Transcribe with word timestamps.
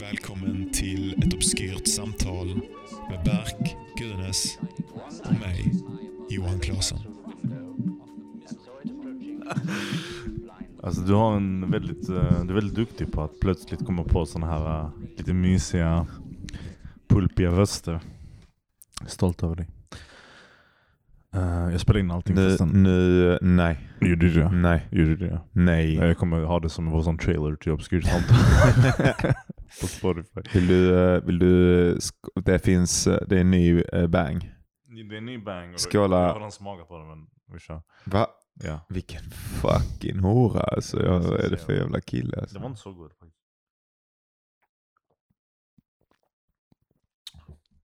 Välkommen 0.00 0.70
till 0.72 1.22
ett 1.22 1.34
obskyrt 1.34 1.88
samtal 1.88 2.46
med 3.10 3.24
Berk 3.24 3.76
Gunes 3.96 4.58
och 5.24 5.32
mig, 5.40 5.72
Johan 6.30 6.60
Claesson. 6.60 6.98
Alltså 10.82 11.00
du 11.00 11.14
har 11.14 11.36
en 11.36 11.70
väldigt, 11.70 12.08
eh, 12.08 12.44
du 12.44 12.50
är 12.50 12.54
väldigt 12.54 12.76
duktig 12.76 13.12
på 13.12 13.22
att 13.22 13.40
plötsligt 13.40 13.86
komma 13.86 14.04
på 14.04 14.26
sådana 14.26 14.52
här 14.52 14.80
eh, 14.80 14.90
lite 15.16 15.32
mysiga, 15.32 16.06
pulpiga 17.08 17.50
röster. 17.50 18.00
Stolt 19.06 19.42
över 19.42 19.56
dig. 19.56 19.77
Jag 21.78 21.82
spelar 21.82 22.00
in 22.00 22.10
allting 22.10 22.34
Nu, 22.34 22.56
nu, 22.72 23.38
nej, 23.42 23.88
Gjorde 24.00 24.28
du 24.28 24.34
det? 24.34 24.50
nej, 24.50 24.88
Gjorde 24.92 25.16
du 25.16 25.28
det? 25.28 25.40
nej. 25.52 25.94
Jag 25.94 26.18
kommer 26.18 26.40
ha 26.44 26.60
det 26.60 26.68
som 26.68 26.90
vår 26.90 27.02
sån 27.02 27.18
trailer 27.18 27.56
till 27.56 27.72
Obskyrt 27.72 28.04
samtal. 28.04 28.36
på 29.80 29.86
Spotify. 29.86 30.40
Vill 30.54 30.66
du, 30.66 30.98
eh, 31.14 31.22
vill 31.24 31.38
du, 31.38 31.98
det 32.44 32.58
finns, 32.58 33.06
eh, 33.06 33.18
det 33.28 33.36
är 33.36 33.40
en 33.40 33.50
ny 33.50 33.80
eh, 33.80 34.06
bang. 34.06 34.52
Det 34.88 35.00
är 35.00 35.12
en 35.18 35.26
ny 35.26 35.38
bang. 35.38 35.74
och 35.74 35.80
Skåla. 35.80 36.20
Jag 36.20 36.28
har 36.28 36.34
redan 36.34 36.52
smakat 36.52 36.88
på 36.88 36.98
den 36.98 37.08
men 37.08 37.26
vi 37.52 37.58
kör. 37.58 37.82
Va? 38.04 38.26
Ja. 38.64 38.86
Vilken 38.88 39.30
fucking 39.30 40.18
hora 40.18 40.60
alltså. 40.60 41.02
Jag, 41.04 41.20
vad 41.20 41.40
är 41.40 41.50
det 41.50 41.56
för 41.56 41.72
jävla 41.72 42.00
kille 42.00 42.30
Det 42.30 42.40
alltså? 42.40 42.58
var 42.58 42.66
inte 42.66 42.80
så 42.80 42.92
god 42.92 43.10
faktiskt. 43.12 43.38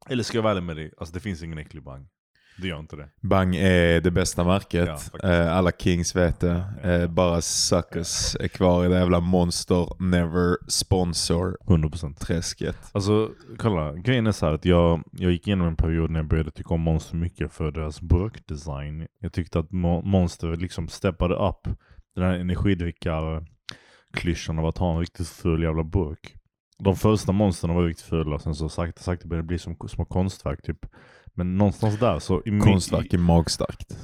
Eller 0.07 0.23
ska 0.23 0.39
jag 0.39 0.43
vara 0.43 0.51
ärlig 0.53 0.63
med 0.63 0.77
dig? 0.77 0.93
Alltså 0.99 1.15
det 1.15 1.21
finns 1.21 1.43
ingen 1.43 1.59
äcklig 1.59 1.83
bang. 1.83 2.09
Det 2.57 2.69
gör 2.69 2.79
inte 2.79 2.97
det. 2.97 3.09
Bang 3.21 3.57
är 3.57 4.01
det 4.01 4.11
bästa 4.11 4.43
Ja, 4.43 4.49
märket. 4.49 4.89
faktiskt. 4.89 5.25
Eh, 5.25 5.57
Alla 5.57 5.71
kings 5.79 6.17
vet 6.17 6.41
det. 6.41 6.65
Ja. 6.83 6.89
Eh, 6.91 7.11
Bara 7.11 7.41
suckers 7.43 8.37
är 8.41 8.49
kvar 8.49 8.85
i 8.85 8.89
det 8.89 8.99
jävla 8.99 9.21
monster 9.21 10.03
never 10.03 10.57
sponsor 10.71 11.57
100%. 11.67 12.15
träsket. 12.21 12.77
Alltså 12.93 13.31
kolla, 13.59 13.93
grejen 13.95 14.27
är 14.27 14.33
så 14.33 14.47
att 14.47 14.65
jag, 14.65 15.03
jag 15.13 15.33
gick 15.33 15.47
igenom 15.47 15.67
en 15.67 15.77
period 15.77 16.11
när 16.11 16.21
jag 16.21 16.29
började 16.29 16.51
tycka 16.51 16.75
om 16.75 16.81
Monster 16.81 17.17
mycket 17.17 17.53
för 17.53 17.71
deras 17.71 18.01
burkdesign. 18.01 19.07
Jag 19.21 19.33
tyckte 19.33 19.59
att 19.59 19.71
Mo- 19.71 20.03
Monster 20.05 20.57
liksom 20.57 20.89
steppade 20.89 21.35
upp 21.35 21.69
den 22.15 22.25
här 22.25 22.33
energidrickarklyschan 22.35 24.59
av 24.59 24.67
att 24.67 24.79
ha 24.79 24.93
en 24.95 25.01
riktigt 25.01 25.29
ful 25.29 25.63
jävla 25.63 25.85
burk. 25.85 26.35
De 26.79 26.97
första 26.97 27.33
monstren 27.33 27.75
var 27.75 27.83
riktigt 27.83 28.07
fula, 28.07 28.39
sen 28.39 28.55
så 28.55 28.69
sakta 28.69 29.03
sakta 29.03 29.29
började 29.29 29.43
det 29.43 29.47
bli 29.47 29.59
som 29.59 29.77
små 29.89 30.05
konstverk 30.05 30.63
typ. 30.63 30.87
Men 31.35 31.57
någonstans 31.59 31.99
där 31.99 32.19
så... 32.19 32.43
I, 32.45 32.61
Konstverk 32.61 33.13
är 33.15 33.19
magstarkt. 33.19 33.99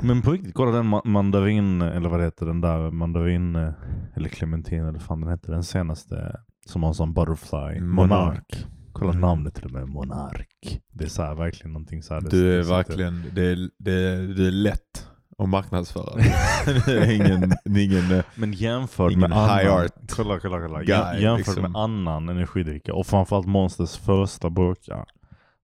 Men 0.00 0.22
på 0.22 0.30
riktigt, 0.32 0.54
kolla 0.54 0.70
den 0.72 0.86
ma- 0.94 1.06
mandarin, 1.06 1.82
eller 1.82 2.08
vad 2.08 2.22
heter, 2.22 2.46
den 2.46 2.60
där 2.60 2.90
mandarin, 2.90 3.56
eh, 3.56 3.72
eller 4.16 4.28
clementin 4.28 4.84
eller 4.84 4.98
fan 4.98 5.20
den 5.20 5.30
heter, 5.30 5.52
den 5.52 5.64
senaste 5.64 6.36
som 6.66 6.82
har 6.82 6.88
en 6.90 6.94
sån 6.94 7.14
butterfly. 7.14 7.80
Monark. 7.80 8.66
Kolla 8.92 9.10
Mm. 9.10 9.20
namnet 9.20 9.54
till 9.54 9.64
och 9.64 9.70
med, 9.70 9.88
Monark. 9.88 10.80
Det 10.92 11.04
är 11.04 11.08
så 11.08 11.22
här, 11.22 11.34
verkligen 11.34 11.72
någonting 11.72 12.02
så 12.02 12.14
här. 12.14 12.20
Du 12.20 12.58
är 12.58 12.62
sitter- 12.62 12.76
verkligen, 12.76 13.22
det 13.34 13.42
är, 13.44 13.70
det, 13.78 13.92
är, 13.92 14.18
det 14.22 14.46
är 14.46 14.50
lätt 14.50 15.08
att 15.38 15.48
marknadsföra. 15.48 16.16
det 16.86 16.92
är 16.92 17.10
ingen, 17.12 17.52
är 17.52 17.78
ingen 17.84 18.12
eh, 18.18 18.24
Men 18.34 18.52
jämfört 18.52 19.12
Ingen 19.12 19.20
med 19.30 19.38
annan, 19.38 19.58
high 19.58 19.72
art 19.74 19.92
kolla, 20.16 20.40
kolla, 20.40 20.60
kolla. 20.60 20.78
guy, 20.82 20.96
Jä- 20.96 21.18
jämfört 21.20 21.46
liksom. 21.56 21.72
med 21.72 21.80
annan 21.80 22.28
energidricka 22.28 22.94
och 22.94 23.06
framförallt 23.06 23.46
Monsters 23.46 23.96
första 23.96 24.50
burkar 24.50 25.04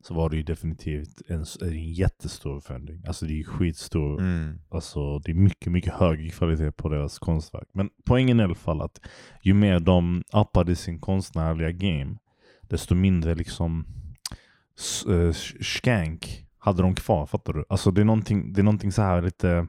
så 0.06 0.14
var 0.14 0.30
det 0.30 0.36
ju 0.36 0.42
definitivt 0.42 1.22
en, 1.28 1.44
en 1.62 1.92
jättestor 1.92 2.60
förändring. 2.60 3.02
Alltså 3.06 3.26
det 3.26 3.32
är 3.32 3.36
ju 3.36 3.44
skitstor 3.44 4.20
mm. 4.20 4.58
Alltså 4.68 5.18
det 5.18 5.30
är 5.30 5.34
mycket, 5.34 5.72
mycket 5.72 5.92
högre 5.92 6.28
kvalitet 6.28 6.72
på 6.72 6.88
deras 6.88 7.18
konstverk. 7.18 7.68
Men 7.72 7.90
poängen 8.04 8.40
är 8.40 8.44
i 8.44 8.46
alla 8.46 8.54
fall 8.54 8.80
att 8.80 9.00
ju 9.42 9.54
mer 9.54 9.80
de 9.80 10.22
uppade 10.32 10.76
sin 10.76 11.00
konstnärliga 11.00 11.70
game, 11.70 12.16
desto 12.62 12.94
mindre 12.94 13.34
liksom 13.34 13.86
eh, 15.08 15.32
skank 15.60 16.46
hade 16.58 16.82
de 16.82 16.94
kvar, 16.94 17.26
fattar 17.26 17.52
du? 17.52 17.64
Alltså 17.68 17.90
det 17.90 18.00
är 18.00 18.04
någonting, 18.04 18.52
det 18.52 18.60
är 18.60 18.64
någonting 18.64 18.92
så 18.92 19.02
här 19.02 19.22
lite 19.22 19.66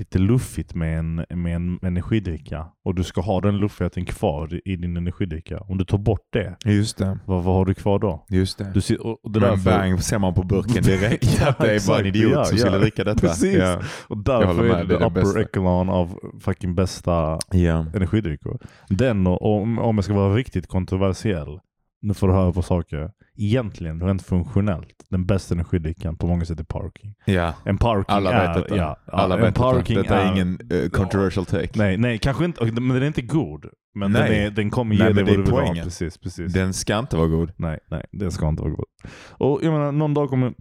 lite 0.00 0.18
luffigt 0.18 0.74
med 0.74 0.98
en, 0.98 1.14
med 1.30 1.56
en 1.56 1.78
energidricka 1.82 2.66
och 2.84 2.94
du 2.94 3.02
ska 3.04 3.20
ha 3.20 3.40
den 3.40 3.56
luffigheten 3.58 4.04
kvar 4.04 4.60
i, 4.64 4.76
din 4.76 4.96
energidricka. 4.96 5.58
Om 5.60 5.78
du 5.78 5.84
tar 5.84 5.98
bort 5.98 6.28
det, 6.32 6.56
Just 6.64 6.98
det. 6.98 7.18
vad, 7.26 7.44
vad 7.44 7.54
har 7.54 7.64
du 7.64 7.74
kvar 7.74 7.98
då? 7.98 8.26
Just 8.28 8.58
det. 8.58 8.70
Du 8.74 8.80
ser, 8.80 9.06
och, 9.06 9.24
och 9.24 9.30
det 9.32 9.40
Men 9.40 9.48
därför- 9.50 9.70
bang 9.78 10.02
ser 10.02 10.18
man 10.18 10.34
på 10.34 10.42
burken 10.42 10.82
direkt 10.82 11.42
att 11.46 11.58
det 11.58 11.64
är 11.64 11.68
bara 11.68 11.74
exakt. 11.74 12.00
en 12.00 12.06
idiot 12.06 12.32
Ja, 12.32 12.44
som 12.44 12.56
ja. 12.58 12.64
skulle 12.64 12.78
dricka 12.78 13.04
detta. 13.04 13.20
Precis. 13.20 13.54
Ja. 13.58 13.80
Och 14.08 14.24
därför 14.24 14.46
håller 14.46 14.64
är 14.64 14.68
med, 14.68 14.78
det, 14.78 14.84
det 14.88 14.94
är 14.94 14.98
det 14.98 15.06
upper 15.06 15.20
bästa. 15.20 15.40
echelon 15.40 15.88
av 15.88 16.18
fucking 16.40 16.74
bästa 16.74 17.38
Ja. 17.50 17.86
energidrycker. 17.94 18.58
Den 18.88 19.26
och 19.26 19.42
om, 19.62 19.78
om 19.78 19.96
jag 19.96 20.04
ska 20.04 20.14
vara 20.14 20.34
riktigt 20.34 20.66
kontroversiell, 20.66 21.58
nu 22.02 22.14
får 22.14 22.28
du 22.28 22.34
höra 22.34 22.52
på 22.52 22.62
saker. 22.62 23.10
Egentligen, 23.36 24.02
rent 24.02 24.22
funktionellt, 24.22 25.04
den 25.08 25.26
bästa 25.26 25.54
energidrycken 25.54 26.16
på 26.16 26.26
många 26.26 26.44
sätt 26.44 26.60
är 26.60 26.64
Parking. 26.64 27.14
ja. 27.24 27.54
En 27.64 27.78
Parking 27.78 28.04
Alla 28.16 28.32
är... 28.32 28.46
vet 28.54 28.62
detta. 28.62 28.76
Ja, 28.76 28.96
Alla 29.06 29.34
en 29.34 29.40
vet 29.40 29.54
detta. 29.54 29.72
Parking 29.72 29.96
Detta 29.96 30.16
är 30.22 30.32
ingen 30.32 30.58
eh, 30.70 30.88
controversial 30.90 31.46
take. 31.46 31.68
Nej, 31.74 31.96
nej, 31.96 32.18
kanske 32.18 32.44
inte. 32.44 32.64
Men 32.64 32.88
den 32.88 33.02
är 33.02 33.06
inte 33.06 33.22
god. 33.22 33.66
Men 33.94 34.12
den, 34.12 34.22
Nej. 34.22 34.44
är, 34.44 34.50
den 34.50 34.70
kommer 34.70 34.94
ge 34.94 35.04
Nej, 35.04 35.14
dig 35.14 35.24
vad 35.24 35.32
du 35.32 35.42
vill 35.42 35.50
ha. 35.52 35.60
poängen. 35.60 35.84
Precis, 35.84 36.18
precis. 36.18 36.52
Den 36.52 36.72
ska 36.72 36.98
inte 36.98 37.16
vara 37.16 37.28
god. 37.28 37.52
Nej, 37.56 37.78
nej, 37.90 38.04
det 38.12 38.30
ska 38.30 38.48
inte 38.48 38.62
vara 38.62 38.72
god. 38.72 38.84
Och 39.30 39.60
jag 39.62 39.72
menar, 39.72 39.92
någon 39.92 40.14
dag 40.14 40.28
kommer 40.28 40.52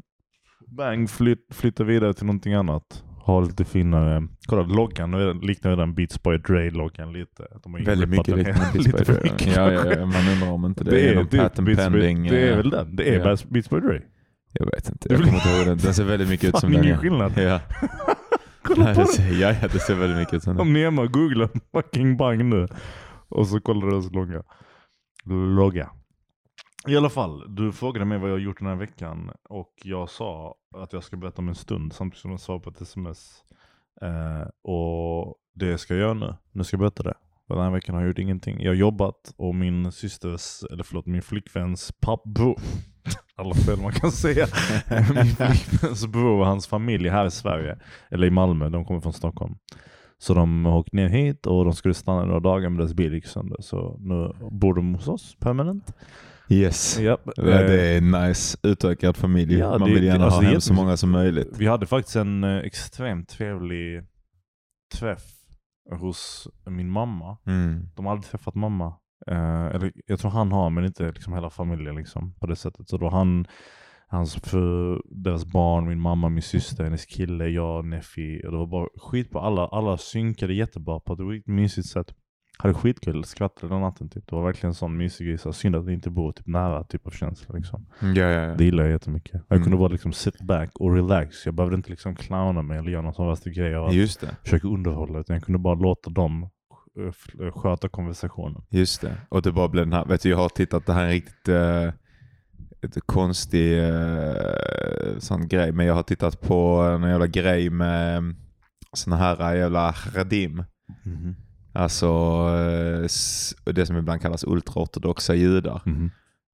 Bang 0.77 1.09
flyt, 1.09 1.39
flytta 1.51 1.83
vidare 1.83 2.13
till 2.13 2.25
någonting 2.25 2.53
annat. 2.53 3.03
Ha 3.29 3.39
lite 3.41 3.65
finare... 3.65 4.27
Kolla, 4.45 4.61
loggan 4.61 5.11
nu 5.11 5.29
är- 5.29 5.33
liknar 5.33 5.75
den 5.75 5.93
Beats 5.93 6.23
by 6.23 6.37
Dre-loggan 6.37 7.13
lite. 7.13 7.47
De 7.63 7.73
har 7.73 7.81
Väldigt 7.81 8.09
mycket 8.09 8.27
lite 8.37 8.51
Beats 8.73 8.91
för 8.91 9.13
Dre. 9.13 9.31
Ja, 9.55 9.71
ja, 9.71 9.85
ja, 9.91 10.05
man 10.05 10.27
undrar 10.33 10.51
om 10.51 10.65
inte 10.65 10.83
det, 10.83 11.09
är 11.09 11.15
någon 11.15 11.27
typ 11.27 11.41
patent 11.41 11.65
Beats 11.65 11.83
pending. 11.83 12.23
Det 12.23 12.47
är 12.47 12.51
eh, 12.51 12.57
väl 12.57 12.69
den? 12.69 12.95
Det 12.95 13.15
är 13.15 13.29
ja. 13.29 13.37
Beats 13.49 13.69
by 13.69 13.79
Dre. 13.79 14.01
Jag 14.53 14.65
vet 14.65 14.89
inte, 14.89 15.09
Det 15.09 15.15
jag 15.15 15.23
kommer 15.23 15.37
inte 15.37 15.49
ihåg 15.49 15.65
den. 15.67 15.77
Den 15.77 15.93
ser 15.93 16.03
väldigt 16.03 16.29
mycket 16.29 16.49
ut 16.49 16.57
som 16.57 16.71
den. 16.71 16.83
ingen 16.83 16.97
skillnad. 16.97 17.31
Ja. 17.37 17.59
Kolla 18.61 18.85
Nej, 18.85 18.95
på 18.95 19.01
det 19.01 19.07
ser, 19.07 19.41
ja, 19.41 19.55
ja, 19.61 19.67
det 19.73 19.79
ser 19.79 19.95
väldigt 19.95 20.17
mycket 20.17 20.33
ut 20.33 20.43
som 20.43 20.53
den. 20.55 20.61
Om 20.61 20.73
ni 20.73 20.79
är 20.79 20.85
hemma, 20.85 21.05
googla 21.05 21.49
fucking 21.73 22.17
Bang 22.17 22.45
nu. 22.45 22.67
Och 23.29 23.47
så 23.47 23.59
kollar 23.59 23.87
deras 23.87 24.11
logga. 24.11 24.43
Logga. 25.55 25.89
I 26.87 26.97
alla 26.97 27.09
fall, 27.09 27.55
du 27.55 27.71
frågade 27.71 28.05
mig 28.05 28.17
vad 28.17 28.29
jag 28.29 28.35
har 28.35 28.39
gjort 28.39 28.59
den 28.59 28.67
här 28.67 28.75
veckan 28.75 29.31
och 29.49 29.73
jag 29.83 30.09
sa 30.09 30.55
att 30.75 30.93
jag 30.93 31.03
ska 31.03 31.17
berätta 31.17 31.41
om 31.41 31.47
en 31.47 31.55
stund 31.55 31.93
samtidigt 31.93 32.21
som 32.21 32.31
jag 32.31 32.39
svarade 32.39 32.63
på 32.63 32.69
ett 32.69 32.81
sms. 32.81 33.43
Eh, 34.01 34.71
och 34.71 35.35
det 35.55 35.77
ska 35.77 35.93
jag 35.93 36.01
göra 36.01 36.13
nu. 36.13 36.35
Nu 36.51 36.63
ska 36.63 36.75
jag 36.75 36.79
berätta 36.79 37.03
det. 37.03 37.13
För 37.47 37.55
Den 37.55 37.63
här 37.63 37.71
veckan 37.71 37.95
har 37.95 38.01
jag 38.01 38.07
gjort 38.07 38.19
ingenting. 38.19 38.61
Jag 38.61 38.71
har 38.71 38.75
jobbat 38.75 39.33
och 39.37 39.55
min 39.55 39.91
systers, 39.91 40.63
eller 40.71 40.83
förlåt 40.83 41.05
min 41.05 41.21
flickväns 41.21 41.91
pappa, 42.01 42.55
alla 43.35 43.53
fel 43.53 43.81
man 43.81 43.91
kan 43.91 44.11
säga. 44.11 44.47
min 45.13 45.25
flickväns 45.25 46.07
bror 46.07 46.39
och 46.39 46.45
hans 46.45 46.67
familj 46.67 47.09
här 47.09 47.25
i 47.25 47.31
Sverige, 47.31 47.79
eller 48.09 48.27
i 48.27 48.31
Malmö, 48.31 48.69
de 48.69 48.85
kommer 48.85 48.99
från 48.99 49.13
Stockholm. 49.13 49.55
Så 50.17 50.33
de 50.33 50.65
har 50.65 50.77
åkt 50.77 50.93
ner 50.93 51.07
hit 51.07 51.45
och 51.45 51.65
de 51.65 51.73
skulle 51.73 51.93
stanna 51.93 52.25
några 52.25 52.39
dagar 52.39 52.69
men 52.69 52.77
deras 52.77 52.93
bil 52.93 53.13
gick 53.13 53.25
sönder. 53.25 53.57
Så 53.61 53.97
nu 53.99 54.33
bor 54.51 54.73
de 54.73 54.95
hos 54.95 55.07
oss 55.07 55.35
permanent. 55.39 55.93
Yes. 56.49 56.99
Ja, 56.99 57.17
det 57.35 57.95
är 57.97 58.01
nice. 58.27 58.57
Utökad 58.63 59.17
familj. 59.17 59.57
Ja, 59.57 59.69
Man 59.77 59.87
det- 59.89 59.93
vill 59.95 60.03
gärna 60.03 60.25
alltså, 60.25 60.41
ha 60.41 60.51
hem 60.51 60.61
så 60.61 60.73
många 60.73 60.97
som 60.97 61.11
möjligt. 61.11 61.49
Vi 61.57 61.67
hade 61.67 61.85
faktiskt 61.85 62.15
en 62.15 62.43
eh, 62.43 62.57
extremt 62.57 63.29
trevlig 63.29 64.03
träff 64.95 65.23
hos 65.99 66.47
min 66.69 66.89
mamma. 66.89 67.37
Mm. 67.47 67.89
De 67.95 68.05
har 68.05 68.11
aldrig 68.13 68.31
träffat 68.31 68.55
mamma. 68.55 68.93
Eh, 69.27 69.65
eller 69.65 69.91
jag 70.05 70.19
tror 70.19 70.31
han 70.31 70.51
har 70.51 70.69
men 70.69 70.85
inte 70.85 71.11
liksom 71.11 71.33
hela 71.33 71.49
familjen 71.49 71.95
liksom, 71.95 72.33
på 72.39 72.47
det 72.47 72.55
sättet. 72.55 72.89
Så 72.89 72.97
då 72.97 73.09
han, 73.09 73.47
hans 74.07 74.35
fru, 74.35 74.99
deras 75.23 75.45
barn, 75.45 75.87
min 75.87 75.99
mamma, 75.99 76.29
min 76.29 76.41
syster, 76.41 76.83
hennes 76.83 77.05
kille, 77.05 77.47
jag, 77.47 77.85
Neffi. 77.85 78.41
Och 78.45 78.51
det 78.51 78.57
var 78.57 78.67
bara 78.67 78.87
skit 79.01 79.31
på 79.31 79.39
alla. 79.39 79.67
Alla 79.67 79.97
synkade 79.97 80.53
jättebra 80.53 80.99
på 80.99 81.13
ett 81.13 81.19
riktigt 81.19 81.53
mysigt 81.53 81.87
sätt. 81.87 82.13
Hade 82.63 82.73
skitkul, 82.73 83.23
skrattade 83.23 83.73
hela 83.73 83.85
natten 83.85 84.09
typ. 84.09 84.27
Det 84.29 84.35
var 84.35 84.43
verkligen 84.43 84.69
en 84.69 84.73
sån 84.75 84.97
mysig 84.97 85.27
grej. 85.27 85.37
Så 85.37 85.53
synd 85.53 85.75
att 85.75 85.85
vi 85.85 85.93
inte 85.93 86.09
bor 86.09 86.31
typ 86.31 86.47
nära 86.47 86.83
typ 86.83 87.07
av 87.07 87.11
känsla 87.11 87.55
liksom. 87.55 87.85
Ja, 87.99 88.07
ja, 88.07 88.29
ja. 88.29 88.55
Det 88.55 88.63
gillar 88.65 88.83
jag 88.83 88.91
jättemycket. 88.91 89.33
Jag 89.33 89.55
Mm. 89.55 89.63
kunde 89.63 89.77
bara 89.77 89.87
liksom 89.87 90.13
sit 90.13 90.41
back 90.41 90.69
och 90.79 90.95
relax. 90.95 91.45
Jag 91.45 91.55
behövde 91.55 91.75
inte 91.75 91.89
liksom 91.89 92.15
clowna 92.15 92.61
mig 92.61 92.77
eller 92.79 92.91
göra 92.91 93.01
någon 93.01 93.13
sån 93.13 93.27
värsta 93.27 93.49
grej 93.49 93.75
av 93.75 93.85
att 93.85 93.93
Just 93.93 94.21
det. 94.21 94.35
försöka 94.43 94.67
underhålla. 94.67 95.19
Utan 95.19 95.33
jag 95.33 95.43
kunde 95.43 95.59
bara 95.59 95.75
låta 95.75 96.09
dem 96.09 96.49
eh, 96.99 97.45
eh, 97.47 97.51
sköta 97.51 97.89
konversationen. 97.89 98.61
Just 98.69 99.01
det. 99.01 99.17
Och 99.29 99.41
det 99.41 99.51
bara 99.51 99.67
blev 99.67 99.85
den 99.85 99.93
här, 99.93 100.05
vet 100.05 100.21
du 100.21 100.29
jag 100.29 100.37
har 100.37 100.49
tittat, 100.49 100.85
det 100.85 100.93
här 100.93 101.01
är 101.01 101.05
en 101.05 101.11
riktigt 101.11 101.47
eh, 101.47 101.87
ett 102.81 102.97
konstig 103.05 103.83
eh, 103.89 105.17
sån 105.19 105.47
grej, 105.47 105.71
men 105.71 105.85
jag 105.85 105.93
har 105.93 106.03
tittat 106.03 106.41
på 106.41 106.81
en 106.81 107.09
jävla 107.09 107.27
grej 107.27 107.69
med 107.69 108.35
såna 108.93 109.15
här 109.15 109.55
jävla 109.55 109.91
haradim. 109.91 110.63
Mhm. 111.05 111.35
Alltså 111.73 112.07
eh, 113.65 113.73
det 113.73 113.85
som 113.85 113.97
ibland 113.97 114.21
kallas 114.21 114.43
ultraortodoxa 114.43 115.35
judar. 115.35 115.81
Mhm. 115.85 116.11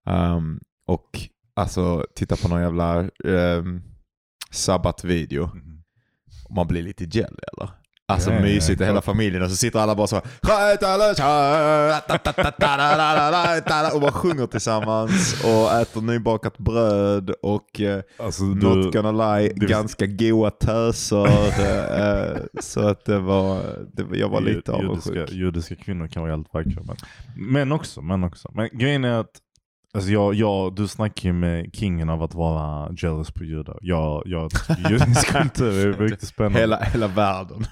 Um, 0.07 0.59
och 0.85 1.19
alltså 1.53 2.06
titta 2.15 2.35
på 2.35 2.47
någon 2.47 2.62
jävla 2.62 3.09
um, 3.23 3.83
sabbatvideo. 4.51 5.50
Och 6.45 6.56
man 6.56 6.67
blir 6.67 6.83
lite 6.83 7.03
jelly 7.03 7.39
eller? 7.53 7.69
Alltså 8.07 8.31
ja, 8.31 8.40
mysigt 8.42 8.81
och 8.81 8.88
hela 8.88 9.02
familjen 9.02 9.44
och 9.44 9.50
så 9.50 9.56
sitter 9.56 9.80
alla 9.80 9.96
bara 9.96 10.07
så 10.07 10.22
och 13.94 14.02
bara 14.02 14.12
sjunger 14.12 14.48
tillsammans 14.48 15.44
och 15.44 15.74
äter 15.81 16.02
nybakat 16.02 16.57
bröd 16.57 17.30
och 17.42 17.81
eh, 17.81 18.02
Alltså, 18.19 18.44
not 18.44 18.92
du, 18.94 19.02
gonna 19.02 19.38
lie, 19.38 19.52
det- 19.56 19.66
ganska 19.66 20.06
goa 20.06 20.50
töser. 20.52 21.25
eh, 21.25 22.38
så 22.60 22.88
att 22.88 23.06
det 23.06 23.19
var, 23.19 23.62
det, 23.94 24.18
jag 24.18 24.30
var 24.30 24.42
lite 24.42 24.72
Ju- 24.72 24.78
avundsjuk. 24.78 25.16
judiska, 25.16 25.36
judiska 25.36 25.75
kvinnor 25.75 26.07
kan 26.07 26.22
vara 26.22 26.31
helt 26.31 26.54
vackra. 26.54 26.81
Men, 26.86 26.96
men 27.54 27.72
också, 27.72 28.02
men 28.02 28.24
också. 28.24 28.52
Men 28.54 28.69
grejen 28.74 29.04
är 29.06 29.19
att 29.19 29.31
Alltså 29.95 30.12
jag, 30.12 30.33
jag, 30.33 30.75
du 30.75 30.88
snackar 30.88 31.30
ju 31.30 31.33
med 31.33 31.69
kingen 31.74 32.09
av 32.09 32.24
att 32.24 32.33
vara 32.33 32.92
jealous 32.97 33.31
på 33.31 33.44
judar. 33.44 33.80
Jag, 33.81 34.24
jag 34.25 34.51
tycker 34.51 34.89
judisk 34.89 35.27
kultur 35.31 35.88
är 35.88 35.94
riktigt 35.94 36.30
spännande. 36.30 36.59
Hela, 36.59 36.83
hela 36.83 37.07
världen. 37.07 37.65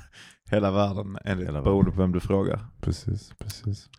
Hela 0.52 0.72
världen, 0.72 1.18
enligt, 1.26 1.48
Hela 1.48 1.62
beroende 1.62 1.92
på 1.92 1.98
vem 1.98 2.12
du 2.12 2.20
frågar. 2.20 2.66
Precis, 2.82 3.34
precis. 3.40 3.90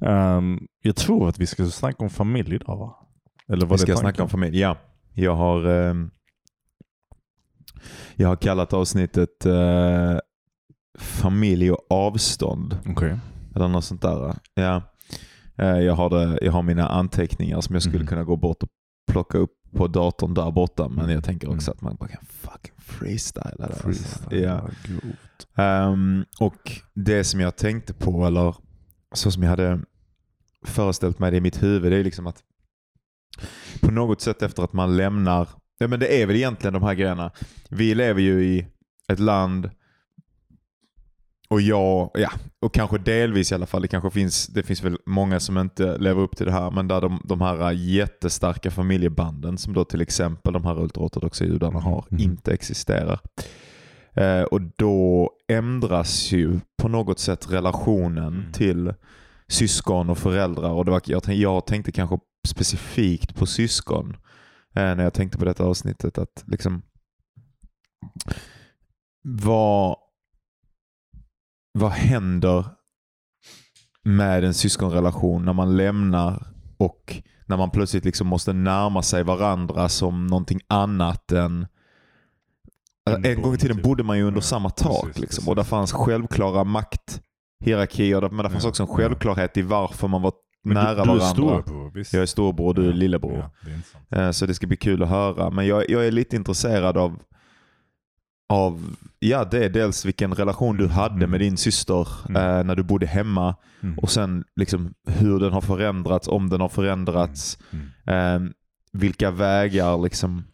Ehm, 0.00 0.60
jag 0.82 0.96
tror 0.96 1.28
att 1.28 1.38
vi 1.38 1.46
ska 1.46 1.66
snacka 1.66 2.04
om 2.04 2.10
familj 2.10 2.54
idag 2.54 2.76
va? 2.76 2.94
Eller 3.48 3.66
Vi 3.66 3.70
vad 3.70 3.80
ska 3.80 3.96
snacka 3.96 4.22
om 4.22 4.28
familj. 4.28 4.58
Ja, 4.58 4.76
jag 5.14 5.34
har, 5.34 5.64
ehm, 5.64 6.10
jag 8.14 8.28
har 8.28 8.36
kallat 8.36 8.72
avsnittet 8.72 9.46
eh, 9.46 10.18
familj 10.98 11.72
och 11.72 11.86
avstånd. 11.90 12.78
Okej. 12.86 13.18
Eller 13.56 13.68
något 13.68 13.84
sånt 13.84 14.02
där. 14.02 14.34
Ja. 14.54 14.82
Eh, 15.60 15.78
jag, 15.80 15.94
har 15.94 16.10
det, 16.10 16.38
jag 16.42 16.52
har 16.52 16.62
mina 16.62 16.88
anteckningar 16.88 17.60
som 17.60 17.74
jag 17.74 17.82
skulle 17.82 17.98
Mhm. 17.98 18.06
kunna 18.06 18.24
gå 18.24 18.36
bort 18.36 18.62
och 18.62 18.68
plocka 19.12 19.38
upp 19.38 19.52
på 19.76 19.86
datorn 19.86 20.34
där 20.34 20.50
borta. 20.50 20.88
Men 20.88 21.10
jag 21.10 21.24
tänker 21.24 21.48
också 21.50 21.70
Mm. 21.70 21.76
att 21.76 21.82
man 21.82 21.96
bara 21.96 22.08
kan 22.08 22.24
fucking 22.24 22.74
freestyla 22.78 23.50
det. 23.58 23.64
alltså. 23.64 23.82
Freestyle, 23.82 24.42
Ja. 24.42 24.68
grovt. 24.84 25.46
Ehm, 25.56 26.24
och 26.40 26.72
det 26.94 27.24
som 27.24 27.40
jag 27.40 27.56
tänkte 27.56 27.94
på, 27.94 28.26
eller 28.26 28.54
så 29.14 29.30
som 29.30 29.42
jag 29.42 29.50
hade 29.50 29.80
föreställt 30.66 31.18
mig 31.18 31.30
det 31.30 31.36
i 31.36 31.40
mitt 31.40 31.62
huvud, 31.62 31.92
det 31.92 31.96
är 31.98 32.04
liksom 32.04 32.26
att 32.26 32.42
på 33.80 33.90
något 33.90 34.20
sätt 34.20 34.42
efter 34.42 34.62
att 34.62 34.72
man 34.72 34.96
lämnar, 34.96 35.48
ja 35.78 35.88
men 35.88 36.00
det 36.00 36.22
är 36.22 36.26
väl 36.26 36.36
egentligen 36.36 36.74
de 36.74 36.82
här 36.82 36.94
grejerna. 36.94 37.30
Vi 37.70 37.94
lever 37.94 38.20
ju 38.20 38.44
i 38.44 38.66
ett 39.12 39.18
land 39.18 39.70
och 41.50 41.60
jag, 41.60 42.10
ja, 42.14 42.30
och 42.60 42.74
kanske 42.74 42.98
delvis 42.98 43.52
i 43.52 43.54
alla 43.54 43.66
fall, 43.66 43.82
det 43.82 43.88
kanske 43.88 44.10
finns, 44.10 44.46
det 44.46 44.62
finns 44.62 44.82
väl 44.82 44.98
många 45.06 45.40
som 45.40 45.58
inte 45.58 45.98
lever 45.98 46.22
upp 46.22 46.36
till 46.36 46.46
det 46.46 46.52
här, 46.52 46.70
men 46.70 46.88
där 46.88 47.00
de, 47.00 47.20
de 47.24 47.40
här 47.40 47.72
jättestarka 47.72 48.70
familjebanden 48.70 49.58
som 49.58 49.72
då 49.72 49.84
till 49.84 50.00
exempel 50.00 50.52
de 50.52 50.64
här 50.64 50.80
ultraortodoxa 50.80 51.44
judarna 51.44 51.80
har, 51.80 52.04
Mhm. 52.10 52.20
inte 52.20 52.52
existerar. 52.52 53.20
Eh, 54.14 54.42
och 54.42 54.60
då 54.76 55.30
ändras 55.48 56.32
ju 56.32 56.60
på 56.82 56.88
något 56.88 57.18
sätt 57.18 57.50
relationen 57.52 58.34
Mm. 58.34 58.52
till 58.52 58.94
syskon 59.48 60.10
och 60.10 60.18
föräldrar. 60.18 60.70
Och 60.70 60.84
det 60.84 60.90
var, 60.90 61.02
jag, 61.06 61.22
jag 61.28 61.66
tänkte 61.66 61.92
kanske 61.92 62.18
specifikt 62.48 63.34
på 63.36 63.46
syskon 63.46 64.16
eh, 64.74 64.82
när 64.94 65.02
jag 65.04 65.14
tänkte 65.14 65.38
på 65.38 65.44
detta 65.44 65.64
avsnittet. 65.64 66.18
Att 66.18 66.44
liksom 66.46 66.82
vad, 69.22 69.96
vad 71.80 71.90
händer 71.90 72.64
med 74.04 74.44
en 74.44 74.54
syskonrelation 74.54 75.44
när 75.44 75.52
man 75.52 75.76
lämnar 75.76 76.46
och 76.78 77.22
när 77.46 77.56
man 77.56 77.70
plötsligt 77.70 78.04
liksom 78.04 78.26
måste 78.26 78.52
närma 78.52 79.02
sig 79.02 79.22
varandra 79.22 79.88
som 79.88 80.26
någonting 80.26 80.60
annat 80.68 81.32
än 81.32 81.66
Än 83.10 83.24
en 83.24 83.42
gång 83.42 83.54
i 83.54 83.58
tiden 83.58 83.76
typ. 83.76 83.84
bodde 83.84 84.02
man 84.02 84.18
ju 84.18 84.24
under 84.24 84.38
Ja, 84.38 84.42
samma 84.42 84.70
tak. 84.70 85.04
precis, 85.04 85.06
liksom, 85.06 85.26
precis. 85.26 85.48
och 85.48 85.56
där 85.56 85.62
fanns 85.62 85.92
självklara 85.92 86.64
makthierarkier, 86.64 88.20
men 88.30 88.44
det 88.44 88.50
fanns 88.50 88.64
Ja, 88.64 88.68
också 88.70 88.82
en 88.82 88.88
ja. 88.88 88.96
självklarhet 88.96 89.56
i 89.56 89.62
varför 89.62 90.08
man 90.08 90.22
var 90.22 90.32
Men 90.64 90.74
nära 90.74 90.88
du, 90.90 90.94
du 90.94 91.00
är 91.00 91.06
varandra. 91.06 91.26
storebror, 91.26 91.90
visst? 91.94 92.12
Jag 92.12 92.22
är 92.22 92.26
storbror, 92.26 92.74
du 92.74 92.88
är 92.88 92.92
lillebror. 92.92 93.50
Det 94.10 94.16
är. 94.16 94.26
Eh, 94.26 94.30
Så 94.30 94.46
det 94.46 94.54
ska 94.54 94.66
bli 94.66 94.76
kul 94.76 95.02
att 95.02 95.08
höra. 95.08 95.50
Men 95.50 95.66
jag, 95.66 95.90
jag 95.90 96.06
är 96.06 96.10
lite 96.10 96.36
intresserad 96.36 96.96
av, 96.96 97.22
av 98.52 98.96
ja, 99.22 99.44
det 99.44 99.64
är 99.64 99.68
dels 99.68 100.04
vilken 100.04 100.34
relation 100.34 100.76
du 100.76 100.86
hade 100.88 101.14
Mm. 101.14 101.30
med 101.30 101.40
din 101.40 101.56
syster 101.56 102.08
Mm. 102.28 102.36
eh, 102.58 102.64
när 102.64 102.76
du 102.76 102.82
bodde 102.82 103.06
hemma 103.06 103.56
Mm. 103.82 103.98
och 103.98 104.10
sen 104.10 104.44
liksom 104.56 104.94
hur 105.06 105.40
den 105.40 105.52
har 105.52 105.60
förändrats, 105.60 106.28
om 106.28 106.48
den 106.48 106.60
har 106.60 106.68
förändrats. 106.68 107.58
Mm. 107.70 108.46
Eh, 108.46 108.52
vilka 108.92 109.30
vägar 109.30 109.98
liksom 110.02 110.44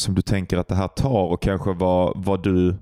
som 0.00 0.14
du 0.14 0.22
tänker 0.22 0.56
att 0.58 0.68
det 0.68 0.74
här 0.74 0.88
tar 0.88 1.24
och 1.32 1.42
kanske 1.42 1.72
vad, 1.72 2.24
vad 2.24 2.42
du 2.42 2.76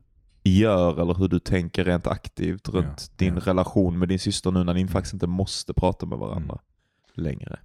gör 0.44 1.00
eller 1.00 1.14
hur 1.14 1.28
du 1.28 1.38
tänker 1.38 1.84
rent 1.84 2.06
aktivt 2.06 2.68
runt 2.68 2.86
Ja, 3.10 3.14
din 3.16 3.34
ja. 3.34 3.40
relation 3.44 3.98
med 3.98 4.08
din 4.08 4.18
syster 4.18 4.50
nu 4.50 4.64
när 4.64 4.74
ni 4.74 4.88
faktiskt 4.88 5.12
inte 5.14 5.26
måste 5.26 5.74
prata 5.74 6.06
med 6.06 6.18
varandra 6.18 6.58
längre. 7.14 7.58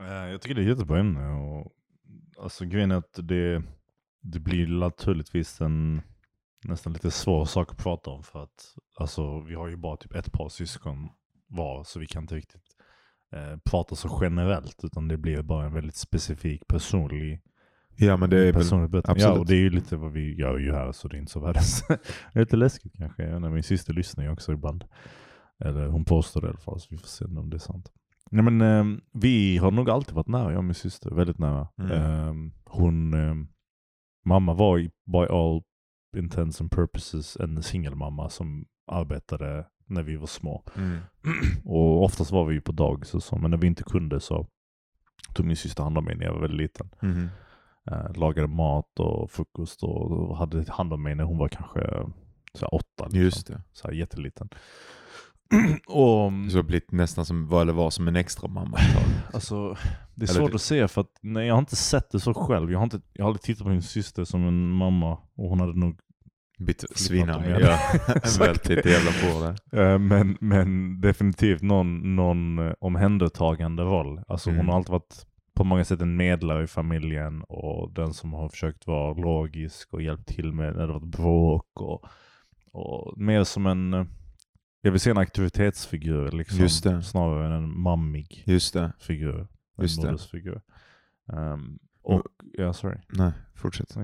Eh, 0.00 0.30
Jag 0.30 0.40
tycker 0.40 0.54
det 0.54 0.60
är 0.60 0.62
ett 0.62 0.68
jättebra 0.68 1.00
ämne. 1.00 1.28
Och, 1.28 1.72
alltså, 2.42 2.64
grejen 2.64 2.90
är 2.90 2.96
att 2.96 3.18
det, 3.22 3.62
det 4.32 4.40
blir 4.40 4.66
naturligtvis 4.66 5.60
en 5.60 6.02
nästan 6.64 6.92
lite 6.92 7.10
svår 7.10 7.44
sak 7.44 7.70
att 7.70 7.78
prata 7.78 8.10
om. 8.10 8.22
För 8.22 8.42
att 8.42 8.74
alltså, 8.96 9.40
vi 9.40 9.54
har 9.54 9.68
ju 9.68 9.76
bara 9.76 9.96
typ 9.96 10.14
ett 10.14 10.32
par 10.32 10.48
syskon 10.48 11.08
var. 11.46 11.84
Så 11.84 11.98
vi 11.98 12.06
kan 12.06 12.22
inte 12.22 12.34
riktigt 12.34 12.76
eh, 13.32 13.58
prata 13.64 13.94
så 13.94 14.18
generellt. 14.22 14.84
Utan 14.84 15.08
det 15.08 15.16
blir 15.16 15.42
bara 15.42 15.66
en 15.66 15.74
väldigt 15.74 15.96
specifik 15.96 16.68
personlig 16.68 17.42
Ja 18.00 18.16
men 18.16 18.30
det 18.30 18.38
är 18.38 18.44
väl, 18.44 18.54
personlig 18.54 18.96
absolut. 18.96 19.20
Ja, 19.20 19.38
och 19.38 19.46
det 19.46 19.54
är 19.54 19.60
ju 19.60 19.70
lite 19.70 19.96
vad 19.96 20.12
vi 20.12 20.34
gör 20.34 20.58
ju 20.58 20.72
här. 20.72 20.92
Så 20.92 21.08
det 21.08 21.16
är 21.16 21.18
inte 21.18 21.32
så 21.32 21.40
världens... 21.40 21.84
lite 22.34 22.56
läskigt 22.56 22.92
kanske. 22.96 23.36
Inte, 23.36 23.50
Min 23.50 23.62
syster 23.62 23.92
lyssnar 23.92 24.24
ju 24.24 24.30
också 24.30 24.52
ibland. 24.52 24.84
Eller 25.64 25.86
hon 25.86 26.04
påstår 26.04 26.40
det 26.40 26.46
i 26.46 26.50
alla 26.50 26.58
fall. 26.58 26.80
Så 26.80 26.86
vi 26.90 26.98
får 26.98 27.06
se 27.06 27.24
om 27.24 27.50
det 27.50 27.56
är 27.56 27.58
sant. 27.58 27.92
Nej, 28.30 28.44
men, 28.44 28.60
eh, 28.60 28.98
vi 29.12 29.58
har 29.58 29.70
nog 29.70 29.90
alltid 29.90 30.14
varit 30.14 30.28
nära, 30.28 30.50
jag 30.50 30.58
och 30.58 30.64
min 30.64 30.74
syster. 30.74 31.10
Väldigt 31.10 31.38
nära. 31.38 31.68
Mm. 31.78 31.92
Eh, 31.92 32.52
hon, 32.64 33.14
eh, 33.14 33.34
mamma 34.28 34.54
var 34.54 34.78
i- 34.78 34.90
by 35.06 35.18
all 35.30 35.62
intents 36.16 36.60
and 36.60 36.70
purposes 36.70 37.36
en 37.36 37.62
singelmamma 37.62 38.28
som 38.28 38.66
arbetade 38.86 39.66
när 39.86 40.02
vi 40.02 40.16
var 40.16 40.26
små. 40.26 40.64
Mm. 40.76 40.98
Och 41.64 42.04
oftast 42.04 42.30
var 42.30 42.44
vi 42.44 42.54
ju 42.54 42.60
på 42.60 42.72
dagis 42.72 43.14
och 43.14 43.22
så, 43.22 43.38
men 43.38 43.50
när 43.50 43.58
vi 43.58 43.66
inte 43.66 43.82
kunde 43.84 44.20
så 44.20 44.46
tog 45.34 45.46
min 45.46 45.56
syster 45.56 45.82
hand 45.82 45.98
om 45.98 46.04
mig 46.04 46.16
när 46.16 46.24
jag 46.24 46.32
var 46.32 46.40
väldigt 46.40 46.60
liten. 46.60 46.90
Mhm. 47.02 47.28
Eh, 47.90 48.12
lagade 48.16 48.48
mat 48.48 49.00
och 49.00 49.30
frukost 49.30 49.82
och 49.82 50.36
hade 50.36 50.72
hand 50.72 50.92
om 50.92 51.02
mig 51.02 51.14
när 51.14 51.24
hon 51.24 51.38
var 51.38 51.48
kanske 51.48 51.80
så 52.54 52.66
åtta. 52.66 53.04
Liksom. 53.04 53.20
Just 53.20 53.46
det. 53.46 53.62
Så 53.72 53.88
här, 53.88 53.94
jätteliten. 53.94 54.48
och 55.86 56.32
Så 56.50 56.58
har 56.58 56.62
blivit 56.62 56.92
nästan 56.92 57.24
som 57.24 57.48
vad 57.48 57.62
eller 57.62 57.72
var 57.72 57.90
som 57.90 58.08
en 58.08 58.16
extra 58.16 58.48
mamma. 58.48 58.78
Alltså, 59.34 59.68
det 60.14 60.24
är 60.24 60.30
Eller 60.30 60.40
svårt 60.40 60.50
det- 60.50 60.54
att 60.54 60.62
säga 60.62 60.88
för 60.88 61.00
att 61.00 61.18
nej, 61.22 61.46
jag 61.46 61.54
har 61.54 61.58
inte 61.58 61.76
sett 61.76 62.10
det 62.10 62.20
så 62.20 62.34
själv. 62.34 62.72
Jag 62.72 62.78
har, 62.78 62.84
inte, 62.84 63.00
jag 63.12 63.24
har 63.24 63.28
aldrig 63.28 63.42
tittat 63.42 63.62
på 63.64 63.68
min 63.70 63.82
syster 63.82 64.24
som 64.24 64.48
en 64.48 64.68
mamma 64.70 65.12
och 65.12 65.48
hon 65.48 65.60
hade 65.60 65.78
nog 65.78 65.98
Bytt 66.60 66.84
svina. 66.98 67.46
Ja. 67.60 67.78
lite 68.64 68.88
jävla 68.88 69.10
på 69.22 69.54
det. 69.70 69.82
Eh, 69.82 69.98
Men, 69.98 70.36
men 70.40 71.00
definitivt 71.00 71.62
någon, 71.62 72.16
någon 72.16 72.58
eh, 72.58 72.72
omhändertagande 72.80 73.82
roll. 73.82 74.20
Alltså 74.28 74.50
Mm. 74.50 74.58
hon 74.60 74.68
har 74.68 74.76
alltid 74.76 74.92
varit 74.92 75.26
på 75.54 75.64
många 75.64 75.84
sätt 75.84 76.00
en 76.00 76.16
medlare 76.16 76.64
i 76.64 76.66
familjen 76.66 77.42
och 77.42 77.92
den 77.92 78.14
som 78.14 78.32
har 78.32 78.48
försökt 78.48 78.86
vara 78.86 79.14
logisk 79.14 79.92
och 79.94 80.02
hjälpt 80.02 80.28
till 80.28 80.52
med 80.52 80.76
när 80.76 80.86
det 80.86 80.92
varit 80.92 81.16
bråk 81.16 81.80
och, 81.80 82.04
och 82.72 83.18
mer 83.18 83.44
som 83.44 83.66
en, 83.66 83.94
eh, 83.94 84.04
jag 84.80 84.90
vill 84.90 85.00
säga 85.00 85.10
en 85.10 85.18
aktivitetsfigur 85.18 86.30
liksom, 86.30 87.02
snarare 87.02 87.46
än 87.46 87.52
en 87.52 87.80
mammig 87.80 88.42
Just 88.46 88.74
det. 88.74 88.92
figur. 88.98 89.40
En 89.40 89.48
Just 89.82 89.98
modersfigur. 89.98 90.60
Ehm, 91.32 91.78
och, 92.02 92.22
ja 92.52 92.72
sorry, 92.72 92.98
Nej, 93.08 93.32
fortsätt. 93.54 93.96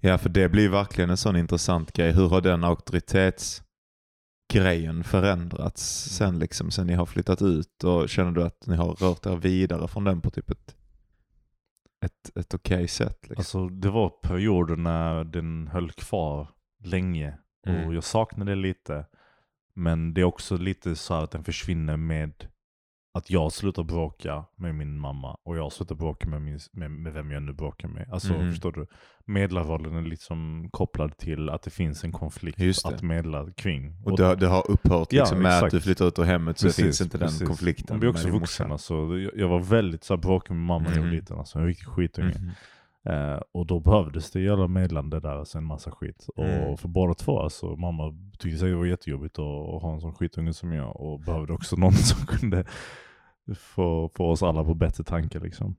Ja, 0.00 0.18
för 0.18 0.28
det 0.28 0.48
blir 0.48 0.68
verkligen 0.68 1.10
en 1.10 1.16
sån 1.16 1.36
intressant 1.36 1.92
grej. 1.92 2.12
Hur 2.12 2.28
har 2.28 2.40
den 2.40 2.64
auktoritetsgrejen 2.64 5.04
förändrats 5.04 6.04
sen 6.16 6.38
liksom, 6.38 6.70
sen 6.70 6.86
ni 6.86 6.94
har 6.94 7.06
flyttat 7.06 7.42
ut? 7.42 7.84
Och 7.84 8.08
känner 8.08 8.32
du 8.32 8.42
att 8.42 8.66
ni 8.66 8.76
har 8.76 8.94
rört 8.94 9.26
er 9.26 9.36
vidare 9.36 9.88
från 9.88 10.04
den 10.04 10.20
på 10.20 10.30
typ 10.30 10.50
ett, 10.50 10.76
ett, 12.04 12.36
ett 12.36 12.54
okej 12.54 12.88
sätt? 12.88 13.18
Liksom? 13.22 13.36
Alltså 13.40 13.68
det 13.68 13.90
var 13.90 14.08
perioder 14.08 14.76
när 14.76 15.24
den 15.24 15.68
höll 15.68 15.90
kvar 15.90 16.48
länge 16.84 17.38
och 17.62 17.68
Mm. 17.72 17.92
jag 17.92 18.04
saknade 18.04 18.50
det 18.50 18.54
lite. 18.56 19.06
Men 19.76 20.14
det 20.14 20.20
är 20.20 20.24
också 20.24 20.56
lite 20.56 20.96
så 20.96 21.14
att 21.14 21.30
den 21.30 21.44
försvinner 21.44 21.96
med 21.96 22.32
att 23.14 23.30
jag 23.30 23.52
slutar 23.52 23.82
bråka 23.82 24.44
med 24.56 24.74
min 24.74 24.98
mamma 24.98 25.36
och 25.44 25.56
jag 25.56 25.72
slutar 25.72 25.94
bråka 25.94 26.28
med, 26.28 26.42
min, 26.42 26.58
med, 26.72 26.90
med 26.90 27.12
vem 27.12 27.30
jag 27.30 27.42
nu 27.42 27.52
bråkar 27.52 27.88
med. 27.88 28.08
Alltså 28.12 28.32
Mhm. 28.32 28.50
förstår 28.50 28.72
du? 28.72 28.86
Medlarrollen 29.26 29.96
är 29.96 30.02
liksom 30.02 30.68
kopplad 30.72 31.16
till 31.16 31.48
att 31.50 31.62
det 31.62 31.70
finns 31.70 32.04
en 32.04 32.12
konflikt 32.12 32.84
att 32.86 33.02
medla 33.02 33.50
kring. 33.52 34.02
och 34.04 34.16
det, 34.16 34.24
har- 34.24 34.36
det 34.36 34.46
har 34.46 34.70
upphört 34.70 35.12
Ja, 35.12 35.22
liksom, 35.22 35.38
med 35.42 35.50
att 35.52 35.56
exakt. 35.56 35.72
du 35.72 35.80
flyttar 35.80 36.06
ut 36.08 36.18
ur 36.18 36.22
hemmet 36.24 36.58
så 36.58 36.66
Precis, 36.66 36.84
finns 36.84 37.00
inte 37.00 37.18
den 37.18 37.28
precis. 37.28 37.46
konflikten. 37.48 37.86
Man 37.94 38.00
blir 38.00 38.10
också 38.10 38.28
med 38.28 38.40
vuxen 38.40 38.72
alltså. 38.72 38.94
Jag, 38.94 39.30
jag 39.36 39.48
var 39.48 39.60
väldigt 39.60 40.04
så 40.04 40.14
här, 40.14 40.18
bråkig 40.22 40.50
med 40.54 40.62
mamma 40.66 40.84
när 40.84 40.90
jag 40.94 41.00
var 41.02 41.06
Mhm. 41.06 41.16
liten. 41.16 41.38
Alltså, 41.38 41.58
en 41.58 41.66
riktig 41.66 41.86
skitunge. 41.86 42.34
Mhm. 42.38 42.50
Eh, 43.06 43.40
och 43.52 43.66
då 43.66 43.80
behövdes 43.80 44.30
det 44.30 44.40
jävla 44.40 44.68
medlande 44.68 45.20
där, 45.20 45.36
alltså 45.36 45.58
en 45.58 45.64
massa 45.64 45.90
skit. 45.90 46.26
Mm. 46.36 46.64
Och 46.64 46.80
för 46.80 46.88
båda 46.88 47.14
två, 47.14 47.40
alltså 47.40 47.76
mamma 47.76 48.14
tyckte 48.38 48.58
säkert 48.58 48.72
det 48.72 48.78
var 48.78 48.86
jättejobbigt 48.86 49.38
att, 49.38 49.74
att 49.74 49.82
ha 49.82 49.94
en 49.94 50.00
sån 50.00 50.14
skitunge 50.14 50.52
som 50.52 50.72
jag 50.72 51.00
och 51.00 51.20
behövde 51.20 51.52
också 51.52 51.76
någon 51.76 51.92
som 51.92 52.26
kunde 52.26 52.64
få, 53.56 54.10
få 54.14 54.30
oss 54.30 54.42
alla 54.42 54.64
på 54.64 54.74
bättre 54.74 55.04
tankar 55.04 55.40
liksom. 55.40 55.76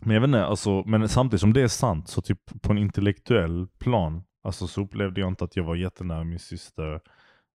Men 0.00 0.14
jag 0.14 0.20
vet 0.20 0.28
inte, 0.28 0.44
alltså, 0.44 0.82
men 0.86 1.08
samtidigt 1.08 1.40
som 1.40 1.52
det 1.52 1.62
är 1.62 1.68
sant 1.68 2.08
så 2.08 2.22
typ 2.22 2.62
på 2.62 2.72
en 2.72 2.78
intellektuell 2.78 3.68
plan, 3.78 4.22
alltså 4.42 4.66
så 4.66 4.80
upplevde 4.82 5.20
jag 5.20 5.28
inte 5.28 5.44
att 5.44 5.56
jag 5.56 5.64
var 5.64 5.76
jättenära 5.76 6.24
min 6.24 6.38
syster 6.38 7.00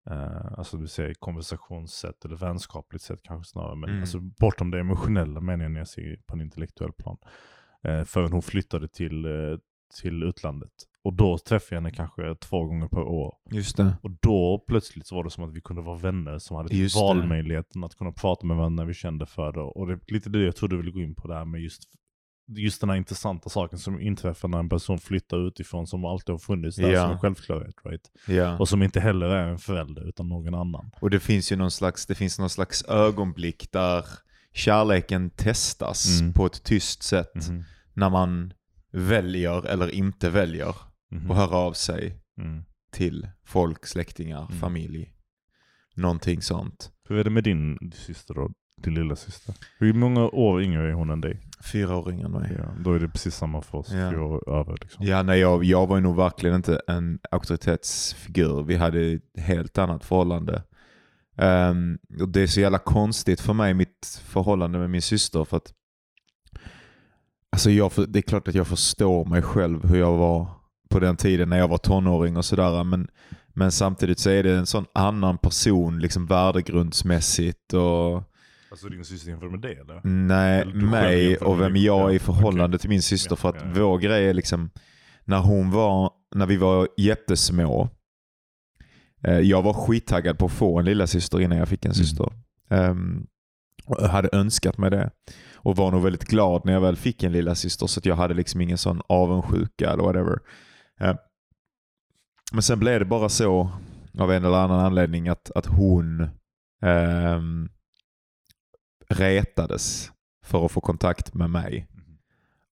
Eh, 0.09 0.51
alltså 0.57 0.77
du 0.77 0.87
säger 0.87 1.13
konversationssätt 1.13 2.25
eller 2.25 2.35
vänskapligt 2.35 3.03
sätt 3.03 3.19
kanske 3.23 3.51
snarare. 3.51 3.75
Men 3.75 3.89
Mm. 3.89 4.01
alltså, 4.01 4.19
bortom 4.19 4.71
det 4.71 4.79
emotionella 4.79 5.41
menar 5.41 5.63
jag 5.65 5.71
när 5.71 5.79
jag 5.79 5.87
ser 5.87 6.19
på 6.25 6.33
en 6.35 6.41
intellektuell 6.41 6.91
plan. 6.91 7.17
Eh, 7.87 8.03
förrän 8.03 8.31
hon 8.31 8.41
flyttade 8.41 8.87
till, 8.87 9.25
eh, 9.25 9.31
till 10.01 10.23
utlandet. 10.23 10.71
Och 11.03 11.13
då 11.13 11.37
träffade 11.37 11.75
jag 11.75 11.81
henne 11.81 11.91
kanske 11.91 12.35
två 12.35 12.63
gånger 12.65 12.87
per 12.87 13.01
år. 13.01 13.35
Just 13.51 13.77
det. 13.77 13.97
Och 14.03 14.11
då 14.21 14.63
plötsligt 14.67 15.07
så 15.07 15.15
var 15.15 15.23
det 15.23 15.29
som 15.29 15.43
att 15.43 15.53
vi 15.53 15.61
kunde 15.61 15.81
vara 15.81 15.97
vänner 15.97 16.39
som 16.39 16.57
hade 16.57 16.75
Just 16.75 16.95
det. 16.95 17.01
valmöjligheten 17.01 17.83
att 17.83 17.95
kunna 17.95 18.11
prata 18.11 18.45
med 18.45 18.57
varandra 18.57 18.81
när 18.83 18.87
vi 18.87 18.93
kände 18.93 19.25
för 19.25 19.51
det. 19.51 19.59
Och 19.61 19.87
det 19.87 19.93
är 19.93 19.99
lite 20.13 20.29
det 20.29 20.39
jag 20.43 20.55
tror 20.55 20.69
du 20.69 20.77
vill 20.77 20.91
gå 20.91 20.99
in 20.99 21.15
på 21.15 21.27
där 21.27 21.45
med 21.45 21.61
just, 21.61 21.83
just 22.57 22.81
den 22.81 22.89
här 22.89 22.97
intressanta 22.97 23.49
saken 23.49 23.79
som 23.79 24.01
inträffar 24.01 24.47
när 24.47 24.59
en 24.59 24.69
person 24.69 24.99
flyttar 24.99 25.47
utifrån 25.47 25.87
som 25.87 26.05
alltid 26.05 26.33
har 26.33 26.39
funnits 26.39 26.77
där 26.77 26.91
Ja. 26.91 27.01
som 27.03 27.11
en 27.11 27.19
självklarhet. 27.19 27.75
Right? 27.85 28.11
Ja. 28.27 28.57
Och 28.59 28.69
som 28.69 28.83
inte 28.83 28.99
heller 28.99 29.25
är 29.27 29.47
en 29.47 29.57
förälder 29.59 30.07
utan 30.09 30.29
någon 30.29 30.55
annan. 30.55 30.91
Och 31.01 31.09
det 31.09 31.19
finns 31.19 31.51
ju 31.51 31.55
någon 31.55 31.71
slags, 31.71 32.05
det 32.05 32.15
finns 32.15 32.39
någon 32.39 32.49
slags 32.49 32.83
ögonblick 32.85 33.71
där 33.71 34.05
kärleken 34.53 35.29
testas 35.29 36.19
Mm. 36.21 36.33
på 36.33 36.45
ett 36.45 36.63
tyst 36.63 37.03
sätt. 37.03 37.35
Mhm. 37.49 37.63
När 37.93 38.09
man 38.09 38.53
väljer 38.91 39.65
eller 39.67 39.89
inte 39.91 40.29
väljer 40.29 40.75
Mhm. 41.11 41.31
att 41.31 41.37
höra 41.37 41.55
av 41.57 41.73
sig 41.73 42.17
Mm. 42.37 42.63
till 42.91 43.27
folk, 43.45 43.85
släktingar, 43.85 44.45
Mm. 44.45 44.59
familj. 44.59 45.13
Någonting 45.95 46.41
sånt. 46.41 46.91
Hur 47.09 47.17
är 47.17 47.23
det 47.23 47.29
med 47.29 47.43
din 47.43 47.91
syster 47.95 48.33
då? 48.33 48.51
Din 48.83 48.93
lilla 48.95 49.15
syster? 49.15 49.55
Hur 49.79 49.93
många 49.93 50.21
år 50.27 50.61
yngre 50.61 50.89
är 50.89 50.93
hon 50.93 51.09
än 51.09 51.21
dig? 51.21 51.39
Fyra 51.71 51.95
år 51.95 52.11
yngre 52.11 52.25
än 52.25 52.31
mig. 52.31 52.55
Ja, 52.57 52.75
då 52.83 52.93
är 52.93 52.99
det 52.99 53.07
precis 53.07 53.35
samma 53.35 53.61
för 53.61 53.77
oss, 53.77 53.91
Ja. 53.91 54.11
fyra 54.11 54.23
år 54.25 54.59
över. 54.59 54.77
Liksom. 54.81 55.05
Ja, 55.05 55.23
nej, 55.23 55.39
jag, 55.39 55.63
jag 55.63 55.87
var 55.87 55.99
nog 55.99 56.15
verkligen 56.15 56.55
inte 56.55 56.81
en 56.87 57.19
auktoritetsfigur. 57.31 58.63
Vi 58.63 58.75
hade 58.75 59.01
ett 59.01 59.21
helt 59.37 59.77
annat 59.77 60.05
förhållande. 60.05 60.63
Ehm, 61.37 61.97
och 62.21 62.29
Det 62.29 62.41
är 62.41 62.47
så 62.47 62.59
jävla 62.59 62.77
konstigt 62.79 63.41
för 63.41 63.53
mig, 63.53 63.73
mitt 63.73 64.21
förhållande 64.25 64.79
med 64.79 64.89
min 64.89 65.01
syster. 65.01 65.45
För 65.45 65.57
att, 65.57 65.73
alltså 67.51 67.71
jag, 67.71 67.91
det 68.07 68.19
är 68.19 68.23
klart 68.23 68.47
att 68.47 68.55
jag 68.55 68.67
förstår 68.67 69.25
mig 69.25 69.41
själv 69.41 69.83
hur 69.89 69.99
jag 69.99 70.17
var 70.17 70.47
på 70.89 70.99
den 70.99 71.17
tiden 71.17 71.49
när 71.49 71.57
jag 71.57 71.67
var 71.67 71.77
tonåring 71.77 72.37
och 72.37 72.45
sådär. 72.45 72.83
Men, 72.83 73.07
men 73.47 73.71
samtidigt 73.71 74.19
så 74.19 74.29
är 74.29 74.43
det 74.43 74.55
en 74.55 74.65
sån 74.65 74.85
annan 74.93 75.37
person 75.37 75.99
liksom 75.99 76.25
värdegrundsmässigt. 76.25 77.73
Och, 77.73 78.23
Alltså 78.71 78.89
din 78.89 79.05
syster 79.05 79.29
jämfört 79.29 79.51
med 79.51 79.59
det 79.59 79.73
eller? 79.73 80.01
Nej, 80.03 80.61
Eller 80.61 80.73
mig 80.73 81.29
jämför 81.29 81.45
och 81.45 81.61
vem 81.61 81.75
jag 81.75 82.09
är 82.09 82.13
i 82.15 82.19
förhållande 82.19 82.75
okej. 82.75 82.79
till 82.79 82.89
min 82.89 83.01
syster. 83.01 83.35
För 83.35 83.49
att 83.49 83.55
ja, 83.55 83.67
ja. 83.75 83.83
vår 83.83 83.97
grej 83.97 84.25
är 84.29 84.33
liksom, 84.33 84.69
när 85.25 85.39
hon 85.39 85.71
var, 85.71 86.11
när 86.35 86.45
vi 86.45 86.57
var 86.57 86.87
jättesmå. 86.97 87.89
Eh, 89.23 89.39
jag 89.39 89.61
var 89.61 89.73
skittaggad 89.73 90.37
på 90.39 90.45
att 90.45 90.51
få 90.51 90.79
en 90.79 90.85
lilla 90.85 91.07
syster 91.07 91.41
innan 91.41 91.57
jag 91.57 91.67
fick 91.67 91.85
en 91.85 91.91
Mm. 91.91 91.95
syster. 92.05 92.33
Ehm, 92.69 93.27
och 93.85 93.97
jag 93.99 94.07
hade 94.07 94.29
önskat 94.31 94.77
mig 94.77 94.89
det. 94.91 95.11
Och 95.55 95.75
var 95.75 95.91
nog 95.91 96.01
väldigt 96.03 96.23
glad 96.23 96.65
när 96.65 96.73
jag 96.73 96.81
väl 96.81 96.95
fick 96.95 97.23
en 97.23 97.31
lilla 97.31 97.55
syster 97.55 97.87
så 97.87 97.99
att 97.99 98.05
jag 98.05 98.15
hade 98.15 98.33
liksom 98.33 98.61
ingen 98.61 98.77
sån 98.77 99.01
avundsjuka 99.09 99.91
eller 99.91 100.03
whatever. 100.03 100.39
Eh, 100.99 101.15
men 102.51 102.61
sen 102.61 102.79
blev 102.79 102.99
det 102.99 103.05
bara 103.05 103.29
så 103.29 103.71
av 104.19 104.31
en 104.31 104.45
eller 104.45 104.57
annan 104.57 104.79
anledning 104.79 105.27
att, 105.27 105.51
att 105.51 105.65
hon 105.65 106.29
ehm, 106.81 107.69
retades 109.09 110.11
för 110.45 110.65
att 110.65 110.71
få 110.71 110.81
kontakt 110.81 111.33
med 111.33 111.49
mig. 111.49 111.87
Mhm. 111.91 112.17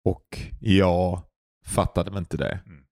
Och 0.04 0.38
jag 0.60 1.22
fattade 1.66 2.18
inte 2.18 2.36
det. 2.36 2.60
Mm. 2.66 2.84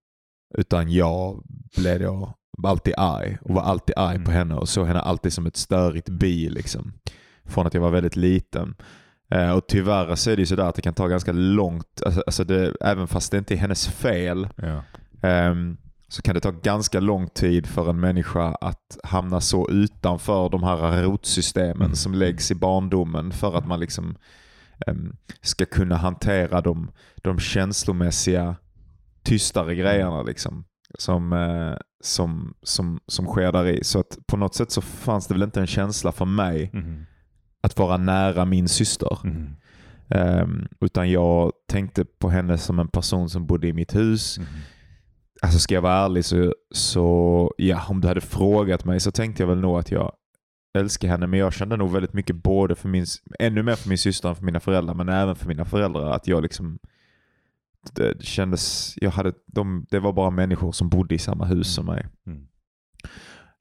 Utan 0.54 0.92
jag 0.92 1.42
blev 1.76 2.32
alltid 2.64 2.94
arg 2.97 3.38
och 3.42 3.54
var 3.54 3.62
alltid 3.62 3.94
arg 3.99 4.16
på 4.16 4.30
Mm. 4.30 4.35
henne 4.35 4.54
och 4.54 4.68
såg 4.68 4.87
henne 4.87 5.00
alltid 5.00 5.32
som 5.32 5.47
ett 5.47 5.56
störigt 5.56 6.09
bi. 6.09 6.49
Liksom. 6.50 6.92
Från 7.44 7.66
att 7.66 7.75
jag 7.75 7.80
var 7.80 7.90
väldigt 7.90 8.16
liten. 8.16 8.75
Eh, 9.30 9.50
och 9.50 9.66
tyvärr 9.68 10.14
så 10.14 10.30
är 10.30 10.37
det 10.37 10.42
ju 10.42 10.47
sådär 10.47 10.64
att 10.68 10.75
det 10.75 10.82
kan 10.82 10.94
ta 10.94 11.06
ganska 11.09 11.32
långt, 11.32 12.02
alltså, 12.06 12.23
alltså 12.26 12.44
det, 12.44 12.76
även 12.80 13.06
fast 13.06 13.30
det 13.32 13.38
inte 13.38 13.54
är 13.54 13.59
hennes 13.59 13.88
fel, 13.88 14.49
Ja. 14.56 14.82
Ehm, 15.28 15.76
så 16.09 16.23
kan 16.23 16.35
det 16.35 16.40
ta 16.40 16.50
ganska 16.50 17.00
lång 17.00 17.28
tid 17.28 17.66
för 17.66 17.90
en 17.90 18.00
människa 18.00 18.54
att 18.61 18.99
hamna 19.04 19.40
så 19.40 19.71
utanför 19.71 20.49
de 20.49 20.62
här 20.62 21.02
rotsystemen 21.02 21.76
Mm. 21.82 21.94
som 21.94 22.14
läggs 22.14 22.50
i 22.50 22.54
barndomen 22.54 23.32
för 23.32 23.59
att 23.59 23.66
man 23.66 23.80
liksom 23.80 24.16
ehm, 24.87 25.16
ska 25.40 25.64
kunna 25.64 25.97
hantera 25.97 26.61
de, 26.61 26.90
de 27.16 27.38
känslomässiga 27.38 28.56
tystare 29.23 29.75
grejerna 29.75 30.23
liksom, 30.23 30.64
som, 30.99 31.32
eh, 31.32 31.76
som, 32.04 32.54
som, 32.62 33.00
som 33.06 33.26
sker 33.26 33.52
där 33.52 33.66
i. 33.66 33.84
Så 33.84 34.00
att 34.00 34.18
på 34.26 34.37
något 34.37 34.54
sätt 34.54 34.70
så 34.70 34.80
fanns 34.80 35.26
det 35.26 35.34
väl 35.34 35.42
inte 35.42 35.61
en 35.61 35.66
känsla 35.66 36.12
för 36.12 36.25
mig 36.25 36.70
Mhm. 36.72 37.06
att 37.61 37.78
vara 37.78 37.96
nära 37.96 38.44
min 38.44 38.68
syster. 38.68 39.18
Mhm. 39.25 39.56
Ehm, 40.08 40.68
utan 40.80 41.11
jag 41.11 41.52
tänkte 41.68 42.04
på 42.04 42.28
henne 42.30 42.58
som 42.58 42.78
en 42.78 42.88
person 42.88 43.28
som 43.30 43.46
bodde 43.46 43.68
i 43.68 43.72
mitt 43.72 43.94
hus. 43.94 44.38
Mhm. 44.38 44.46
Alltså 45.42 45.58
ska 45.58 45.75
jag 45.75 45.82
vara 45.82 46.04
ärlig 46.04 46.25
så, 46.25 46.54
så 46.75 47.54
ja, 47.56 47.82
om 47.88 48.00
du 48.00 48.08
hade 48.08 48.20
frågat 48.20 48.84
mig 48.84 49.00
så 49.00 49.11
tänkte 49.11 49.42
jag 49.42 49.49
väl 49.49 49.61
nog 49.61 49.78
att 49.78 49.90
jag 49.90 50.12
älskar 50.78 51.08
henne. 51.08 51.26
Men 51.26 51.38
jag 51.38 51.52
kände 51.52 51.76
nog 51.76 51.90
väldigt 51.92 52.12
mycket 52.12 52.37
både 52.37 52.75
för 52.75 52.88
min, 52.88 53.06
ännu 53.38 53.62
mer 53.62 53.75
för 53.75 53.88
min 53.88 53.99
syster 53.99 54.28
än 54.28 54.34
för 54.37 54.44
mina 54.44 54.61
föräldrar, 54.61 54.94
men 54.94 55.08
även 55.08 55.37
för 55.37 55.49
mina 55.49 55.64
föräldrar. 55.64 56.11
Att 56.11 56.26
jag 56.26 56.42
liksom, 56.42 56.78
det 57.92 58.24
kändes, 58.24 58.94
jag 58.96 59.10
hade, 59.10 59.32
de, 59.46 59.86
det 59.90 59.98
var 59.98 60.12
bara 60.12 60.30
människor 60.30 60.72
som 60.72 60.88
bodde 60.88 61.14
i 61.14 61.18
samma 61.18 61.44
hus 61.44 61.74
som 61.74 61.86
mig. 61.86 62.06
Mm. 62.26 62.46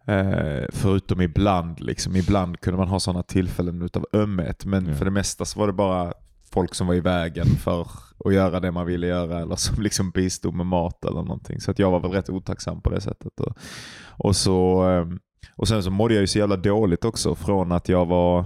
Eh, 0.08 0.66
förutom 0.74 1.22
ibland, 1.22 1.80
liksom, 1.80 2.16
ibland 2.16 2.60
kunde 2.60 2.78
man 2.78 2.88
ha 2.88 3.00
sådana 3.00 3.24
tillfällen 3.24 3.82
utav 3.82 4.06
ömhet. 4.14 4.66
Men 4.66 4.86
Ja. 4.86 4.94
för 4.96 5.06
det 5.06 5.12
mesta 5.12 5.46
så 5.46 5.60
var 5.60 5.68
det 5.68 5.74
bara 5.74 6.14
folk 6.52 6.76
som 6.76 6.88
var 6.88 6.94
i 6.96 7.00
vägen 7.00 7.46
för 7.46 7.88
att 8.26 8.34
göra 8.34 8.60
det 8.60 8.72
man 8.72 8.86
ville 8.86 9.08
göra 9.08 9.40
eller 9.40 9.56
som 9.56 9.84
liksom 9.84 10.12
bistod 10.12 10.54
med 10.54 10.66
mat 10.66 11.06
eller 11.06 11.22
någonting. 11.22 11.62
Så 11.62 11.72
att 11.72 11.80
jag 11.80 11.92
var 11.92 12.00
väl 12.00 12.12
rätt 12.12 12.30
otacksam 12.30 12.82
på 12.82 12.90
det 12.90 13.02
sättet. 13.02 13.40
Och, 13.40 13.58
och, 14.08 14.36
så, 14.36 14.90
eh, 14.90 15.06
och 15.56 15.68
sen 15.68 15.84
så 15.84 15.92
mådde 15.92 16.14
jag 16.14 16.22
ju 16.22 16.28
så 16.28 16.40
jävla 16.40 16.58
dåligt 16.58 17.06
också 17.06 17.36
från 17.36 17.72
att 17.72 17.90
jag 17.90 18.06
var 18.06 18.46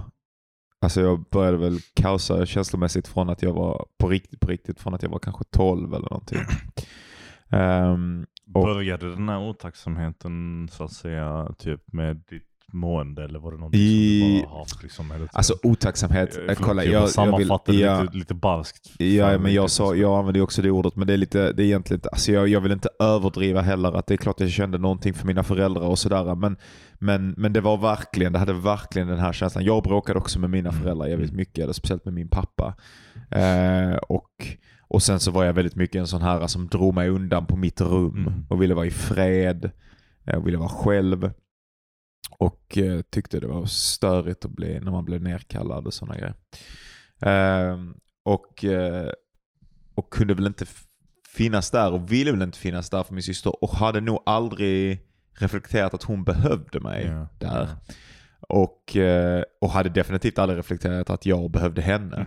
Alltså 0.80 1.00
jag 1.00 1.24
började 1.30 1.56
väl 1.56 1.78
kaosa 1.94 2.46
känslomässigt 2.46 3.08
från 3.08 3.30
att 3.30 3.42
jag 3.42 3.52
var 3.52 3.86
på 3.98 4.08
riktigt, 4.08 4.40
på 4.40 4.46
riktigt, 4.50 4.80
från 4.80 4.94
att 4.94 5.02
jag 5.02 5.10
var 5.10 5.18
kanske 5.18 5.44
12 5.50 5.94
eller 5.94 6.08
någonting. 6.10 6.38
Ehm, 7.50 8.26
Och- 8.54 8.64
Började 8.64 9.10
den 9.14 9.28
här 9.28 9.48
otacksamheten 9.48 10.68
så 10.72 10.84
att 10.84 10.92
säga 10.92 11.48
typ 11.58 11.92
med 11.92 12.16
ditt 12.16 12.42
mående 12.72 13.24
eller 13.24 13.38
var 13.38 13.50
det 13.52 13.56
någonting 13.58 13.80
I- 13.80 14.20
som 14.20 14.28
du 14.40 14.42
bara 14.48 14.58
haft 14.58 14.82
liksom 14.82 15.08
tiden? 15.10 15.28
alltså 15.32 15.54
otacksamhet, 15.62 16.36
Eh, 16.36 16.42
eh, 16.42 16.46
förlåt, 16.46 16.58
kolla 16.68 16.84
jag, 16.84 16.92
jag, 16.92 17.00
bara 17.00 17.00
jag 17.00 17.06
vill, 17.38 17.46
sammanfattade 17.48 17.78
ja, 17.78 18.02
lite, 18.02 18.16
lite 18.16 18.34
barskt. 18.34 18.90
Ja, 18.98 19.38
men 19.38 19.54
jag, 19.54 19.62
riktigt, 19.62 19.72
sa, 19.72 19.94
jag 19.94 20.18
använder 20.18 20.38
ju 20.38 20.42
också 20.44 20.62
det 20.62 20.70
ordet, 20.70 20.96
men 20.96 21.06
det 21.06 21.12
är, 21.12 21.16
lite, 21.16 21.52
det 21.52 21.62
är 21.62 21.66
egentligen 21.66 21.98
inte, 21.98 22.08
alltså 22.08 22.32
jag, 22.32 22.48
jag 22.48 22.60
vill 22.60 22.72
inte 22.72 22.88
överdriva 22.98 23.60
heller 23.60 23.92
att 23.92 24.06
det 24.06 24.14
är 24.14 24.18
klart 24.18 24.40
jag 24.40 24.50
kände 24.50 24.78
någonting 24.78 25.14
för 25.14 25.26
mina 25.26 25.42
föräldrar 25.42 25.82
och 25.88 25.98
sådär. 25.98 26.34
Men, 26.34 26.56
men, 26.98 27.34
men 27.36 27.52
det 27.52 27.60
var 27.60 27.76
verkligen, 27.76 28.32
det 28.32 28.38
hade 28.38 28.52
verkligen 28.52 29.08
den 29.08 29.18
här 29.18 29.32
känslan. 29.32 29.64
Jag 29.64 29.82
bråkade 29.82 30.18
också 30.18 30.38
med 30.38 30.50
mina 30.50 30.68
Mm. 30.70 30.82
föräldrar 30.82 31.06
jävligt 31.06 31.30
Mm. 31.30 31.36
mycket, 31.36 31.58
eller 31.62 31.72
speciellt 31.72 32.04
med 32.04 32.14
min 32.14 32.28
pappa. 32.28 32.74
Eh, 33.30 33.96
och, 33.96 34.46
och 34.80 35.02
sen 35.02 35.20
så 35.20 35.30
var 35.30 35.44
jag 35.44 35.52
väldigt 35.52 35.74
mycket 35.76 35.96
en 36.00 36.06
sån 36.06 36.22
här 36.22 36.46
som 36.46 36.68
drog 36.68 36.94
mig 36.94 37.08
undan 37.08 37.46
på 37.46 37.56
mitt 37.56 37.80
rum 37.80 38.26
Mm. 38.26 38.46
och 38.48 38.62
ville 38.62 38.74
vara 38.74 38.86
i 38.86 38.90
fred. 38.90 39.70
Jag 40.24 40.40
ville 40.44 40.58
vara 40.58 40.68
själv. 40.68 41.30
Och 42.38 42.78
eh, 42.78 43.00
tyckte 43.00 43.40
det 43.40 43.46
var 43.46 43.66
störigt 43.66 44.44
att 44.44 44.50
bli, 44.50 44.80
när 44.80 44.90
man 44.92 45.04
blev 45.04 45.22
nerkallad 45.22 45.86
och 45.86 45.94
sådana 45.94 46.18
grejer. 46.18 46.34
Ehm, 47.20 47.94
och, 48.24 48.64
eh, 48.64 49.10
och 49.94 50.12
kunde 50.12 50.34
väl 50.34 50.46
inte 50.46 50.66
finnas 51.36 51.70
där 51.70 51.92
och 51.92 52.12
ville 52.12 52.32
väl 52.32 52.42
inte 52.42 52.58
finnas 52.58 52.90
där 52.90 53.02
för 53.02 53.14
min 53.14 53.22
syster 53.22 53.64
och 53.64 53.70
hade 53.70 54.00
nog 54.00 54.22
aldrig 54.26 55.00
reflekterat 55.38 55.94
att 55.94 56.02
hon 56.02 56.24
behövde 56.24 56.80
mig 56.80 57.04
Ja, 57.06 57.28
där. 57.38 57.68
Och, 58.40 58.96
eh, 58.96 59.42
och 59.60 59.70
hade 59.70 59.88
definitivt 59.88 60.38
aldrig 60.38 60.58
reflekterat 60.58 61.10
att 61.10 61.26
jag 61.26 61.50
behövde 61.50 61.82
henne. 61.82 62.26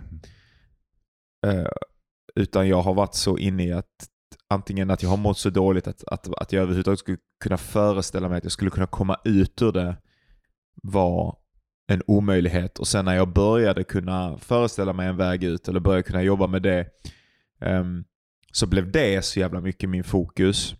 Eh, 1.46 1.66
utan 2.34 2.68
jag 2.68 2.82
har 2.82 2.94
varit 2.94 3.14
så 3.14 3.38
inne 3.38 3.66
i 3.66 3.72
att 3.72 4.08
antingen 4.48 4.90
att 4.90 5.02
jag 5.02 5.10
har 5.10 5.16
mått 5.16 5.38
så 5.38 5.50
dåligt 5.50 5.86
att, 5.86 6.04
att, 6.04 6.34
att 6.34 6.52
jag 6.52 6.62
överhuvudtaget 6.62 6.98
skulle 6.98 7.18
kunna 7.40 7.56
föreställa 7.56 8.28
mig 8.28 8.38
att 8.38 8.44
jag 8.44 8.52
skulle 8.52 8.70
kunna 8.70 8.86
komma 8.86 9.16
ut 9.24 9.62
ur 9.62 9.72
det 9.72 9.96
var 10.82 11.36
en 11.86 12.02
omöjlighet. 12.06 12.78
Och 12.78 12.88
sen 12.88 13.04
när 13.04 13.14
jag 13.14 13.32
började 13.32 13.84
kunna 13.84 14.38
föreställa 14.38 14.92
mig 14.92 15.08
en 15.08 15.16
väg 15.16 15.44
ut 15.44 15.68
eller 15.68 15.80
började 15.80 16.02
kunna 16.02 16.22
jobba 16.22 16.46
med 16.46 16.62
det 16.62 16.86
ehm, 17.60 18.04
så 18.52 18.66
blev 18.66 18.92
det 18.92 19.24
så 19.24 19.40
jävla 19.40 19.60
mycket 19.60 19.88
min 19.90 20.04
fokus. 20.04 20.74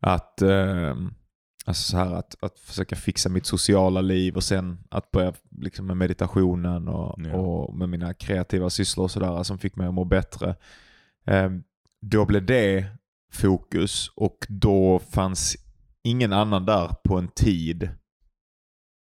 Att, 0.00 0.42
eh, 0.42 0.96
alltså 1.66 1.90
så 1.90 1.96
här, 1.96 2.14
att, 2.14 2.36
att 2.40 2.58
försöka 2.58 2.96
fixa 2.96 3.28
mitt 3.28 3.46
sociala 3.46 4.00
liv 4.00 4.36
och 4.36 4.44
sen 4.44 4.78
att 4.90 5.10
börja 5.10 5.32
liksom 5.60 5.86
med 5.86 5.96
meditationen 5.96 6.88
och, 6.88 7.14
Ja. 7.18 7.34
och 7.36 7.76
med 7.76 7.88
mina 7.88 8.14
kreativa 8.14 8.70
sysslor 8.70 9.04
och 9.04 9.10
sådär 9.10 9.42
som 9.42 9.58
fick 9.58 9.76
mig 9.76 9.86
att 9.86 9.94
må 9.94 10.04
bättre. 10.04 10.56
Eh, 11.26 11.50
då 12.06 12.24
blev 12.24 12.46
det 12.46 12.86
fokus 13.32 14.08
och 14.16 14.46
då 14.48 14.98
fanns 14.98 15.56
ingen 16.04 16.32
annan 16.32 16.66
där 16.66 16.88
på 17.04 17.18
en 17.18 17.28
tid 17.28 17.90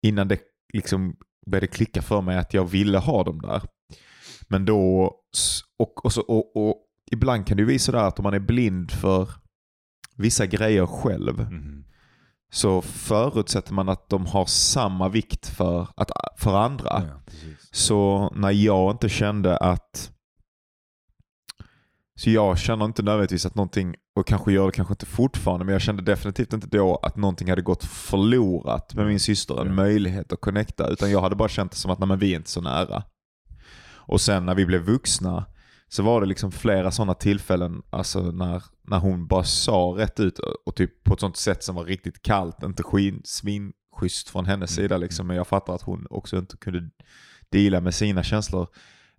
innan 0.04 0.28
det 0.28 0.40
liksom 0.74 1.16
började 1.48 1.68
klicka 1.68 2.02
för 2.02 2.22
mig 2.22 2.38
att 2.38 2.54
jag 2.54 2.66
ville 2.66 2.98
ha 2.98 3.24
dem 3.24 3.42
där. 3.42 3.62
Men 4.48 4.66
då, 4.66 5.04
och, 5.80 6.06
och, 6.06 6.14
så, 6.14 6.22
och, 6.22 6.56
och 6.70 6.78
ibland 7.12 7.48
kan 7.48 7.58
det 7.58 7.62
ju 7.62 7.68
vara 7.68 7.80
sådär 7.80 8.00
att 8.08 8.20
om 8.20 8.24
man 8.24 8.34
är 8.34 8.40
blind 8.40 8.92
för 8.92 9.30
vissa 10.18 10.46
grejer 10.46 10.86
själv 10.86 11.40
Mhm. 11.40 11.84
så 12.52 12.82
förutsätter 12.82 13.74
man 13.74 13.90
att 13.90 14.10
de 14.10 14.26
har 14.26 14.46
samma 14.46 15.10
vikt 15.10 15.48
för, 15.48 15.88
att, 15.96 16.12
för 16.38 16.58
andra. 16.58 17.04
Ja. 17.08 17.34
Så 17.72 18.30
när 18.36 18.52
jag 18.52 18.92
inte 18.92 19.10
kände 19.10 19.58
att... 19.58 20.12
Så 22.16 22.30
jag 22.30 22.58
känner 22.58 22.86
inte 22.86 23.04
nödvändigtvis 23.04 23.46
att 23.46 23.56
någonting, 23.56 23.96
och 24.16 24.28
kanske 24.28 24.52
gör 24.52 24.66
det 24.66 24.72
kanske 24.72 24.92
inte 24.92 25.06
fortfarande, 25.06 25.66
men 25.66 25.72
jag 25.74 25.82
kände 25.82 26.04
definitivt 26.04 26.54
inte 26.54 26.68
då 26.68 26.96
att 26.96 27.16
någonting 27.16 27.50
hade 27.50 27.62
gått 27.62 27.84
förlorat 27.84 28.94
med 28.96 29.06
min 29.08 29.20
syster, 29.20 29.62
en 29.62 29.68
Ja. 29.68 29.74
möjlighet 29.74 30.34
att 30.34 30.42
connecta. 30.42 30.88
Utan 30.88 31.12
jag 31.12 31.22
hade 31.22 31.36
bara 31.36 31.50
känt 31.50 31.72
det 31.72 31.78
som 31.78 31.92
att 31.92 32.00
nej, 32.00 32.08
men 32.08 32.20
vi 32.20 32.32
är 32.32 32.36
inte 32.38 32.50
så 32.50 32.62
nära. 32.62 33.04
Och 33.90 34.22
sen 34.22 34.46
när 34.46 34.56
vi 34.56 34.66
blev 34.66 34.82
vuxna 34.82 35.46
så 35.90 36.04
var 36.04 36.22
det 36.22 36.28
liksom 36.28 36.52
flera 36.52 36.92
sådana 36.92 37.14
tillfällen 37.14 37.82
alltså 37.90 38.20
när, 38.22 38.64
när 38.88 39.00
hon 39.00 39.28
bara 39.28 39.44
sa 39.44 39.96
rätt 39.98 40.20
ut 40.20 40.40
och, 40.40 40.76
typ 40.76 41.04
på 41.04 41.14
ett 41.14 41.20
sånt 41.20 41.38
sätt 41.38 41.64
som 41.64 41.76
var 41.76 41.86
riktigt 41.86 42.22
kallt, 42.22 42.64
inte 42.64 42.84
skin, 42.84 43.22
svinschysst 43.24 44.30
från 44.30 44.46
hennes 44.46 44.78
Mm. 44.78 44.84
sida 44.84 44.98
liksom. 44.98 45.28
Men 45.28 45.36
jag 45.38 45.48
fattar 45.48 45.76
att 45.76 45.82
hon 45.82 46.08
också 46.10 46.38
inte 46.38 46.58
kunde 46.58 46.90
deala 47.50 47.82
med 47.82 47.94
sina 47.94 48.24
känslor. 48.24 48.68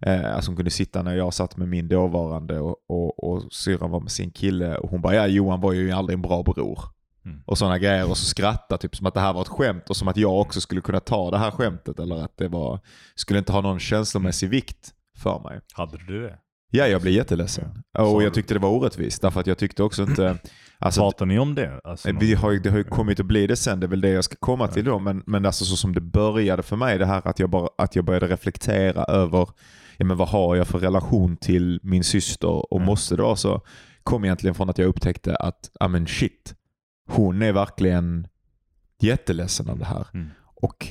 Eh, 0.06 0.34
alltså 0.34 0.50
hon 0.50 0.56
kunde 0.56 0.70
sitta 0.70 1.02
när 1.02 1.14
jag 1.14 1.34
satt 1.34 1.56
med 1.56 1.68
min 1.68 1.88
dåvarande 1.88 2.60
och, 2.60 2.76
och, 2.88 3.24
och 3.24 3.52
syrran 3.52 3.90
var 3.90 4.00
med 4.00 4.10
sin 4.10 4.30
kille 4.30 4.76
och 4.76 4.90
hon 4.90 5.00
bara 5.00 5.14
ja 5.14 5.26
Johan 5.26 5.60
var 5.60 5.72
ju 5.72 5.90
aldrig 5.92 6.14
en 6.14 6.22
bra 6.22 6.42
bror. 6.42 6.80
Mm. 7.24 7.42
Och 7.46 7.58
sådana 7.58 7.78
grejer 7.78 8.10
och 8.10 8.18
så 8.18 8.24
skratta 8.24 8.78
typ 8.78 8.96
som 8.96 9.06
att 9.06 9.14
det 9.14 9.20
här 9.20 9.32
var 9.32 9.42
ett 9.42 9.48
skämt 9.48 9.90
och 9.90 9.96
som 9.96 10.08
att 10.08 10.16
jag 10.16 10.40
också 10.40 10.60
skulle 10.60 10.80
kunna 10.80 11.00
ta 11.00 11.30
det 11.30 11.38
här 11.38 11.50
skämtet 11.50 11.98
eller 12.00 12.16
att 12.24 12.36
det 12.36 12.48
var, 12.48 12.80
skulle 13.14 13.38
inte 13.38 13.52
ha 13.52 13.60
någon 13.60 13.78
känslomässig 13.80 14.48
vikt 14.48 14.94
för 15.16 15.40
mig. 15.40 15.60
Hade 15.74 15.98
du 16.06 16.22
det? 16.22 16.38
Ja, 16.70 16.86
jag 16.86 17.02
blev 17.02 17.14
jätteledsen. 17.14 17.82
Och 17.98 18.22
jag 18.22 18.34
tyckte 18.34 18.54
det 18.54 18.60
var 18.60 18.68
orättvist 18.70 19.22
därför 19.22 19.40
att 19.40 19.46
jag 19.46 19.58
tyckte 19.58 19.82
också 19.82 20.02
inte... 20.02 20.38
Alltså, 20.78 21.00
Pratar 21.00 21.26
ni 21.26 21.38
om 21.38 21.54
det? 21.54 21.80
Alltså, 21.84 22.12
vi 22.20 22.34
har, 22.34 22.52
det 22.52 22.70
har 22.70 22.78
ju 22.78 22.84
kommit 22.84 23.20
att 23.20 23.26
bli 23.26 23.46
det 23.46 23.56
sen, 23.56 23.80
det 23.80 23.86
är 23.86 23.88
väl 23.88 24.00
det 24.00 24.08
jag 24.10 24.24
ska 24.24 24.36
komma 24.40 24.68
till 24.68 24.84
då. 24.84 24.98
Men, 24.98 25.22
men 25.26 25.46
alltså 25.46 25.64
så 25.64 25.76
som 25.76 25.94
det 25.94 26.00
började 26.00 26.62
för 26.62 26.76
mig, 26.76 26.98
det 26.98 27.06
här 27.06 27.28
att 27.28 27.38
jag, 27.38 27.50
bara, 27.50 27.68
att 27.78 27.96
jag 27.96 28.04
började 28.04 28.26
reflektera 28.28 29.04
över 29.04 29.48
ja, 29.96 30.04
men 30.04 30.16
vad 30.16 30.28
har 30.28 30.56
jag 30.56 30.66
för 30.66 30.78
relation 30.78 31.36
till 31.36 31.80
min 31.82 32.04
syster 32.04 32.72
och 32.72 32.76
Mm. 32.78 32.86
måste 32.86 33.16
det 33.16 33.22
vara 33.22 33.36
så? 33.36 33.62
Kom 34.02 34.24
egentligen 34.24 34.54
från 34.54 34.70
att 34.70 34.78
jag 34.78 34.88
upptäckte 34.88 35.36
att, 35.36 35.70
ja 35.80 35.88
men 35.88 36.06
shit, 36.06 36.54
hon 37.08 37.42
är 37.42 37.52
verkligen 37.52 38.26
jätteledsen 39.00 39.68
av 39.70 39.78
det 39.78 39.84
här. 39.84 40.06
Mm. 40.14 40.28
Och 40.62 40.86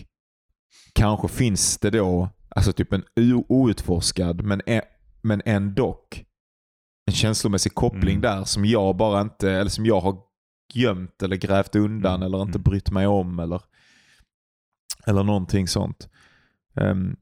kanske 0.93 1.27
finns 1.27 1.77
det 1.77 1.89
då 1.89 2.29
alltså 2.49 2.73
typ 2.73 2.93
en 2.93 3.03
outforskad 3.47 4.41
men, 4.41 4.61
men 5.21 5.41
ändock 5.45 6.23
en 7.05 7.13
känslomässig 7.13 7.73
koppling 7.73 8.09
Mm. 8.17 8.21
där 8.21 8.43
som 8.43 8.65
jag 8.65 8.95
bara 8.97 9.21
inte, 9.21 9.51
eller 9.51 9.69
som 9.69 9.85
jag 9.85 9.99
har 9.99 10.17
gömt 10.73 11.23
eller 11.23 11.35
grävt 11.35 11.75
undan 11.75 12.15
Mm. 12.15 12.25
eller 12.25 12.41
inte 12.41 12.57
Mm. 12.57 12.63
brytt 12.63 12.91
mig 12.91 13.07
om 13.07 13.39
eller, 13.39 13.61
eller 15.05 15.23
någonting 15.23 15.67
sånt. 15.67 16.09
Ehm, 16.75 17.15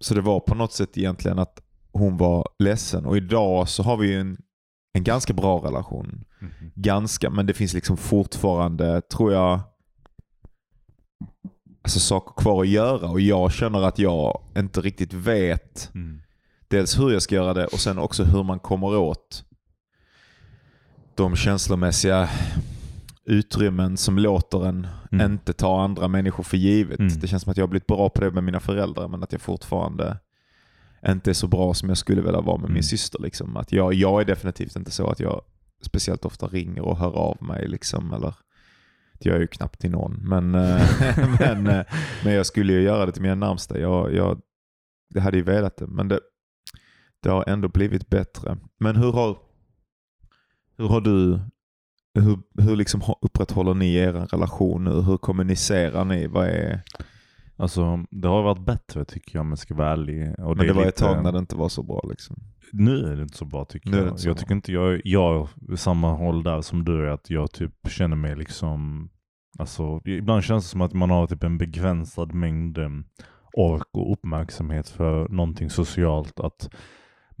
så 0.00 0.14
det 0.14 0.20
var 0.20 0.40
på 0.40 0.54
något 0.54 0.72
sätt 0.72 0.98
egentligen 0.98 1.38
att 1.38 1.62
hon 1.92 2.16
var 2.16 2.48
ledsen 2.58 3.06
och 3.06 3.16
idag 3.16 3.68
så 3.68 3.82
har 3.82 3.96
vi 3.96 4.08
ju 4.08 4.20
en, 4.20 4.36
en 4.92 5.04
ganska 5.04 5.32
bra 5.32 5.58
relation. 5.66 6.24
Mhm. 6.40 6.72
Ganska, 6.74 7.30
men 7.30 7.46
det 7.46 7.54
finns 7.54 7.74
liksom 7.74 7.96
fortfarande, 7.96 9.00
tror 9.00 9.32
jag, 9.32 9.60
alltså 11.82 12.00
saker 12.00 12.42
kvar 12.42 12.62
att 12.62 12.68
göra 12.68 13.10
och 13.10 13.20
jag 13.20 13.52
känner 13.52 13.82
att 13.82 13.98
jag 13.98 14.42
inte 14.56 14.80
riktigt 14.80 15.12
vet 15.12 15.90
Mm. 15.94 16.20
Dels 16.72 16.98
hur 16.98 17.10
jag 17.10 17.22
ska 17.22 17.34
göra 17.34 17.54
det 17.54 17.66
och 17.66 17.80
sen 17.80 17.98
också 17.98 18.24
hur 18.24 18.42
man 18.42 18.58
kommer 18.58 18.96
åt 18.96 19.44
de 21.14 21.36
känslomässiga 21.36 22.28
utrymmen 23.24 23.96
som 23.96 24.18
låter 24.18 24.66
en 24.66 24.86
Mm. 25.12 25.32
inte 25.32 25.52
ta 25.52 25.82
andra 25.82 26.08
människor 26.08 26.44
för 26.44 26.56
givet. 26.56 26.98
Mm. 26.98 27.18
Det 27.20 27.26
känns 27.28 27.42
som 27.42 27.50
att 27.50 27.56
jag 27.56 27.62
har 27.62 27.68
blivit 27.68 27.86
bra 27.86 28.08
på 28.08 28.20
det 28.20 28.30
med 28.30 28.44
mina 28.44 28.60
föräldrar 28.60 29.08
men 29.08 29.22
att 29.22 29.32
jag 29.32 29.40
fortfarande 29.40 30.18
inte 31.08 31.30
är 31.30 31.34
så 31.34 31.46
bra 31.46 31.74
som 31.74 31.88
jag 31.88 31.98
skulle 31.98 32.22
vilja 32.22 32.40
vara 32.40 32.56
med 32.56 32.64
Mm. 32.64 32.74
min 32.74 32.82
syster. 32.82 33.22
Liksom. 33.22 33.56
Att 33.56 33.72
jag, 33.72 33.94
jag 33.94 34.20
är 34.20 34.24
definitivt 34.24 34.76
inte 34.76 34.90
så 34.90 35.06
att 35.10 35.20
jag 35.20 35.42
speciellt 35.82 36.24
ofta 36.24 36.46
ringer 36.46 36.82
och 36.82 36.96
hör 36.98 37.12
av 37.12 37.42
mig. 37.42 37.68
Liksom, 37.68 38.12
eller, 38.12 38.34
det 39.20 39.28
gör 39.28 39.34
jag 39.34 39.40
ju 39.40 39.46
knappt 39.46 39.80
till 39.80 39.90
någon. 39.90 40.12
Men, 40.28 40.54
eh, 40.54 40.82
men, 41.40 41.66
eh, 41.66 41.84
men 42.24 42.32
jag 42.32 42.46
skulle 42.46 42.72
ju 42.72 42.80
göra 42.82 43.06
det 43.06 43.12
till 43.12 43.22
mina 43.22 43.34
närmsta. 43.34 43.78
Jag, 43.78 44.14
jag, 44.14 44.40
det 45.10 45.20
hade 45.20 45.36
ju 45.36 45.42
velat 45.42 45.76
det. 45.76 45.86
Men 45.86 46.08
det, 46.08 46.20
det 47.22 47.30
har 47.30 47.44
ändå 47.48 47.68
blivit 47.68 48.08
bättre. 48.10 48.58
Men 48.78 48.96
hur 48.96 49.12
har, 49.12 49.36
hur 50.78 50.88
har 50.88 51.00
du 51.00 51.40
hur, 52.14 52.38
hur 52.62 52.76
liksom 52.76 53.02
upprätthåller 53.20 53.74
ni 53.74 53.94
er 53.94 54.12
relation 54.12 54.84
nu? 54.84 54.90
Hur 54.90 55.16
kommunicerar 55.16 56.04
ni? 56.04 56.26
Vad 56.26 56.46
är... 56.46 56.80
Alltså, 57.56 58.04
det 58.10 58.28
har 58.28 58.42
varit 58.42 58.64
bättre 58.66 59.04
tycker 59.04 59.36
jag 59.36 59.40
om 59.40 59.48
jag 59.48 59.58
ska 59.58 59.74
vara 59.74 59.90
ärlig. 59.92 60.34
Och 60.38 60.56
Men 60.56 60.66
det, 60.66 60.72
är 60.72 60.74
var 60.74 60.82
ett 60.82 60.86
lite- 60.86 60.98
tag 61.04 61.22
när 61.24 61.32
det 61.32 61.38
inte 61.38 61.56
var 61.56 61.68
så 61.68 61.82
bra 61.82 62.00
liksom. 62.10 62.36
Nu 62.72 63.12
är 63.12 63.16
det 63.16 63.22
inte 63.22 63.36
så 63.36 63.44
bra 63.44 63.64
tycker 63.64 63.90
Nu 63.90 63.96
det 63.96 64.06
jag. 64.06 64.18
jag 64.20 64.38
tycker 64.38 64.54
inte 64.54 64.72
jag, 64.72 65.00
jag 65.04 65.48
samma 65.76 66.12
håll 66.12 66.42
där 66.42 66.60
som 66.60 66.84
du 66.84 67.06
är, 67.06 67.10
att 67.10 67.30
jag 67.30 67.52
typ 67.52 67.72
känner 67.88 68.16
mig 68.16 68.36
liksom, 68.36 69.10
alltså 69.58 70.00
ibland 70.04 70.44
känns 70.44 70.64
det 70.64 70.70
som 70.70 70.80
att 70.80 70.92
man 70.92 71.10
har 71.10 71.26
typ 71.26 71.42
en 71.42 71.58
begränsad 71.58 72.34
mängd 72.34 72.78
em, 72.78 73.04
ork 73.52 73.88
och 73.92 74.12
uppmärksamhet 74.12 74.88
för 74.88 75.28
någonting 75.28 75.70
socialt, 75.70 76.40
att 76.40 76.70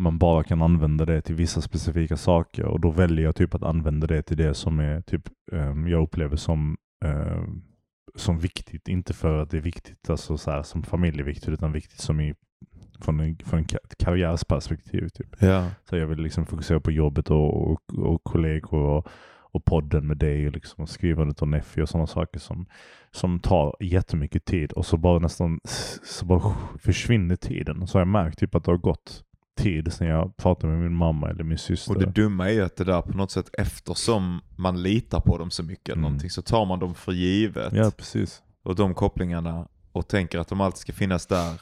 man 0.02 0.18
bara 0.18 0.44
kan 0.44 0.62
använda 0.62 1.04
det 1.04 1.20
till 1.20 1.34
vissa 1.34 1.60
specifika 1.60 2.16
saker 2.16 2.64
och 2.64 2.80
då 2.80 2.90
väljer 2.90 3.24
jag 3.24 3.36
typ 3.36 3.54
att 3.54 3.62
använda 3.62 4.06
det 4.06 4.22
till 4.22 4.36
det 4.36 4.54
som 4.54 4.80
är 4.80 5.00
typ, 5.00 5.22
em, 5.52 5.88
jag 5.88 6.02
upplever 6.02 6.36
som 6.36 6.76
em, 7.04 7.62
som 8.14 8.38
viktigt, 8.38 8.88
inte 8.88 9.14
för 9.14 9.42
att 9.42 9.50
det 9.50 9.56
är 9.56 9.60
viktigt 9.60 10.10
alltså 10.10 10.36
så 10.36 10.50
här, 10.50 10.62
som 10.62 10.82
familjeviktigt 10.82 11.48
utan 11.48 11.72
viktigt 11.72 12.00
som 12.00 12.20
i 12.20 12.34
från 13.00 13.20
en, 13.20 13.36
från 13.44 13.58
en 13.58 13.66
karriärsperspektiv. 13.98 15.08
Typ. 15.08 15.42
Ja. 15.42 15.70
Så 15.84 15.96
jag 15.96 16.06
vill 16.06 16.18
liksom 16.18 16.46
fokusera 16.46 16.80
på 16.80 16.90
jobbet 16.90 17.30
och, 17.30 17.70
och, 17.70 17.98
och 17.98 18.24
kollegor 18.24 18.80
och, 18.80 19.08
och 19.52 19.64
podden 19.64 20.06
med 20.06 20.16
dig 20.16 20.46
och 20.46 20.52
liksom 20.52 20.86
skrivandet 20.86 21.42
av 21.42 21.48
Neffi 21.48 21.82
och 21.82 21.88
sådana 21.88 22.06
saker 22.06 22.40
som, 22.40 22.66
som 23.10 23.40
tar 23.40 23.76
jättemycket 23.80 24.44
tid 24.44 24.72
och 24.72 24.86
så 24.86 24.96
bara 24.96 25.18
nästan 25.18 25.60
så 26.04 26.26
bara 26.26 26.54
försvinner 26.78 27.36
tiden. 27.36 27.86
Så 27.86 27.98
har 27.98 28.00
jag 28.00 28.08
märkt 28.08 28.38
typ 28.38 28.54
att 28.54 28.64
det 28.64 28.70
har 28.70 28.78
gått 28.78 29.24
tid 29.56 29.92
sedan 29.92 30.06
jag 30.08 30.36
pratade 30.36 30.72
med 30.72 30.82
min 30.82 30.94
mamma 30.96 31.30
eller 31.30 31.44
min 31.44 31.58
syster. 31.58 31.92
Och 31.94 32.00
det 32.00 32.06
dumma 32.06 32.48
är 32.48 32.52
ju 32.52 32.62
att 32.64 32.76
det 32.76 32.84
där 32.84 33.02
på 33.02 33.16
något 33.16 33.30
sätt 33.30 33.50
eftersom 33.58 34.40
man 34.56 34.82
litar 34.82 35.20
på 35.20 35.38
dem 35.38 35.50
så 35.50 35.62
mycket 35.62 35.88
eller 35.88 35.94
Mm. 35.98 36.02
någonting 36.02 36.30
så 36.30 36.42
tar 36.42 36.66
man 36.66 36.78
dem 36.78 36.94
för 36.94 37.12
givet. 37.12 37.72
ja, 37.72 37.90
precis. 37.96 38.42
Och 38.62 38.74
de 38.74 38.94
kopplingarna 38.94 39.68
och 39.92 40.08
tänker 40.08 40.38
att 40.38 40.48
de 40.48 40.60
alltid 40.60 40.78
ska 40.78 40.92
finnas 40.92 41.26
där. 41.26 41.60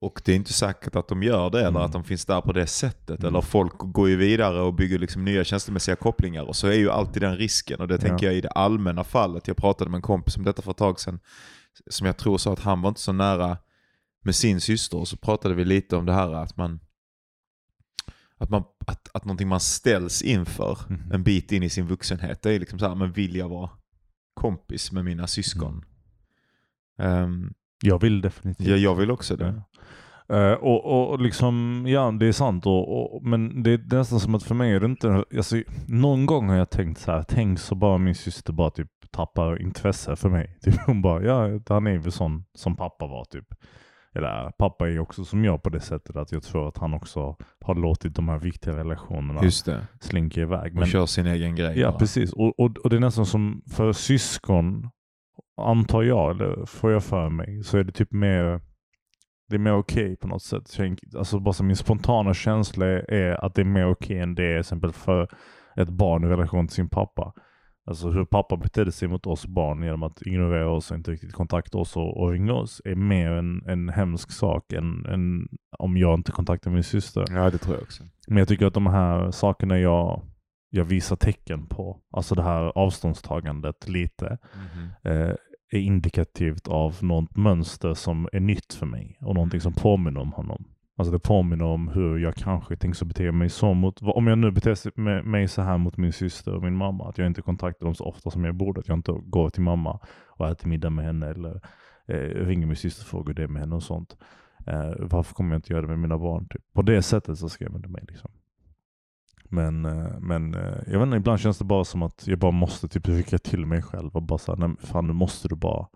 Och 0.00 0.22
det 0.24 0.32
är 0.32 0.36
inte 0.36 0.52
säkert 0.52 0.96
att 0.96 1.08
de 1.08 1.22
gör 1.22 1.50
det 1.50 1.58
eller 1.58 1.68
Mm. 1.68 1.82
att 1.82 1.92
de 1.92 2.04
finns 2.04 2.24
där 2.24 2.40
på 2.40 2.52
det 2.52 2.66
sättet. 2.66 3.18
Mm. 3.20 3.28
Eller 3.28 3.40
folk 3.40 3.72
går 3.78 4.08
ju 4.08 4.16
vidare 4.16 4.60
och 4.60 4.74
bygger 4.74 4.98
liksom 4.98 5.24
nya 5.24 5.44
känslomässiga 5.44 5.96
kopplingar. 5.96 6.42
Och 6.42 6.56
så 6.56 6.66
är 6.66 6.72
ju 6.72 6.90
alltid 6.90 7.22
den 7.22 7.36
risken. 7.36 7.80
Och 7.80 7.88
det 7.88 7.98
tänker 7.98 8.26
Ja. 8.26 8.30
jag 8.32 8.38
i 8.38 8.40
det 8.40 8.50
allmänna 8.50 9.04
fallet. 9.04 9.48
Jag 9.48 9.56
pratade 9.56 9.90
med 9.90 9.98
en 9.98 10.02
kompis 10.02 10.36
om 10.36 10.44
detta 10.44 10.62
för 10.62 10.70
ett 10.70 10.76
tag 10.76 11.00
sedan. 11.00 11.20
Som 11.90 12.06
jag 12.06 12.16
tror 12.16 12.38
sa 12.38 12.52
att 12.52 12.60
han 12.60 12.82
var 12.82 12.88
inte 12.88 13.00
så 13.00 13.12
nära 13.12 13.56
med 14.24 14.34
sin 14.34 14.60
syster. 14.60 14.98
Och 14.98 15.08
så 15.08 15.16
pratade 15.16 15.54
vi 15.54 15.64
lite 15.64 15.96
om 15.96 16.06
det 16.06 16.12
här 16.12 16.32
att 16.32 16.56
man 16.56 16.80
att, 18.42 18.50
man, 18.50 18.64
att, 18.86 19.08
att 19.14 19.24
någonting 19.24 19.48
man 19.48 19.60
ställs 19.60 20.22
inför 20.22 20.78
Mhm. 20.88 21.12
en 21.12 21.22
bit 21.22 21.52
in 21.52 21.62
i 21.62 21.68
sin 21.70 21.86
vuxenhet. 21.86 22.42
Det 22.42 22.52
är 22.52 22.60
liksom 22.60 22.78
så 22.78 22.88
här, 22.88 22.94
men 22.94 23.12
vill 23.12 23.36
jag 23.36 23.48
vara 23.48 23.70
kompis 24.34 24.92
med 24.92 25.04
mina 25.04 25.26
syskon? 25.26 25.84
Ehm, 26.98 27.52
Jag 27.84 28.00
vill 28.00 28.20
definitivt. 28.20 28.66
ja, 28.68 28.76
jag 28.76 28.94
vill 28.94 29.10
också 29.10 29.36
det. 29.36 29.54
Ja. 30.28 30.56
Och, 30.56 30.84
och 30.84 31.10
och 31.10 31.20
liksom, 31.20 31.84
ja 31.88 32.10
det 32.10 32.26
är 32.26 32.32
sant. 32.32 32.66
Och, 32.66 33.14
och, 33.16 33.22
men 33.24 33.62
det, 33.62 33.76
det 33.76 33.96
är 33.96 33.98
nästan 33.98 34.20
som 34.20 34.34
att 34.34 34.42
för 34.42 34.54
mig 34.54 34.72
är 34.72 34.80
det 34.80 34.86
inte, 34.86 35.24
alltså, 35.36 35.56
någon 35.86 36.26
gång 36.26 36.48
har 36.48 36.56
jag 36.56 36.70
tänkt 36.70 37.00
så 37.00 37.12
här, 37.12 37.22
tänk 37.28 37.58
så 37.58 37.74
bara 37.74 37.98
min 37.98 38.14
syster 38.14 38.52
bara 38.52 38.70
typ 38.70 38.88
tappar 39.10 39.62
intresse 39.62 40.16
för 40.16 40.28
mig. 40.28 40.58
Typ, 40.62 40.74
hon 40.86 41.02
bara, 41.02 41.22
ja 41.22 41.60
han 41.68 41.86
är 41.86 41.98
väl 41.98 42.12
sån 42.12 42.44
som 42.54 42.76
pappa 42.76 43.06
var 43.06 43.24
typ. 43.24 43.46
Eller 44.14 44.50
pappa 44.50 44.88
är 44.88 44.98
också 44.98 45.24
som 45.24 45.44
jag 45.44 45.62
på 45.62 45.70
det 45.70 45.80
sättet 45.80 46.16
att 46.16 46.32
jag 46.32 46.42
tror 46.42 46.68
att 46.68 46.78
han 46.78 46.94
också 46.94 47.36
har 47.60 47.74
låtit 47.74 48.14
de 48.14 48.28
här 48.28 48.38
viktiga 48.38 48.76
relationerna 48.76 49.44
Just 49.44 49.66
det. 49.66 49.86
slinka 50.00 50.40
iväg. 50.40 50.78
Och 50.78 50.86
kör 50.86 51.06
sin 51.06 51.26
egen 51.26 51.56
grej. 51.56 51.78
Ja, 51.78 51.90
bara. 51.90 51.98
precis. 51.98 52.32
Och, 52.32 52.60
och, 52.60 52.76
och 52.78 52.90
det 52.90 52.96
är 52.96 53.00
nästan 53.00 53.26
som 53.26 53.62
för 53.70 53.92
syskon, 53.92 54.90
antar 55.56 56.02
jag, 56.02 56.30
eller 56.30 56.66
får 56.66 56.92
jag 56.92 57.04
för 57.04 57.28
mig, 57.28 57.62
så 57.62 57.78
är 57.78 57.84
det 57.84 57.92
typ 57.92 58.12
mer 58.12 58.60
det 59.48 59.56
är 59.56 59.58
mer 59.58 59.74
okej 59.74 60.16
på 60.16 60.28
något 60.28 60.42
sätt. 60.42 60.78
Alltså 61.16 61.40
bara 61.40 61.52
så 61.52 61.64
min 61.64 61.76
spontana 61.76 62.34
känsla 62.34 62.86
är 62.86 63.44
att 63.44 63.54
det 63.54 63.60
är 63.62 63.64
mer 63.64 63.90
okej 63.90 64.18
än 64.18 64.34
det 64.34 64.44
är 64.44 64.58
exempel 64.58 64.92
för 64.92 65.28
ett 65.76 65.88
barn 65.88 66.24
i 66.24 66.28
relation 66.28 66.66
till 66.66 66.74
sin 66.74 66.88
pappa. 66.88 67.32
Alltså 67.86 68.10
hur 68.10 68.24
pappa 68.24 68.56
betedde 68.56 68.92
sig 68.92 69.08
mot 69.08 69.26
oss 69.26 69.46
barn 69.46 69.82
genom 69.82 70.02
att 70.02 70.22
ignorera 70.22 70.70
oss 70.70 70.90
och 70.90 70.96
inte 70.96 71.10
riktigt 71.10 71.32
kontakta 71.32 71.78
oss 71.78 71.96
och, 71.96 72.16
och 72.20 72.30
ringa 72.30 72.52
oss 72.52 72.82
är 72.84 72.94
mer 72.94 73.30
en, 73.30 73.62
en 73.68 73.88
hemsk 73.88 74.32
sak 74.32 74.72
än, 74.72 75.06
än 75.06 75.48
om 75.78 75.96
jag 75.96 76.14
inte 76.14 76.32
kontaktar 76.32 76.70
min 76.70 76.82
syster. 76.84 77.24
Ja, 77.30 77.50
det 77.50 77.58
tror 77.58 77.74
jag 77.76 77.82
också. 77.82 78.02
Men 78.28 78.36
jag 78.38 78.48
tycker 78.48 78.66
att 78.66 78.74
de 78.74 78.86
här 78.86 79.30
sakerna 79.30 79.78
jag, 79.78 80.22
jag 80.70 80.84
visar 80.84 81.16
tecken 81.16 81.66
på, 81.66 82.00
alltså 82.10 82.34
det 82.34 82.42
här 82.42 82.78
avståndstagandet 82.78 83.88
lite, 83.88 84.38
Mhm. 84.54 84.88
eh, 85.12 85.34
är 85.74 85.78
indikativt 85.78 86.68
av 86.68 86.96
något 87.00 87.36
mönster 87.36 87.94
som 87.94 88.28
är 88.32 88.40
nytt 88.40 88.74
för 88.74 88.86
mig 88.86 89.16
och 89.20 89.34
någonting 89.34 89.60
som 89.60 89.72
påminner 89.72 90.20
om 90.20 90.32
honom. 90.32 90.64
Alltså 90.96 91.12
det 91.12 91.18
påminner 91.18 91.64
om 91.64 91.88
hur 91.88 92.18
jag 92.18 92.34
kanske 92.34 92.76
tänker 92.76 93.04
bete 93.04 93.32
mig 93.32 93.48
så 93.48 93.74
mot, 93.74 94.02
om 94.02 94.26
jag 94.26 94.38
nu 94.38 94.50
beter 94.50 95.22
mig 95.22 95.48
så 95.48 95.62
här 95.62 95.78
mot 95.78 95.96
min 95.96 96.12
syster 96.12 96.54
och 96.54 96.62
min 96.62 96.76
mamma, 96.76 97.08
att 97.08 97.18
jag 97.18 97.26
inte 97.26 97.42
kontaktar 97.42 97.86
dem 97.86 97.94
så 97.94 98.04
ofta 98.04 98.30
som 98.30 98.44
jag 98.44 98.54
borde, 98.54 98.80
att 98.80 98.88
jag 98.88 98.98
inte 98.98 99.12
går 99.12 99.50
till 99.50 99.62
mamma 99.62 100.00
och 100.28 100.48
äter 100.48 100.68
middag 100.68 100.90
med 100.90 101.04
henne 101.04 101.26
eller 101.26 101.60
eh, 102.06 102.46
ringer 102.46 102.66
min 102.66 102.76
syster 102.76 103.04
och 103.04 103.08
frågar 103.08 103.34
det 103.34 103.48
med 103.48 103.62
henne 103.62 103.74
och 103.74 103.82
sånt. 103.82 104.16
Eh, 104.66 104.92
varför 104.98 105.34
kommer 105.34 105.50
jag 105.50 105.58
inte 105.58 105.72
göra 105.72 105.82
det 105.82 105.88
med 105.88 105.98
mina 105.98 106.18
barn? 106.18 106.48
Typ? 106.48 106.72
På 106.72 106.82
det 106.82 107.02
sättet 107.02 107.38
så 107.38 107.48
skrämmer 107.48 107.78
det 107.78 107.88
mig. 107.88 108.04
Liksom. 108.08 108.30
Men, 109.44 109.84
eh, 109.84 110.18
men 110.20 110.54
eh, 110.54 110.78
jag 110.86 110.98
vet 110.98 111.06
inte, 111.06 111.16
ibland 111.16 111.40
känns 111.40 111.58
det 111.58 111.64
bara 111.64 111.84
som 111.84 112.02
att 112.02 112.26
jag 112.26 112.38
bara 112.38 112.50
måste 112.50 112.88
typ 112.88 113.08
rycka 113.08 113.38
till 113.38 113.66
mig 113.66 113.82
själv 113.82 114.16
och 114.16 114.22
bara 114.22 114.38
säga, 114.38 114.56
nej 114.56 114.76
fan 114.78 115.06
nu 115.06 115.12
måste 115.12 115.48
du 115.48 115.56
bara 115.56 115.86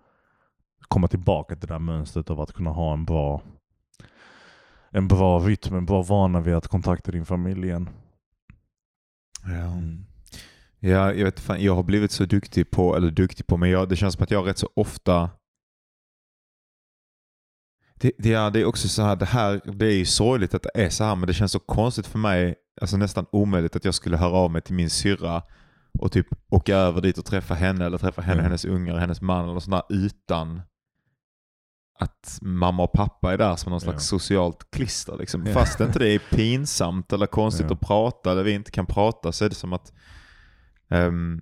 komma 0.87 1.07
tillbaka 1.07 1.55
till 1.55 1.67
det 1.67 1.73
där 1.73 1.79
mönstret 1.79 2.29
av 2.29 2.41
att 2.41 2.53
kunna 2.53 2.69
ha 2.69 2.93
en 2.93 3.05
bra 3.05 3.41
en 4.97 5.07
bra 5.07 5.39
rytm, 5.39 5.75
en 5.75 5.85
bra 5.85 6.01
vana 6.01 6.41
vid 6.41 6.53
att 6.53 6.67
kontakta 6.67 7.11
din 7.11 7.25
familj 7.25 7.63
igen. 7.67 7.89
Ja. 9.43 9.81
Ja, 10.79 11.13
jag 11.13 11.25
vet 11.25 11.39
fan, 11.39 11.63
jag 11.63 11.75
har 11.75 11.83
blivit 11.83 12.11
så 12.11 12.25
duktig 12.25 12.71
på, 12.71 12.95
eller 12.95 13.11
duktig 13.11 13.47
på, 13.47 13.57
men 13.57 13.69
jag, 13.69 13.89
det 13.89 13.95
känns 13.95 14.13
som 14.13 14.23
att 14.23 14.31
jag 14.31 14.47
rätt 14.47 14.57
så 14.57 14.69
ofta 14.75 15.29
det, 17.95 18.11
det, 18.17 18.29
ja, 18.29 18.49
det 18.49 18.61
är 18.61 18.65
också 18.65 18.87
så 18.87 19.01
här, 19.01 19.15
det 19.15 19.25
här, 19.25 19.61
det 19.73 19.85
är 19.85 19.97
ju 19.97 20.05
sorgligt 20.05 20.53
att 20.53 20.63
det 20.63 20.71
är 20.73 20.89
så 20.89 21.03
här, 21.03 21.15
men 21.15 21.27
det 21.27 21.33
känns 21.33 21.51
så 21.51 21.59
konstigt 21.59 22.07
för 22.07 22.19
mig, 22.19 22.55
alltså 22.81 22.97
nästan 22.97 23.25
omöjligt 23.31 23.75
att 23.75 23.85
jag 23.85 23.93
skulle 23.93 24.17
höra 24.17 24.31
av 24.37 24.51
mig 24.51 24.61
till 24.61 24.75
min 24.75 24.89
syrra 24.89 25.43
och 25.99 26.11
typ 26.11 26.27
åka 26.49 26.75
över 26.75 27.01
dit 27.01 27.17
och 27.17 27.25
träffa 27.25 27.53
henne 27.53 27.85
eller 27.85 27.97
träffa 27.97 28.21
henne, 28.21 28.33
Mm. 28.33 28.43
hennes 28.43 28.65
ungar, 28.65 28.97
hennes 28.97 29.21
man 29.21 29.49
eller 29.49 29.59
sådär 29.59 29.83
utan 29.89 30.61
att 31.99 32.39
mamma 32.41 32.83
och 32.83 32.91
pappa 32.91 33.33
är 33.33 33.37
där 33.37 33.55
som 33.55 33.69
någon 33.71 33.81
slags 33.81 34.05
socialt 34.07 34.71
klister. 34.71 35.17
Liksom. 35.17 35.45
Ja. 35.45 35.53
Fast 35.53 35.79
inte 35.79 35.99
det 35.99 36.09
är 36.09 36.19
pinsamt 36.19 37.13
eller 37.13 37.27
konstigt 37.27 37.65
Ja. 37.69 37.73
att 37.73 37.79
prata 37.87 38.31
eller 38.31 38.43
vi 38.43 38.51
inte 38.51 38.71
kan 38.71 38.85
prata 38.85 39.31
så 39.31 39.45
är 39.45 39.49
det 39.49 39.55
som 39.55 39.73
att 39.73 39.93
um, 40.89 41.41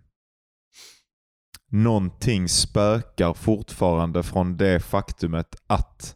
någonting 1.72 2.50
spökar 2.50 3.34
fortfarande 3.34 4.24
från 4.24 4.58
det 4.58 4.80
faktumet 4.80 5.56
att 5.68 6.16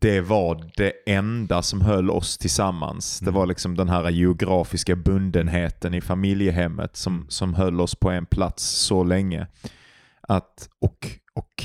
det 0.00 0.20
var 0.20 0.70
det 0.76 0.92
enda 1.06 1.62
som 1.62 1.80
höll 1.80 2.10
oss 2.10 2.38
tillsammans. 2.38 3.18
Det 3.20 3.24
Mm. 3.24 3.34
var 3.34 3.46
liksom 3.46 3.76
den 3.76 3.88
här 3.88 4.10
geografiska 4.10 4.96
bundenheten 4.96 5.94
i 5.94 6.00
familjehemmet 6.00 6.96
som, 6.96 7.14
Mm. 7.14 7.26
som 7.30 7.54
höll 7.54 7.80
oss 7.80 7.94
på 7.94 8.10
en 8.10 8.26
plats 8.26 8.64
så 8.64 9.04
länge. 9.04 9.46
Att, 10.20 10.68
och 10.80 11.08
och 11.34 11.64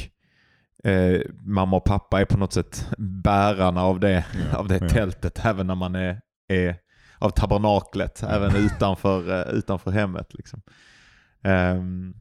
eh, 0.84 1.22
mamma 1.46 1.78
och 1.78 1.84
pappa 1.86 2.22
är 2.22 2.26
på 2.26 2.38
något 2.38 2.54
sätt 2.54 2.88
bärarna 2.98 3.82
av 3.84 4.00
det, 4.00 4.26
Ja, 4.52 4.58
av 4.58 4.68
det 4.68 4.78
ja. 4.82 4.90
tältet 4.90 5.46
även 5.46 5.68
när 5.68 5.76
man 5.76 5.96
är, 5.96 6.22
är 6.48 6.76
av 7.18 7.30
tabernaklet, 7.30 8.24
även 8.24 8.56
utanför, 8.56 9.32
eh, 9.50 9.54
utanför 9.56 9.92
hemmet. 9.92 10.34
Liksom. 10.34 10.62
Ehm, 11.44 12.14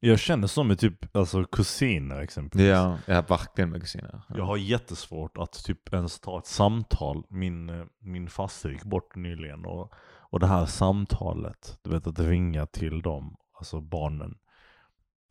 Jag 0.00 0.18
känner 0.18 0.46
så 0.46 0.64
med 0.64 0.78
typ 0.78 1.16
alltså 1.16 1.44
kusiner 1.44 2.20
exempelvis. 2.20 2.68
ja, 2.68 2.98
ja, 3.06 3.22
verkligen 3.28 3.70
med 3.70 3.80
kusiner. 3.80 4.22
Jag 4.28 4.44
har 4.44 4.56
jättesvårt 4.56 5.38
att 5.38 5.52
typ 5.64 5.94
ens 5.94 6.20
ta 6.20 6.38
ett 6.38 6.46
samtal. 6.46 7.24
Min, 7.30 7.68
eh, 7.70 7.84
min 8.00 8.28
faster 8.28 8.68
gick 8.70 8.84
bort 8.84 9.16
nyligen 9.16 9.64
och, 9.64 9.92
och 10.30 10.40
det 10.40 10.46
här 10.46 10.66
samtalet, 10.66 11.78
du 11.82 11.90
vet 11.90 12.06
att 12.06 12.18
ringa 12.18 12.66
till 12.66 13.02
dem, 13.02 13.36
alltså 13.58 13.80
barnen, 13.80 14.34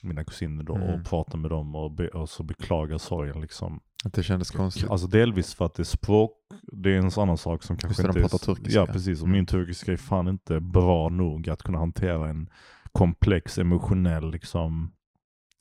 mina 0.04 0.24
kusiner 0.24 0.64
då, 0.64 0.76
Mm. 0.76 0.90
och 0.90 1.06
prata 1.06 1.38
med 1.38 1.52
dem 1.52 1.76
och, 1.76 1.92
be, 1.92 2.08
och 2.08 2.30
så 2.30 2.44
beklaga 2.44 3.00
sorgen 3.00 3.42
liksom. 3.42 3.80
Att 4.06 4.14
det 4.14 4.24
kändes 4.24 4.52
konstigt. 4.52 4.90
Alltså 4.90 5.08
delvis 5.08 5.54
för 5.54 5.66
att 5.66 5.76
det 5.76 5.82
är 5.82 5.86
språk, 5.86 6.32
det 6.72 6.90
är 6.90 6.98
en 6.98 7.12
sån 7.12 7.22
annan 7.24 7.38
sak 7.38 7.64
som 7.64 7.78
kanske 7.78 8.04
de 8.04 8.08
inte 8.08 8.20
pratar 8.20 8.38
turkiska. 8.38 8.80
Ja 8.80 8.86
precis, 8.86 9.22
och 9.22 9.28
Mm. 9.28 9.38
min 9.38 9.46
turkiska 9.46 9.92
är 9.94 9.98
fan 9.98 10.28
inte 10.28 10.60
bra 10.60 11.10
nog 11.10 11.50
att 11.50 11.64
kunna 11.64 11.78
hantera 11.78 12.30
en 12.30 12.50
komplex 12.92 13.58
emotionell 13.58 14.32
liksom, 14.32 14.92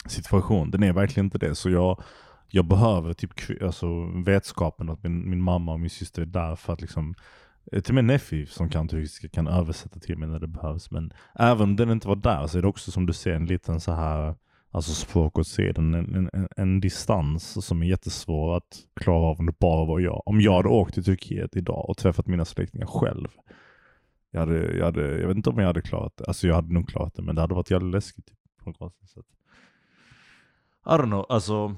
situation. 0.07 0.70
Den 0.70 0.83
är 0.83 0.92
verkligen 0.92 1.27
inte 1.27 1.38
det. 1.38 1.55
Så 1.55 1.70
jag, 1.70 2.03
jag 2.48 2.64
behöver 2.68 3.12
typ 3.14 3.31
alltså, 3.62 3.87
vetskapen 4.24 4.90
att 4.90 5.03
min, 5.03 5.31
min 5.31 5.42
mamma 5.42 5.72
och 5.72 5.81
min 5.81 5.90
syster 5.90 6.22
är 6.22 6.27
där 6.27 6.57
för 6.57 6.72
att 6.72 6.81
liksom 6.81 7.14
Eh, 7.72 7.81
till 7.81 7.90
och 7.90 7.94
med 7.94 8.04
Neffi 8.04 8.46
som 8.46 8.68
kan 8.68 8.88
turkiska 8.88 9.28
kan 9.28 9.46
översätta 9.46 10.00
till 10.00 10.18
mig 10.18 10.28
när 10.28 10.38
det 10.38 10.46
behövs. 10.46 10.90
Men 10.90 11.12
även 11.35 11.62
om 11.62 11.76
den 11.76 11.90
inte 11.90 12.09
var 12.09 12.16
där 12.16 12.46
så 12.46 12.59
är 12.59 12.62
det 12.62 12.68
också 12.68 12.90
som 12.90 13.07
du 13.07 13.12
ser 13.12 13.33
en 13.33 13.46
liten 13.46 13.81
så 13.81 13.92
här 13.92 14.35
Alltså 14.70 14.92
språk 14.92 15.38
åt 15.38 15.46
sidan, 15.46 15.94
en, 15.94 16.14
en, 16.14 16.31
en, 16.33 16.48
en 16.57 16.81
distans 16.81 17.66
som 17.66 17.83
är 17.83 17.87
jättesvår 17.87 18.57
att 18.57 18.78
klara 19.00 19.26
av 19.26 19.38
om 19.38 19.46
det 19.46 19.59
bara 19.59 19.85
var 19.85 20.00
jag. 20.00 20.22
Om 20.26 20.40
jag 20.40 20.57
hade 20.57 20.68
åkt 20.68 20.94
till 20.94 21.04
Turkiet 21.04 21.57
idag 21.57 21.90
och 21.90 21.96
träffat 21.96 22.26
mina 22.26 22.44
släktingar 22.44 22.87
själv. 22.87 23.28
Jag, 24.31 24.40
hade, 24.40 24.76
jag, 24.76 24.85
hade, 24.85 25.20
jag 25.20 25.28
vet 25.28 25.37
inte 25.37 25.50
om 25.50 25.59
jag 25.59 25.66
hade 25.66 25.83
klarat 25.83 26.16
det. 26.16 26.24
Alltså 26.24 26.46
jag 26.46 26.54
hade 26.54 26.72
nog 26.72 26.88
klarat 26.88 27.14
det, 27.14 27.22
men 27.22 27.35
det 27.35 27.40
hade 27.40 27.54
varit 27.54 27.70
jävligt 27.70 27.92
läskigt. 27.92 28.26
Typ, 28.26 28.38
på 28.64 28.70
något 28.70 29.11
sätt. 29.11 29.26
I 30.87 30.88
don't 30.88 31.07
know, 31.07 31.26
alltså. 31.28 31.76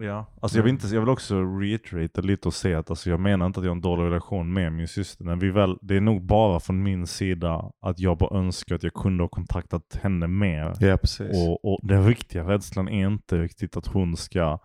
Ja, 0.00 0.26
alltså 0.40 0.58
jag 0.58 0.62
vill, 0.64 0.72
inte, 0.72 0.86
jag 0.86 1.00
vill 1.00 1.08
också 1.08 1.42
reiterate 1.42 2.22
lite 2.22 2.48
och 2.48 2.54
säga 2.54 2.78
att 2.78 2.90
alltså 2.90 3.10
jag 3.10 3.20
menar 3.20 3.46
inte 3.46 3.60
att 3.60 3.64
jag 3.64 3.70
har 3.70 3.76
en 3.76 3.80
dålig 3.80 4.04
relation 4.04 4.52
med 4.52 4.72
min 4.72 4.88
syster. 4.88 5.24
Men 5.24 5.38
vi 5.38 5.50
väl, 5.50 5.78
det 5.82 5.96
är 5.96 6.00
nog 6.00 6.26
bara 6.26 6.60
från 6.60 6.82
min 6.82 7.06
sida 7.06 7.72
att 7.80 7.98
jag 7.98 8.18
bara 8.18 8.38
önskar 8.38 8.74
att 8.74 8.82
jag 8.82 8.94
kunde 8.94 9.22
ha 9.22 9.28
kontaktat 9.28 9.98
henne 10.02 10.26
mer. 10.26 10.74
Ja, 10.80 10.96
precis. 10.96 11.36
Och, 11.36 11.72
och 11.72 11.80
den 11.82 12.06
riktiga 12.06 12.48
rädslan 12.48 12.88
är 12.88 13.06
inte 13.06 13.38
riktigt 13.38 13.76
att 13.76 13.86
hon 13.86 14.16
ska 14.16 14.58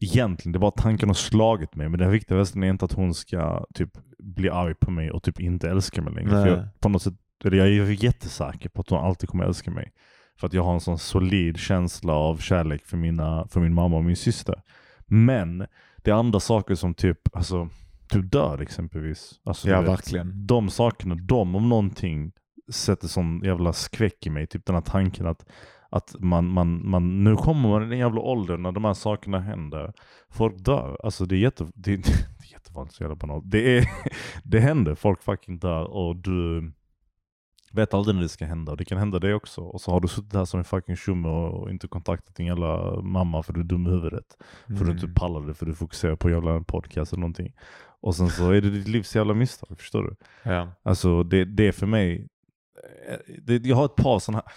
Egentligen, 0.00 0.52
det 0.52 0.56
är 0.56 0.60
bara 0.60 0.70
tanken 0.70 1.08
har 1.08 1.14
slagit 1.14 1.74
mig. 1.74 1.88
Men 1.88 2.00
den 2.00 2.10
riktiga 2.10 2.38
rädslan 2.38 2.64
är 2.64 2.70
inte 2.70 2.84
att 2.84 2.92
hon 2.92 3.14
ska 3.14 3.66
typ 3.74 3.90
bli 4.18 4.50
arg 4.50 4.74
på 4.74 4.90
mig 4.90 5.10
och 5.10 5.22
typ 5.22 5.40
inte 5.40 5.70
älska 5.70 6.02
mig 6.02 6.14
längre. 6.14 6.30
För 6.30 6.46
jag, 6.46 6.80
på 6.80 6.88
något 6.88 7.02
sätt, 7.02 7.14
eller 7.44 7.56
jag 7.56 7.68
är 7.68 8.04
jättesäker 8.04 8.68
på 8.68 8.80
att 8.80 8.90
hon 8.90 9.04
alltid 9.04 9.28
kommer 9.28 9.44
älska 9.44 9.70
mig. 9.70 9.92
För 10.36 10.46
att 10.46 10.52
jag 10.52 10.62
har 10.62 10.74
en 10.74 10.80
sån 10.80 10.98
solid 10.98 11.56
känsla 11.58 12.12
av 12.12 12.36
kärlek 12.36 12.84
för, 12.86 12.96
mina, 12.96 13.46
för 13.48 13.60
min 13.60 13.74
mamma 13.74 13.96
och 13.96 14.04
min 14.04 14.16
syster. 14.16 14.62
Men 15.06 15.66
det 15.96 16.10
är 16.10 16.14
andra 16.14 16.40
saker 16.40 16.74
som 16.74 16.94
typ, 16.94 17.36
alltså, 17.36 17.68
typ 18.08 18.32
död 18.32 18.60
exempelvis. 18.60 19.40
Alltså, 19.44 19.66
du 19.68 19.72
Ja, 19.74 19.80
vet, 19.80 19.90
verkligen. 19.90 20.46
De 20.46 20.68
sakerna, 20.70 21.14
de 21.14 21.54
om 21.56 21.68
någonting 21.68 22.32
sätter 22.72 23.08
sån 23.08 23.40
jävla 23.44 23.72
skräck 23.72 24.26
i 24.26 24.30
mig. 24.30 24.46
Typ 24.46 24.66
den 24.66 24.74
här 24.74 24.82
tanken 24.82 25.26
att, 25.26 25.46
att 25.90 26.14
man, 26.18 26.46
man, 26.48 26.88
man, 26.90 27.24
nu 27.24 27.36
kommer 27.36 27.68
man 27.68 27.82
i 27.82 27.88
den 27.88 27.98
jävla 27.98 28.20
åldern 28.20 28.62
när 28.62 28.72
de 28.72 28.84
här 28.84 28.94
sakerna 28.94 29.40
händer. 29.40 29.92
Folk 30.30 30.58
dör. 30.58 31.00
Alltså 31.04 31.26
det 31.26 31.34
är, 31.36 31.38
jätte, 31.38 31.66
det, 31.74 31.92
är- 31.92 31.96
det 32.38 32.44
är 32.48 32.52
jättevanligt, 32.52 32.94
så 32.96 33.02
jävla 33.02 33.16
banalt. 33.16 33.44
Det, 33.50 33.78
är, 33.78 33.88
det 34.44 34.60
händer, 34.60 34.94
folk 34.94 35.22
fucking 35.22 35.58
dör 35.58 35.84
och 35.84 36.16
du 36.16 36.72
vet 37.72 37.94
aldrig 37.94 38.14
när 38.14 38.22
det 38.22 38.28
ska 38.28 38.44
hända. 38.44 38.72
Och 38.72 38.78
det 38.78 38.84
kan 38.84 38.98
hända 38.98 39.18
dig 39.18 39.34
också. 39.34 39.60
Och 39.60 39.80
så 39.80 39.90
har 39.90 40.00
du 40.00 40.08
suttit 40.08 40.32
här 40.32 40.44
som 40.44 40.58
en 40.58 40.64
fucking 40.64 40.96
tjomme 40.96 41.28
och, 41.28 41.70
inte 41.70 41.88
kontaktat 41.88 42.34
din 42.36 42.46
jävla 42.46 43.00
mamma 43.02 43.42
för 43.42 43.52
du 43.52 43.60
är 43.60 43.64
dum 43.64 43.86
i 43.86 43.90
huvudet. 43.90 44.36
För 44.66 44.84
du 44.84 44.90
inte 44.90 45.04
Mm. 45.04 45.14
pallar 45.14 45.40
det 45.40 45.54
för 45.54 45.66
du 45.66 45.74
fokuserar 45.74 46.16
på 46.16 46.30
jävla 46.30 46.60
podcast 46.60 47.12
eller 47.12 47.20
någonting. 47.20 47.52
Och 48.00 48.14
sen 48.16 48.28
så 48.30 48.50
är 48.50 48.60
det 48.60 48.70
ditt 48.70 48.88
livs 48.88 49.16
jävla 49.16 49.34
misstag, 49.34 49.78
förstår 49.78 50.02
du? 50.02 50.16
Ja. 50.50 50.72
Alltså 50.82 51.22
det, 51.22 51.44
det 51.44 51.68
är 51.68 51.72
för 51.72 51.86
mig, 51.86 52.28
eh, 53.08 53.18
det, 53.42 53.66
jag 53.66 53.76
har 53.76 53.84
ett 53.84 53.96
par 53.96 54.18
sådana 54.18 54.42
här, 54.46 54.52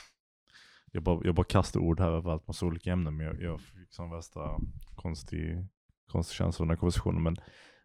jag 0.91 1.03
bara, 1.03 1.21
jag 1.23 1.35
bara 1.35 1.43
kastar 1.43 1.79
ord 1.79 1.99
här 1.99 2.11
överallt, 2.11 2.47
massa 2.47 2.65
olika 2.65 2.91
ämnen, 2.91 3.17
men 3.17 3.25
jag, 3.25 3.41
jag 3.41 3.61
fick 3.61 3.93
sån 3.93 4.09
värsta 4.09 4.59
konstig, 4.95 5.65
konstig 6.11 6.35
känsla 6.35 6.63
av 6.63 6.67
den 6.67 6.75
här 6.75 6.79
konversationen. 6.79 7.23
Men 7.23 7.35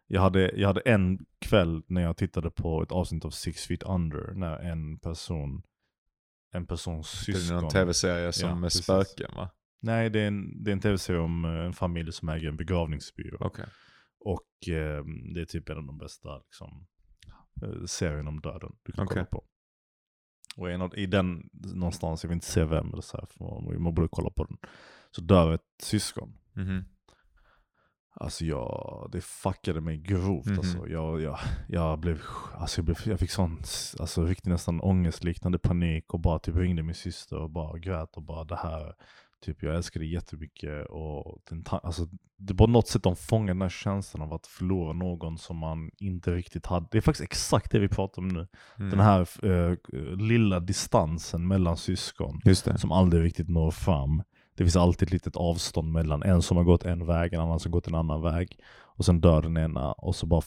jag 0.07 0.21
hade, 0.21 0.51
jag 0.55 0.67
hade 0.67 0.81
en 0.81 1.25
kväll 1.39 1.83
när 1.87 2.01
jag 2.01 2.17
tittade 2.17 2.51
på 2.51 2.83
ett 2.83 2.91
avsnitt 2.91 3.25
av 3.25 3.29
Six 3.29 3.65
Feet 3.67 3.83
Under, 3.83 4.33
när 4.33 4.57
en 4.59 4.99
person, 4.99 5.63
en 6.51 6.67
persons 6.67 7.23
Det 7.25 7.31
är 7.31 7.35
syskon. 7.35 7.61
någon 7.61 7.69
tv-serie 7.71 8.31
som 8.33 8.49
Ja, 8.49 8.55
med 8.55 8.63
precis. 8.67 8.83
spöken 8.83 9.35
va? 9.35 9.49
Nej, 9.81 10.09
det 10.09 10.19
är 10.19 10.27
en, 10.27 10.63
det 10.63 10.71
är 10.71 10.73
en 10.73 10.79
tv-serie 10.81 11.19
om 11.19 11.45
eh, 11.45 11.51
en 11.51 11.73
familj 11.73 12.11
som 12.11 12.29
äger 12.29 12.47
en 12.49 12.57
begravningsbyrå. 12.57 13.37
Okej. 13.39 13.65
Och 14.19 14.69
eh, 14.69 15.03
det 15.33 15.41
är 15.41 15.45
typ 15.45 15.69
en 15.69 15.77
av 15.77 15.85
de 15.85 15.97
bästa 15.97 16.37
liksom, 16.37 16.87
eh, 17.63 17.85
serierna 17.85 18.29
om 18.29 18.39
döden 18.41 18.71
du 18.83 18.91
kan 18.91 19.03
Okej. 19.05 19.13
kolla 19.13 19.25
på. 19.25 19.43
Och 20.57 20.71
en 20.71 20.81
av, 20.81 20.97
i 20.97 21.05
den 21.05 21.49
någonstans, 21.53 22.23
jag 22.23 22.27
vill 22.29 22.35
inte 22.35 22.45
säga 22.47 22.65
vem 22.65 22.87
eller 22.93 23.01
så 23.01 23.17
här, 23.17 23.25
för 23.25 23.39
man, 23.43 23.83
man 23.83 23.93
borde 23.93 24.07
kolla 24.11 24.29
på 24.29 24.43
den. 24.43 24.57
Så 25.11 25.21
dör 25.21 25.53
ett 25.53 25.61
syskon. 25.83 26.37
Mhm. 26.53 26.83
Alltså 28.17 28.45
jag, 28.45 29.09
det 29.11 29.21
fuckade 29.23 29.81
mig 29.81 29.97
grovt 29.97 30.45
Mhm. 30.45 30.57
alltså. 30.57 30.87
Jag, 30.87 31.21
jag, 31.21 31.37
jag 31.67 31.99
blev, 31.99 32.21
alltså 32.57 32.79
jag, 32.79 32.85
blev, 32.85 32.97
jag 33.05 33.19
fick 33.19 33.31
sån, 33.31 33.61
alltså 33.99 34.23
riktigt 34.25 34.49
nästan 34.51 34.81
ångestliknande 34.81 35.59
panik 35.59 36.13
och 36.13 36.19
bara 36.19 36.39
typ 36.39 36.55
ringde 36.55 36.83
min 36.83 36.95
syster 36.95 37.37
och 37.37 37.49
bara 37.49 37.77
grät 37.79 38.15
och 38.17 38.23
bara 38.23 38.43
det 38.43 38.55
här, 38.55 38.93
typ 39.45 39.63
jag 39.63 39.75
älskar 39.75 39.99
dig 39.99 40.13
jättemycket 40.13 40.85
och 40.89 41.41
den, 41.49 41.63
alltså 41.83 42.07
det 42.37 42.55
på 42.55 42.67
något 42.67 42.87
sätt 42.87 43.03
de 43.03 43.15
fångar 43.15 43.47
den 43.53 43.61
här 43.61 43.69
känslan 43.69 44.23
av 44.23 44.33
att 44.33 44.47
förlora 44.47 44.93
någon 44.93 45.37
som 45.37 45.57
man 45.57 45.91
inte 45.97 46.31
riktigt 46.31 46.65
hade. 46.65 46.87
Det 46.91 46.97
är 46.97 47.01
faktiskt 47.01 47.23
exakt 47.23 47.71
det 47.71 47.79
vi 47.79 47.87
pratar 47.87 48.21
om 48.21 48.27
nu. 48.27 48.47
Mm. 48.79 48.89
Den 48.89 48.99
här 48.99 49.45
eh, 49.45 49.75
lilla 50.17 50.59
distansen 50.59 51.47
mellan 51.47 51.77
syskon 51.77 52.39
det. 52.43 52.77
som 52.79 52.91
aldrig 52.91 53.23
riktigt 53.23 53.49
når 53.49 53.71
fram. 53.71 54.23
Det 54.55 54.63
finns 54.63 54.75
alltid 54.75 55.07
ett 55.07 55.11
litet 55.11 55.35
avstånd 55.35 55.91
mellan 55.91 56.23
en 56.23 56.41
som 56.41 56.57
har 56.57 56.63
gått 56.63 56.83
en 56.83 57.05
väg, 57.05 57.33
en 57.33 57.39
annan 57.39 57.59
som 57.59 57.71
har 57.71 57.77
gått 57.77 57.87
en 57.87 57.95
annan 57.95 58.21
väg. 58.21 58.59
Och 58.75 59.05
sen 59.05 59.21
dör 59.21 59.41
den 59.41 59.57
ena 59.57 59.91
och 59.91 60.15
så 60.15 60.25
bara 60.25 60.41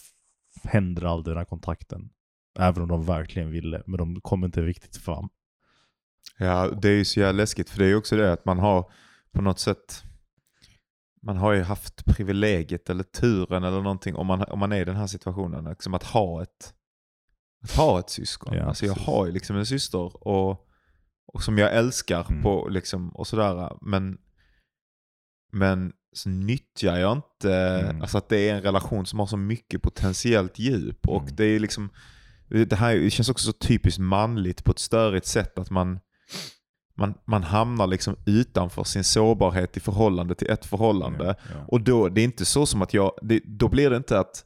händer 0.63 1.05
aldrig 1.05 1.37
den 1.37 1.39
här 1.39 1.45
kontakten. 1.45 2.11
Även 2.59 2.83
om 2.83 2.89
de 2.89 3.05
verkligen 3.05 3.51
ville, 3.51 3.83
men 3.87 3.99
de 3.99 4.21
kommer 4.21 4.47
inte 4.47 4.63
riktigt 4.63 4.97
fram. 4.97 5.29
Ja, 6.39 6.71
det 6.83 6.89
är 6.89 6.97
ju 6.97 7.05
så 7.05 7.21
jävla 7.21 7.43
läskigt 7.43 7.71
för 7.71 7.79
det 7.79 7.85
är 7.85 7.89
ju 7.89 7.97
också 7.97 8.17
det 8.17 8.33
att 8.33 8.45
man 8.45 8.59
har 8.59 8.91
på 9.33 9.43
något 9.43 9.59
sätt 9.59 10.03
man 11.23 11.37
har 11.37 11.53
ju 11.53 11.63
haft 11.63 12.05
privilegiet 12.05 12.91
eller 12.91 13.05
turen 13.05 13.65
eller 13.65 13.83
någonting 13.83 14.17
om 14.17 14.27
man, 14.27 14.43
om 14.43 14.59
man 14.59 14.73
är 14.73 14.81
i 14.81 14.85
den 14.85 14.97
här 14.97 15.07
situationen. 15.07 15.65
Liksom 15.65 15.95
att 15.95 16.03
ha 16.03 16.43
ett, 16.43 16.75
att 17.65 17.71
ha 17.71 17.99
ett 17.99 18.11
syskon. 18.11 18.55
Ja, 18.55 18.65
alltså 18.65 18.87
jag 18.87 18.95
precis. 18.95 19.07
har 19.07 19.27
ju 19.27 19.33
liksom 19.33 19.57
en 19.57 19.67
syster 19.67 20.27
och, 20.29 20.68
och 21.33 21.43
som 21.43 21.59
jag 21.59 21.75
älskar 21.77 22.27
Mm. 22.31 22.43
på 22.43 22.69
liksom 22.69 23.09
och 23.09 23.27
sådär. 23.27 23.73
Men, 23.81 24.19
men 25.53 25.93
så 26.13 26.29
nyttjar 26.29 26.97
jag 26.99 27.17
inte, 27.17 27.55
Mm. 27.55 28.03
alltså 28.03 28.19
att 28.19 28.29
det 28.29 28.49
är 28.49 28.55
en 28.55 28.63
relation 28.63 29.07
som 29.07 29.19
har 29.19 29.27
så 29.27 29.37
mycket 29.37 29.83
potentiellt 29.83 30.59
djup. 30.59 31.09
Och 31.09 31.23
Mm. 31.23 31.37
det 31.37 31.45
är 31.45 31.61
liksom, 31.61 31.91
det 32.49 32.73
här 32.73 32.97
det 32.97 33.11
känns 33.11 33.29
också 33.29 33.47
så 33.47 33.53
typiskt 33.53 33.99
manligt 34.01 34.65
på 34.65 34.71
ett 34.71 34.79
störigt 34.79 35.27
sätt 35.27 35.59
att 35.59 35.71
man 35.71 36.01
man, 36.97 37.15
man 37.27 37.43
hamnar 37.43 37.87
liksom 37.87 38.17
utanför 38.27 38.85
sin 38.85 39.05
sårbarhet 39.05 39.77
i 39.77 39.81
förhållande 39.81 40.35
till 40.35 40.51
ett 40.51 40.67
förhållande. 40.67 41.25
Ja, 41.25 41.35
ja. 41.55 41.65
Och 41.69 41.81
då, 41.81 42.09
det 42.09 42.21
är 42.21 42.25
inte 42.25 42.45
så 42.45 42.67
som 42.67 42.83
att 42.83 42.95
jag, 42.95 43.13
det, 43.23 43.41
då 43.47 43.69
blir 43.69 43.91
det 43.91 43.97
inte 43.97 44.19
att, 44.19 44.45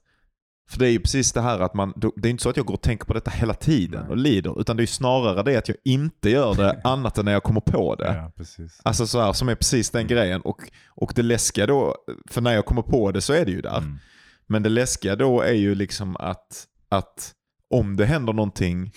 för 0.73 0.79
det 0.79 0.87
är 0.87 0.91
ju 0.91 1.01
precis 1.01 1.33
det 1.33 1.41
här 1.41 1.61
att 1.61 1.75
man, 1.75 1.93
det 2.17 2.29
är 2.29 2.31
inte 2.31 2.43
så 2.43 2.51
att 2.51 2.57
jag 2.57 2.67
går 2.67 2.75
och 2.75 2.83
tänker 2.83 3.05
på 3.05 3.13
detta 3.15 3.31
hela 3.31 3.55
tiden 3.55 4.09
och 4.09 4.17
lider, 4.17 4.61
utan 4.61 4.77
det 4.77 4.83
är 4.83 4.87
snarare 4.87 5.43
det 5.43 5.57
att 5.57 5.69
jag 5.69 5.77
inte 5.85 6.31
gör 6.31 6.55
det 6.55 6.81
annat 6.85 7.19
än 7.19 7.25
när 7.25 7.33
jag 7.33 7.43
kommer 7.43 7.61
på 7.61 7.95
det. 7.95 8.15
ja, 8.15 8.33
precis. 8.37 8.81
Alltså 8.83 9.07
så 9.07 9.21
här, 9.21 9.33
som 9.33 9.49
är 9.49 9.55
precis 9.55 9.91
den 9.91 10.07
grejen. 10.07 10.41
Och, 10.41 10.59
och 10.89 11.13
det 11.15 11.23
läskiga 11.23 11.67
då, 11.67 11.97
för 12.31 12.41
när 12.41 12.55
jag 12.55 12.65
kommer 12.65 12.83
på 12.83 13.13
det 13.13 13.21
så 13.21 13.33
är 13.33 13.45
det 13.45 13.51
ju 13.51 13.61
där. 13.61 13.79
Mm. 13.79 13.99
Men 14.47 14.63
det 14.63 14.69
läskiga 14.69 15.17
då 15.17 15.41
är 15.41 15.53
ju 15.53 15.75
liksom 15.75 16.17
att, 16.17 16.67
att 16.89 17.33
om 17.71 17.97
det 17.97 18.07
händer 18.07 18.33
någonting, 18.33 18.93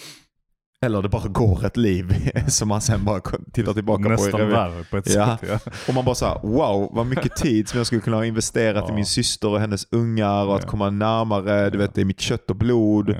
eller 0.85 1.01
det 1.01 1.09
bara 1.09 1.27
går 1.27 1.65
ett 1.65 1.77
liv 1.77 2.31
som 2.47 2.67
man 2.67 2.81
sen 2.81 3.05
bara 3.05 3.21
tittar 3.53 3.73
tillbaka 3.73 4.03
på 4.03 4.09
i 4.09 4.11
Nästan 4.11 4.49
värre 4.49 4.83
på 4.83 4.97
ett 4.97 5.15
Ja. 5.15 5.37
sätt. 5.37 5.49
Ja. 5.65 5.71
Och 5.87 5.93
man 5.93 6.05
bara 6.05 6.15
såhär, 6.15 6.39
wow 6.43 6.89
vad 6.91 7.05
mycket 7.05 7.35
tid 7.35 7.69
som 7.69 7.77
jag 7.77 7.87
skulle 7.87 8.01
kunna 8.01 8.17
ha 8.17 8.25
investerat 8.25 8.83
i 8.83 8.87
Ja. 8.89 8.95
min 8.95 9.05
syster 9.05 9.47
och 9.49 9.59
hennes 9.59 9.87
ungar 9.91 10.45
och 10.45 10.55
att 10.55 10.63
Ja. 10.63 10.69
komma 10.69 10.89
närmare, 10.89 11.69
du 11.69 11.77
Ja. 11.77 11.81
vet 11.81 11.93
det 11.95 12.01
är 12.01 12.05
mitt 12.05 12.19
kött 12.21 12.49
och 12.49 12.55
blod. 12.55 13.15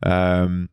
Ja. 0.00 0.08
Ehm, 0.08 0.68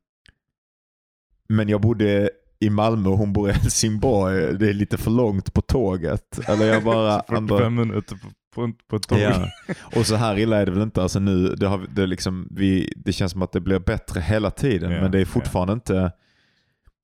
men 1.49 1.69
jag 1.69 1.81
bodde 1.81 2.29
i 2.59 2.69
Malmö 2.69 3.09
och 3.09 3.17
hon 3.17 3.33
bor 3.33 3.49
i 3.49 3.51
Helsingborg, 3.61 4.57
det 4.57 4.69
är 4.69 4.73
lite 4.73 4.97
för 4.97 5.11
långt 5.11 5.53
på 5.53 5.61
tåget. 5.61 6.39
Eller 6.49 6.65
jag 6.65 6.83
bara... 6.83 7.23
45 7.27 7.75
minuter 7.75 8.15
på, 8.15 8.27
på, 8.55 8.73
på 8.89 8.95
ett 8.95 9.07
tåg. 9.07 9.19
Ja. 9.19 9.47
Och 9.95 10.05
så 10.07 10.15
här 10.15 10.39
illa 10.39 10.57
är 10.57 10.65
det 10.65 10.71
väl 10.71 10.81
inte. 10.81 11.01
Alltså 11.01 11.19
nu, 11.19 11.47
det, 11.55 11.67
har, 11.67 11.85
det, 11.95 12.05
liksom, 12.05 12.47
vi, 12.51 12.93
det 12.95 13.13
känns 13.13 13.31
som 13.31 13.41
att 13.41 13.51
det 13.51 13.59
blir 13.59 13.79
bättre 13.79 14.21
hela 14.21 14.51
tiden, 14.51 14.91
Ja, 14.91 15.01
men 15.01 15.11
det 15.11 15.17
är 15.17 15.19
ja. 15.19 15.25
fortfarande 15.25 15.73
inte... 15.73 16.11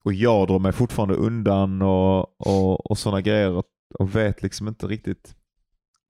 Och 0.04 0.14
jag 0.14 0.48
drar 0.48 0.60
mig 0.60 0.72
fortfarande 0.72 1.16
undan 1.16 1.82
och, 1.82 2.42
och, 2.48 2.92
och 2.92 2.98
sådana 2.98 3.22
grejer 3.22 3.52
och, 3.52 3.66
vet 4.16 4.44
liksom 4.44 4.68
inte 4.68 4.88
riktigt. 4.88 5.36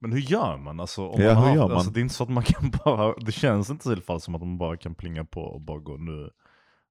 Men 0.02 0.12
hur 0.12 0.20
gör 0.20 0.58
man? 0.58 0.80
Alltså, 0.80 1.08
om 1.08 1.22
Ja, 1.22 1.34
man 1.34 1.44
hur 1.44 1.50
har, 1.50 1.56
gör 1.56 1.68
man? 1.68 1.78
Alltså, 1.78 1.92
det 1.92 2.00
är 2.00 2.02
inte 2.02 2.14
så 2.14 2.24
att 2.24 2.30
man 2.30 2.44
kan 2.44 2.72
bara, 2.86 3.14
det 3.20 3.32
känns 3.32 3.70
inte 3.70 3.90
i 3.90 3.92
alla 3.92 4.02
fall 4.02 4.22
som 4.22 4.36
att 4.36 4.42
man 4.42 4.58
bara 4.58 4.78
kan 4.78 4.96
plinga 4.96 5.26
på 5.26 5.42
och 5.42 5.62
bara 5.62 5.80
gå 5.80 5.98
nu, 5.98 6.30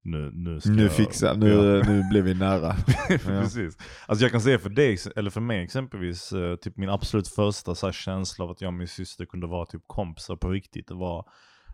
nu, 0.03 0.31
nu 0.35 0.61
ska 0.61 0.71
Nu 0.71 0.83
jag, 0.83 0.93
fixar 0.93 1.35
nu, 1.35 1.83
nu 1.87 2.09
blir 2.11 2.23
vi 2.23 2.35
nära. 2.35 2.77
Precis. 3.09 3.77
Alltså 4.07 4.25
jag 4.25 4.33
kan 4.33 4.41
säga 4.41 4.59
för 4.59 4.71
dig, 4.71 4.99
eller 5.17 5.31
för 5.31 5.41
mig 5.41 5.65
exempelvis, 5.65 6.33
eh, 6.33 6.57
typ 6.57 6.77
min 6.77 6.89
absolut 6.89 7.29
första 7.29 7.75
så 7.75 7.93
känsla 7.93 8.45
av 8.45 8.51
att 8.51 8.61
jag 8.61 8.69
och 8.69 8.75
min 8.75 8.89
syster 8.89 9.25
kunde 9.25 9.47
vara 9.47 9.67
typ 9.67 9.83
kompisar 9.87 10.37
på 10.37 10.49
riktigt, 10.49 10.89
det 10.89 10.95
var 10.95 11.27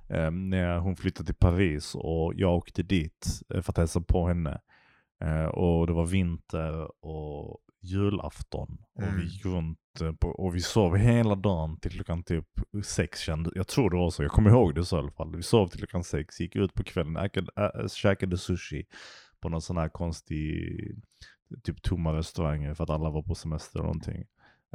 eh, 0.08 0.30
när 0.30 0.78
hon 0.78 0.96
flyttade 0.96 1.26
till 1.26 1.34
Paris 1.34 1.94
och 1.94 2.32
jag 2.36 2.54
åkte 2.54 2.82
dit 2.82 3.40
eh, 3.54 3.60
för 3.60 3.72
att 3.72 3.78
hälsa 3.78 4.00
på 4.00 4.28
henne. 4.28 4.60
Eh, 5.24 5.44
och 5.44 5.86
det 5.86 5.92
var 5.92 6.06
vinter 6.06 7.04
och 7.04 7.58
julafton. 7.82 8.78
Och 8.94 9.02
Mm. 9.02 9.16
vi 9.16 9.24
gick 9.24 9.44
runt 9.44 9.78
eh, 10.02 10.12
på, 10.12 10.28
och 10.28 10.54
vi 10.54 10.60
sov 10.60 10.96
hela 10.96 11.34
dagen 11.34 11.80
till 11.80 11.90
klockan 11.90 12.22
typ 12.22 12.46
sex 12.84 13.20
kände 13.20 13.50
Jag 13.54 13.66
tror 13.68 13.90
det 13.90 13.96
var 13.96 14.10
så, 14.10 14.22
jag 14.22 14.30
kommer 14.32 14.50
ihåg 14.50 14.74
det 14.74 14.84
så 14.84 14.96
i 14.96 14.98
alla 14.98 15.10
fall. 15.10 15.36
Vi 15.36 15.42
sov 15.42 15.68
till 15.68 15.78
klockan 15.78 16.04
sex, 16.04 16.40
gick 16.40 16.56
ut 16.56 16.74
på 16.74 16.84
kvällen, 16.84 17.16
äkade, 17.16 17.52
ä, 17.56 17.88
käkade 17.88 18.38
sushi 18.38 18.84
på 19.40 19.48
någon 19.48 19.62
sån 19.62 19.76
här 19.76 19.88
konstig, 19.88 20.68
typ 21.64 21.82
tomma 21.82 22.14
restauranger 22.16 22.74
för 22.74 22.84
att 22.84 22.90
alla 22.90 23.10
var 23.10 23.22
på 23.22 23.34
semester 23.34 23.78
eller 23.78 23.84
någonting. 23.86 24.24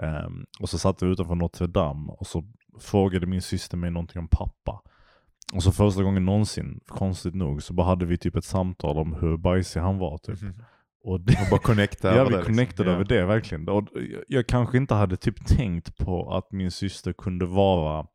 Ehm, 0.01 0.45
och 0.59 0.69
så 0.69 0.77
satt 0.77 1.03
vi 1.03 1.07
utanför 1.07 1.35
Notre 1.35 1.67
Dame 1.67 2.11
och 2.11 2.27
så 2.27 2.43
frågade 2.79 3.25
min 3.25 3.41
syster 3.41 3.77
mig 3.77 3.91
någonting 3.91 4.19
om 4.19 4.27
pappa. 4.27 4.81
Och 5.53 5.63
så 5.63 5.71
första 5.71 6.03
gången 6.03 6.25
någonsin, 6.25 6.79
konstigt 6.87 7.35
nog, 7.35 7.63
så 7.63 7.73
bara 7.73 7.87
hade 7.87 8.05
vi 8.05 8.17
typ 8.17 8.35
ett 8.35 8.43
samtal 8.45 8.97
om 8.97 9.13
hur 9.13 9.37
bajsig 9.37 9.79
han 9.79 9.97
var 9.97 10.17
typ. 10.17 10.39
Och 11.03 11.21
det, 11.21 11.33
Och 11.33 11.47
bara 11.49 11.59
connecta 11.59 12.07
Ja, 12.07 12.13
över 12.13 12.31
vi 12.31 12.37
det, 12.37 12.43
connectade 12.43 12.89
liksom. 12.89 12.93
över 12.93 13.05
det 13.05 13.25
verkligen. 13.25 13.69
Och 13.69 13.87
jag, 13.93 14.23
jag 14.27 14.47
kanske 14.47 14.77
inte 14.77 14.93
hade 14.93 15.17
typ 15.17 15.45
tänkt 15.45 15.97
på 15.97 16.33
att 16.33 16.51
min 16.51 16.71
syster 16.71 17.13
kunde 17.13 17.45
vara 17.45 18.05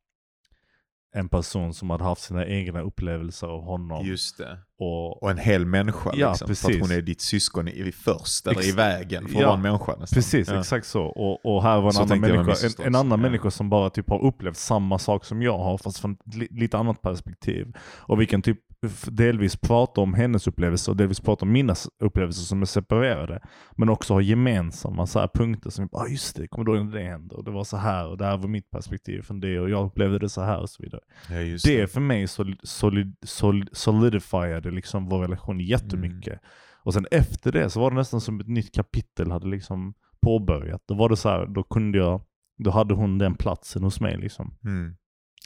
en 1.14 1.29
person 1.29 1.75
som 1.75 1.90
hade 1.90 2.05
haft 2.05 2.23
sina 2.23 2.47
egna 2.47 2.81
upplevelser 2.81 3.47
av 3.47 3.62
honom. 3.64 4.07
Just 4.07 4.38
det. 4.38 4.59
Och, 4.79 5.23
Och 5.23 5.31
en 5.31 5.38
hel 5.38 5.66
människa 5.66 6.11
Ja, 6.14 6.29
liksom. 6.31 6.47
För 6.47 6.55
precis. 6.55 6.77
att 6.83 6.88
hon 6.88 6.99
är 6.99 7.03
ditt 7.03 7.21
syskon 7.21 7.69
i, 7.69 7.92
först, 7.92 8.47
eller 8.47 8.62
i 8.64 8.69
Ex- 8.69 8.77
vägen 8.77 9.23
för 9.29 9.35
att 9.35 9.40
Ja, 9.40 9.47
vara 9.47 9.57
en 9.57 9.62
människa 9.62 9.92
nästan. 10.01 10.16
precis, 10.16 10.49
Ja. 10.49 10.61
exakt 10.61 10.87
så. 10.87 11.03
Och, 11.05 11.47
och 11.57 11.62
här 11.62 11.81
var 11.81 11.87
en 11.87 11.92
Så 11.92 12.03
annan 12.03 12.21
människa, 12.21 12.66
en, 12.79 12.87
en 12.87 12.95
annan 12.95 13.11
ja. 13.21 13.23
människa 13.29 13.51
som 13.51 13.71
bara 13.71 13.90
typ 13.90 14.09
har 14.11 14.25
upplevt 14.25 14.57
samma 14.57 14.99
sak 14.99 15.25
som 15.25 15.42
jag 15.42 15.59
har, 15.59 15.79
fast 15.79 15.99
från 15.99 16.12
ett 16.12 16.35
li, 16.35 16.49
lite 16.51 16.79
annat 16.79 17.03
perspektiv. 17.03 17.77
Och 17.99 18.21
vi 18.21 18.27
kan 18.27 18.42
typ 18.42 18.59
delvis 19.06 19.56
prata 19.56 20.00
om 20.00 20.14
hennes 20.14 20.46
upplevelser 20.46 20.92
och 20.92 20.96
delvis 20.96 21.20
prata 21.20 21.44
om 21.44 21.52
mina 21.52 21.74
upplevelser 22.00 22.42
som 22.42 22.62
är 22.62 22.66
separerade. 22.66 23.40
Men 23.76 23.88
också 23.88 24.14
ha 24.14 24.20
gemensamma 24.20 25.06
så 25.06 25.20
här 25.20 25.30
punkter 25.34 25.70
som, 25.70 25.88
ah 25.92 26.06
just 26.06 26.36
det, 26.36 26.48
kommer 26.48 26.64
du 26.64 26.76
ihåg 26.76 26.86
när 26.86 26.98
det 26.98 27.04
hände? 27.04 27.34
Och 27.34 27.44
det 27.44 27.50
var 27.50 27.64
så 27.64 27.76
här 27.76 28.08
och 28.08 28.18
det 28.18 28.24
här 28.24 28.36
var 28.36 28.48
mitt 28.48 28.70
perspektiv 28.70 29.22
från 29.22 29.40
det 29.40 29.60
och 29.60 29.70
jag 29.70 29.86
upplevde 29.86 30.18
det 30.18 30.28
så 30.28 30.40
här 30.40 30.60
och 30.60 30.70
så 30.70 30.82
vidare. 30.82 31.00
Ja, 31.30 31.40
just 31.40 31.64
Det 31.64 31.86
för 31.92 32.00
mig 32.00 32.26
sol, 32.26 32.56
solid, 32.62 33.16
sol, 33.22 33.68
solidifierade 33.72 34.70
liksom 34.70 35.08
vår 35.08 35.22
relation 35.22 35.60
jättemycket. 35.60 36.28
Mm. 36.28 36.40
Och 36.82 36.94
sen 36.94 37.06
efter 37.10 37.52
det 37.52 37.70
så 37.70 37.80
var 37.80 37.90
det 37.90 37.96
nästan 37.96 38.20
som 38.20 38.40
ett 38.40 38.48
nytt 38.48 38.74
kapitel 38.74 39.30
hade 39.30 39.46
liksom 39.46 39.94
påbörjat. 40.22 40.82
Då 40.86 40.94
var 40.94 41.08
det 41.08 41.16
så 41.16 41.28
här, 41.28 41.46
då 41.46 41.62
kunde 41.62 41.98
jag, 41.98 42.20
då 42.58 42.70
hade 42.70 42.94
hon 42.94 43.18
den 43.18 43.34
platsen 43.34 43.82
hos 43.82 44.00
mig 44.00 44.16
liksom. 44.18 44.54
Mm. 44.64 44.96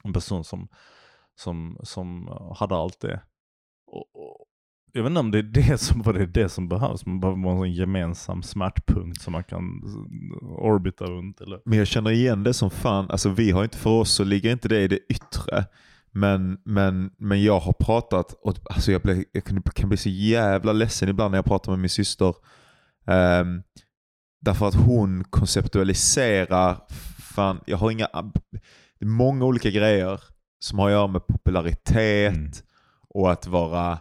En 0.04 0.12
person 0.12 0.44
som, 0.44 0.68
som, 1.40 1.76
som 1.83 2.29
eh, 2.29 2.57
hade 2.57 2.74
allt 2.74 3.00
det. 3.00 3.20
Och, 3.87 4.05
och, 4.14 4.46
jag 4.92 5.03
vet 5.03 5.11
inte 5.11 5.20
om 5.20 5.31
det 5.31 5.38
är 5.38 5.42
det 5.70 5.79
som, 5.79 6.03
vad 6.03 6.14
det, 6.14 6.22
är 6.22 6.26
det 6.26 6.48
som 6.48 6.68
behövs. 6.68 7.07
Man 7.07 7.20
behöver 7.20 7.50
en 7.50 7.57
sån 7.57 7.72
gemensam 7.72 8.42
smärtpunkt 8.42 9.22
som 9.22 9.33
man 9.33 9.44
kan 9.44 9.83
eh, 9.85 10.64
orbita 10.64 11.05
runt. 11.05 11.40
Eller? 11.40 11.61
Men 11.64 11.79
jag 11.79 11.87
känner 11.87 12.11
igen 12.11 12.42
det 12.42 12.55
som 12.55 12.70
fan. 12.70 13.11
Alltså 13.11 13.29
vi 13.29 13.50
har 13.50 13.64
inte, 13.64 13.79
för 13.79 13.90
oss 13.90 14.11
så 14.11 14.24
ligger 14.24 14.53
inte 14.53 14.68
det 14.68 14.81
i 14.81 14.88
det 14.88 14.98
yttre. 15.09 15.64
Men, 16.12 16.59
men, 16.64 17.11
men 17.18 17.42
jag 17.42 17.61
har 17.61 17.72
pratat, 17.72 18.33
och 18.33 18.57
alltså 18.70 18.92
jag, 18.92 19.03
blir, 19.03 19.24
jag 19.33 19.44
kan, 19.44 19.62
kan 19.62 19.88
bli 19.88 19.98
så 19.98 20.09
jävla 20.09 20.72
ledsen 20.72 21.09
ibland 21.09 21.31
när 21.31 21.38
jag 21.38 21.44
pratar 21.44 21.72
med 21.72 21.79
min 21.79 21.88
syster. 21.88 22.35
Um, 23.07 23.62
därför 24.40 24.68
att 24.68 24.74
hon 24.74 25.24
konceptualiserar, 25.24 26.76
fan, 27.35 27.61
jag 27.66 27.76
har 27.76 27.90
inga, 27.90 28.09
det 28.98 29.05
är 29.05 29.07
många 29.07 29.44
olika 29.44 29.70
grejer 29.70 30.20
som 30.61 30.79
har 30.79 30.87
att 30.87 30.92
göra 30.92 31.07
med 31.07 31.27
popularitet 31.27 32.35
Mm. 32.37 32.51
och 33.09 33.33
att 33.33 33.46
vara 33.46 33.99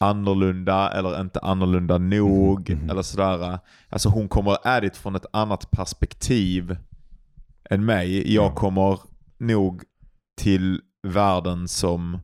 annorlunda 0.00 0.90
eller 0.92 1.20
inte 1.20 1.40
annorlunda 1.40 1.98
nog. 1.98 2.70
Mhm, 2.70 2.78
mhm. 2.80 2.90
Eller 2.90 3.02
sådär. 3.02 3.58
Alltså 3.88 4.08
hon 4.08 4.28
kommer 4.28 4.56
är 4.64 4.80
det 4.80 4.96
från 4.96 5.14
ett 5.16 5.26
annat 5.32 5.70
perspektiv 5.70 6.76
än 7.70 7.84
mig. 7.84 8.34
Jag 8.34 8.44
Ja. 8.44 8.54
kommer 8.54 8.98
nog 9.38 9.82
till 10.36 10.80
världen 11.02 11.68
som 11.68 12.18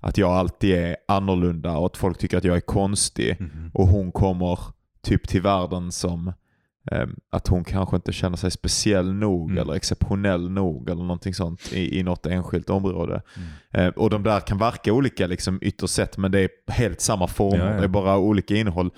att 0.00 0.18
jag 0.18 0.30
alltid 0.32 0.74
är 0.74 0.96
annorlunda 1.08 1.76
och 1.76 1.86
att 1.86 1.96
folk 1.96 2.18
tycker 2.18 2.38
att 2.38 2.44
jag 2.44 2.56
är 2.56 2.60
konstig. 2.60 3.36
Mhm. 3.40 3.70
Och 3.74 3.86
hon 3.88 4.12
kommer 4.12 4.58
typ 5.02 5.28
till 5.28 5.42
världen 5.42 5.92
som 5.92 6.32
att 7.32 7.48
hon 7.48 7.64
kanske 7.64 7.96
inte 7.96 8.12
känner 8.12 8.36
sig 8.36 8.50
speciell 8.50 9.12
nog 9.12 9.50
Mm. 9.50 9.62
eller 9.62 9.74
exceptionell 9.74 10.50
nog 10.50 10.90
eller 10.90 11.02
någonting 11.02 11.34
sånt 11.34 11.72
i, 11.72 11.98
i 11.98 12.02
något 12.02 12.26
enskilt 12.26 12.70
område. 12.70 13.22
Mm. 13.36 13.48
Eh, 13.86 13.92
och 13.94 14.10
de 14.10 14.22
där 14.22 14.40
kan 14.40 14.58
verka 14.58 14.92
olika 14.92 15.26
liksom, 15.26 15.58
ytterst 15.62 15.94
sett 15.94 16.16
men 16.16 16.30
det 16.32 16.40
är 16.40 16.72
helt 16.72 17.00
samma 17.00 17.26
former. 17.26 17.58
Ja, 17.66 17.70
ja. 17.72 17.78
Det 17.78 17.84
är 17.84 17.88
bara 17.88 18.18
olika 18.18 18.54
innehåll. 18.54 18.90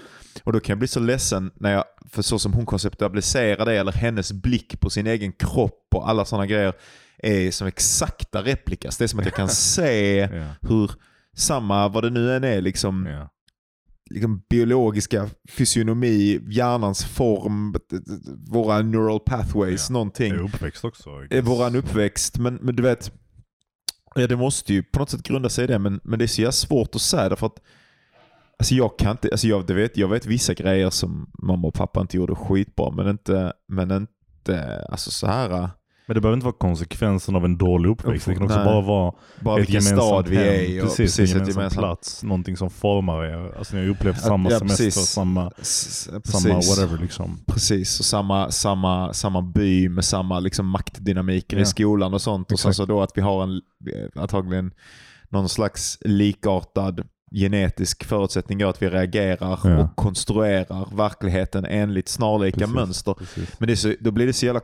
Och 0.45 0.53
då 0.53 0.61
kan 0.61 0.73
jag 0.73 0.79
bli 0.79 0.89
så 0.89 1.01
ledsen 1.01 1.51
när 1.55 1.73
jag, 1.73 1.85
för 2.11 2.23
så 2.23 2.39
som 2.39 2.53
hon 2.53 2.67
konceptualiserar 2.67 3.65
det 3.67 3.75
eller 3.77 3.93
hennes 3.93 4.33
blick 4.33 4.81
på 4.81 4.91
sin 4.91 5.07
egen 5.07 5.33
kropp 5.33 5.87
och 5.95 6.09
alla 6.09 6.25
sådana 6.25 6.47
grejer 6.47 6.73
är 7.19 7.51
som 7.51 7.67
exakta 7.67 8.43
replikas. 8.43 8.97
Det 8.99 9.05
är 9.05 9.09
som 9.09 9.19
att 9.19 9.25
jag 9.27 9.35
kan 9.35 9.49
se 9.75 10.19
Ja. 10.33 10.45
hur 10.69 10.91
samma, 11.37 11.89
vad 11.89 12.05
det 12.05 12.11
nu 12.11 12.37
än 12.37 12.45
är, 12.45 12.61
liksom. 12.61 13.09
Liksom 14.11 14.43
biologiska 14.51 15.29
fysionomi, 15.49 16.41
hjärnans 16.51 17.05
form, 17.05 17.75
våra 18.49 18.83
neural 18.83 19.21
pathways, 19.21 19.87
Ja. 19.91 19.93
någonting. 19.93 20.33
Är 20.33 20.39
uppväxt 20.43 20.85
också. 20.85 21.11
Eh, 21.31 21.45
Våran 21.45 21.77
uppväxt, 21.77 22.39
men, 22.39 22.55
men 22.55 22.77
du 22.77 22.83
vet, 22.83 23.13
ja, 24.15 24.27
det 24.27 24.37
måste 24.37 24.73
ju 24.75 24.83
på 24.83 24.99
något 24.99 25.11
sätt 25.11 25.23
grunda 25.23 25.49
sig 25.49 25.65
i 25.65 25.67
det, 25.67 25.79
men, 25.79 26.01
men 26.05 26.19
det 26.19 26.25
är 26.25 26.27
så 26.27 26.41
jävla 26.41 26.53
svårt 26.53 26.95
att 26.95 27.01
säga 27.01 27.29
därför 27.29 27.47
att 27.47 27.59
Alltså 28.59 28.75
jag 28.75 28.99
kan 28.99 29.11
inte, 29.11 29.29
alltså 29.33 29.47
jag, 29.47 29.71
vet, 29.71 29.97
jag 29.97 30.09
vet 30.09 30.27
vissa 30.27 30.55
grejer 30.55 30.91
som 30.91 31.31
mamma 31.43 31.69
och 31.69 31.75
pappa 31.75 32.01
inte 32.01 32.17
gjorde 32.17 32.35
skitbra, 32.35 32.91
men 32.91 33.09
inte, 33.09 33.53
men 33.69 33.91
inte, 33.91 34.85
alltså 34.91 35.11
så 35.11 35.27
här 35.27 35.71
Men 36.11 36.15
det 36.15 36.21
behöver 36.21 36.37
inte 36.37 36.45
vara 36.45 36.57
konsekvensen 36.59 37.37
av 37.37 37.45
en 37.45 37.59
dålig 37.59 37.91
uppväxt. 37.91 38.27
Det 38.27 38.35
kan 38.35 38.43
också 38.43 38.57
Nej. 38.57 38.65
bara 38.65 38.81
vara 38.81 39.13
bara 39.41 39.61
ett 39.61 39.69
gemensamt 39.69 40.01
stad 40.03 40.29
vi 40.29 40.37
är 40.37 40.63
i 40.63 40.81
precis, 40.81 40.97
precis, 40.97 41.19
en 41.19 41.27
gemensam 41.27 41.55
gemensamt 41.57 41.81
plats. 41.81 42.23
Någonting 42.23 42.57
som 42.57 42.71
formar 42.71 43.25
er. 43.25 43.55
Alltså 43.59 43.77
ni 43.77 43.83
har 43.83 43.89
upplevt 43.91 44.17
Att- 44.17 44.23
samma 44.23 44.51
ja, 44.51 44.59
semester, 44.59 44.85
precis. 44.85 45.07
samma, 45.09 45.51
samma 46.25 46.55
whatever 46.55 46.99
liksom. 47.03 47.39
Precis, 47.47 47.99
och 48.01 48.05
samma, 48.05 48.51
samma, 48.51 49.13
samma 49.13 49.43
by 49.43 49.89
med 49.89 50.05
samma 50.05 50.41
liksom 50.41 50.67
maktdynamiker 50.69 51.57
Ja. 51.57 51.63
i 51.63 51.67
skolan 51.67 52.15
och 52.15 52.23
sånt. 52.23 52.53
Och 52.53 52.61
sen 52.61 52.75
så 52.75 52.85
då 52.85 53.03
att 53.03 53.13
vi 53.15 53.21
har 53.21 53.43
en, 53.43 53.61
antagligen 54.15 54.73
någon 55.29 55.49
slags 55.49 55.99
likartad 56.01 57.03
genetisk 57.35 58.05
förutsättning 58.05 58.61
gör 58.61 58.71
att 58.71 58.83
vi 58.83 58.89
reagerar 58.89 59.59
Ja. 59.65 59.79
och 59.83 59.97
konstruerar 59.97 60.97
verkligheten 60.97 61.65
enligt 61.65 62.09
snarlika 62.09 62.59
Precis, 62.59 62.75
mönster. 62.75 63.15
Precis. 63.15 63.61
Men 63.61 63.77
så, 63.77 63.95
då 64.01 64.11
blir 64.11 64.27
det 64.27 64.33
så 64.33 64.47
jävla... 64.47 64.61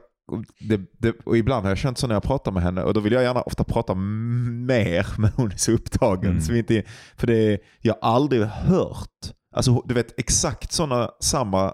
Det, 0.61 0.81
det, 0.99 1.17
och 1.25 1.37
ibland 1.37 1.65
har 1.65 1.71
jag 1.71 1.79
känt 1.79 1.99
så 1.99 2.07
när 2.07 2.15
jag 2.15 2.23
pratar 2.23 2.53
med 2.53 2.62
henne 2.62 2.83
och 2.83 2.95
då 2.95 3.01
vill 3.01 3.12
jag 3.12 3.23
gärna 3.23 3.43
ofta 3.43 3.65
prata 3.65 3.95
mer 3.95 5.07
men 5.19 5.31
hon 5.37 5.53
är 5.53 5.57
så 5.57 5.73
upptagen. 5.73 6.31
Mm. 6.31 6.43
Så 6.43 6.53
vi 6.53 6.59
inte, 6.59 6.83
för 7.17 7.27
det 7.27 7.59
jag 7.81 7.95
har 8.01 8.15
aldrig 8.15 8.43
hört, 8.43 9.33
alltså 9.57 9.83
du 9.85 9.95
vet 9.95 10.21
exakt 10.21 10.73
sådana 10.73 11.11
samma 11.21 11.73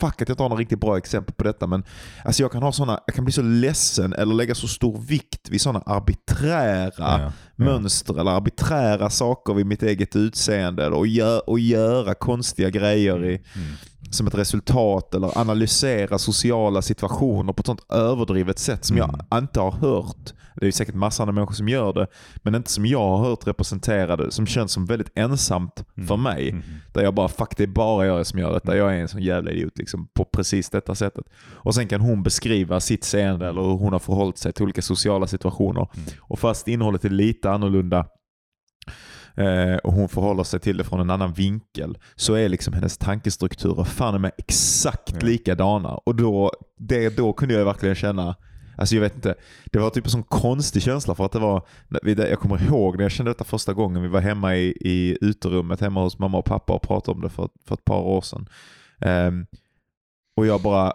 Fuck 0.00 0.22
att 0.22 0.28
jag 0.28 0.34
inte 0.34 0.42
har 0.42 0.48
några 0.48 0.60
riktigt 0.60 0.80
bra 0.80 0.98
exempel 0.98 1.34
på 1.34 1.44
detta 1.44 1.66
men 1.66 1.84
alltså 2.24 2.42
jag 2.42 2.52
kan 2.52 2.62
ha 2.62 2.72
såna, 2.72 3.00
jag 3.06 3.14
kan 3.14 3.24
bli 3.24 3.32
så 3.32 3.42
ledsen 3.42 4.12
eller 4.12 4.34
lägga 4.34 4.54
så 4.54 4.68
stor 4.68 4.98
vikt 4.98 5.48
vid 5.50 5.60
sådana 5.60 5.82
arbiträra 5.86 6.92
Ja. 6.98 7.32
mönster 7.56 8.20
eller 8.20 8.30
arbiträra 8.30 9.10
saker 9.10 9.54
vid 9.54 9.66
mitt 9.66 9.82
eget 9.82 10.16
utseende 10.16 10.88
och, 10.88 11.06
gö 11.06 11.38
och 11.38 11.58
göra 11.58 12.14
konstiga 12.14 12.70
grejer 12.70 13.24
i, 13.24 13.28
Mm. 13.28 13.68
Som 14.10 14.26
ett 14.26 14.34
resultat 14.34 15.14
eller 15.14 15.38
analysera 15.38 16.18
sociala 16.18 16.82
situationer 16.82 17.52
på 17.52 17.60
ett 17.60 17.66
sånt 17.66 17.92
överdrivet 17.92 18.58
sätt 18.58 18.84
som 18.84 18.96
Mm. 18.96 19.10
jag 19.30 19.38
inte 19.38 19.60
har 19.60 19.72
hört. 19.72 20.32
Det 20.56 20.64
är 20.64 20.66
ju 20.66 20.72
säkert 20.72 20.94
massor 20.94 21.28
av 21.28 21.34
människor 21.34 21.54
som 21.54 21.68
gör 21.68 21.92
det, 21.92 22.06
men 22.42 22.54
inte 22.54 22.70
som 22.70 22.86
jag 22.86 23.08
har 23.08 23.18
hört 23.18 23.46
representerade, 23.46 24.30
som 24.30 24.46
känns 24.46 24.72
som 24.72 24.86
väldigt 24.86 25.10
ensamt 25.14 25.84
för 26.08 26.16
mig. 26.16 26.50
Mm. 26.50 26.62
Där 26.92 27.02
jag 27.02 27.14
bara, 27.14 27.28
fuck 27.28 27.56
det 27.56 27.62
är 27.62 27.66
bara 27.66 28.06
jag 28.06 28.26
som 28.26 28.38
gör 28.38 28.52
detta. 28.52 28.76
Jag 28.76 28.96
är 28.96 29.00
en 29.00 29.08
sån 29.08 29.22
jävla 29.22 29.50
idiot 29.50 29.78
liksom, 29.78 30.08
på 30.14 30.24
precis 30.24 30.70
detta 30.70 30.94
sättet. 30.94 31.24
Och 31.52 31.74
sen 31.74 31.88
kan 31.88 32.00
hon 32.00 32.22
beskriva 32.22 32.80
sitt 32.80 33.04
seende 33.04 33.48
eller 33.48 33.62
hur 33.62 33.76
hon 33.76 33.92
har 33.92 33.98
förhållit 33.98 34.38
sig 34.38 34.52
till 34.52 34.62
olika 34.64 34.82
sociala 34.82 35.26
situationer. 35.26 35.88
Mm. 35.94 36.08
Och 36.20 36.38
fast 36.38 36.68
innehållet 36.68 37.04
är 37.04 37.10
lite 37.10 37.50
annorlunda 37.50 38.06
eh, 39.34 39.74
och 39.74 39.92
hon 39.92 40.08
förhåller 40.08 40.44
sig 40.44 40.60
till 40.60 40.76
det 40.76 40.84
från 40.84 41.00
en 41.00 41.10
annan 41.10 41.32
vinkel 41.32 41.98
så 42.14 42.34
är 42.34 42.48
liksom 42.48 42.74
hennes 42.74 42.98
tankestrukturer 42.98 43.84
fan 43.84 44.20
med 44.20 44.32
exakt 44.38 45.12
Ja. 45.12 45.26
likadana. 45.26 45.94
Och 45.94 46.14
då, 46.14 46.52
det, 46.78 47.16
då 47.16 47.32
kunde 47.32 47.54
jag 47.54 47.64
verkligen 47.64 47.94
känna 47.94 48.36
Alltså 48.76 48.94
jag 48.94 49.02
vet 49.02 49.14
inte, 49.14 49.34
det 49.64 49.78
var 49.78 49.90
typ 49.90 50.04
en 50.04 50.10
sån 50.10 50.22
konstig 50.22 50.82
känsla 50.82 51.14
för 51.14 51.24
att 51.24 51.32
det 51.32 51.38
var, 51.38 51.62
jag 52.02 52.38
kommer 52.40 52.62
ihåg 52.62 52.96
när 52.96 53.04
jag 53.04 53.10
kände 53.12 53.30
detta 53.30 53.44
första 53.44 53.72
gången, 53.72 54.02
vi 54.02 54.08
var 54.08 54.20
hemma 54.20 54.56
i, 54.56 54.76
i 54.80 55.18
uterummet 55.20 55.80
hemma 55.80 56.02
hos 56.02 56.18
mamma 56.18 56.38
och 56.38 56.44
pappa 56.44 56.72
och 56.72 56.82
pratade 56.82 57.14
om 57.14 57.20
det 57.20 57.28
för, 57.28 57.48
för 57.66 57.74
ett 57.74 57.84
par 57.84 58.00
år 58.00 58.20
sedan. 58.20 58.48
Ehm, 59.00 59.46
och 60.36 60.46
jag 60.46 60.62
bara, 60.62 60.92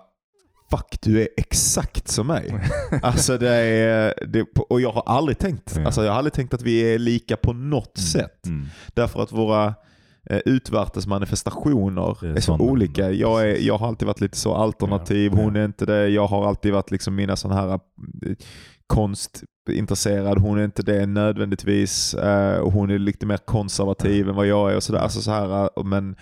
fuck 0.75 1.01
du 1.01 1.21
är 1.21 1.27
exakt 1.37 2.07
som 2.07 2.27
mig. 2.27 2.59
alltså 3.01 3.37
det 3.37 3.55
är, 3.55 4.13
det, 4.27 4.45
och 4.69 4.81
jag 4.81 4.91
har 4.91 5.03
aldrig 5.05 5.37
tänkt, 5.37 5.77
alltså 5.85 6.03
jag 6.03 6.11
har 6.11 6.17
aldrig 6.17 6.33
tänkt 6.33 6.53
att 6.53 6.61
vi 6.61 6.93
är 6.93 6.99
lika 6.99 7.37
på 7.37 7.53
något 7.53 7.97
sätt. 7.97 8.45
Mm. 8.45 8.65
Därför 8.93 9.23
att 9.23 9.31
våra 9.31 9.73
eh, 10.29 10.39
utvärtes 10.45 11.07
manifestationer 11.07 12.25
är 12.25 12.37
är, 12.37 12.41
så 12.41 12.53
olika. 12.53 13.11
Jag, 13.11 13.49
är, 13.49 13.57
jag 13.57 13.77
har 13.77 13.87
alltid 13.87 14.07
varit 14.07 14.21
lite 14.21 14.37
så 14.37 14.55
alternativ, 14.55 15.31
Ja, 15.35 15.41
hon 15.43 15.55
är 15.55 15.65
inte 15.65 15.85
det. 15.85 16.07
Jag 16.07 16.27
har 16.27 16.47
alltid 16.47 16.73
varit 16.73 16.91
liksom 16.91 17.15
mina 17.15 17.35
sådana 17.35 17.61
här 17.61 17.73
eh, 17.73 18.35
konstintresserad, 18.87 20.37
hon 20.37 20.59
är 20.59 20.65
inte 20.65 20.83
det 20.83 21.05
nödvändigtvis. 21.05 22.13
Eh, 22.13 22.59
och 22.59 22.71
hon 22.71 22.89
är 22.89 22.99
lite 22.99 23.25
mer 23.25 23.37
konservativ 23.37 24.29
än 24.29 24.35
vad 24.35 24.47
jag 24.47 24.71
är 24.71 24.75
och 24.75 24.83
sådär. 24.83 24.99
Alltså 24.99 25.21
så 25.21 25.31
här, 25.31 25.63
eh, 25.63 25.83
men, 25.83 26.15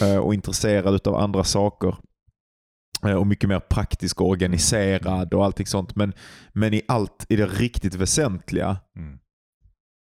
eh, 0.00 0.16
och 0.16 0.34
intresserad 0.34 1.08
av 1.08 1.14
andra 1.16 1.44
saker. 1.44 1.96
Eh, 3.04 3.14
Och 3.14 3.26
mycket 3.26 3.48
mer 3.48 3.60
praktisk 3.60 4.20
och 4.20 4.28
organiserad 4.28 5.34
och 5.34 5.44
allting 5.44 5.66
sånt. 5.66 5.96
Men, 5.96 6.12
men 6.52 6.74
i 6.74 6.82
allt, 6.88 7.26
i 7.28 7.36
det 7.36 7.46
riktigt 7.46 7.94
väsentliga, 7.94 8.76
Mm. 8.96 9.18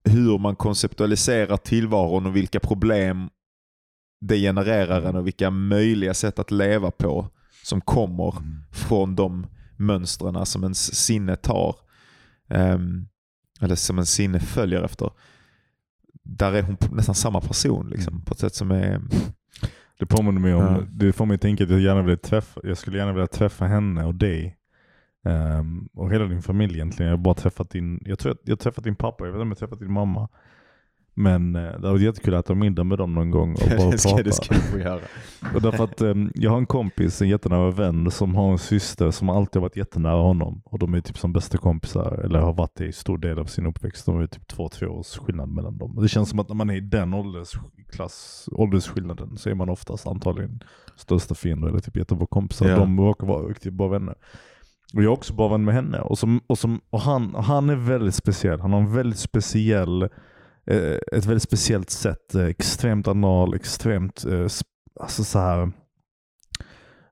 hur 0.10 0.38
man 0.38 0.56
konceptualiserar 0.56 1.58
tillvaron 1.58 2.26
och 2.26 2.36
vilka 2.36 2.60
problem 2.60 3.30
det 4.22 4.38
genererar 4.38 5.02
en 5.02 5.16
och 5.16 5.28
vilka 5.28 5.50
möjliga 5.50 6.14
sätt 6.14 6.40
att 6.40 6.52
leva 6.52 6.92
på 6.92 7.30
som 7.64 7.82
kommer 7.82 8.38
Mm. 8.38 8.64
från 8.72 9.16
de 9.16 9.48
mönstren 9.78 10.46
som 10.46 10.64
ens 10.64 10.96
sinne 10.96 11.36
tar. 11.36 11.76
Ehm, 12.50 13.08
eller 13.62 13.76
som 13.76 14.00
en 14.00 14.06
sinne 14.06 14.40
följer 14.40 14.84
efter. 14.84 15.10
Där 16.24 16.54
är 16.54 16.62
hon 16.62 16.78
nästan 16.92 17.16
samma 17.16 17.42
person 17.42 17.90
liksom, 17.90 18.14
Mm. 18.14 18.26
på 18.26 18.34
ett 18.34 18.40
sätt 18.40 18.56
som 18.56 18.72
är... 18.72 19.02
Det 20.00 20.06
påminner 20.06 20.42
mig 20.42 20.54
om, 20.54 20.64
Ja. 20.64 20.84
det 20.92 21.14
får 21.14 21.26
mig 21.26 21.36
att 21.36 21.42
tänka 21.42 21.64
att 21.64 21.70
jag, 21.70 21.80
gärna 21.80 22.02
vill 22.02 22.18
träffa, 22.18 22.62
jag 22.64 22.78
skulle 22.78 22.98
gärna 22.98 23.14
vilja 23.14 23.28
träffa 23.28 23.66
henne 23.66 24.06
och 24.06 24.16
dig. 24.16 24.58
Ehm, 25.26 25.90
och 25.94 26.14
hela 26.14 26.26
din 26.26 26.42
familj 26.42 26.74
egentligen. 26.76 27.10
Jag 27.12 27.18
har 27.18 27.24
bara 27.24 27.34
träffat 27.34 27.70
din, 27.70 28.02
jag 28.06 28.20
tror 28.20 28.38
jag 28.44 28.52
har 28.52 28.58
träffat 28.58 28.84
din 28.84 28.96
pappa, 28.96 29.26
jag 29.26 29.32
vet 29.32 29.36
inte 29.36 29.42
om 29.42 29.50
jag 29.50 29.58
träffat 29.58 29.80
din 29.80 29.92
mamma. 29.92 30.30
Men 31.20 31.56
eh, 31.56 31.62
det 31.62 31.72
hade 31.72 31.90
varit 31.90 32.02
jättekul 32.02 32.34
att 32.34 32.46
äta 32.46 32.56
middag 32.56 32.84
med 32.84 32.98
dem 32.98 33.14
någon 33.14 33.32
gång 33.32 33.54
och 33.54 33.78
bara 33.78 33.90
det, 33.92 33.98
ska, 33.98 34.10
prata. 34.10 34.24
det 34.24 34.32
ska 34.32 34.54
du 34.54 34.62
få 34.62 34.80
göra. 34.80 35.00
Och 35.56 35.62
därför 35.62 35.84
att 35.84 36.02
ehm, 36.02 36.32
jag 36.36 36.52
har 36.52 36.58
en 36.58 36.66
kompis, 36.66 37.22
en 37.22 37.30
jättenära 37.30 37.72
vän, 37.72 38.12
som 38.12 38.36
har 38.36 38.52
en 38.52 38.58
syster 38.58 39.12
som 39.12 39.30
alltid 39.30 39.56
har 39.56 39.62
varit 39.62 39.78
jättenära 39.78 40.22
honom. 40.22 40.62
Och 40.66 40.80
de 40.80 40.94
är 40.94 41.02
typ 41.02 41.18
som 41.18 41.34
bästa 41.34 41.58
kompisar, 41.58 42.22
eller 42.24 42.40
har 42.40 42.54
varit 42.54 42.76
det 42.76 42.86
i 42.86 42.92
stor 42.92 43.18
del 43.18 43.40
av 43.40 43.46
sin 43.46 43.66
uppväxt. 43.66 44.06
De 44.06 44.22
är 44.22 44.28
typ 44.28 44.48
två, 44.48 44.70
tre 44.70 44.88
års 44.88 45.18
skillnad 45.18 45.50
mellan 45.50 45.78
dem. 45.78 45.98
Och 45.98 46.04
det 46.04 46.10
känns 46.10 46.30
som 46.30 46.40
att 46.40 46.50
när 46.50 46.56
man 46.56 46.70
är 46.70 46.76
i 46.76 46.82
den 46.82 47.14
åldersklass, 47.14 48.50
åldersskillnaden 48.52 49.38
så 49.38 49.50
är 49.50 49.54
man 49.54 49.70
oftast 49.70 50.08
antagligen 50.08 50.64
största 50.96 51.36
fiender 51.36 51.68
eller 51.68 51.80
typ 51.80 51.98
jättebra 51.98 52.28
kompisar. 52.28 52.68
Ja. 52.68 52.78
De 52.78 53.00
råkar 53.00 53.28
vara 53.28 53.48
riktigt 53.48 53.74
bra 53.74 53.88
vänner. 53.88 54.16
Och 54.94 55.04
jag 55.04 55.04
är 55.04 55.14
också 55.14 55.34
bra 55.34 55.48
vän 55.48 55.66
med 55.66 55.76
henne. 55.76 56.00
Och, 56.00 56.20
som, 56.20 56.42
och, 56.48 56.58
som, 56.58 56.82
och 56.90 57.02
han, 57.02 57.36
han 57.36 57.70
är 57.70 57.76
väldigt 57.76 58.16
speciell. 58.16 58.60
Han 58.62 58.74
har 58.74 58.80
en 58.80 58.94
väldigt 58.94 59.20
speciell 59.20 60.10
ett 61.12 61.26
väldigt 61.26 61.44
speciellt 61.44 61.90
sätt. 61.90 62.36
eh, 62.36 62.46
Extremt 62.46 63.08
anal, 63.08 63.54
extremt 63.54 64.26
eh, 64.26 64.48
alltså 65.00 65.24
så 65.24 65.40
här. 65.40 65.72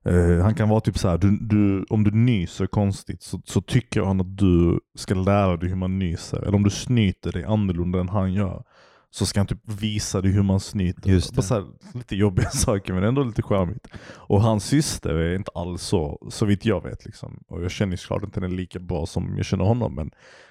Eh, 0.04 0.42
han 0.42 0.54
kan 0.54 0.68
vara 0.68 0.80
typ 0.80 0.98
så 0.98 1.08
här, 1.08 1.18
du, 1.18 1.38
du, 1.40 1.84
om 1.88 2.04
du 2.04 2.10
nyser 2.10 2.66
konstigt 2.66 3.22
så, 3.22 3.40
så 3.44 3.60
tycker 3.60 4.02
han 4.02 4.20
att 4.20 4.36
du 4.36 4.80
ska 4.98 5.14
lära 5.14 5.56
dig 5.56 5.68
hur 5.68 5.76
man 5.76 5.98
nyser. 5.98 6.38
Eller 6.42 6.54
om 6.54 6.62
du 6.62 6.70
snyter 6.70 7.32
dig 7.32 7.44
annorlunda 7.44 8.00
än 8.00 8.08
han 8.08 8.32
gör. 8.32 8.64
Så 9.10 9.26
ska 9.26 9.40
han 9.40 9.46
typ 9.46 9.62
visa 9.64 10.20
dig 10.20 10.30
hur 10.30 10.42
man 10.42 10.60
snyter. 10.60 11.10
Just 11.10 11.50
här, 11.50 11.64
lite 11.94 12.16
jobbiga 12.16 12.50
saker 12.50 12.92
men 12.94 13.04
ändå 13.04 13.22
lite 13.22 13.42
charmigt. 13.42 13.86
Och 14.06 14.42
hans 14.42 14.64
syster 14.64 15.14
är 15.14 15.34
inte 15.34 15.50
alls 15.54 15.82
så, 15.82 16.28
så 16.30 16.46
vitt 16.46 16.64
jag 16.64 16.82
vet. 16.82 17.04
Liksom. 17.04 17.42
Och 17.48 17.64
jag 17.64 17.70
känner 17.70 17.92
ju 17.92 17.96
såklart 17.96 18.22
inte 18.24 18.40
henne 18.40 18.54
lika 18.54 18.78
bra 18.78 19.06
som 19.06 19.36
jag 19.36 19.46
känner 19.46 19.64
honom. 19.64 19.94
Men 19.94 20.10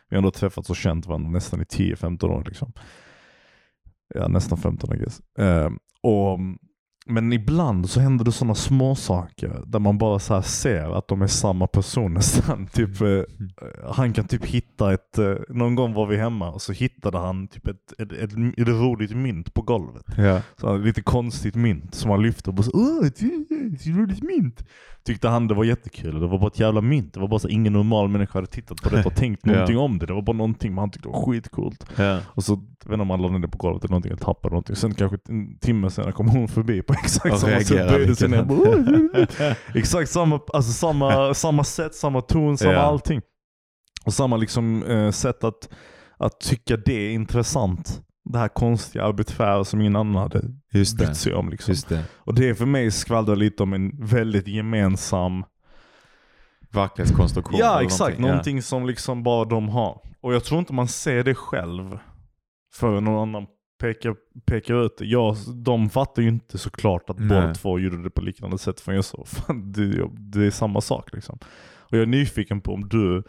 vi 0.10 0.16
har 0.16 0.18
ändå 0.18 0.32
träffats 0.32 0.70
och 0.70 0.76
känt 0.76 1.06
varandra 1.06 1.30
nästan 1.30 1.62
i 1.62 1.64
10-15 1.64 2.30
år. 2.30 2.44
Liksom. 2.48 2.74
Ja, 4.14 4.28
nästan 4.28 4.58
15 4.58 4.96
I 4.96 4.98
guess. 4.98 5.22
Eh, 5.40 5.70
och, 6.02 6.40
men 7.06 7.34
ibland 7.34 7.90
så 7.90 8.00
händer 8.00 8.26
det 8.26 8.32
sådana 8.32 8.56
små 8.56 8.96
saker 8.96 9.62
där 9.66 9.80
man 9.80 9.98
bara 9.98 10.20
så 10.20 10.42
ser 10.42 10.98
att 10.98 11.08
de 11.08 11.22
är 11.22 11.28
samma 11.28 11.68
person 11.68 12.14
nästan. 12.14 12.68
typ, 12.74 13.02
eh, 13.02 13.22
han 13.92 14.14
kan 14.14 14.28
typ 14.28 14.46
hitta 14.46 14.94
ett, 14.94 15.18
eh, 15.18 15.36
någon 15.50 15.76
gång 15.76 15.94
var 15.94 16.06
vi 16.06 16.18
hemma 16.18 16.52
och 16.52 16.62
så 16.62 16.72
hittade 16.74 17.18
han 17.18 17.48
typ 17.48 17.68
ett, 17.68 17.94
ett, 18.00 18.12
ett, 18.12 18.32
ett 18.58 18.68
roligt 18.68 19.16
mynt 19.16 19.54
på 19.54 19.62
golvet. 19.62 20.06
Ja. 20.18 20.42
Så 20.58 20.78
lite 20.78 21.02
konstigt 21.02 21.56
mynt 21.56 21.96
som 21.96 22.12
han 22.12 22.22
lyfte 22.22 22.50
och 22.50 22.54
bara 22.54 22.64
så, 22.64 22.72
Åh, 22.74 23.08
ett, 23.08 23.22
ett 23.74 23.88
roligt 23.88 24.24
mynt. 24.24 24.64
Tyckte 25.06 25.28
han 25.28 25.48
det 25.48 25.54
var 25.54 25.64
jättekul. 25.64 26.20
Det 26.20 26.28
var 26.28 26.40
bara 26.40 26.48
ett 26.48 26.60
jävla 26.60 26.82
mynt. 26.82 27.14
Det 27.14 27.20
var 27.20 27.28
bara 27.28 27.40
så 27.40 27.48
ingen 27.48 27.74
normal 27.74 28.10
människa 28.10 28.38
hade 28.38 28.48
tittat 28.48 28.82
på 28.82 28.90
det 28.90 29.06
och 29.06 29.16
tänkt 29.16 29.42
Ja. 29.44 29.52
någonting 29.52 29.78
om 29.78 30.00
det. 30.00 30.06
Det 30.06 30.14
var 30.14 30.22
bara 30.22 30.38
någonting 30.38 30.74
man 30.74 30.92
tyckte 30.92 31.08
var 31.08 31.26
skitcoolt. 31.26 31.86
Ja. 31.96 32.20
Och 32.26 32.44
så, 32.44 32.52
jag 32.84 32.90
vet 32.90 32.94
inte 32.94 33.02
om 33.02 33.10
han 33.10 33.22
la 33.22 33.28
ner 33.30 33.40
det 33.40 33.48
på 33.48 33.58
golvet 33.58 33.84
eller 33.84 33.92
någonting, 33.92 34.12
eller 34.12 34.22
tappade 34.24 34.52
någonting. 34.54 34.76
Sen 34.76 34.94
kanske 34.94 35.18
en 35.30 35.58
timme 35.58 35.90
senare 35.90 36.12
kom 36.12 36.28
hon 36.28 36.48
förbi 36.48 36.82
på 36.82 36.95
exakt 37.04 37.40
samma 37.40 37.60
sätt. 37.60 37.90
Böjde 37.90 38.16
sig 38.16 38.30
ner. 38.30 39.58
Exakt 39.78 40.10
samma, 40.12 40.40
alltså 40.54 40.72
samma, 40.72 41.34
samma 41.34 41.64
sätt, 41.64 41.96
samma 41.96 42.22
ton, 42.22 42.58
samma 42.58 42.74
Ja. 42.74 42.80
allting. 42.80 43.22
Och 44.06 44.14
samma 44.14 44.38
liksom 44.38 44.84
eh, 44.84 45.12
sätt 45.12 45.44
att, 45.44 45.70
att 46.18 46.40
tycka 46.40 46.78
det 46.78 46.94
är 47.08 47.12
intressant. 47.12 48.02
Det 48.30 48.38
här 48.38 48.48
konstiga, 48.48 49.04
arbetfära 49.06 49.64
som 49.64 49.82
ingen 49.82 49.96
annan 49.96 50.16
hade 50.16 50.42
Just 50.74 50.98
brytt 50.98 51.18
sig 51.18 51.34
om. 51.34 51.50
Liksom. 51.50 51.72
Just 51.72 51.90
det. 51.90 52.04
Och 52.16 52.34
det 52.36 52.56
för 52.56 52.66
mig 52.66 52.92
skvallrar 52.92 53.36
lite 53.36 53.64
om 53.64 53.74
en 53.74 54.06
väldigt 54.06 54.48
gemensam 54.48 55.44
Verklighetskonstruktion. 56.72 57.60
Ja 57.60 57.82
exakt, 57.84 58.00
någonting. 58.00 58.22
någonting 58.22 58.62
som 58.62 58.86
liksom 58.86 59.24
bara 59.24 59.46
de 59.46 59.70
har. 59.70 60.02
Och 60.22 60.34
jag 60.34 60.44
tror 60.44 60.60
inte 60.60 60.74
man 60.74 60.88
ser 60.88 61.24
det 61.24 61.36
själv 61.36 62.00
förrän 62.74 63.04
någon 63.04 63.30
annan 63.30 63.48
pekar, 63.78 64.16
pekar 64.46 64.86
ut. 64.86 64.96
Jag, 65.00 65.36
de 65.56 65.90
fattar 65.90 66.22
ju 66.22 66.28
inte 66.28 66.58
såklart 66.58 67.10
att 67.10 67.18
båda 67.18 67.54
två 67.54 67.80
gjorde 67.80 68.04
det 68.04 68.10
på 68.10 68.22
liknande 68.22 68.58
sätt 68.58 68.80
förrän 68.80 68.96
jag 68.96 69.06
sa 69.06 69.24
fan 69.26 69.72
det, 69.72 70.10
det 70.18 70.46
är 70.46 70.52
samma 70.52 70.82
sak 70.82 71.14
liksom. 71.14 71.40
Och 71.80 71.98
jag 71.98 72.02
är 72.02 72.06
nyfiken 72.06 72.62
på 72.62 72.74
om 72.74 72.90
du, 72.90 73.24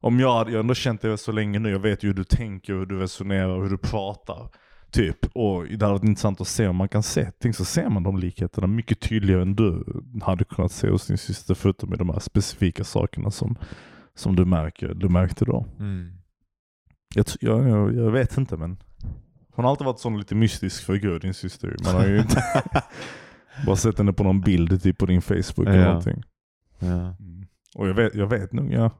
om 0.00 0.20
jag 0.20 0.48
jag 0.48 0.54
har 0.54 0.60
ändå 0.60 0.74
känt 0.74 1.02
dig 1.02 1.18
så 1.18 1.32
länge 1.32 1.58
nu, 1.58 1.70
jag 1.70 1.78
vet 1.78 2.04
ju 2.04 2.08
hur 2.08 2.14
du 2.14 2.24
tänker, 2.24 2.72
hur 2.72 2.86
du 2.86 2.98
resonerar, 2.98 3.62
hur 3.62 3.70
du 3.70 3.78
pratar. 3.78 4.48
Typ. 4.90 5.26
Och 5.32 5.64
det 5.64 5.72
hade 5.72 5.92
varit 5.92 6.04
intressant 6.04 6.40
att 6.40 6.48
se 6.48 6.68
om 6.68 6.76
man 6.76 6.88
kan 6.88 7.02
se. 7.02 7.30
Tänk 7.38 7.56
så 7.56 7.64
ser 7.64 7.88
man 7.88 8.02
de 8.02 8.18
likheterna 8.18 8.66
mycket 8.66 9.00
tydligare 9.00 9.42
än 9.42 9.54
du 9.54 9.84
hade 10.22 10.44
kunnat 10.44 10.72
se 10.72 10.90
hos 10.90 11.06
din 11.06 11.18
syster 11.18 11.54
förutom 11.54 11.90
med 11.90 11.98
de 11.98 12.08
här 12.10 12.18
specifika 12.18 12.84
sakerna 12.84 13.30
som, 13.30 13.56
som 14.14 14.36
du 14.36 14.44
märker, 14.44 14.94
du 14.94 15.08
märkte 15.08 15.44
då. 15.44 15.66
Mm. 15.78 16.12
Jag, 17.14 17.26
jag, 17.40 17.94
jag 17.94 18.10
vet 18.10 18.36
inte 18.36 18.56
men 18.56 18.76
hon 19.52 19.64
har 19.64 19.70
alltid 19.70 19.84
varit 19.86 19.98
sån 19.98 20.18
lite 20.18 20.34
mystisk 20.34 20.86
figur 20.86 21.18
din 21.20 21.34
syster. 21.34 21.76
Man 21.84 21.94
har 21.94 22.06
ju 22.06 22.18
inte 22.20 22.42
bara 23.66 23.76
sett 23.76 23.98
henne 23.98 24.12
på 24.12 24.24
någon 24.24 24.40
bild 24.40 24.82
typ 24.82 24.98
på 24.98 25.06
din 25.06 25.22
Facebook 25.22 25.66
eller 25.68 25.78
Ja. 25.78 25.84
någonting. 25.86 26.22
Ja. 26.78 27.16
Och 27.74 27.88
jag 27.88 27.94
vet, 27.94 28.14
jag 28.14 28.26
vet 28.26 28.52
nog 28.52 28.72
ja. 28.72 28.90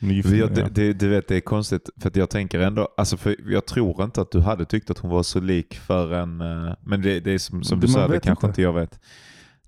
För 0.00 0.06
med- 0.06 0.24
jag, 0.38 0.58
ja. 0.58 0.68
det, 0.70 0.92
du 0.92 1.08
vet, 1.08 1.28
det 1.28 1.36
är 1.36 1.40
konstigt 1.40 1.90
för 2.02 2.12
jag 2.14 2.30
tänker 2.30 2.60
ändå, 2.60 2.88
alltså 2.96 3.16
för 3.16 3.36
jag 3.52 3.66
tror 3.66 4.04
inte 4.04 4.20
att 4.20 4.30
du 4.30 4.40
hade 4.40 4.64
tyckt 4.64 4.90
att 4.90 4.98
hon 4.98 5.10
var 5.10 5.22
så 5.22 5.40
lik 5.40 5.74
förrän, 5.74 6.40
eh, 6.40 6.74
men 6.80 7.02
det, 7.02 7.20
det 7.20 7.32
är 7.32 7.38
som, 7.38 7.62
som 7.62 7.80
Det- 7.80 7.86
du 7.86 7.92
sa, 7.92 8.08
det 8.08 8.20
kanske 8.20 8.30
inte. 8.30 8.46
inte 8.46 8.62
jag 8.62 8.72
vet. 8.72 8.92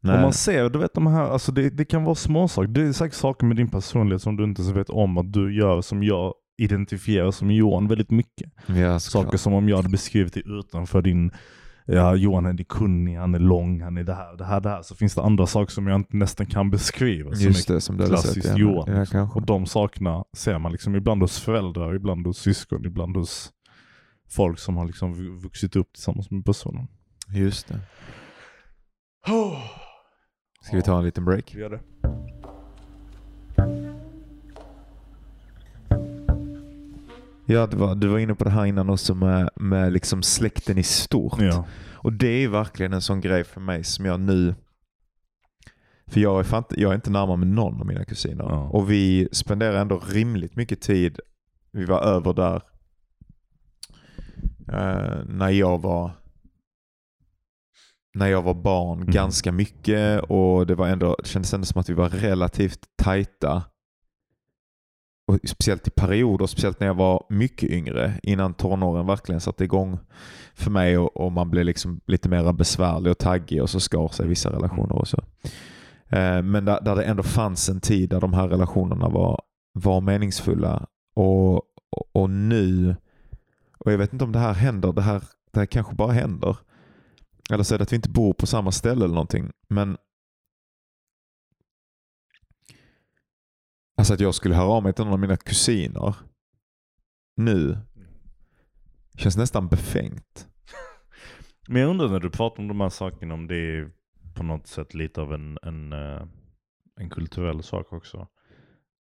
Om 0.05 0.11
Nej. 0.11 0.21
man 0.23 0.33
ser, 0.33 0.69
du 0.71 0.79
vet 0.79 0.95
de 0.95 1.07
här, 1.07 1.23
alltså 1.31 1.53
det, 1.53 1.71
det 1.71 1.85
kan 1.85 2.05
vara 2.05 2.15
småsaker. 2.15 2.69
Det 2.69 2.83
är 2.83 2.93
säkert 2.93 3.15
saker 3.17 3.47
med 3.47 3.57
din 3.57 3.69
personlighet 3.69 4.23
som 4.23 4.37
du 4.37 4.45
inte 4.45 4.63
ens 4.63 4.77
vet 4.77 4.91
om 4.91 5.19
att 5.19 5.33
du 5.33 5.55
gör 5.57 5.81
som 5.81 6.03
jag 6.03 6.35
identifierar 6.59 7.31
som 7.31 7.51
Johan 7.51 7.89
väldigt 7.89 8.11
mycket. 8.11 8.53
ja. 8.67 8.99
Saker 9.01 9.39
som 9.39 9.53
om 9.53 9.69
jag 9.69 9.77
hade 9.77 9.89
beskrivit 9.89 10.33
det 10.35 10.41
utanför 10.41 11.03
din, 11.03 11.31
ja 11.87 12.15
Johan 12.15 12.47
är 12.47 12.65
kunnig, 12.65 13.17
han 13.17 13.35
är 13.35 13.39
lång, 13.39 13.81
han 13.83 13.97
är 13.97 14.05
det 14.05 14.15
här, 14.15 14.37
det 14.37 14.45
här, 14.45 14.61
det 14.61 14.69
här. 14.69 14.83
Så 14.83 14.95
finns 14.95 15.15
det 15.15 15.23
andra 15.23 15.47
saker 15.47 15.73
som 15.73 15.87
jag 15.87 15.97
inte 16.01 16.17
nästan 16.17 16.47
kan 16.47 16.71
beskriva. 16.71 17.35
Som 17.35 17.45
Just 17.47 17.69
det, 17.69 17.81
som 17.81 17.97
du 17.97 18.03
sett. 18.03 18.11
klassiskt 18.13 18.47
Ja, 18.49 18.57
Johan. 18.57 19.07
Ja. 19.13 19.31
Och 19.35 19.47
de 19.47 19.67
sakerna 19.67 20.25
ser 20.37 20.59
man 20.59 20.73
liksom 20.73 20.95
ibland 20.97 21.21
hos 21.23 21.41
föräldrar, 21.41 21.95
ibland 21.95 22.27
hos 22.27 22.39
syskon, 22.39 22.87
ibland 22.87 23.17
hos 23.17 23.51
folk 24.31 24.59
som 24.59 24.77
har 24.77 24.87
liksom 24.87 25.15
vu- 25.15 25.37
vuxit 25.39 25.77
upp 25.77 25.93
tillsammans 25.93 26.31
med 26.31 26.45
personen. 26.45 26.87
Just 27.29 27.69
det. 27.69 27.79
Ska 30.63 30.77
vi 30.77 30.83
ta 30.83 30.99
en 30.99 31.05
liten 31.05 31.25
break? 31.25 31.55
Vi 31.55 31.61
gör 31.61 31.71
det. 31.71 31.81
Ja, 37.53 37.67
det 37.67 37.77
var, 37.77 37.95
du 37.95 38.09
var 38.09 38.19
inne 38.19 38.35
på 38.35 38.45
det 38.45 38.51
här 38.51 38.65
innan 38.65 38.91
också 38.91 39.15
med, 39.15 39.51
med 39.57 39.93
liksom 39.93 40.23
släkten 40.23 40.79
i 40.79 40.83
stort. 40.83 41.41
Ja. 41.41 41.65
Och 41.95 42.13
det 42.13 42.45
är 42.45 42.49
verkligen 42.49 42.93
en 42.93 43.03
sån 43.03 43.21
grej 43.21 43.45
för 43.45 43.61
mig 43.61 43.85
som 43.85 44.05
jag 44.05 44.21
nu... 44.21 44.55
För 46.07 46.21
jag 46.21 46.41
är, 46.41 46.45
fan, 46.45 46.65
jag 46.71 46.91
är 46.91 46.95
inte 46.95 47.11
närmare 47.11 47.37
med 47.37 47.49
någon 47.49 47.81
av 47.81 47.87
mina 47.87 48.05
kusiner. 48.05 48.45
Ja. 48.45 48.69
Och 48.69 48.91
vi 48.91 49.29
spenderar 49.33 49.81
ändå 49.81 50.03
rimligt 50.09 50.57
mycket 50.57 50.81
tid. 50.81 51.21
Vi 51.73 51.85
var 51.85 52.01
över 52.03 52.33
där 52.33 52.63
eh, 54.69 55.25
när 55.27 55.51
jag 55.51 55.83
var 55.83 56.11
när 58.15 58.27
jag 58.27 58.43
var 58.43 58.55
barn 58.55 58.99
Mm. 59.01 59.11
ganska 59.13 59.53
mycket 59.53 60.23
och 60.23 60.67
det 60.67 60.75
var 60.75 60.89
ändå, 60.89 61.17
det 61.23 61.29
kändes 61.29 61.55
ändå 61.55 61.67
som 61.67 61.81
att 61.81 61.89
vi 61.89 61.95
var 61.95 62.09
relativt 62.09 62.81
tajta. 62.97 63.63
Och 65.27 65.39
speciellt 65.45 65.89
i 65.89 65.91
perioder, 65.91 66.47
speciellt 66.47 66.81
när 66.81 66.87
jag 66.87 66.95
var 66.95 67.27
mycket 67.29 67.71
yngre, 67.71 68.21
innan 68.23 68.55
tonåren 68.55 69.07
verkligen 69.07 69.41
satte 69.41 69.65
igång 69.65 69.99
för 70.55 70.71
mig 70.71 70.99
och, 70.99 71.17
och 71.17 71.33
man 71.33 71.51
blev 71.51 71.65
liksom 71.65 72.01
lite 72.07 72.29
mer 72.29 72.53
besvärlig 72.53 73.11
och 73.11 73.19
taggig 73.19 73.63
och 73.63 73.71
så 73.71 73.81
skar 73.81 74.09
sig 74.09 74.27
vissa 74.27 74.53
relationer 74.53 74.93
och 74.93 75.09
så. 75.09 75.25
Eh, 76.09 76.43
men 76.43 76.65
där, 76.65 76.81
där 76.81 76.97
det 76.97 77.05
ändå 77.05 77.23
fanns 77.23 77.69
en 77.69 77.81
tid 77.81 78.11
där 78.11 78.21
de 78.21 78.33
här 78.33 78.49
relationerna 78.49 79.09
var, 79.09 79.41
var 79.73 80.01
meningsfulla. 80.01 80.87
Och, 81.15 81.55
och, 81.57 82.11
och 82.13 82.31
nu, 82.31 82.97
och 83.79 83.93
jag 83.93 83.99
vet 83.99 84.13
inte 84.13 84.25
om 84.25 84.33
det 84.33 84.39
här 84.39 84.55
händer, 84.55 84.93
det 84.93 85.03
här, 85.03 85.23
det 85.53 85.59
här 85.59 85.67
kanske 85.67 85.95
bara 85.95 86.13
händer. 86.13 86.57
Eller 87.51 87.65
så 87.65 87.75
är 87.75 87.79
det 87.79 87.83
att 87.83 87.93
vi 87.93 87.97
inte 87.97 88.11
bor 88.11 88.33
på 88.33 88.47
samma 88.47 88.73
ställe 88.73 89.05
eller 89.05 89.15
någonting. 89.15 89.51
Men 89.69 89.97
Alltså 94.03 94.15
att 94.15 94.21
jag 94.21 94.35
skulle 94.35 94.55
höra 94.55 94.69
av 94.69 94.83
mig 94.83 94.93
till 94.93 95.05
någon 95.05 95.13
av 95.13 95.19
mina 95.19 95.37
kusiner 95.37 96.15
nu 97.37 97.79
känns 99.19 99.37
nästan 99.37 99.69
befängt. 99.69 100.49
Men 101.69 101.83
jag 101.83 101.91
undrar 101.91 102.09
när 102.09 102.21
du 102.21 102.31
pratar 102.31 102.63
om 102.63 102.69
de 102.69 102.81
här 102.81 102.89
sakerna 102.89 103.35
om 103.35 103.47
det 103.47 103.57
är 103.57 103.91
på 104.35 104.43
något 104.43 104.67
sätt 104.67 104.95
lite 104.95 105.21
av 105.21 105.35
en, 105.35 105.59
en, 105.63 105.93
eh, 105.93 106.23
en 106.97 107.11
kulturell 107.11 107.63
sak 107.63 107.93
också. 107.93 108.29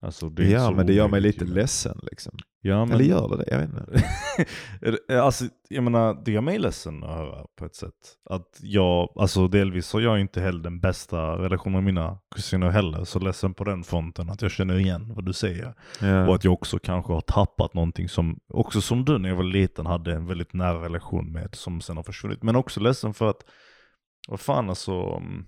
Alltså 0.03 0.33
Ja, 0.37 0.71
men 0.71 0.87
det 0.87 0.93
gör 0.93 1.09
mig 1.09 1.21
lite 1.21 1.45
ju. 1.45 1.55
ledsen. 1.55 1.99
Liksom. 2.03 2.33
Ja, 2.61 2.85
men, 2.85 2.95
Eller 2.95 3.05
gör 3.05 3.29
det 3.29 3.37
det? 3.37 3.45
Jag 3.51 3.59
vet 3.59 3.71
inte. 3.71 4.05
Alltså, 5.23 5.45
jag 5.69 5.85
menar, 5.85 6.23
det 6.25 6.33
gör 6.33 6.41
mig 6.41 6.59
ledsen 6.59 7.05
att 7.05 7.11
höra 7.17 7.47
på 7.59 7.65
ett 7.65 7.75
sätt. 7.75 7.95
Att 8.31 8.59
jag, 8.63 9.13
alltså 9.17 9.49
delvis 9.49 9.93
har 9.93 10.01
jag 10.01 10.21
inte 10.21 10.41
heller 10.41 10.63
den 10.63 10.81
bästa 10.81 11.23
relationen 11.39 11.73
med 11.75 11.85
mina 11.95 12.19
kusiner 12.35 12.71
heller. 12.71 13.05
Så 13.05 13.19
ledsen 13.19 13.55
på 13.55 13.65
den 13.65 13.85
fronten 13.85 14.31
att 14.31 14.43
jag 14.43 14.51
känner 14.51 14.79
igen 14.79 15.13
vad 15.15 15.25
du 15.25 15.33
säger. 15.33 15.69
Och 16.01 16.07
Ja. 16.07 16.35
att 16.35 16.45
jag 16.45 16.53
också 16.53 16.79
kanske 16.79 17.13
har 17.13 17.21
tappat 17.21 17.75
någonting 17.75 18.09
som, 18.09 18.39
också 18.49 18.81
som 18.81 19.05
du 19.05 19.19
när 19.19 19.29
jag 19.29 19.37
var 19.37 19.45
liten 19.45 19.87
hade 19.87 20.13
en 20.13 20.27
väldigt 20.27 20.53
nära 20.53 20.85
relation 20.85 21.33
med 21.33 21.55
som 21.55 21.81
sen 21.81 21.97
har 21.97 22.05
försvunnit. 22.05 22.43
Men 22.43 22.57
också 22.57 22.81
ledsen 22.81 23.15
för 23.15 23.31
att, 23.31 23.43
vad 24.29 24.41
fan 24.41 24.69
alltså, 24.69 24.93
mm, 24.93 25.45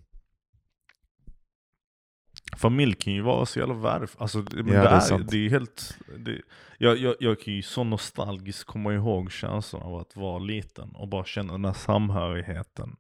familj 2.57 2.95
kan 2.95 3.13
ju 3.13 3.21
vara 3.23 3.47
så 3.47 3.59
jävla 3.59 3.75
värdefull. 3.75 4.23
Alltså, 4.23 4.39
men 4.53 4.69
Ja, 4.75 4.83
det, 4.83 4.89
är 4.89 5.01
sant. 5.01 5.31
det 5.31 5.47
är 5.47 5.51
helt, 5.51 5.97
det, 6.19 6.39
jag, 6.79 6.99
jag, 6.99 7.15
jag 7.21 7.41
kan 7.41 7.55
ju 7.55 7.63
så 7.63 7.85
nostalgiskt 7.85 8.65
komma 8.65 8.95
ihåg 8.95 9.33
känslan 9.33 9.83
av 9.83 9.95
att 9.97 10.17
vara 10.17 10.39
liten 10.39 10.91
och 10.95 11.09
bara 11.09 11.25
känna 11.25 11.53
den 11.53 11.65
här 11.65 11.73
samhörigheten 11.73 12.97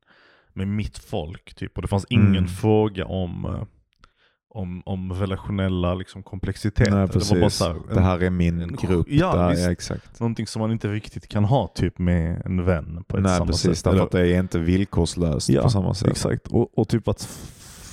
med 0.52 0.68
mitt 0.68 0.98
folk. 0.98 1.54
Typ. 1.54 1.76
Och 1.76 1.82
det 1.82 1.88
fanns 1.88 2.06
ingen 2.08 2.26
Mm. 2.36 2.46
fråga 2.48 3.04
om 3.06 3.44
eh, 3.44 3.62
om, 4.56 4.82
om 4.86 5.12
relationella 5.12 5.94
liksom, 5.94 6.22
komplexiteter. 6.22 6.90
Nej, 6.90 7.06
det 7.12 7.14
var 7.14 7.30
bara 7.36 7.40
precis. 7.44 7.58
så 7.58 7.64
här, 7.64 7.94
det 7.94 8.00
här 8.00 8.22
är 8.22 8.30
min 8.30 8.60
en- 8.60 8.76
grupp. 8.82 9.06
ja, 9.10 9.36
där, 9.36 9.50
visst. 9.50 9.62
ja, 9.64 9.70
exakt. 9.72 10.20
Någonting 10.20 10.46
som 10.46 10.60
man 10.60 10.72
inte 10.72 10.88
riktigt 10.88 11.28
kan 11.28 11.44
ha 11.44 11.68
typ 11.68 11.98
med 11.98 12.42
en 12.44 12.64
vän 12.64 13.04
på 13.08 13.16
ett 13.16 13.22
Nej, 13.22 13.36
samma 13.36 13.46
precis. 13.46 13.76
sätt. 13.76 13.84
Därför 13.84 13.96
Eller- 13.96 14.04
att 14.04 14.10
det 14.10 14.28
är 14.36 14.40
inte 14.40 14.58
villkorslöst 14.58 15.48
Ja, 15.48 15.62
på 15.62 15.68
samma 15.70 15.94
sätt. 15.94 16.08
Exakt, 16.10 16.46
och, 16.48 16.78
och 16.78 16.88
typ 16.88 17.08
att 17.08 17.20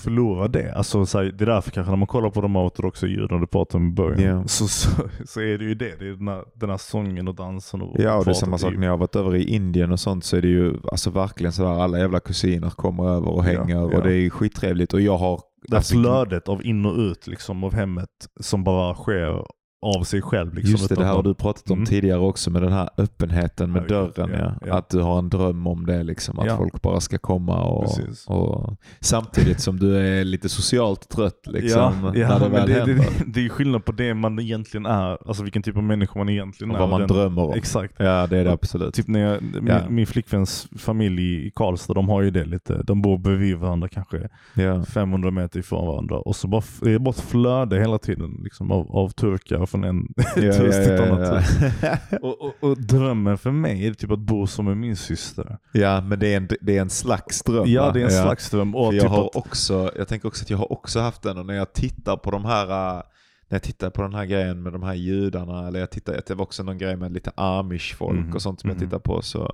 förlora 0.01 0.47
det. 0.47 0.73
Alltså, 0.75 1.05
så 1.05 1.17
här, 1.17 1.25
det 1.25 1.43
är 1.43 1.45
därför 1.45 1.71
kanske 1.71 1.91
när 1.91 1.97
man 1.97 2.07
kollar 2.07 2.29
på 2.29 2.41
de 2.41 2.55
ortodoxa 2.55 3.07
judarna 3.07 3.41
du 3.41 3.47
pratade 3.47 3.83
om 3.83 3.89
i 3.89 3.91
början, 3.93 4.37
Ja. 4.39 4.47
så, 4.47 4.67
så, 4.67 4.89
så 5.27 5.41
är 5.41 5.57
det 5.57 5.63
ju 5.63 5.75
det. 5.75 5.99
Det 5.99 6.07
är 6.07 6.13
den 6.13 6.27
här, 6.27 6.43
den 6.55 6.69
här 6.69 6.77
sången 6.77 7.27
och 7.27 7.35
dansen. 7.35 7.81
Och 7.81 7.95
Ja, 7.99 8.15
och 8.15 8.25
det 8.25 8.31
är 8.31 8.33
samma 8.33 8.57
sak 8.57 8.73
när 8.77 8.83
jag 8.87 8.93
har 8.93 8.97
varit 8.97 9.15
över 9.15 9.35
i 9.35 9.43
Indien 9.43 9.91
och 9.91 9.99
sånt 9.99 10.25
så 10.25 10.37
är 10.37 10.41
det 10.41 10.47
ju 10.47 10.73
alltså 10.91 11.09
verkligen 11.09 11.51
sådär 11.53 11.69
alla 11.83 11.99
jävla 11.99 12.19
kusiner 12.19 12.69
kommer 12.69 13.03
över 13.09 13.27
och 13.27 13.45
Ja, 13.45 13.47
hänger 13.61 13.75
ja. 13.75 13.81
och 13.97 14.03
det 14.03 14.13
är 14.15 14.29
skittrevligt 14.29 14.93
och 14.93 15.01
jag 15.01 15.17
har 15.17 15.41
Det 15.67 15.71
här 15.71 15.77
alltså, 15.77 15.93
flödet 15.93 16.49
av 16.49 16.65
in 16.65 16.85
och 16.85 16.97
ut 16.97 17.27
liksom, 17.27 17.63
av 17.63 17.73
hemmet 17.73 18.09
som 18.39 18.63
bara 18.63 18.93
sker 18.95 19.45
av 19.81 20.03
sig 20.03 20.21
själv. 20.21 20.53
Liksom, 20.53 20.71
Just 20.71 20.89
det, 20.89 20.95
det 20.95 21.05
här 21.05 21.13
har 21.13 21.23
du 21.23 21.33
pratat 21.33 21.71
om 21.71 21.77
Mm. 21.77 21.85
tidigare 21.85 22.19
också 22.19 22.51
med 22.51 22.61
den 22.61 22.71
här 22.73 22.89
öppenheten 22.97 23.71
med 23.71 23.83
Ja, 23.83 23.87
dörren. 23.87 24.29
ja, 24.39 24.53
Ja. 24.67 24.77
Att 24.77 24.89
du 24.89 24.99
har 25.01 25.19
en 25.19 25.29
dröm 25.29 25.67
om 25.67 25.85
det, 25.85 26.03
liksom, 26.03 26.39
att 26.39 26.57
folk 26.57 26.81
bara 26.81 26.99
ska 26.99 27.17
komma 27.17 27.63
och, 27.63 27.87
och 28.27 28.73
samtidigt 28.99 29.59
som 29.59 29.79
du 29.79 29.97
är 29.97 30.23
lite 30.23 30.49
socialt 30.49 31.09
trött 31.09 31.41
liksom, 31.47 32.11
ja, 32.15 32.27
när 32.29 32.39
det 32.39 32.49
väl 32.49 32.67
det, 32.67 32.73
händer. 32.73 32.95
det, 32.95 33.05
det 33.33 33.45
är 33.45 33.49
skillnad 33.49 33.85
på 33.85 33.91
det 33.91 34.13
man 34.13 34.39
egentligen 34.39 34.85
är, 34.85 35.27
alltså 35.27 35.43
vilken 35.43 35.63
typ 35.63 35.77
av 35.77 35.83
människa 35.83 36.19
man 36.19 36.29
egentligen 36.29 36.71
och 36.71 36.77
är. 36.77 36.79
vad 36.79 36.89
man 36.89 36.99
den, 36.99 37.07
drömmer 37.09 37.41
om. 37.41 37.53
Exakt. 37.53 37.93
Ja, 37.97 38.27
det 38.27 38.37
är 38.37 38.43
det 38.43 38.51
absolut. 38.51 38.93
Typ 38.93 39.07
när 39.07 39.19
jag, 39.19 39.43
min, 39.43 39.95
min 39.95 40.07
flickväns 40.07 40.67
familj 40.77 41.47
i 41.47 41.51
Karlstad, 41.55 41.93
de 41.93 42.09
har 42.09 42.21
ju 42.21 42.31
det 42.31 42.45
lite. 42.45 42.83
De 42.83 43.01
bor 43.01 43.17
bredvid 43.17 43.57
varandra 43.57 43.87
kanske 43.87 44.29
Ja. 44.53 44.83
500 44.83 45.31
meter 45.31 45.59
ifrån 45.59 45.87
varandra. 45.87 46.17
Och 46.17 46.35
så 46.35 46.47
bara, 46.47 46.61
det 46.81 46.91
är 46.91 46.99
bara 46.99 47.09
ett 47.09 47.19
flöde 47.21 47.79
hela 47.79 47.97
tiden 47.97 48.39
liksom, 48.43 48.71
av, 48.71 48.95
av 48.95 49.09
turkar 49.09 49.65
från 49.71 49.83
en 49.83 50.07
Ja, 50.17 50.33
turist 50.35 50.83
till 50.83 50.91
ett 50.93 50.99
annat. 51.11 51.43
ja, 51.61 51.67
ja. 51.81 52.17
Och, 52.21 52.41
och, 52.41 52.53
och 52.59 52.81
drömmen 52.81 53.37
för 53.37 53.51
mig 53.51 53.87
är 53.87 53.93
typ 53.93 54.11
att 54.11 54.19
bo 54.19 54.47
som 54.47 54.65
med 54.65 54.77
min 54.77 54.95
syster. 54.95 55.57
ja, 55.71 56.01
men 56.01 56.19
det 56.19 56.33
är 56.33 56.37
en, 56.37 56.49
det 56.61 56.77
är 56.77 56.81
en 56.81 56.89
slags 56.89 57.43
dröm. 57.43 57.63
Ja, 57.67 57.91
det 57.91 58.01
är 58.01 58.05
en 58.05 58.11
slags 58.11 58.49
dröm. 58.49 58.75
Och 58.75 58.85
För 58.85 58.91
typ 58.91 59.03
jag, 59.03 59.09
har 59.09 59.25
att, 59.25 59.35
också, 59.35 59.91
jag 59.97 60.07
tänker 60.07 60.27
också 60.27 60.43
att 60.43 60.49
jag 60.49 60.57
har 60.57 60.71
också 60.71 60.99
haft 60.99 61.21
den 61.21 61.37
och 61.37 61.45
när 61.45 61.53
jag 61.53 61.73
tittar 61.73 62.17
på 62.17 62.31
de 62.31 62.45
här 62.45 62.65
äh, 62.97 63.01
när 63.49 63.55
jag 63.55 63.63
tittar 63.63 63.89
på 63.89 64.01
den 64.01 64.13
här 64.13 64.25
grejen 64.25 64.63
med 64.63 64.73
de 64.73 64.83
här 64.83 64.93
judarna, 64.93 65.67
eller 65.67 65.79
jag 65.79 65.91
tittar, 65.91 66.21
det 66.27 66.35
var 66.35 66.43
också 66.43 66.63
någon 66.63 66.77
grej 66.77 66.95
med 66.95 67.11
lite 67.13 67.31
amish-folk 67.35 68.19
Mhm, 68.19 68.33
och 68.33 68.41
sånt 68.41 68.59
som 68.59 68.67
mhm. 68.69 68.77
jag 68.77 68.83
tittar 68.89 68.99
på, 68.99 69.21
så, 69.21 69.53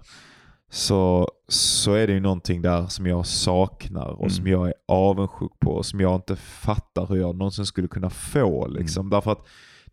så, 0.72 1.28
så 1.47 1.93
är 1.93 2.07
det 2.07 2.13
ju 2.13 2.20
någonting 2.20 2.61
där 2.61 2.88
som 2.88 3.05
jag 3.07 3.26
saknar 3.26 4.07
och 4.22 4.32
som 4.32 4.45
Mm. 4.45 4.59
jag 4.59 4.68
är 4.68 4.74
avundsjuk 4.88 5.51
på 5.59 5.72
och 5.72 5.86
som 5.86 5.99
jag 5.99 6.15
inte 6.15 6.36
fattar 6.36 7.05
hur 7.07 7.15
jag 7.15 7.36
någonsin 7.36 7.65
skulle 7.65 7.88
kunna 7.88 8.09
få. 8.09 8.65
Mm. 8.65 8.78
Liksom. 8.78 9.09
Därför 9.09 9.32
att 9.32 9.47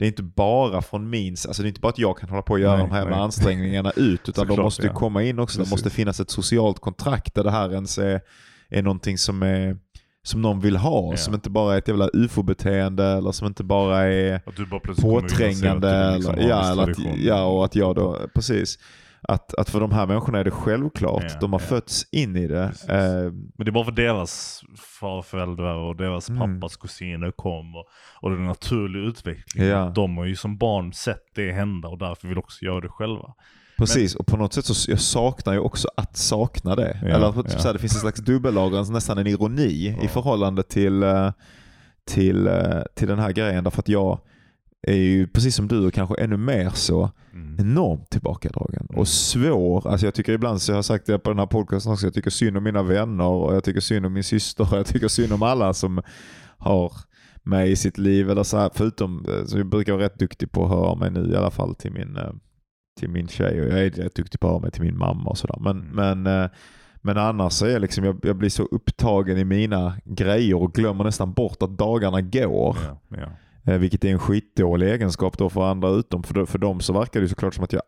det 0.05 0.09
är 0.09 0.11
inte 0.11 0.23
bara 0.23 0.83
från 0.83 1.11
min, 1.11 1.33
alltså 1.33 1.63
det 1.63 1.67
är 1.67 1.69
inte 1.69 1.81
bara 1.81 1.89
att 1.89 1.99
jag 1.99 2.19
kan 2.19 2.29
hålla 2.29 2.43
på 2.43 2.53
och 2.53 2.61
göra 2.61 2.77
Nej, 2.77 2.87
de 2.87 2.93
här 2.95 3.05
nej. 3.05 3.15
ansträngningarna 3.21 3.91
ut, 3.97 4.29
utan 4.29 4.47
de 4.47 4.51
Såklart, 4.51 4.65
måste 4.65 4.83
ju 4.83 4.89
ja. 4.89 4.95
komma 4.95 5.23
in 5.23 5.39
också. 5.39 5.59
Precis. 5.59 5.71
Det 5.71 5.75
måste 5.75 5.91
finnas 5.91 6.21
ett 6.21 6.31
socialt 6.31 6.79
kontrakt 6.79 7.35
där 7.35 7.45
det 7.45 7.51
här 7.51 7.73
ens 7.73 7.99
är, 7.99 8.21
är 8.69 8.83
någonting 8.83 9.19
som 9.19 9.43
är 9.43 9.77
som 10.23 10.43
någon 10.43 10.61
vill 10.61 10.77
ha, 10.77 11.11
Ja. 11.11 11.17
som 11.17 11.35
inte 11.35 11.51
bara 11.51 11.75
är 11.75 11.79
ett 11.79 11.89
jävla 11.89 12.09
ufo-beteende 12.13 13.05
eller 13.05 13.33
som 13.33 13.47
inte 13.47 13.65
bara 13.65 14.03
är 14.03 14.41
att 14.47 14.57
du 14.57 14.67
bara 14.67 14.81
ser 14.85 14.91
att 14.93 15.01
påträngande. 15.01 15.89
det 15.89 16.15
liksom 16.17 16.35
eller, 16.35 16.49
ja, 16.49 16.73
eller 16.73 16.83
att, 16.91 16.99
ja, 17.19 17.45
och 17.45 17.65
att 17.65 17.75
jag 17.77 17.95
då, 17.97 18.19
precis. 18.35 18.79
Att, 19.29 19.55
att 19.55 19.71
för 19.71 19.81
de 19.81 19.93
här 19.93 20.07
människorna 20.07 20.39
är 20.39 20.45
det 20.45 20.51
självklart. 20.51 21.25
Ja, 21.29 21.39
de 21.41 21.53
har 21.53 21.61
ja. 21.61 21.67
fötts 21.67 22.07
in 22.13 22.37
i 22.37 22.47
det. 22.47 22.63
Eh, 22.89 23.33
Men 23.33 23.65
det 23.65 23.69
är 23.69 23.71
bara 23.71 23.85
för 23.85 23.93
deras 23.93 24.61
farföräldrar 25.01 25.75
och 25.75 25.97
deras 25.97 26.29
Mm. 26.31 26.61
pappas 26.61 26.77
kusiner 26.77 27.31
kom 27.31 27.77
och, 27.77 27.85
och 28.21 28.31
det 28.31 28.37
är 28.37 28.41
en 28.41 28.47
naturlig 28.47 29.01
utveckling. 29.01 29.67
Ja. 29.67 29.93
De 29.95 30.17
har 30.17 30.25
ju 30.25 30.37
som 30.37 30.59
barn 30.59 30.93
sett 30.93 31.25
det 31.35 31.53
hända 31.53 31.89
och 31.89 31.99
därför 31.99 32.29
vill 32.29 32.39
också 32.39 32.65
göra 32.65 32.81
det 32.81 32.89
själva. 32.89 33.35
precis, 33.79 34.15
och 34.15 34.27
på 34.27 34.37
något 34.37 34.53
sätt 34.53 34.65
så 34.65 34.91
jag 34.91 35.01
saknar 35.01 35.53
ju 35.53 35.59
också 35.59 35.89
att 35.97 36.17
sakna 36.17 36.77
det. 36.77 36.99
Ja, 37.03 37.09
Eller 37.09 37.33
typ 37.33 37.47
ja. 37.53 37.59
så 37.59 37.67
här, 37.69 37.73
det 37.73 37.79
finns 37.79 37.95
en 37.95 38.01
slags 38.01 38.21
dubbellager, 38.21 38.79
alltså 38.79 38.93
nästan 38.93 39.19
en 39.19 39.27
ironi 39.27 39.95
Ja. 39.99 40.05
i 40.05 40.09
förhållande 40.09 40.63
till, 40.63 41.03
eh, 41.03 41.31
till, 42.05 42.47
eh, 42.47 42.83
till 42.95 43.09
den 43.09 43.19
här 43.19 43.33
grejen. 43.33 43.65
Därför 43.65 43.79
att 43.83 43.89
jag 43.89 44.19
är 44.87 44.97
ju 44.97 45.27
precis 45.27 45.55
som 45.57 45.69
du 45.69 45.87
och 45.87 45.93
kanske 45.95 46.15
ännu 46.15 46.37
mer 46.37 46.71
så 46.71 47.11
Mm. 47.33 47.57
enormt 47.61 48.11
tillbakadragen 48.11 48.87
Mm. 48.91 49.01
och 49.01 49.09
svår. 49.09 49.89
Alltså 49.89 50.07
jag 50.07 50.15
tycker 50.15 50.33
ibland, 50.33 50.63
så 50.63 50.73
jag 50.73 50.77
har 50.77 50.83
sagt 50.83 51.07
det 51.07 51.19
på 51.19 51.31
den 51.31 51.39
här 51.39 51.47
podcasten 51.47 51.93
också, 51.93 52.07
jag 52.07 52.15
tycker 52.15 52.31
synd 52.31 52.57
om 52.57 52.65
mina 52.65 52.83
vänner 52.83 53.25
och 53.25 53.55
jag 53.55 53.65
tycker 53.65 53.81
synd 53.81 54.07
om 54.07 54.13
min 54.13 54.25
syster 54.25 54.73
och 54.73 54.79
jag 54.79 54.87
tycker 54.87 55.09
synd 55.09 55.33
om 55.33 55.43
alla 55.43 55.75
som 55.75 56.03
har 56.59 56.93
mig 57.43 57.71
i 57.71 57.77
sitt 57.77 57.99
liv. 57.99 58.31
Eller 58.31 58.43
så 58.43 58.57
här, 58.59 58.71
förutom, 58.75 59.27
eh, 59.29 59.45
så 59.45 59.59
jag 59.59 59.67
brukar 59.67 59.93
vara 59.93 60.05
rätt 60.05 60.19
duktig 60.19 60.53
på 60.53 60.65
att 60.65 60.71
höra 60.71 60.95
mig 60.95 61.11
nu 61.11 61.33
i 61.33 61.37
alla 61.37 61.51
fall 61.51 61.75
till 61.75 61.93
min, 61.93 62.17
eh, 62.17 62.31
till 63.01 63.09
min 63.09 63.29
tjej 63.29 63.61
och 63.61 63.67
jag 63.69 63.79
är 63.87 63.91
rätt 63.91 64.15
duktig 64.15 64.41
på 64.41 64.47
att 64.47 64.53
höra 64.53 64.61
mig 64.63 64.71
till 64.71 64.83
min 64.83 64.99
mamma 64.99 65.31
och 65.31 65.39
sådär. 65.39 65.59
Men, 65.61 65.81
Mm. 65.81 66.23
men, 66.23 66.43
eh, 66.45 66.51
men 67.03 67.19
annars 67.19 67.53
så 67.53 67.67
är 67.67 67.71
jag, 67.71 67.81
liksom, 67.83 68.05
jag, 68.05 68.19
jag 68.23 68.37
blir 68.37 68.51
så 68.51 68.63
upptagen 68.63 69.39
i 69.39 69.45
mina 69.45 69.95
grejer 70.05 70.57
och 70.63 70.75
glömmer 70.75 71.05
nästan 71.05 71.33
bort 71.33 71.63
att 71.63 71.79
dagarna 71.79 72.21
går. 72.21 72.77
Ja, 72.85 72.99
ja. 73.09 73.29
Eh, 73.67 73.79
vilket 73.79 74.05
är 74.05 74.09
en 74.09 74.19
skitdålig 74.19 74.89
egenskap 74.89 75.39
då 75.39 75.51
för 75.51 75.71
andra 75.71 75.89
utom. 75.89 76.23
För, 76.23 76.45
för 76.45 76.59
dem 76.59 76.81
så 76.81 76.93
verkar 76.93 77.21
det 77.21 77.29
såklart 77.29 77.55
som 77.55 77.65
att 77.65 77.73
jag 77.73 77.83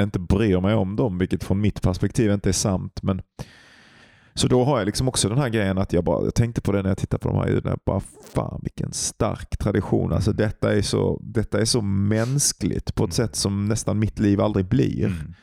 inte 0.00 0.18
bryr 0.18 0.60
mig 0.60 0.74
om 0.74 0.96
dem, 0.96 1.18
vilket 1.18 1.44
från 1.44 1.60
mitt 1.60 1.82
perspektiv 1.82 2.32
inte 2.32 2.48
är 2.48 2.52
sant. 2.52 3.02
Men, 3.02 3.22
så 4.34 4.48
då 4.48 4.64
har 4.64 4.78
jag 4.78 4.86
liksom 4.86 5.08
också 5.08 5.28
den 5.28 5.38
här 5.38 5.48
grejen 5.48 5.78
att 5.78 5.92
jag 5.92 6.04
bara 6.04 6.24
jag 6.24 6.34
tänkte 6.34 6.60
på 6.60 6.72
det 6.72 6.82
när 6.82 6.90
jag 6.90 6.98
tittade 6.98 7.22
på 7.22 7.28
de 7.28 7.38
här 7.38 7.48
ljuden. 7.48 7.78
Bara, 7.86 8.00
fan 8.34 8.60
vilken 8.62 8.92
stark 8.92 9.58
tradition. 9.58 10.12
Alltså 10.12 10.32
detta 10.32 10.74
är 10.74 10.82
så, 10.82 11.20
detta 11.22 11.60
är 11.60 11.64
så 11.64 11.80
mänskligt 11.82 12.94
på 12.94 13.04
ett 13.04 13.12
sätt 13.12 13.36
som 13.36 13.64
nästan 13.64 13.98
mitt 13.98 14.18
liv 14.18 14.40
aldrig 14.40 14.68
blir. 14.68 15.06
Mm. 15.06 15.34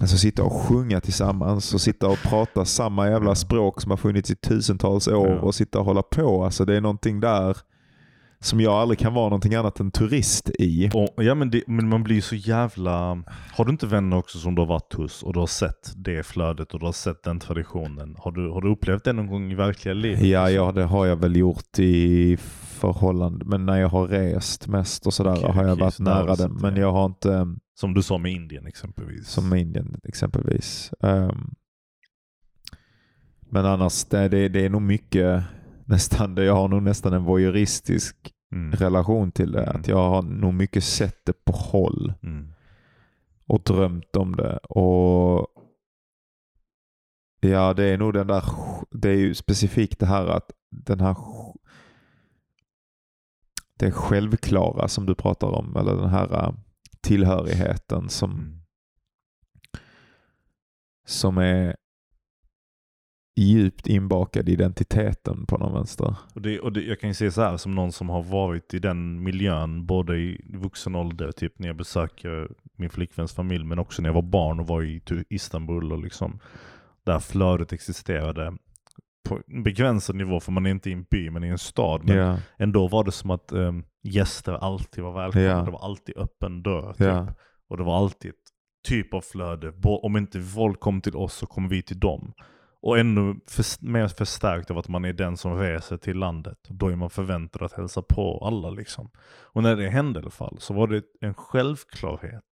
Alltså 0.00 0.16
sitta 0.16 0.42
och 0.42 0.52
sjunga 0.52 1.00
tillsammans 1.00 1.74
och 1.74 1.80
sitta 1.80 2.08
och 2.08 2.18
prata 2.18 2.64
samma 2.64 3.08
jävla 3.08 3.34
språk 3.34 3.80
som 3.80 3.90
har 3.90 3.98
funnits 3.98 4.30
i 4.30 4.34
tusentals 4.34 5.08
år 5.08 5.36
och 5.36 5.54
sitta 5.54 5.78
och 5.78 5.84
hålla 5.84 6.02
på. 6.02 6.44
Alltså 6.44 6.64
det 6.64 6.76
är 6.76 6.80
någonting 6.80 7.20
där 7.20 7.56
som 8.44 8.60
jag 8.60 8.72
aldrig 8.72 8.98
kan 8.98 9.14
vara 9.14 9.24
någonting 9.24 9.54
annat 9.54 9.80
än 9.80 9.90
turist 9.90 10.50
i. 10.58 10.90
Och, 10.94 11.24
ja 11.24 11.34
men, 11.34 11.50
det, 11.50 11.62
men 11.66 11.88
man 11.88 12.02
blir 12.02 12.20
så 12.20 12.34
jävla... 12.34 13.22
Har 13.52 13.64
du 13.64 13.70
inte 13.70 13.86
vänner 13.86 14.16
också 14.16 14.38
som 14.38 14.54
du 14.54 14.62
har 14.62 14.66
varit 14.66 14.92
hos 14.92 15.22
och 15.22 15.32
du 15.32 15.40
har 15.40 15.46
sett 15.46 15.92
det 15.96 16.26
flödet 16.26 16.74
och 16.74 16.80
du 16.80 16.86
har 16.86 16.92
sett 16.92 17.22
den 17.22 17.40
traditionen? 17.40 18.16
Har 18.18 18.32
du, 18.32 18.50
har 18.50 18.60
du 18.60 18.72
upplevt 18.72 19.04
det 19.04 19.12
någon 19.12 19.26
gång 19.26 19.52
i 19.52 19.54
verkliga 19.54 19.94
livet? 19.94 20.22
Ja, 20.22 20.50
ja, 20.50 20.72
det 20.72 20.84
har 20.84 21.06
jag 21.06 21.16
väl 21.16 21.36
gjort 21.36 21.78
i 21.78 22.36
förhållande, 22.82 23.44
men 23.44 23.66
när 23.66 23.76
jag 23.80 23.88
har 23.88 24.08
rest 24.08 24.68
mest 24.68 25.06
och 25.06 25.14
sådär 25.14 25.32
Okej, 25.32 25.50
har 25.52 25.64
jag 25.64 25.72
okej, 25.72 25.84
varit 25.84 25.98
nära 25.98 26.34
den. 26.34 26.52
Men 26.54 26.76
jag 26.76 26.92
har 26.92 27.06
inte, 27.06 27.46
Som 27.74 27.94
du 27.94 28.02
sa 28.02 28.18
med 28.18 28.32
Indien 28.32 28.66
exempelvis. 28.66 29.28
som 29.28 29.48
med 29.48 29.60
Indien 29.60 30.00
exempelvis. 30.04 30.90
Ehm, 31.02 31.54
men 33.50 33.66
annars, 33.66 34.04
det, 34.04 34.28
det, 34.28 34.48
det 34.48 34.64
är 34.64 34.70
nog 34.70 34.82
mycket, 34.82 35.42
nästan, 35.86 36.36
jag 36.44 36.54
har 36.54 36.68
nog 36.68 36.82
nästan 36.82 37.12
en 37.12 37.24
voyeuristisk 37.24 38.16
Mm. 38.54 38.72
relation 38.72 39.32
till 39.32 39.52
det. 39.52 39.64
Mm. 39.64 39.80
Att 39.80 39.88
jag 39.88 40.08
har 40.10 40.22
nog 40.22 40.54
mycket 40.54 40.84
sett 40.84 41.24
det 41.26 41.44
på 41.44 41.52
håll 41.52 42.12
Mm. 42.22 42.52
och 43.46 43.62
drömt 43.62 44.16
om 44.16 44.36
det. 44.36 44.56
Och 44.58 45.46
Ja, 47.40 47.74
det 47.74 47.84
är 47.84 47.98
nog 47.98 48.12
den 48.14 48.26
där, 48.26 48.44
det 48.90 49.08
är 49.10 49.16
ju 49.16 49.34
specifikt 49.34 49.98
det 49.98 50.06
här 50.06 50.26
att 50.26 50.50
den 50.70 51.00
här 51.00 51.16
det 53.78 53.90
självklara 53.92 54.88
som 54.88 55.06
du 55.06 55.14
pratar 55.14 55.48
om, 55.48 55.76
eller 55.76 55.94
den 55.96 56.10
här 56.10 56.44
äh, 56.44 56.54
tillhörigheten 57.00 58.08
som, 58.08 58.30
Mm. 58.30 58.58
som 61.06 61.38
är 61.38 61.76
djupt 63.36 63.86
inbakad 63.86 64.48
i 64.48 64.52
identiteten 64.52 65.46
på 65.46 65.58
någon 65.58 65.72
vänster. 65.74 66.16
Och 66.34 66.42
det, 66.42 66.60
och 66.60 66.72
det, 66.72 66.82
jag 66.82 67.00
kan 67.00 67.10
ju 67.10 67.14
säga 67.14 67.30
så 67.30 67.42
här 67.42 67.56
som 67.56 67.74
någon 67.74 67.92
som 67.92 68.08
har 68.08 68.22
varit 68.22 68.74
i 68.74 68.78
den 68.78 69.22
miljön 69.22 69.86
både 69.86 70.16
i 70.16 70.44
vuxen 70.54 70.94
ålder, 70.94 71.32
typ 71.32 71.58
när 71.58 71.66
jag 71.66 71.76
besöker 71.76 72.48
min 72.76 72.90
flickväns 72.90 73.34
familj, 73.34 73.64
men 73.64 73.78
också 73.78 74.02
när 74.02 74.08
jag 74.08 74.14
var 74.14 74.22
barn 74.22 74.60
och 74.60 74.66
var 74.66 74.82
i 74.82 75.02
Istanbul 75.28 75.92
och 75.92 75.98
liksom 76.02 76.38
där 77.04 77.18
flödet 77.18 77.72
existerade 77.72 78.56
på 79.28 79.40
en 79.46 79.62
begränsad 79.62 80.16
nivå, 80.16 80.40
för 80.40 80.52
man 80.52 80.66
är 80.66 80.70
inte 80.70 80.90
i 80.90 80.92
en 80.92 81.06
by, 81.10 81.30
men 81.30 81.44
i 81.44 81.48
en 81.48 81.58
stad. 81.58 82.04
Men 82.04 82.16
Ja, 82.16 82.38
ändå 82.58 82.88
var 82.88 83.04
det 83.04 83.12
som 83.12 83.30
att 83.30 83.52
um, 83.52 83.84
gäster 84.02 84.52
alltid 84.52 85.04
var 85.04 85.12
välkomna. 85.12 85.46
Ja. 85.48 85.62
Det 85.62 85.70
var 85.70 85.84
alltid 85.84 86.16
öppen 86.16 86.62
dörr. 86.62 86.92
Typ. 86.92 87.06
ja, 87.06 87.26
Och 87.68 87.76
det 87.76 87.82
var 87.82 87.96
alltid 87.96 88.30
ett 88.30 88.36
typ 88.88 89.14
av 89.14 89.20
flöde. 89.20 89.72
Om 89.82 90.16
inte 90.16 90.40
folk 90.40 90.80
kom 90.80 91.00
till 91.00 91.16
oss 91.16 91.34
så 91.34 91.46
kom 91.46 91.68
vi 91.68 91.82
till 91.82 92.00
dem. 92.00 92.32
Och 92.82 92.98
ännu 92.98 93.36
för, 93.46 93.86
mer 93.86 94.08
förstärkt 94.08 94.70
av 94.70 94.78
att 94.78 94.88
man 94.88 95.04
är 95.04 95.12
den 95.12 95.36
som 95.36 95.58
reser 95.58 95.96
till 95.96 96.16
landet. 96.16 96.58
Då 96.68 96.88
är 96.88 96.96
man 96.96 97.10
förväntad 97.10 97.62
att 97.62 97.72
hälsa 97.72 98.02
på 98.02 98.44
alla 98.46 98.70
liksom. 98.70 99.10
Och 99.42 99.62
när 99.62 99.76
det 99.76 99.88
hände 99.88 100.18
i 100.20 100.22
alla 100.22 100.30
fall 100.30 100.56
så 100.60 100.74
var 100.74 100.86
det 100.86 101.02
en 101.20 101.34
självklarhet. 101.34 102.44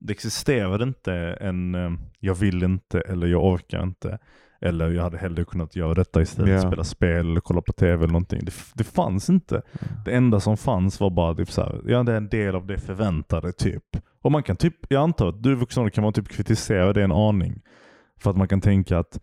Det 0.00 0.12
existerade 0.12 0.84
inte 0.84 1.14
en 1.40 1.74
eh, 1.74 1.90
jag 2.20 2.34
vill 2.34 2.62
inte 2.62 3.00
eller 3.00 3.26
jag 3.26 3.44
orkar 3.44 3.82
inte. 3.82 4.18
Eller 4.60 4.90
jag 4.90 5.02
hade 5.02 5.18
hellre 5.18 5.44
kunnat 5.44 5.76
göra 5.76 5.94
detta 5.94 6.22
istället. 6.22 6.62
Ja. 6.62 6.68
Spela 6.68 6.84
spel 6.84 7.30
eller 7.30 7.40
kolla 7.40 7.60
på 7.60 7.72
tv 7.72 7.94
eller 7.94 8.12
någonting. 8.12 8.44
Det, 8.44 8.52
det 8.74 8.84
fanns 8.84 9.30
inte. 9.30 9.62
Det 10.04 10.12
enda 10.12 10.40
som 10.40 10.56
fanns 10.56 11.00
var 11.00 11.10
bara 11.10 11.34
typ 11.34 11.50
så 11.50 11.62
här, 11.62 11.80
ja 11.86 12.02
det 12.02 12.12
är 12.12 12.16
en 12.16 12.28
del 12.28 12.54
av 12.54 12.66
det 12.66 12.78
förväntade 12.78 13.52
typ. 13.52 13.84
Och 14.22 14.32
man 14.32 14.42
kan 14.42 14.56
typ, 14.56 14.74
jag 14.88 15.02
antar 15.02 15.28
att 15.28 15.42
du 15.42 15.54
vuxen 15.54 15.90
kan 15.90 16.04
man 16.04 16.12
typ 16.12 16.28
kritisera 16.28 16.92
det 16.92 17.02
en 17.02 17.12
aning. 17.12 17.62
För 18.20 18.30
att 18.30 18.36
man 18.36 18.48
kan 18.48 18.60
tänka 18.60 18.98
att, 18.98 19.18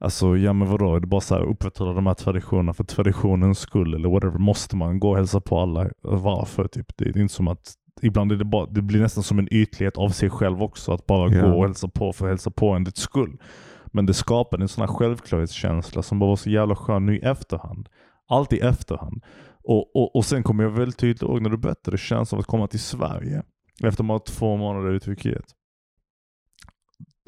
alltså 0.00 0.36
ja 0.36 0.52
men 0.52 0.68
vadå, 0.68 0.96
är 0.96 1.00
det 1.00 1.06
bara 1.06 1.20
så 1.20 1.34
här 1.34 1.42
upprätthålla 1.42 1.92
de 1.92 2.06
här 2.06 2.14
traditionerna 2.14 2.72
för 2.72 2.84
traditionens 2.84 3.58
skull 3.58 3.94
eller 3.94 4.08
whatever. 4.08 4.38
Måste 4.38 4.76
man 4.76 5.00
gå 5.00 5.10
och 5.10 5.16
hälsa 5.16 5.40
på 5.40 5.58
alla? 5.60 5.90
Varför? 6.02 6.68
Typ? 6.68 6.86
Det 6.96 7.04
är 7.04 7.18
inte 7.18 7.34
som 7.34 7.48
att, 7.48 7.74
ibland 8.02 8.32
är 8.32 8.36
det 8.36 8.44
bara, 8.44 8.66
det 8.66 8.82
blir 8.82 9.00
nästan 9.00 9.22
som 9.24 9.38
en 9.38 9.48
ytlighet 9.54 9.96
av 9.96 10.08
sig 10.08 10.30
själv 10.30 10.62
också. 10.62 10.92
Att 10.92 11.06
bara 11.06 11.32
Ja. 11.34 11.42
gå 11.46 11.56
och 11.56 11.62
hälsa 11.62 11.88
på 11.88 12.12
för 12.12 12.24
att 12.26 12.30
hälsa 12.30 12.50
på 12.50 12.70
en 12.70 12.84
ditt 12.84 12.96
skull. 12.96 13.38
Men 13.86 14.06
det 14.06 14.14
skapade 14.14 14.64
en 14.64 14.68
sån 14.68 14.82
här 14.88 14.94
självklarhetskänsla 14.94 16.02
som 16.02 16.18
bara 16.18 16.28
var 16.28 16.36
så 16.36 16.50
jävla 16.50 16.76
skön 16.76 17.06
nu 17.06 17.16
i 17.16 17.20
efterhand. 17.20 17.88
Allt 18.28 18.52
i 18.52 18.58
efterhand. 18.60 19.24
Och, 19.64 19.96
och, 19.96 20.16
och 20.16 20.24
sen 20.24 20.42
kommer 20.42 20.64
jag 20.64 20.70
väldigt 20.70 20.98
tydligt 20.98 21.22
ihåg 21.22 21.42
när 21.42 21.50
du 21.50 21.56
berättade 21.56 21.98
känslan 21.98 22.38
av 22.38 22.40
att 22.40 22.46
komma 22.46 22.66
till 22.66 22.80
Sverige 22.80 23.42
efter 23.84 24.04
bara 24.04 24.18
två 24.18 24.56
månader 24.56 24.94
i 24.94 25.00
Turkiet. 25.00 25.44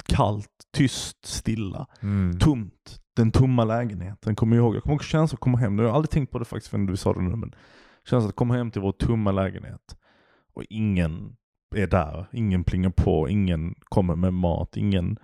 Kallt, 0.09 0.49
tyst, 0.73 1.25
stilla, 1.25 1.87
Mm. 2.01 2.39
tomt. 2.39 2.99
Den 3.15 3.31
tomma 3.31 3.63
lägenheten 3.63 4.35
kommer 4.35 4.55
jag 4.55 4.63
ihåg. 4.63 4.75
Jag 4.75 4.83
kommer 4.83 4.93
ihåg 4.95 5.03
känslan 5.03 5.35
att 5.35 5.39
komma 5.39 5.57
hem. 5.57 5.79
Jag 5.79 5.85
har 5.87 5.95
aldrig 5.95 6.09
tänkt 6.09 6.31
på 6.31 6.39
det 6.39 6.45
faktiskt 6.45 6.71
förrän 6.71 6.85
du 6.85 6.97
sa 6.97 7.13
det 7.13 7.21
nu. 7.21 7.35
Men 7.35 7.51
känslan 8.09 8.29
att 8.29 8.35
komma 8.35 8.55
hem 8.57 8.71
till 8.71 8.81
vår 8.81 8.91
tomma 8.91 9.31
lägenhet. 9.31 9.95
Och 10.53 10.63
ingen 10.69 11.35
är 11.75 11.87
där. 11.87 12.27
Ingen 12.33 12.63
plingar 12.63 12.89
på. 12.89 13.29
Ingen 13.29 13.75
kommer 13.83 14.15
med 14.15 14.33
mat. 14.33 14.77
Ingen 14.77 15.17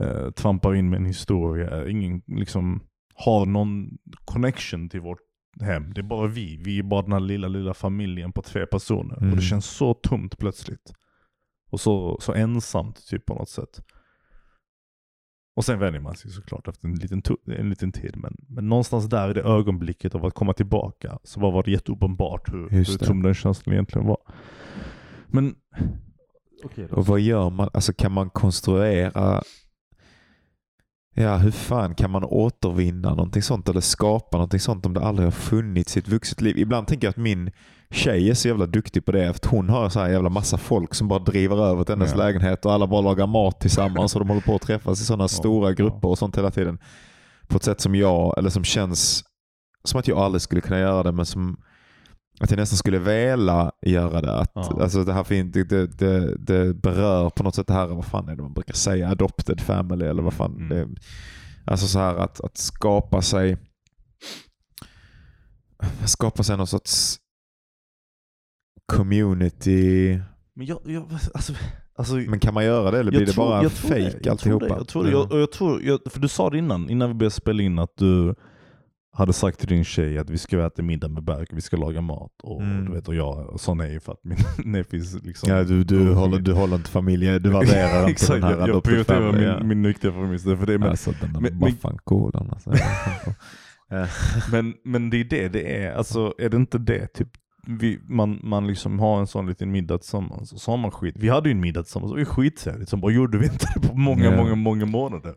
eh, 0.00 0.30
trampar 0.30 0.74
in 0.74 0.90
med 0.90 0.96
en 0.96 1.06
historia. 1.06 1.88
Ingen 1.88 2.22
liksom 2.26 2.80
har 3.14 3.46
någon 3.46 3.98
connection 4.24 4.88
till 4.88 5.00
vårt 5.00 5.18
hem. 5.60 5.92
Det 5.94 6.00
är 6.00 6.02
bara 6.02 6.26
vi. 6.26 6.56
Vi 6.56 6.78
är 6.78 6.82
bara 6.82 7.02
den 7.02 7.12
här 7.12 7.20
lilla, 7.20 7.48
lilla 7.48 7.74
familjen 7.74 8.32
på 8.32 8.42
tre 8.42 8.66
personer. 8.66 9.16
Och 9.16 9.22
Mm. 9.22 9.36
det 9.36 9.42
känns 9.42 9.66
så 9.66 9.94
tomt 9.94 10.38
plötsligt. 10.38 10.92
Och 11.70 11.80
så, 11.80 12.18
så 12.20 12.32
ensamt 12.34 13.06
typ 13.06 13.26
på 13.26 13.34
något 13.34 13.48
sätt. 13.48 13.80
Och 15.58 15.64
sen 15.64 15.78
vänjer 15.78 16.00
man 16.00 16.16
sig 16.16 16.30
såklart 16.30 16.68
efter 16.68 16.88
en 16.88 16.94
liten, 16.94 17.22
en 17.46 17.70
liten 17.70 17.92
tid. 17.92 18.16
Men, 18.16 18.36
men 18.48 18.68
någonstans 18.68 19.06
där 19.06 19.30
i 19.30 19.34
det 19.34 19.42
ögonblicket 19.42 20.14
av 20.14 20.26
att 20.26 20.34
komma 20.34 20.52
tillbaka 20.52 21.18
så 21.22 21.40
var 21.40 21.62
det 21.62 21.70
jätteuppenbart 21.70 22.52
hur, 22.52 22.68
hur 22.68 22.84
tom 22.84 23.22
den 23.22 23.34
känslan 23.34 23.72
egentligen 23.72 24.06
var. 24.06 24.18
Men, 25.26 25.54
då. 26.76 26.96
Och 26.96 27.06
vad 27.06 27.20
gör 27.20 27.50
man? 27.50 27.70
Alltså 27.72 27.92
kan 27.92 28.12
man 28.12 28.30
konstruera 28.30 29.42
Ja, 31.14 31.36
hur 31.36 31.50
fan 31.50 31.94
kan 31.94 32.10
man 32.10 32.24
återvinna 32.24 33.08
någonting 33.08 33.42
sånt 33.42 33.68
eller 33.68 33.80
skapa 33.80 34.36
någonting 34.36 34.60
sånt 34.60 34.86
om 34.86 34.94
det 34.94 35.00
aldrig 35.00 35.26
har 35.26 35.32
funnits 35.32 35.96
i 35.96 36.00
ett 36.00 36.08
vuxet 36.08 36.40
liv? 36.40 36.58
Ibland 36.58 36.86
tänker 36.86 37.06
jag 37.06 37.10
att 37.10 37.16
min 37.16 37.50
tjej 37.90 38.30
är 38.30 38.34
så 38.34 38.48
jävla 38.48 38.66
duktig 38.66 39.04
på 39.04 39.12
det. 39.12 39.24
För 39.24 39.30
att 39.34 39.44
hon 39.44 39.68
har 39.68 39.88
så 39.88 40.00
här 40.00 40.08
jävla 40.08 40.28
massa 40.28 40.58
folk 40.58 40.94
som 40.94 41.08
bara 41.08 41.18
driver 41.18 41.56
över 41.66 41.84
till 41.84 41.94
hennes 41.94 42.10
Ja. 42.10 42.16
lägenhet 42.16 42.64
och 42.64 42.72
alla 42.72 42.86
bara 42.86 43.00
lagar 43.00 43.26
mat 43.26 43.60
tillsammans 43.60 44.14
och 44.14 44.20
de 44.20 44.28
håller 44.28 44.40
på 44.42 44.54
att 44.54 44.62
träffas 44.62 45.00
i 45.00 45.04
sådana 45.04 45.28
stora 45.28 45.68
ja. 45.68 45.74
grupper 45.74 46.08
och 46.08 46.18
sånt 46.18 46.38
hela 46.38 46.50
tiden. 46.50 46.78
På 47.48 47.56
ett 47.56 47.62
sätt 47.64 47.80
som 47.80 47.94
jag, 47.94 48.38
eller 48.38 48.50
som 48.50 48.64
känns 48.64 49.24
som 49.84 50.00
att 50.00 50.08
jag 50.08 50.18
aldrig 50.18 50.42
skulle 50.42 50.60
kunna 50.60 50.78
göra 50.78 51.02
det 51.02 51.12
men 51.12 51.26
som 51.26 51.56
att 52.40 52.50
jag 52.50 52.58
nästan 52.58 52.76
skulle 52.76 52.98
vilja 52.98 53.72
göra 53.86 54.20
det. 54.20 54.34
Att, 54.34 54.52
Ja. 54.54 54.78
alltså 54.82 55.04
det, 55.04 55.12
här 55.12 55.24
fin, 55.24 55.50
det, 55.50 55.64
det, 55.64 55.86
det, 55.86 56.36
det 56.36 56.74
berör 56.74 57.30
på 57.30 57.42
något 57.42 57.54
sätt 57.54 57.66
det 57.66 57.72
här, 57.74 57.86
vad 57.86 58.04
fan 58.04 58.28
är 58.28 58.36
det 58.36 58.42
man 58.42 58.52
brukar 58.52 58.74
säga, 58.74 59.08
adopted 59.08 59.60
family 59.60 60.06
eller 60.06 60.22
vad 60.22 60.32
fan. 60.34 60.56
Mm. 60.56 60.68
Det, 60.68 61.00
alltså 61.70 61.86
så 61.86 61.98
här 61.98 62.14
att, 62.16 62.40
att 62.40 62.56
skapa 62.58 63.22
sig 63.22 63.58
skapa 66.04 66.42
sig 66.42 66.56
någon 66.56 66.66
sorts 66.66 67.16
community. 68.92 70.18
Men 70.54 70.66
jag, 70.66 70.80
jag 70.84 71.02
alltså, 71.32 71.52
alltså 71.96 72.14
Men 72.14 72.40
kan 72.40 72.54
man 72.54 72.64
göra 72.64 72.90
det 72.90 72.98
eller 73.00 73.10
blir 73.10 73.20
det 73.26 73.32
tror- 73.32 73.44
bara 73.44 73.62
jag 73.62 73.72
tror 73.72 74.30
alltihopa? 74.30 74.68
Jag 74.68 74.88
tror 74.88 75.04
det. 75.04 75.10
Jag, 75.10 75.32
jag 75.32 75.52
tror, 75.52 75.82
jag, 75.82 76.00
för 76.10 76.20
du 76.20 76.28
sa 76.28 76.50
det 76.50 76.58
innan, 76.58 76.90
innan 76.90 77.08
vi 77.08 77.14
började 77.14 77.34
spela 77.34 77.62
in 77.62 77.78
att 77.78 77.96
du 77.96 78.34
hade 79.12 79.32
sagt 79.32 79.58
till 79.58 79.68
din 79.68 79.84
tjej 79.84 80.18
att 80.18 80.30
vi 80.30 80.38
ska 80.38 80.66
äta 80.66 80.82
middag 80.82 81.08
med 81.08 81.24
Berk, 81.24 81.48
vi 81.52 81.60
ska 81.60 81.76
laga 81.76 82.00
mat. 82.00 82.32
Och, 82.42 82.62
Mm. 82.62 82.84
du 82.86 82.92
vet, 82.92 83.08
och 83.08 83.14
jag 83.14 83.60
sa 83.60 83.74
nej 83.74 84.00
för 84.00 84.12
att 84.12 84.24
min 84.24 84.38
nephew 84.72 85.18
liksom... 85.26 85.50
Ja, 85.50 85.64
du, 85.64 85.84
du, 85.84 86.12
håller, 86.12 86.38
du 86.38 86.52
håller 86.52 86.76
inte 86.76 86.90
familj, 86.90 87.26
du 87.40 87.50
värderar 87.50 88.08
inte 88.08 88.32
den 88.32 88.42
här 88.42 88.58
jag, 88.58 88.68
jag 88.68 88.82
prioriterar 88.82 89.32
min, 89.32 89.42
ja. 89.42 89.62
min 89.62 89.82
nyktiga 89.82 90.12
familj. 90.12 90.38
så 90.38 90.56
För 90.56 90.66
det, 90.66 90.78
men, 90.78 90.88
alltså 90.88 91.12
den 91.20 91.32
där 91.32 91.50
Baffankolan 91.50 92.50
alltså. 92.50 92.72
men, 94.52 94.74
men 94.84 95.10
det 95.10 95.16
är 95.20 95.24
det 95.24 95.48
det 95.48 95.76
är. 95.84 95.92
Alltså 95.94 96.34
är 96.38 96.48
det 96.48 96.56
inte 96.56 96.78
det? 96.78 97.06
Typ, 97.06 97.28
vi, 97.66 98.00
man, 98.08 98.40
man 98.42 98.66
liksom 98.66 98.98
har 98.98 99.20
en 99.20 99.26
sån 99.26 99.46
liten 99.46 99.70
middag 99.70 99.98
tillsammans 99.98 100.52
och 100.52 100.60
så 100.60 100.70
har 100.70 100.78
man 100.78 100.90
skit. 100.90 101.14
Vi 101.18 101.28
hade 101.28 101.48
ju 101.48 101.52
en 101.52 101.60
middag 101.60 101.82
tillsammans 101.82 102.12
och 102.12 102.18
det 102.18 102.24
var 102.24 102.32
skittrevligt. 102.34 102.90
Som 102.90 103.00
bara 103.00 103.12
gjorde 103.12 103.38
vi 103.38 103.44
inte 103.46 103.66
det 103.74 103.88
på 103.88 103.94
många, 103.94 104.24
Ja. 104.24 104.36
många, 104.36 104.54
många 104.54 104.86
månader. 104.86 105.34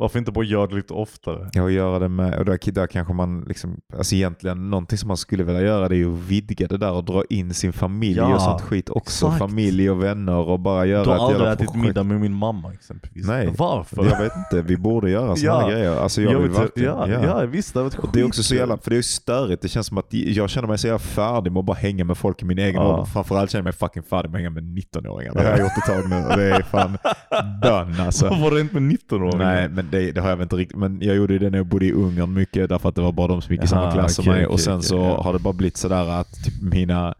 Varför 0.00 0.18
inte 0.18 0.32
bara 0.32 0.44
göra 0.44 0.66
det 0.66 0.74
lite 0.74 0.92
oftare? 0.94 1.50
Ja, 1.52 1.62
och 1.62 1.70
göra 1.70 1.98
det 1.98 2.08
med, 2.08 2.38
och 2.38 2.44
där, 2.44 2.72
där 2.72 2.86
kanske 2.86 3.12
man 3.14 3.40
liksom, 3.40 3.76
alltså 3.98 4.14
egentligen 4.14 4.70
någonting 4.70 4.98
som 4.98 5.08
man 5.08 5.16
skulle 5.16 5.44
vilja 5.44 5.60
göra 5.62 5.88
det 5.88 5.96
är 5.96 6.12
att 6.12 6.18
vidga 6.18 6.66
det 6.66 6.76
där 6.76 6.92
och 6.92 7.04
dra 7.04 7.22
in 7.30 7.54
sin 7.54 7.72
familj 7.72 8.16
Ja, 8.16 8.34
och 8.34 8.40
sånt 8.42 8.60
skit 8.62 8.90
också. 8.90 9.26
exakt. 9.26 9.38
Familj 9.38 9.90
och 9.90 10.02
vänner 10.04 10.36
och 10.48 10.60
bara 10.60 10.86
göra 10.86 11.04
Du 11.04 11.10
har 11.10 11.16
aldrig 11.32 11.48
ätit 11.52 11.66
projekt. 11.66 11.84
middag 11.86 12.02
med 12.02 12.20
min 12.20 12.32
mamma 12.34 12.72
exempelvis. 12.72 13.26
Nej. 13.26 13.54
Varför? 13.58 14.04
Jag 14.04 14.18
vet 14.22 14.32
inte, 14.36 14.62
vi 14.62 14.76
borde 14.76 15.10
göra 15.10 15.36
sådana 15.36 15.62
Ja. 15.62 15.68
grejer. 15.70 15.96
Alltså 15.96 16.22
jag, 16.22 16.38
vill 16.40 16.50
vet, 16.50 16.58
verkligen, 16.60 16.90
ja, 16.90 17.08
ja. 17.40 17.46
visst. 17.46 17.74
Det 17.74 17.80
Och 17.80 18.08
det 18.12 18.20
är 18.20 18.24
också 18.26 18.42
så 18.42 18.54
jävla, 18.54 18.78
för 18.78 18.90
det 18.90 18.96
är 18.98 19.02
störigt. 19.02 19.62
Det 19.62 19.68
känns 19.68 19.86
som 19.86 19.98
att 19.98 20.06
jag 20.10 20.50
känner 20.50 20.68
mig 20.68 20.78
så 20.78 20.86
jävla 20.86 20.98
färdig 20.98 21.52
med 21.52 21.60
att 21.60 21.66
bara 21.66 21.76
hänga 21.76 22.04
med 22.04 22.18
folk 22.18 22.42
i 22.42 22.44
min 22.44 22.58
egen 22.58 22.74
Ja. 22.74 22.88
ålder. 22.92 23.04
Framförallt 23.04 23.50
känner 23.50 23.60
jag 23.60 23.64
mig 23.64 23.72
fucking 23.72 24.02
färdig 24.02 24.30
med 24.30 24.38
att 24.38 24.42
hänga 24.42 24.50
med 24.50 24.64
19-åringar. 24.64 25.34
Det 25.34 25.40
har 25.42 25.50
jag 25.50 25.58
gjort 25.60 25.78
ett 25.78 25.84
tag 25.86 26.08
nu 26.10 26.16
och 26.26 26.36
det 26.36 26.50
är 26.50 26.62
fan 26.62 26.98
done 27.62 28.02
alltså. 28.06 28.28
Var 28.28 28.50
det 28.54 28.60
inte 28.60 28.74
med 28.74 28.82
19 28.82 29.22
år? 29.22 29.32
Nej, 29.38 29.68
men 29.68 29.87
det, 29.90 30.12
det 30.12 30.20
har 30.20 30.28
jag 30.28 30.36
väl 30.36 30.42
inte 30.42 30.56
riktigt. 30.56 30.78
Men 30.78 31.00
jag 31.02 31.16
gjorde 31.16 31.38
det 31.38 31.50
när 31.50 31.58
jag 31.58 31.66
bodde 31.66 31.86
i 31.86 31.92
Ungern 31.92 32.32
mycket 32.32 32.68
därför 32.68 32.88
att 32.88 32.94
det 32.94 33.02
var 33.02 33.12
bara 33.12 33.28
de 33.28 33.42
som 33.42 33.54
gick 33.54 33.64
i 33.64 33.66
samma 33.66 33.92
klass 33.92 34.14
som 34.14 34.24
mig. 34.24 34.34
okej, 34.34 34.46
och 34.46 34.60
sen 34.60 34.74
okej, 34.74 34.86
så 34.86 34.96
ja. 34.96 35.22
har 35.22 35.32
det 35.32 35.38
bara 35.38 35.52
blivit 35.52 35.76
sådär 35.76 36.20
att 36.20 36.44
typ 36.44 36.62
mina, 36.62 37.14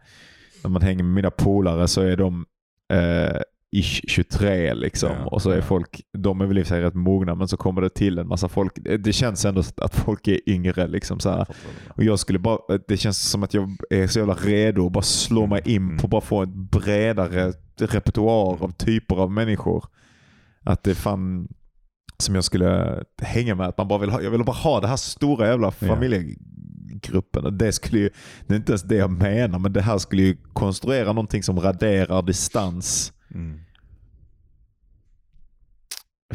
när 0.63 0.69
man 0.69 0.81
hänger 0.81 1.03
med 1.03 1.13
mina 1.13 1.31
polare 1.31 1.87
så 1.87 2.01
är 2.01 2.17
de 2.17 2.45
eh, 2.93 3.41
ish 3.71 4.01
23 4.07 4.73
liksom. 4.73 5.09
Ja, 5.19 5.25
och 5.25 5.41
så 5.41 5.49
är 5.49 5.55
ja. 5.55 5.61
folk, 5.61 6.01
de 6.17 6.41
är 6.41 6.45
väl 6.45 6.57
i 6.57 6.65
sig 6.65 6.81
rätt 6.81 6.93
mogna 6.93 7.35
men 7.35 7.47
så 7.47 7.57
kommer 7.57 7.81
det 7.81 7.89
till 7.89 8.17
en 8.19 8.27
massa 8.27 8.47
folk. 8.47 8.71
Det, 8.99 9.13
känns 9.13 9.45
ändå 9.45 9.63
att 9.77 9.95
folk 9.95 10.27
är 10.27 10.49
yngre 10.49 10.87
liksom 10.87 11.19
så. 11.19 11.45
Och 11.87 12.03
jag 12.03 12.19
skulle 12.19 12.39
bara, 12.39 12.77
det 12.87 12.97
känns 12.97 13.29
som 13.29 13.43
att 13.43 13.53
jag 13.53 13.69
är 13.89 14.07
så 14.07 14.19
jävla 14.19 14.33
redo 14.33 14.85
att 14.85 14.91
bara 14.91 15.01
slå 15.01 15.45
mig 15.47 15.61
in 15.65 15.79
Mm. 15.79 15.97
på 15.97 16.07
bara 16.07 16.21
få 16.21 16.41
en 16.41 16.65
bredare 16.65 17.53
repertoar 17.79 18.63
av 18.63 18.71
typer 18.71 19.15
av 19.15 19.31
människor. 19.31 19.85
Att 20.63 20.83
det 20.83 20.95
fan 20.95 21.47
som 22.19 22.35
jag 22.35 22.43
skulle 22.43 23.03
hänga 23.21 23.55
med. 23.55 23.67
Att 23.67 23.77
man 23.77 23.87
bara 23.87 23.99
vill 23.99 24.09
ha, 24.09 24.21
jag 24.21 24.31
vill 24.31 24.43
bara 24.43 24.55
ha 24.55 24.79
det 24.81 24.87
här 24.87 24.95
stora 24.95 25.47
jävla 25.47 25.71
familjegruppen. 25.71 27.45
Och 27.45 27.53
Det, 27.53 27.71
skulle 27.71 27.99
ju, 27.99 28.09
det 28.47 28.53
är 28.53 28.57
inte 28.57 28.71
ens 28.71 28.83
det 28.83 28.95
jag 28.95 29.11
menar, 29.11 29.59
men 29.59 29.73
det 29.73 29.81
här 29.81 29.97
skulle 29.97 30.21
ju 30.21 30.37
konstruera 30.53 31.07
någonting 31.07 31.43
som 31.43 31.59
raderar 31.59 32.21
distans. 32.21 33.13
Mm. 33.33 33.59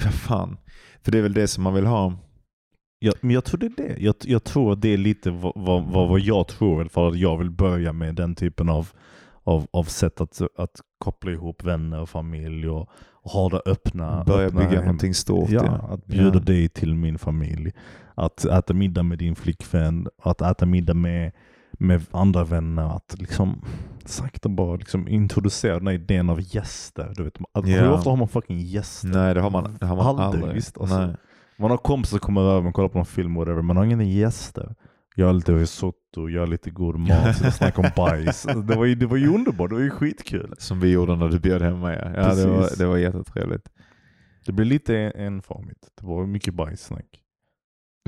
Vad 0.05 0.15
fan. 0.15 0.57
För 1.03 1.13
det 1.13 1.19
är 1.19 1.23
väl 1.23 1.35
det 1.35 1.49
som 1.49 1.65
man 1.65 1.75
vill 1.75 1.87
ha. 1.87 2.13
Jag, 2.99 3.15
men 3.21 3.31
jag 3.31 3.45
tror 3.45 3.61
det 3.61 3.67
är 3.67 3.89
det. 3.89 3.97
Jag, 3.99 4.15
jag 4.21 4.45
tror 4.45 4.77
det 4.77 4.89
är 4.89 4.97
lite 4.97 5.31
vad, 5.31 5.53
vad, 5.57 6.09
vad 6.09 6.21
jag 6.21 6.49
tror 6.49 6.85
fall 6.85 7.13
att 7.13 7.19
jag 7.19 7.39
vill 7.39 7.51
börja 7.51 7.93
med 7.93 8.15
den 8.15 8.35
typen 8.35 8.69
av, 8.69 8.93
av, 9.45 9.67
av 9.71 9.85
sätt 9.85 10.21
att, 10.21 10.41
att 10.59 10.81
koppla 10.99 11.31
ihop 11.33 11.65
vänner 11.65 12.01
och 12.01 12.09
familj 12.09 12.69
och, 12.69 12.89
och 13.13 13.31
ha 13.31 13.49
det 13.49 13.63
öppna. 13.67 14.25
Börja 14.25 14.47
öppna 14.47 14.61
bygga 14.61 14.73
hem- 14.77 14.85
någonting 14.85 15.15
stort. 15.15 15.51
Ja, 15.51 15.63
Ja, 15.65 15.73
att 15.95 16.07
bjuda 16.07 16.39
Ja. 16.39 16.41
dig 16.45 16.69
till 16.69 16.95
min 16.95 17.19
familj. 17.19 17.73
Att 18.15 18.45
äta 18.45 18.75
middag 18.75 19.03
med 19.03 19.19
din 19.19 19.37
flickvän. 19.37 20.09
Att 20.23 20.41
äta 20.41 20.67
middag 20.67 20.95
med, 20.95 21.33
med 21.73 22.03
andra 22.11 22.45
vänner. 22.45 22.97
Att 22.97 23.15
liksom 23.19 23.65
sakta 24.05 24.49
bara 24.49 24.77
liksom 24.77 25.09
introducera 25.09 25.79
den 25.79 25.87
här 25.87 25.95
idén 25.95 26.31
av 26.31 26.41
gäster. 26.55 27.13
Du 27.17 27.25
vet, 27.25 27.39
att. 27.53 27.67
Hur 27.67 27.91
ofta 27.91 28.11
har 28.11 28.17
man 28.17 28.29
fucking 28.29 28.59
gäster? 28.61 29.09
Nej, 29.09 29.35
det 29.35 29.41
har 29.41 29.51
man, 29.51 29.77
det 29.81 29.87
har 29.87 29.97
man 29.97 30.07
Aldrig, 30.07 30.27
aldrig. 30.43 30.55
visst, 30.55 30.79
alltså. 30.79 31.15
Man 31.59 31.71
har 31.71 31.77
kompisar 31.79 32.11
som 32.19 32.27
kommer 32.27 32.41
över 32.41 32.69
och 32.69 32.75
kollar 32.75 32.89
på 32.89 32.99
någon 32.99 33.07
film 33.07 33.35
whatever, 33.35 33.63
man 33.63 33.77
har 33.77 33.85
ingen 33.85 34.09
gäster. 34.11 34.75
Gör 35.17 35.33
lite 35.33 35.53
risotto, 35.53 36.29
gör 36.29 36.47
lite 36.47 36.71
god 36.71 36.99
mat, 36.99 37.55
snackar 37.55 37.85
om 37.85 37.91
bajs. 37.97 38.43
Det 38.69 38.77
var, 38.77 38.85
ju, 38.85 38.95
det 38.95 39.07
var 39.07 39.17
ju 39.17 39.29
underbart, 39.35 39.71
det 39.71 39.75
var 39.75 39.83
ju 39.83 39.91
skitkul. 39.91 40.55
Som 40.59 40.81
vi 40.81 40.93
gjorde 40.93 41.17
när 41.17 41.29
du 41.29 41.41
bjöd 41.41 41.63
hem 41.63 41.81
mig. 41.81 42.13
Ja, 42.17 42.35
det 42.35 42.47
var, 42.47 42.79
det 42.79 42.87
var 42.87 42.97
jättetrevligt. 42.97 43.69
Det 44.47 44.53
blev 44.53 44.67
lite 44.67 44.97
enformigt. 44.97 45.89
Det 46.01 46.07
var 46.07 46.27
mycket 46.27 46.55
bajssnack. 46.55 47.24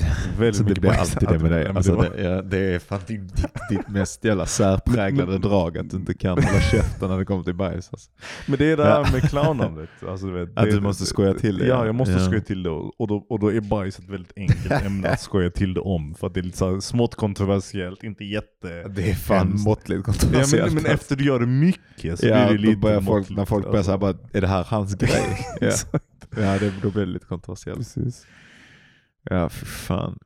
Väldigt 0.39 0.57
Så 0.57 0.63
det 0.63 0.81
blir 0.81 0.91
alltid 0.91 1.29
det 1.29 1.39
med 1.39 1.51
dig. 1.51 1.65
Ja, 1.65 1.73
Alltså, 1.77 1.93
det 1.93 1.97
var- 1.99 2.17
det, 2.17 2.23
ja, 2.23 2.43
det 2.43 2.59
är 2.75 2.79
fan 2.79 3.01
ditt, 3.07 3.37
ditt 3.71 3.89
mest 3.89 4.25
jävla 4.25 4.47
särpräglade 4.47 5.39
drag 5.49 5.79
att 5.79 5.91
du 5.91 5.97
inte 5.97 6.15
kan 6.15 6.31
hålla 6.31 6.61
käften 6.61 7.11
när 7.11 7.19
det 7.19 7.25
kommer 7.25 7.45
till 7.45 7.55
bajs. 7.55 7.89
Alltså. 7.93 8.11
Men 8.47 8.59
det 8.59 8.65
är 8.73 8.77
det 8.77 8.85
här 8.85 9.05
Ja. 9.05 9.13
med 9.13 9.31
clownandet. 9.31 9.89
Alltså, 10.09 10.27
du 10.27 10.33
vet, 10.33 10.59
Att 10.59 10.71
du 10.71 10.81
måste 10.81 11.07
skoja 11.07 11.35
till 11.35 11.59
det, 11.59 11.67
Ja, 11.67 11.75
ja. 11.75 11.87
jag 11.87 11.95
måste 11.95 12.15
Ja. 12.15 12.21
skoja 12.27 12.41
till 12.41 12.63
det. 12.63 12.71
Och 12.71 13.09
då, 13.09 13.27
och 13.29 13.39
då 13.39 13.53
är 13.53 13.61
bajs 13.61 13.99
ett 13.99 14.09
väldigt 14.09 14.33
enkelt 14.37 14.71
ämne 14.87 15.09
att 15.09 15.21
skoja 15.21 15.51
till 15.51 15.75
det 15.75 15.81
om. 15.81 16.15
För 16.15 16.27
att 16.27 16.35
det 16.35 16.41
är 16.41 16.45
lite 16.45 16.59
så 16.59 16.73
här 16.73 16.81
smått 16.81 17.15
kontroversiellt, 17.15 18.03
inte 18.03 18.25
jätte... 18.25 18.89
Det 18.89 19.11
är 19.11 19.15
fan 19.15 19.49
Hemskt. 19.49 19.65
måttligt 19.65 20.03
Ja, 20.07 20.13
kontroversiellt. 20.13 20.73
men, 20.75 20.83
men 20.83 20.93
efter 20.93 21.17
du 21.17 21.25
gör 21.25 21.41
det 21.41 21.47
mycket 21.47 22.19
så 22.21 22.27
ja, 22.27 22.47
blir 22.49 22.59
det 22.59 22.63
lite 22.67 22.77
börjar 22.81 23.01
folk, 23.01 23.31
när 23.31 23.45
folk 23.45 23.65
börjar 23.65 23.77
alltså. 23.79 23.89
säga 23.91 23.99
bara, 23.99 24.15
är 24.33 24.41
det 24.41 24.47
här 24.47 24.65
hans 24.69 24.95
grej? 24.95 25.47
ja, 25.61 25.71
ja 26.37 26.59
det, 26.59 26.73
då 26.83 26.91
blir 26.91 27.07
det 27.07 27.13
lite 27.13 27.27
kontroversiellt. 27.27 27.79
Precis. 27.79 28.27
Ja, 29.31 29.49
för 29.49 29.66
fan. 29.66 30.18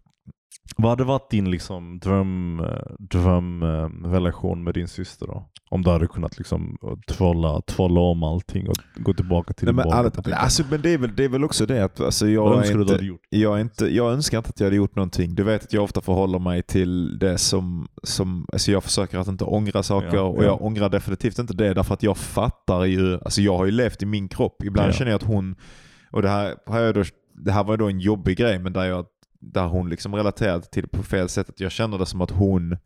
Vad 0.76 0.90
hade 0.90 1.04
varit 1.04 1.30
din 1.30 1.50
liksom 1.50 1.98
dröm, 1.98 2.60
eh, 2.60 2.94
drömrelation 2.98 4.64
med 4.64 4.74
din 4.74 4.88
syster 4.88 5.26
då? 5.26 5.46
Om 5.70 5.82
du 5.82 5.90
hade 5.90 6.06
kunnat 6.06 6.38
liksom 6.38 6.76
tvålla, 7.08 7.60
tvålla 7.60 8.00
om 8.00 8.22
allting 8.22 8.68
och 8.68 8.76
gå 8.96 9.14
tillbaka 9.14 9.52
till 9.52 9.64
Nej, 9.66 9.74
men, 9.74 10.10
tänka, 10.10 10.34
alltså, 10.34 10.62
men 10.70 10.82
det, 10.82 10.90
är 10.90 10.98
väl, 10.98 11.16
det 11.16 11.24
är 11.24 11.28
väl 11.28 11.44
också 11.44 11.66
det 11.66 11.84
att 11.84 12.00
alltså, 12.00 12.28
jag, 12.28 12.56
önskar 12.56 12.74
är 12.74 12.78
du 12.78 12.84
du 12.84 12.92
inte, 12.92 13.04
gjort? 13.04 13.20
jag, 13.28 13.56
är 13.56 13.60
inte, 13.60 13.86
jag 13.86 14.12
önskar 14.12 14.38
inte 14.38 14.48
att 14.48 14.60
jag 14.60 14.66
hade 14.66 14.76
gjort 14.76 14.96
någonting. 14.96 15.34
Du 15.34 15.42
vet 15.42 15.64
att 15.64 15.72
jag 15.72 15.84
ofta 15.84 16.00
förhåller 16.00 16.38
mig 16.38 16.62
till 16.62 17.18
det 17.18 17.38
som, 17.38 17.88
som 18.02 18.46
alltså 18.52 18.72
jag 18.72 18.84
försöker 18.84 19.18
att 19.18 19.28
inte 19.28 19.44
ångra 19.44 19.82
saker 19.82 20.16
Ja, 20.16 20.22
och 20.22 20.42
ja. 20.42 20.46
jag 20.46 20.62
ångrar 20.62 20.88
definitivt 20.88 21.38
inte 21.38 21.54
det 21.54 21.74
därför 21.74 21.94
att 21.94 22.02
jag 22.02 22.16
fattar 22.16 22.84
ju, 22.84 23.14
alltså 23.14 23.42
jag 23.42 23.56
har 23.56 23.64
ju 23.64 23.70
levt 23.70 24.02
i 24.02 24.06
min 24.06 24.28
kropp. 24.28 24.62
Ibland 24.64 24.88
Ja. 24.88 24.92
känner 24.92 25.10
jag 25.10 25.16
att 25.18 25.28
hon, 25.28 25.56
och 26.10 26.22
det 26.22 26.28
här, 26.28 26.54
har 26.66 26.80
jag 26.80 26.94
då, 26.94 27.04
det 27.44 27.52
här 27.52 27.64
var 27.64 27.72
ju 27.72 27.76
då 27.76 27.88
en 27.88 28.00
jobbig 28.00 28.36
grej 28.38 28.58
men 28.58 28.72
där, 28.72 28.84
jag, 28.84 29.06
där 29.40 29.66
hon 29.66 29.88
liksom 29.88 30.14
relaterade 30.14 30.62
till 30.64 30.82
det 30.82 30.88
på 30.88 31.02
fel 31.02 31.28
sätt. 31.28 31.48
Att 31.48 31.60
jag 31.60 31.72
känner 31.72 31.98
det 31.98 32.06
som 32.06 32.20
att 32.20 32.30
hon 32.30 32.76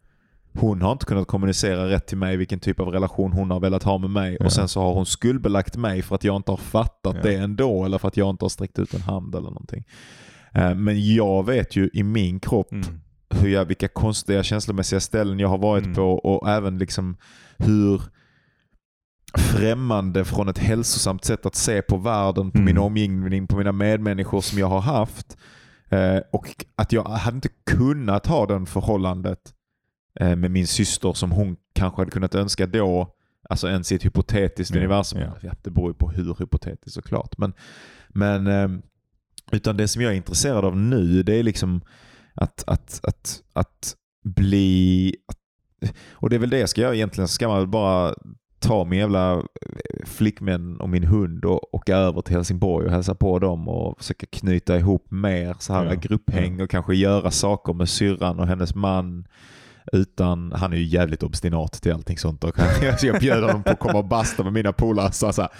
hon 0.58 0.82
har 0.82 0.92
inte 0.92 1.06
kunnat 1.06 1.26
kommunicera 1.26 1.88
rätt 1.88 2.06
till 2.06 2.18
mig 2.18 2.36
vilken 2.36 2.60
typ 2.60 2.80
av 2.80 2.88
relation 2.88 3.32
hon 3.32 3.50
har 3.50 3.60
velat 3.60 3.82
ha 3.82 3.98
med 3.98 4.10
mig. 4.10 4.36
Ja. 4.40 4.46
Och 4.46 4.52
sen 4.52 4.68
så 4.68 4.80
har 4.80 4.94
hon 4.94 5.06
skuldbelagt 5.06 5.76
mig 5.76 6.02
för 6.02 6.14
att 6.14 6.24
jag 6.24 6.36
inte 6.36 6.52
har 6.52 6.56
fattat 6.56 7.16
Ja. 7.16 7.22
det 7.22 7.34
ändå. 7.34 7.84
Eller 7.84 7.98
för 7.98 8.08
att 8.08 8.16
jag 8.16 8.30
inte 8.30 8.44
har 8.44 8.48
sträckt 8.50 8.78
ut 8.78 8.94
en 8.94 9.00
hand 9.00 9.34
eller 9.34 9.48
någonting. 9.48 9.84
Eh, 10.52 10.74
Men 10.74 11.14
jag 11.14 11.46
vet 11.46 11.76
ju 11.76 11.90
i 11.92 12.02
min 12.02 12.40
kropp 12.40 12.72
Mm. 12.72 12.84
hur 13.30 13.48
jag, 13.48 13.64
vilka 13.64 13.88
konstiga 13.88 14.42
känslomässiga 14.42 15.00
ställen 15.00 15.38
jag 15.38 15.48
har 15.48 15.58
varit 15.58 15.84
Mm. 15.84 15.94
på 15.96 16.02
och 16.14 16.48
även 16.50 16.78
liksom 16.78 17.16
hur 17.58 18.02
främmande 19.38 20.24
från 20.24 20.48
ett 20.48 20.58
hälsosamt 20.58 21.24
sätt 21.24 21.46
att 21.46 21.54
se 21.54 21.82
på 21.82 21.96
världen, 21.96 22.50
på 22.50 22.58
Mm. 22.58 22.64
min 22.66 22.78
omgivning, 22.78 23.46
på 23.46 23.56
mina 23.56 23.72
medmänniskor 23.72 24.40
som 24.40 24.58
jag 24.58 24.66
har 24.66 24.80
haft. 24.80 25.36
Eh, 25.88 26.18
och 26.32 26.64
att 26.76 26.92
jag 26.92 27.04
hade 27.04 27.34
inte 27.36 27.48
kunnat 27.66 28.26
ha 28.26 28.46
det 28.46 28.66
förhållandet 28.66 29.40
eh, 30.20 30.36
med 30.36 30.50
min 30.50 30.66
syster 30.66 31.12
som 31.12 31.32
hon 31.32 31.56
kanske 31.74 32.00
hade 32.00 32.10
kunnat 32.10 32.34
önska 32.34 32.66
då. 32.66 33.08
Alltså 33.48 33.68
ens 33.68 33.92
i 33.92 33.94
ett 33.94 34.04
hypotetiskt 34.04 34.74
Ja, 34.74 34.80
universum. 34.80 35.20
ja. 35.42 35.52
Det 35.62 35.70
beror 35.70 35.90
ju 35.90 35.94
på 35.94 36.10
hur 36.10 36.36
hypotetiskt 36.38 36.94
såklart. 36.94 37.38
Men, 37.38 37.52
men 38.08 38.46
ehm, 38.46 38.82
utan 39.52 39.76
det 39.76 39.88
som 39.88 40.02
jag 40.02 40.12
är 40.12 40.16
intresserad 40.16 40.64
av 40.64 40.76
nu 40.76 41.22
det 41.22 41.34
är 41.34 41.42
liksom 41.42 41.82
att, 42.34 42.64
att, 42.66 43.00
att, 43.02 43.42
att 43.52 43.94
bli... 44.24 45.16
Att, 45.28 45.38
och 46.12 46.30
det 46.30 46.36
är 46.36 46.40
väl 46.40 46.50
det 46.50 46.58
jag 46.58 46.68
ska 46.68 46.80
göra 46.80 46.94
egentligen. 46.94 47.28
Ska 47.28 47.48
man 47.48 47.70
bara 47.70 48.14
ta 48.64 48.84
min 48.84 48.98
jävla 48.98 49.32
eh, 49.34 50.06
flickvän 50.06 50.80
och 50.80 50.88
min 50.88 51.04
hund 51.04 51.44
och 51.44 51.74
åka 51.74 51.96
över 51.96 52.20
till 52.20 52.34
Helsingborg 52.34 52.86
och 52.86 52.92
hälsa 52.92 53.14
på 53.14 53.38
dem 53.38 53.68
och 53.68 53.98
försöka 53.98 54.26
knyta 54.26 54.78
ihop 54.78 55.10
mer 55.10 55.56
så 55.58 55.72
här 55.72 55.84
Ja, 55.84 55.94
grupphäng 55.94 56.60
och 56.62 56.70
kanske 56.70 56.94
göra 56.94 57.30
saker 57.30 57.72
med 57.72 57.88
syrran 57.88 58.40
och 58.40 58.46
hennes 58.46 58.74
man. 58.74 59.26
Utan, 59.92 60.52
han 60.52 60.72
är 60.72 60.76
ju 60.76 60.84
jävligt 60.84 61.22
obstinat 61.22 61.72
till 61.72 61.92
allting 61.92 62.18
sånt. 62.18 62.44
Och 62.44 62.56
så 62.98 63.06
jag 63.06 63.20
bjöd 63.20 63.44
honom 63.44 63.62
på 63.62 63.70
att 63.70 63.78
komma 63.78 63.98
och 63.98 64.08
basta 64.08 64.42
med 64.42 64.52
mina 64.52 64.72
polare. 64.72 65.12
Så, 65.12 65.32
så, 65.32 65.42
här, 65.42 65.50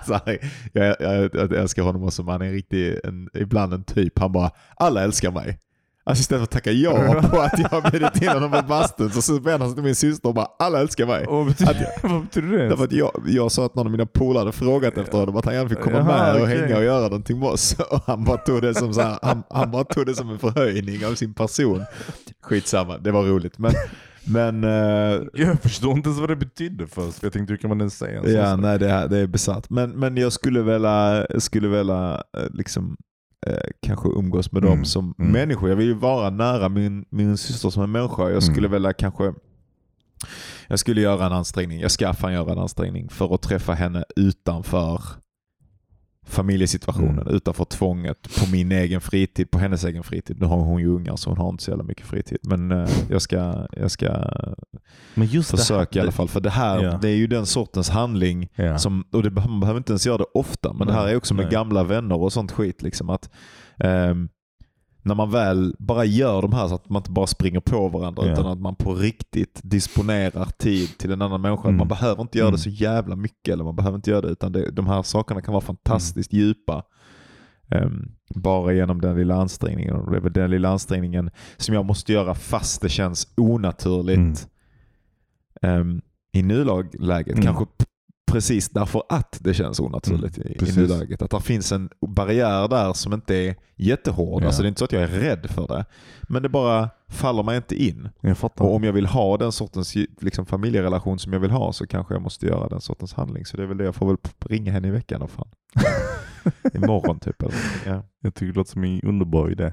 så 0.06 0.14
här, 0.14 0.38
jag, 0.72 0.96
jag, 1.00 1.34
jag 1.34 1.52
älskar 1.52 1.82
honom 1.82 2.04
också, 2.04 2.22
men 2.22 2.32
han 2.32 2.42
är 2.42 2.52
riktigt 2.52 3.00
ibland 3.34 3.72
en 3.74 3.84
typ. 3.84 4.18
Han 4.18 4.32
bara, 4.32 4.50
alla 4.76 5.02
älskar 5.02 5.30
mig. 5.30 5.58
Alltså 6.06 6.20
istället 6.20 6.40
för 6.40 6.44
att 6.44 6.50
tacka 6.50 6.72
ja 6.72 7.20
på 7.30 7.40
att 7.40 7.58
jag 7.58 7.68
har 7.68 8.22
in 8.22 8.28
honom 8.28 8.50
på 8.50 8.62
bastun 8.68 9.10
så 9.10 9.32
vänder 9.34 9.58
han 9.58 9.68
sig 9.68 9.74
till 9.74 9.84
min 9.84 9.94
syster 9.94 10.28
och 10.28 10.34
bara, 10.34 10.46
alla 10.58 10.80
älskar 10.80 11.06
mig. 11.06 11.26
Och 11.26 11.36
vad 11.36 11.46
betyder, 11.46 11.88
vad 12.02 12.22
betyder 12.22 12.48
det? 12.58 12.68
Därför 12.68 12.84
att 12.84 12.92
jag, 12.92 13.10
jag 13.26 13.52
sa 13.52 13.66
att 13.66 13.74
någon 13.74 13.86
av 13.86 13.90
mina 13.92 14.06
polare 14.06 14.40
hade 14.40 14.52
frågat 14.52 14.98
efter 14.98 15.18
honom 15.18 15.36
att 15.36 15.44
han 15.44 15.54
gärna 15.54 15.68
fick 15.68 15.80
komma 15.80 15.96
Jaha, 15.98 16.32
med 16.32 16.42
och 16.42 16.48
hänga 16.48 16.76
och 16.76 16.84
göra 16.84 17.02
någonting 17.02 17.38
med 17.38 17.48
oss. 17.48 17.76
Och 17.90 18.00
han 18.06 18.24
bara 18.24 18.36
tog 18.36 18.62
det 18.62 18.74
som, 18.74 18.94
så 18.94 19.00
här, 19.00 19.18
han, 19.22 19.42
han 19.50 19.70
bara 19.70 19.84
tog 19.84 20.06
det 20.06 20.14
som 20.14 20.30
en 20.30 20.38
förhöjning 20.38 21.06
av 21.06 21.14
sin 21.14 21.34
person. 21.34 21.84
Skitsamma, 22.42 22.98
det 22.98 23.10
var 23.12 23.22
roligt. 23.22 23.58
Men, 23.58 23.72
men 24.24 24.64
eh, 24.64 25.22
Jag 25.34 25.60
förstår 25.62 25.92
inte 25.92 26.08
ens 26.08 26.20
vad 26.20 26.28
det 26.30 26.36
betydde 26.36 26.86
först. 26.86 27.18
För 27.18 27.26
jag 27.26 27.32
tänkte 27.32 27.52
hur 27.52 27.58
kan 27.58 27.68
man 27.68 27.78
ens 27.80 27.98
säga 27.98 28.20
en 28.20 28.32
ja, 28.34 28.56
nej, 28.56 28.78
det, 28.78 28.90
är- 28.90 29.08
det 29.08 29.18
är 29.18 29.26
besatt. 29.26 29.70
Men, 29.70 29.90
men 29.90 30.16
jag 30.16 30.32
skulle 30.32 30.62
vilja, 30.62 31.26
skulle 31.38 31.68
vilja 31.68 32.22
eh, 32.36 32.44
liksom, 32.50 32.96
eh, 33.46 33.56
kanske 33.82 34.08
umgås 34.08 34.52
med 34.52 34.64
Mm, 34.64 34.76
dem 34.76 34.84
som 34.84 35.14
mm. 35.18 35.32
människor. 35.32 35.68
Jag 35.68 35.76
vill 35.76 35.86
ju 35.86 35.94
vara 35.94 36.30
nära 36.30 36.68
min, 36.68 37.04
min 37.10 37.36
syster 37.36 37.70
som 37.70 37.82
en 37.82 37.92
människa. 37.92 38.30
Jag 38.30 38.42
skulle 38.42 38.58
Mm. 38.66 38.72
vilja 38.72 38.92
kanske 38.92 39.34
jag 40.68 40.78
skulle 40.78 41.00
göra 41.00 41.26
en 41.26 41.32
ansträngning, 41.32 41.80
jag 41.80 41.90
ska 41.90 42.14
fan 42.14 42.32
göra 42.32 42.52
en 42.52 42.58
ansträngning 42.58 43.08
för 43.08 43.34
att 43.34 43.42
träffa 43.42 43.72
henne 43.74 44.04
utanför 44.16 45.00
familjesituationen, 46.26 47.18
Mm. 47.18 47.34
utanför 47.34 47.64
tvånget, 47.64 48.22
på 48.40 48.50
min 48.52 48.72
egen 48.72 49.00
fritid, 49.00 49.50
på 49.50 49.58
hennes 49.58 49.84
egen 49.84 50.02
fritid. 50.02 50.36
Nu 50.40 50.46
har 50.46 50.56
hon 50.56 50.80
ju 50.80 50.86
ungar 50.88 51.16
så 51.16 51.30
hon 51.30 51.38
har 51.38 51.48
inte 51.48 51.64
så 51.64 51.70
jävla 51.70 51.84
mycket 51.84 52.06
fritid. 52.06 52.38
Men 52.42 52.70
eh, 52.72 52.88
jag 53.10 53.22
ska, 53.22 53.66
jag 53.72 53.90
ska 53.90 54.06
Men 55.14 55.26
just 55.26 55.50
försöka 55.50 55.90
det 55.92 55.98
i 55.98 56.00
alla 56.00 56.12
fall. 56.12 56.28
För 56.28 56.40
det 56.40 56.50
här, 56.50 56.82
Ja. 56.82 56.98
det 57.02 57.08
är 57.08 57.16
ju 57.16 57.26
den 57.26 57.46
sortens 57.46 57.90
handling 57.90 58.48
Ja. 58.54 58.78
som, 58.78 59.04
och 59.12 59.22
det, 59.22 59.30
man 59.30 59.60
behöver 59.60 59.78
inte 59.78 59.92
ens 59.92 60.06
göra 60.06 60.18
det 60.18 60.26
ofta, 60.34 60.72
men 60.72 60.86
det 60.86 60.92
här 60.92 61.08
är 61.08 61.16
också 61.16 61.34
med 61.34 61.44
nej. 61.44 61.52
gamla 61.52 61.84
vänner 61.84 62.20
och 62.22 62.32
sånt 62.32 62.52
skit. 62.52 62.82
Liksom, 62.82 63.10
att 63.10 63.30
ehm, 63.78 64.28
när 65.04 65.14
man 65.14 65.30
väl 65.30 65.74
bara 65.78 66.04
gör 66.04 66.42
de 66.42 66.52
här 66.52 66.68
så 66.68 66.74
att 66.74 66.88
man 66.88 67.00
inte 67.00 67.10
bara 67.10 67.26
springer 67.26 67.60
på 67.60 67.88
varandra 67.88 68.26
Ja. 68.26 68.32
utan 68.32 68.46
att 68.46 68.60
man 68.60 68.74
på 68.74 68.94
riktigt 68.94 69.60
disponerar 69.64 70.44
tid 70.58 70.98
till 70.98 71.12
en 71.12 71.22
annan 71.22 71.40
människa. 71.40 71.68
Mm. 71.68 71.76
Man 71.76 71.88
behöver 71.88 72.22
inte 72.22 72.38
göra 72.38 72.48
Mm. 72.48 72.56
det 72.56 72.62
så 72.62 72.70
jävla 72.70 73.16
mycket 73.16 73.52
eller 73.52 73.64
man 73.64 73.76
behöver 73.76 73.96
inte 73.96 74.10
göra 74.10 74.20
det 74.20 74.28
utan 74.28 74.52
det, 74.52 74.70
de 74.70 74.86
här 74.86 75.02
sakerna 75.02 75.40
kan 75.42 75.52
vara 75.54 75.64
fantastiskt 75.64 76.32
Mm. 76.32 76.44
djupa. 76.44 76.82
ehm, 77.70 78.08
bara 78.34 78.72
genom 78.72 79.00
den 79.00 79.16
lilla 79.16 79.34
ansträngningen. 79.34 79.94
Och 79.96 80.10
det 80.10 80.16
är 80.16 80.20
väl 80.20 80.32
den 80.32 80.50
lilla 80.50 80.68
ansträngningen 80.68 81.30
som 81.56 81.74
jag 81.74 81.84
måste 81.84 82.12
göra 82.12 82.34
fast 82.34 82.80
det 82.82 82.88
känns 82.88 83.28
onaturligt 83.36 84.48
Mm. 85.62 85.80
ehm, 85.80 86.00
i 86.32 86.42
nuläget. 86.42 87.32
Mm. 87.34 87.44
Kanske 87.44 87.64
precis 88.34 88.68
därför 88.68 89.02
att 89.08 89.38
det 89.40 89.54
känns 89.54 89.80
onaturligt 89.80 90.38
i, 90.38 90.52
i 90.52 90.58
precis. 90.58 90.76
nuläget. 90.76 91.22
Att 91.22 91.30
det 91.30 91.40
finns 91.40 91.72
en 91.72 91.90
barriär 92.06 92.68
där 92.68 92.92
som 92.92 93.12
inte 93.12 93.34
är 93.34 93.56
jättehård. 93.76 94.42
Ja. 94.42 94.46
Alltså 94.46 94.62
det 94.62 94.66
är 94.66 94.68
inte 94.68 94.78
så 94.78 94.84
att 94.84 94.92
jag 94.92 95.02
är 95.02 95.08
rädd 95.08 95.50
för 95.50 95.66
det. 95.66 95.84
Men 96.22 96.42
det 96.42 96.48
bara 96.48 96.90
faller 97.08 97.42
mig 97.42 97.56
inte 97.56 97.84
in. 97.84 98.08
Och 98.40 98.74
om 98.74 98.84
jag 98.84 98.92
vill 98.92 99.06
ha 99.06 99.36
den 99.36 99.52
sortens 99.52 99.94
liksom, 100.20 100.46
familjerelation 100.46 101.18
som 101.18 101.32
jag 101.32 101.40
vill 101.40 101.50
ha 101.50 101.72
så 101.72 101.86
kanske 101.86 102.14
jag 102.14 102.22
måste 102.22 102.46
göra 102.46 102.68
den 102.68 102.80
sortens 102.80 103.14
handling. 103.14 103.46
Så 103.46 103.56
det 103.56 103.62
är 103.62 103.66
väl 103.66 103.76
det 103.76 103.84
jag 103.84 103.94
får 103.94 104.06
väl 104.06 104.16
ringa 104.40 104.72
henne 104.72 104.88
i 104.88 104.90
veckan. 104.90 105.22
Och 105.22 105.30
fan. 105.30 105.48
Imorgon 106.74 107.20
typ. 107.20 107.42
Eller, 107.42 107.54
ja. 107.86 108.02
Jag 108.20 108.34
tycker 108.34 108.52
det 108.52 108.58
låter 108.58 108.70
som 108.72 108.84
en 108.84 109.00
underbar 109.00 109.50
idé. 109.50 109.72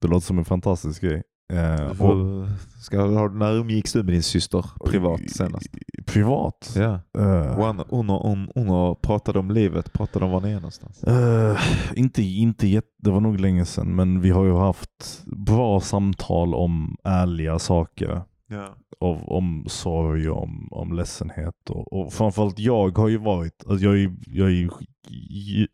Det 0.00 0.08
låter 0.08 0.26
som 0.26 0.38
en 0.38 0.44
fantastisk 0.44 1.02
grej. 1.02 1.22
Eh, 1.52 2.02
och, 2.02 2.48
ska, 2.80 3.00
har, 3.00 3.28
när 3.28 3.52
umgicks 3.52 3.92
du 3.92 4.02
med 4.02 4.14
din 4.14 4.22
syster 4.22 4.64
privat 4.86 5.20
senast? 5.30 5.66
Privat? 6.06 6.74
Ja. 6.76 7.00
Eh, 7.18 7.54
Hon, 7.56 7.82
hon, 7.88 8.08
hon, 8.08 8.48
hon 8.54 8.96
pratade 8.96 9.38
om 9.38 9.50
livet, 9.50 9.92
pratade 9.92 10.24
om 10.24 10.30
var 10.30 10.40
ni 10.40 10.50
är 10.50 10.54
någonstans. 10.54 11.04
eh, 11.04 11.58
inte, 11.94 12.22
inte 12.22 12.66
jätte, 12.66 12.88
det 12.98 13.10
var 13.10 13.20
nog 13.20 13.40
länge 13.40 13.64
sedan, 13.64 13.96
men 13.96 14.20
vi 14.20 14.30
har 14.30 14.44
ju 14.44 14.54
haft 14.54 15.22
bra 15.26 15.80
samtal 15.80 16.54
om 16.54 16.96
ärliga 17.04 17.58
saker. 17.58 18.22
Ja. 18.50 18.74
Av, 19.00 19.28
om 19.28 19.64
sorg, 19.68 20.28
om, 20.30 20.68
om 20.70 20.92
ledsenhet. 20.92 21.70
Och, 21.70 21.92
och 21.92 22.12
framförallt 22.12 22.58
jag 22.58 22.98
har 22.98 23.08
ju 23.08 23.18
varit, 23.18 23.64
alltså 23.68 23.84
jag 23.86 23.98
är, 23.98 24.16
jag 24.26 24.50
är 24.52 24.70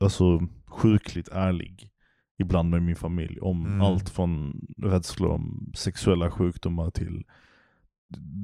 alltså, 0.01 0.41
sjukligt 0.67 1.29
ärlig 1.29 1.89
ibland 2.39 2.71
med 2.71 2.83
min 2.83 2.97
familj. 2.97 3.39
Om 3.41 3.67
Mm. 3.67 3.81
allt 3.81 4.09
från 4.11 4.61
rädslor 4.83 5.31
om 5.31 5.73
sexuella 5.75 6.31
sjukdomar 6.31 6.91
till 6.91 7.23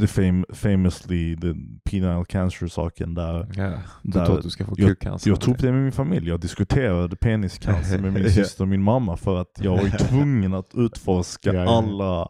the 0.00 0.06
fam 0.06 0.44
famously 0.52 1.36
the 1.36 1.54
penile 1.84 2.24
cancer-saken 2.28 3.14
där. 3.14 3.48
Ja, 3.56 3.72
du 4.02 4.10
Där- 4.10 4.26
tror 4.26 4.36
att 4.38 4.42
du 4.44 4.50
ska 4.50 4.64
få 4.66 4.74
jag- 4.78 4.88
kukcancer? 4.88 5.30
Jag 5.30 5.40
tog 5.40 5.54
upp 5.54 5.60
det 5.60 5.72
med 5.72 5.82
min 5.82 5.92
familj. 5.92 6.28
Jag 6.28 6.40
diskuterade 6.40 7.16
peniscancer 7.16 7.98
med 7.98 8.12
min 8.12 8.30
syster 8.30 8.64
och 8.64 8.68
min 8.68 8.82
mamma 8.82 9.16
för 9.16 9.40
att 9.40 9.60
jag 9.62 9.76
var 9.76 9.84
ju 9.84 9.90
tvungen 9.98 10.54
att 10.54 10.70
utforska 10.74 11.52
ja. 11.54 11.78
alla, 11.78 12.28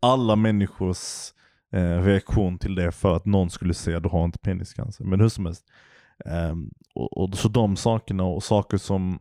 alla 0.00 0.36
människors 0.36 1.32
eh, 1.72 2.02
reaktion 2.02 2.58
till 2.58 2.74
det 2.74 2.92
för 2.92 3.16
att 3.16 3.24
någon 3.24 3.50
skulle 3.50 3.74
säga 3.74 4.00
du 4.00 4.08
har 4.08 4.24
inte 4.24 4.38
peniscancer. 4.38 5.04
Men 5.04 5.20
hur 5.20 5.28
som 5.28 5.46
helst. 5.46 5.64
Ehm, 6.24 6.70
och, 6.94 7.16
och, 7.18 7.34
så 7.34 7.48
de 7.48 7.76
sakerna 7.76 8.22
och 8.24 8.42
saker 8.42 8.78
som, 8.78 9.18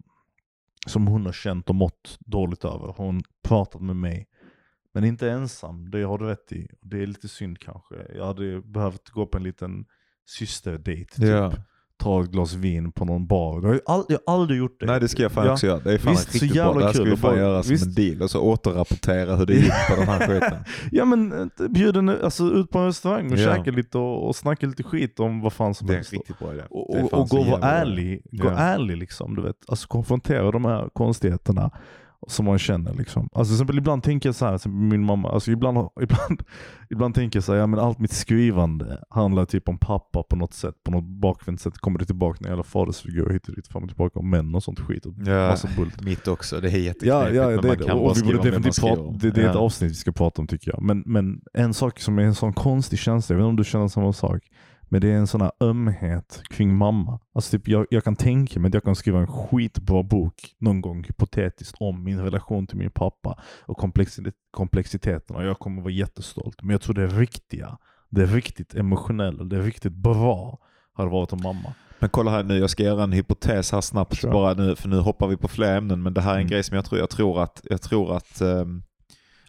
som 0.87 1.07
hon 1.07 1.25
har 1.25 1.33
känt 1.33 1.69
och 1.69 1.75
mått 1.75 2.17
dåligt 2.19 2.65
över 2.65 2.93
hon 2.97 3.21
pratat 3.43 3.81
med 3.81 3.95
mig. 3.95 4.27
Men 4.93 5.03
inte 5.03 5.31
ensam, 5.31 5.91
det 5.91 6.03
har 6.03 6.17
du 6.17 6.25
rätt 6.25 6.51
i. 6.51 6.67
Det 6.81 7.01
är 7.03 7.07
lite 7.07 7.27
synd 7.27 7.59
kanske. 7.59 7.95
Jag 8.15 8.25
hade 8.25 8.61
behövt 8.61 9.09
gå 9.09 9.25
på 9.25 9.37
en 9.37 9.43
liten 9.43 9.85
systerdate 10.25 11.05
typ 11.05 11.25
Ja. 11.25 11.53
Ta 12.01 12.21
ett 12.23 12.31
glas 12.31 12.53
vin 12.53 12.91
på 12.91 13.05
någon 13.05 13.27
bar. 13.27 13.61
Jag 13.61 13.69
har, 13.69 13.81
all, 13.85 14.03
jag 14.09 14.19
har 14.25 14.33
aldrig 14.33 14.59
gjort 14.59 14.79
det. 14.79 14.85
Nej 14.85 14.99
det 14.99 15.07
ska 15.07 15.21
jag 15.23 15.31
fan 15.31 15.45
Ja. 15.45 15.51
också 15.53 15.67
göra. 15.67 15.79
Det 15.79 15.93
är 15.93 15.97
fan 15.97 16.11
Visst, 16.13 16.25
så 16.31 16.31
riktigt 16.33 16.53
bra. 16.63 16.73
Det 16.73 16.85
här 16.85 16.93
ska 16.93 17.03
vi 17.03 17.17
fan 17.17 17.37
göra 17.37 17.63
som 17.63 17.75
en 17.75 17.93
deal. 17.93 18.21
Och 18.21 18.31
så 18.31 18.41
återrapportera 18.41 19.35
hur 19.35 19.45
det 19.45 19.53
gick 19.53 19.71
på 19.89 19.95
den 19.95 20.07
här 20.07 20.19
skiten. 20.27 20.63
Ja 20.91 21.05
men 21.05 21.31
eh, 21.59 21.67
bjud 21.69 21.97
en, 21.97 22.09
alltså, 22.09 22.43
ut 22.43 22.69
på 22.69 22.79
en 22.79 22.85
restaurang 22.85 23.31
och 23.31 23.37
Ja. 23.37 23.55
käka 23.55 23.71
lite 23.71 23.97
och, 23.97 24.27
och 24.27 24.35
snacka 24.35 24.65
lite 24.67 24.83
skit 24.83 25.19
om 25.19 25.41
vad 25.41 25.53
fan 25.53 25.73
som 25.73 25.87
Det 25.87 25.93
är 25.93 25.95
helst. 25.95 26.13
riktigt 26.13 26.39
bra 26.39 26.53
idé. 26.53 26.63
Och, 26.69 26.95
och, 27.03 27.13
och 27.13 27.29
gå 27.29 27.43
vara 27.43 27.61
ärlig, 27.61 28.21
gå 28.31 28.47
Ja. 28.47 28.57
ärlig 28.57 28.97
liksom. 28.97 29.35
Du 29.35 29.41
vet. 29.41 29.55
Alltså 29.67 29.87
konfrontera 29.87 30.51
de 30.51 30.65
här 30.65 30.89
konstigheterna. 30.93 31.71
Som 32.27 32.45
man 32.45 32.59
känner. 32.59 32.93
Liksom. 32.93 33.29
Alltså, 33.33 33.53
exempel, 33.53 33.77
ibland 33.77 34.03
tänker 34.03 34.29
jag 34.29 34.35
så 34.35 34.45
här, 34.45 34.69
min 34.69 35.03
mamma, 35.05 35.29
alltså, 35.31 35.51
ibland, 35.51 35.77
ibland, 36.01 36.43
ibland 36.89 37.15
tänker 37.15 37.37
jag 37.37 37.43
så 37.43 37.51
här, 37.51 37.59
ja, 37.59 37.67
men 37.67 37.79
allt 37.79 37.99
mitt 37.99 38.11
skrivande 38.13 39.03
handlar 39.09 39.45
typ 39.45 39.69
om 39.69 39.77
pappa 39.77 40.23
på 40.23 40.35
något 40.35 40.53
sätt, 40.53 40.75
på 40.83 40.91
något 40.91 41.03
bakvänt 41.03 41.61
sätt 41.61 41.77
kommer 41.77 41.99
det 41.99 42.05
tillbaka 42.05 42.37
när 42.41 42.49
jag 42.49 42.65
fadersfigur 42.65 43.29
hit 43.29 43.47
och 43.49 43.55
dit, 43.55 43.67
fram 43.67 43.83
och 43.83 43.89
tillbaka 43.89 44.19
om 44.19 44.29
män 44.29 44.55
och 44.55 44.63
sånt 44.63 44.79
skit. 44.79 45.05
Och 45.05 45.13
Ja, 45.25 45.47
massa 45.47 45.67
bult. 45.77 46.01
mitt 46.01 46.27
också. 46.27 46.59
Det 46.61 46.67
är 46.67 46.71
Ja, 46.71 46.77
jätteknepigt. 46.77 47.35
ja 47.35 47.47
men 47.47 47.55
det, 47.57 47.61
man 47.61 47.65
är 47.71 47.75
det. 47.77 47.83
kan 47.85 47.97
och 47.97 48.17
vi 48.17 48.21
borde 48.23 48.37
om 48.37 48.43
det 48.45 48.51
man 48.51 48.61
definitivt 48.61 48.79
prata, 48.81 49.01
det, 49.17 49.31
det 49.31 49.41
är 49.41 49.49
ett 49.49 49.55
Ja. 49.55 49.61
avsnitt 49.61 49.91
vi 49.91 49.95
ska 49.95 50.11
prata 50.11 50.41
om 50.41 50.47
tycker 50.47 50.71
jag. 50.71 50.81
Men, 50.81 51.03
men 51.05 51.41
en 51.53 51.73
sak 51.73 51.99
som 51.99 52.19
är 52.19 52.23
en 52.23 52.35
sån 52.35 52.53
konstig 52.53 52.99
känsla, 52.99 53.33
jag 53.33 53.37
vet 53.37 53.43
inte 53.43 53.49
om 53.49 53.55
du 53.55 53.63
känner 53.63 53.87
samma 53.87 54.13
sak, 54.13 54.41
men 54.91 55.01
det 55.01 55.07
är 55.11 55.15
en 55.17 55.27
sån 55.27 55.41
här 55.41 55.51
ömhet 55.59 56.41
kring 56.49 56.75
mamma. 56.75 57.19
Alltså 57.35 57.57
typ, 57.57 57.67
jag, 57.67 57.85
jag 57.89 58.03
kan 58.03 58.15
tänka 58.15 58.59
mig 58.59 58.67
att 58.69 58.73
jag 58.73 58.83
kan 58.83 58.95
skriva 58.95 59.19
en 59.19 59.27
skitbra 59.27 60.03
bok 60.03 60.33
någon 60.59 60.81
gång 60.81 61.03
hypotetiskt 61.03 61.75
om 61.79 62.03
min 62.03 62.19
relation 62.19 62.67
till 62.67 62.77
min 62.77 62.91
pappa 62.91 63.39
och 63.65 63.77
komplexi- 63.79 64.31
komplexiteten 64.51 65.35
och 65.35 65.43
jag 65.43 65.59
kommer 65.59 65.81
vara 65.81 65.91
jättestolt. 65.93 66.61
Men 66.61 66.69
jag 66.69 66.81
tror 66.81 66.95
det 66.95 67.07
riktiga, 67.07 67.77
det 68.09 68.25
riktigt 68.25 68.75
emotionella, 68.75 69.43
det 69.43 69.59
riktigt 69.61 69.93
bra 69.93 70.57
hade 70.93 71.09
varit 71.09 71.33
om 71.33 71.41
mamma. 71.43 71.73
Men 71.99 72.09
kolla 72.09 72.31
här 72.31 72.43
nu, 72.43 72.57
jag 72.57 72.69
ska 72.69 72.83
göra 72.83 73.03
en 73.03 73.11
hypotes 73.11 73.71
här 73.71 73.81
snabbt 73.81 74.15
Kör. 74.15 74.31
bara 74.31 74.53
nu, 74.53 74.75
för 74.75 74.89
nu 74.89 74.97
hoppar 74.99 75.27
vi 75.27 75.37
på 75.37 75.47
fler 75.47 75.77
ämnen. 75.77 76.03
Men 76.03 76.13
det 76.13 76.21
här 76.21 76.31
är 76.31 76.35
en 76.35 76.41
Mm. 76.41 76.49
grej 76.49 76.63
som 76.63 76.75
jag 76.75 76.85
tror, 76.85 76.99
jag 76.99 77.09
tror 77.09 77.43
att, 77.43 77.61
jag 77.69 77.81
tror 77.81 78.15
att 78.17 78.41
um, 78.41 78.83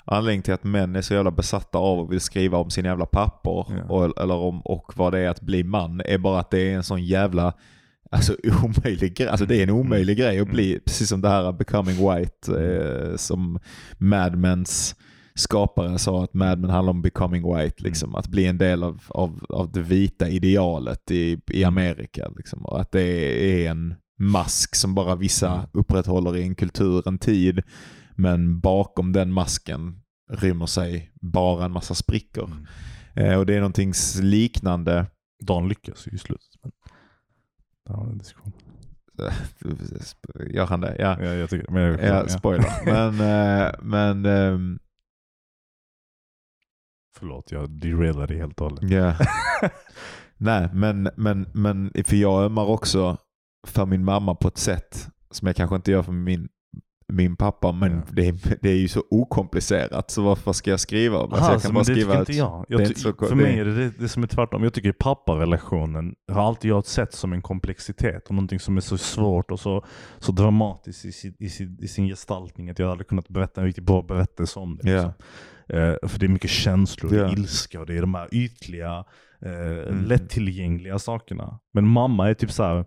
anledningen 0.05 0.43
till 0.43 0.55
att 0.55 0.65
män 0.65 0.97
är 0.97 1.03
så 1.03 1.15
jävla 1.15 1.31
besatta 1.31 1.79
av 1.79 1.99
och 1.99 2.13
vill 2.13 2.21
skriva 2.21 2.59
om 2.59 2.71
sin 2.71 2.85
jävla 2.85 3.07
pappor 3.07 3.67
Ja. 3.79 3.95
och, 3.95 4.23
eller 4.23 4.35
om, 4.35 4.61
och 4.61 4.93
vad 4.97 5.13
det 5.13 5.19
är 5.19 5.29
att 5.29 5.41
bli 5.41 5.65
man 5.65 6.03
är 6.05 6.19
bara 6.19 6.41
att 6.41 6.51
det 6.51 6.71
är 6.71 6.77
en 6.77 6.83
sån 6.83 7.05
jävla 7.05 7.53
Alltså 8.11 8.37
omöjlig 8.65 9.17
grej. 9.17 9.29
Alltså 9.29 9.47
det 9.47 9.57
är 9.57 9.63
en 9.63 9.71
omöjlig 9.71 10.19
grej 10.19 10.41
att 10.41 10.51
bli, 10.51 10.81
precis 10.87 11.09
som 11.09 11.21
det 11.21 11.29
här 11.29 11.53
Becoming 11.53 11.97
White 11.97 12.63
eh, 12.63 13.17
som 13.17 13.59
Mad 13.99 14.37
Mens 14.37 14.97
skapare 15.35 15.99
sa 15.99 16.25
att 16.25 16.35
Mad 16.35 16.59
Men 16.59 16.71
handlar 16.71 16.91
om 16.91 17.03
becoming 17.03 17.57
white. 17.57 17.83
Liksom. 17.83 18.15
Att 18.15 18.29
bli 18.29 18.47
en 18.47 18.59
del 18.59 18.83
av, 18.83 19.03
av, 19.09 19.45
av 19.49 19.73
det 19.73 19.81
vita 19.81 20.29
idealet 20.29 21.11
i, 21.11 21.41
i 21.47 21.65
Amerika. 21.65 22.29
Liksom. 22.37 22.67
Och 22.67 22.81
att 22.81 22.93
det 22.93 23.03
är 23.65 23.71
en 23.71 23.95
mask 24.19 24.75
som 24.75 24.95
bara 24.95 25.15
vissa 25.15 25.69
upprätthåller 25.73 26.37
i 26.37 26.43
en 26.43 26.55
kultur, 26.55 27.09
en 27.09 27.19
tid. 27.19 27.63
Men 28.23 28.61
bakom 28.61 29.13
den 29.13 29.33
masken 29.33 30.03
rymmer 30.31 30.67
sig 30.67 31.13
bara 31.21 31.65
en 31.65 31.73
massa 31.73 31.95
sprickor. 31.95 32.45
Mm. 32.45 32.67
Eh, 33.15 33.39
och 33.39 33.47
det 33.47 33.55
är 33.55 33.61
någonting 33.61 33.93
liknande. 34.21 35.07
Dan 35.47 35.69
lyckas 35.69 36.07
ju 36.07 36.11
i 36.11 36.19
slutet. 36.19 36.49
Men... 36.63 36.73
Det 37.87 37.93
var 37.93 38.07
en 38.07 38.19
diskussion. 38.19 38.53
Gör 40.55 40.67
han 40.67 40.81
det? 40.81 40.97
Ja. 40.99 41.23
Ja, 41.23 41.33
jag 41.33 41.51
tycker 41.51 41.73
men 41.73 41.83
jag, 41.83 42.01
Ja, 42.01 42.07
ja. 42.07 42.29
spoiler. 42.29 42.85
Men, 42.85 43.21
eh, 43.21 43.73
men 43.83 44.27
ehm, 44.27 44.79
Förlåt, 47.17 47.53
jag 47.53 47.71
derailade 47.71 48.35
helt 48.35 48.61
och 48.61 48.71
hållet. 48.71 48.91
Ja. 48.91 49.17
Nej, 50.37 50.69
men, 50.73 51.09
men, 51.17 51.47
men 51.55 51.93
för 52.05 52.17
jag 52.17 52.45
ömmar 52.45 52.65
också 52.65 53.17
för 53.67 53.87
min 53.87 54.05
mamma 54.05 54.35
på 54.35 54.49
ett 54.49 54.59
sätt 54.59 55.09
som 55.31 55.47
jag 55.47 55.57
kanske 55.57 55.77
inte 55.77 55.91
gör 55.91 56.03
för 56.03 56.13
min, 56.13 56.49
min 57.13 57.37
pappa. 57.37 57.73
Men 57.73 57.93
Ja. 57.93 58.03
det, 58.11 58.29
är, 58.29 58.35
det 58.63 58.71
är 58.71 58.77
ju 58.77 58.89
så 58.89 59.03
okomplicerat, 59.11 60.11
så 60.11 60.23
varför 60.23 60.53
ska 60.53 60.71
jag 60.71 60.81
skriva 60.81 61.19
om 61.19 61.31
det? 61.31 61.37
Alltså, 61.37 61.53
jag 61.53 61.63
kan 61.63 61.69
men 61.69 61.75
bara 61.75 61.79
det 61.85 61.93
skriva 61.95 62.19
inte 62.19 62.33
jag. 62.33 62.67
jag 62.69 62.81
det 62.81 62.87
inte 62.87 63.01
så- 63.01 63.13
för 63.15 63.29
det- 63.29 63.35
mig 63.35 63.59
är 63.59 63.65
det, 63.65 63.75
det 63.75 63.93
det 63.99 64.09
som 64.09 64.23
är 64.23 64.27
tvärtom. 64.27 64.63
Jag 64.63 64.73
tycker 64.75 64.93
papparelationen 64.93 66.15
har 66.33 66.43
alltid 66.47 66.71
jag 66.71 66.87
sett 66.87 67.13
som 67.15 67.33
en 67.33 67.43
komplexitet 67.43 68.25
och 68.29 68.35
någonting 68.35 68.61
som 68.61 68.77
är 68.77 68.81
så 68.81 68.99
svårt 68.99 69.51
och 69.51 69.61
så, 69.61 69.85
så 70.19 70.33
dramatiskt 70.33 71.05
i 71.05 71.13
sin, 71.13 71.35
i, 71.39 71.49
sin, 71.49 71.79
i 71.83 71.89
sin 71.89 72.07
gestaltning 72.07 72.71
att 72.71 72.79
jag 72.79 72.89
hade 72.89 73.05
kunnat 73.05 73.29
berätta 73.29 73.61
en 73.61 73.67
riktigt 73.67 73.85
bra 73.85 74.03
berättelse 74.03 74.59
om 74.59 74.79
det. 74.83 74.91
Ja. 74.91 74.97
liksom. 74.97 75.13
Eh, 75.69 76.09
för 76.09 76.19
det 76.21 76.27
är 76.27 76.29
mycket 76.29 76.51
känslor, 76.51 77.11
det 77.11 77.17
Ja. 77.17 77.25
är 77.29 77.33
ilska 77.33 77.81
och 77.81 77.87
det 77.87 77.97
är 77.97 78.01
de 78.01 78.15
här 78.15 78.29
ytliga, 78.33 79.05
eh, 79.45 79.89
Mm. 79.89 80.05
lättillgängliga 80.05 80.99
sakerna. 80.99 81.59
Men 81.75 81.87
mamma 81.89 82.31
är 82.31 82.35
typ 82.35 82.51
så 82.53 82.63
här. 82.63 82.85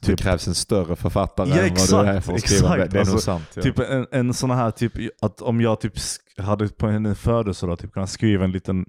Det 0.00 0.06
Typ, 0.06 0.18
krävs 0.20 0.48
en 0.48 0.54
större 0.54 0.96
författare 0.96 1.48
Ja, 1.48 1.56
än 1.56 1.74
vad 1.90 2.04
du 2.04 2.10
är 2.10 2.16
exakt, 2.16 2.26
för 2.26 2.32
att 2.34 2.40
skriva 2.40 2.76
det. 2.76 2.82
exakt. 2.84 2.92
Det 2.92 2.98
är 3.00 3.04
nog 3.04 3.12
Alltså, 3.14 3.24
sant. 3.24 3.52
Ja. 3.54 3.62
Typ 3.62 3.78
en, 3.78 4.06
en 4.10 4.34
sån 4.34 4.50
här, 4.50 4.70
typ, 4.70 4.92
att 5.22 5.42
om 5.42 5.60
jag 5.60 5.80
typ 5.80 5.92
hade 6.38 6.68
på 6.68 6.86
en 6.86 7.14
födelsedag 7.16 7.78
typ 7.78 7.92
kunnat 7.92 8.10
skriva 8.10 8.44
en 8.44 8.52
liten 8.52 8.86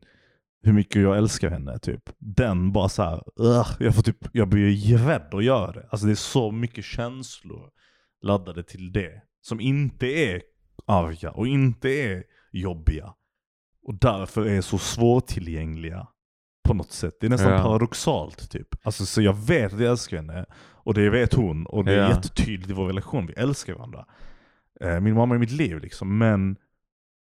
hur 0.63 0.73
mycket 0.73 1.01
jag 1.01 1.17
älskar 1.17 1.49
henne, 1.49 1.79
typ. 1.79 2.03
Den 2.19 2.71
bara 2.71 2.89
så 2.89 3.03
här, 3.03 3.23
ugh, 3.35 3.67
jag, 3.79 3.95
får 3.95 4.01
typ, 4.01 4.17
jag 4.31 4.47
blir 4.47 4.97
rädd 4.97 5.29
att 5.33 5.43
göra 5.43 5.71
det. 5.71 5.87
Alltså 5.91 6.05
det 6.07 6.13
är 6.13 6.15
så 6.15 6.51
mycket 6.51 6.85
känslor 6.85 7.69
laddade 8.23 8.63
till 8.63 8.91
det. 8.91 9.11
Som 9.41 9.59
inte 9.59 10.05
är 10.07 10.41
arga 10.87 11.31
och 11.31 11.47
inte 11.47 11.89
är 11.89 12.23
jobbiga. 12.51 13.13
Och 13.87 13.95
därför 13.99 14.45
är 14.45 14.61
så 14.61 14.77
svårtillgängliga 14.77 16.07
på 16.63 16.73
något 16.73 16.91
sätt. 16.91 17.17
Det 17.19 17.25
är 17.27 17.29
nästan 17.29 17.51
Ja. 17.53 17.63
paradoxalt 17.63 18.51
typ. 18.51 18.67
Alltså 18.83 19.05
så 19.05 19.21
jag 19.21 19.33
vet 19.47 19.73
att 19.73 19.79
jag 19.79 19.89
älskar 19.91 20.17
henne. 20.17 20.45
Och 20.83 20.93
det 20.93 21.09
vet 21.09 21.33
hon. 21.33 21.65
Och 21.65 21.85
det 21.85 21.93
är 21.93 21.97
Ja. 21.97 22.09
jättetydligt 22.09 22.69
i 22.69 22.73
vår 22.73 22.87
relation. 22.87 23.25
Vi 23.27 23.33
älskar 23.33 23.73
varandra. 23.73 24.05
Eh, 24.81 24.99
min 24.99 25.13
mamma 25.13 25.35
är 25.35 25.39
mitt 25.39 25.51
liv 25.51 25.79
liksom. 25.79 26.17
Men 26.17 26.55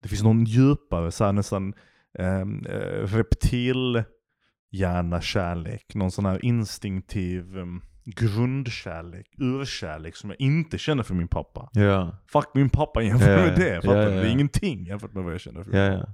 det 0.03 0.09
finns 0.09 0.23
någon 0.23 0.43
djupare, 0.45 1.11
så 1.11 1.25
här, 1.25 1.31
nästan 1.33 1.73
ehm, 2.19 2.65
eh, 2.65 3.07
reptil 3.07 4.03
kärlek. 5.21 5.95
Någon 5.95 6.11
sån 6.11 6.25
här 6.25 6.45
instinktiv 6.45 7.57
um, 7.57 7.81
grundkärlek, 8.05 9.27
urkärlek 9.37 10.15
som 10.15 10.29
jag 10.29 10.41
inte 10.41 10.77
känner 10.77 11.03
för 11.03 11.13
min 11.13 11.27
pappa. 11.27 11.69
ja. 11.73 12.17
Fuck 12.27 12.45
min 12.53 12.69
pappa 12.69 13.01
jämfört 13.01 13.29
Ja, 13.29 13.35
med 13.35 13.55
det. 13.55 13.81
Fattar 13.81 13.95
du? 13.95 14.01
ja. 14.15 14.21
Det 14.21 14.27
är 14.27 14.31
ingenting 14.31 14.85
jämfört 14.85 15.13
med 15.13 15.23
vad 15.23 15.33
jag 15.33 15.41
känner 15.41 15.63
för 15.63 15.71
min 15.71 15.99
pappa. 15.99 16.13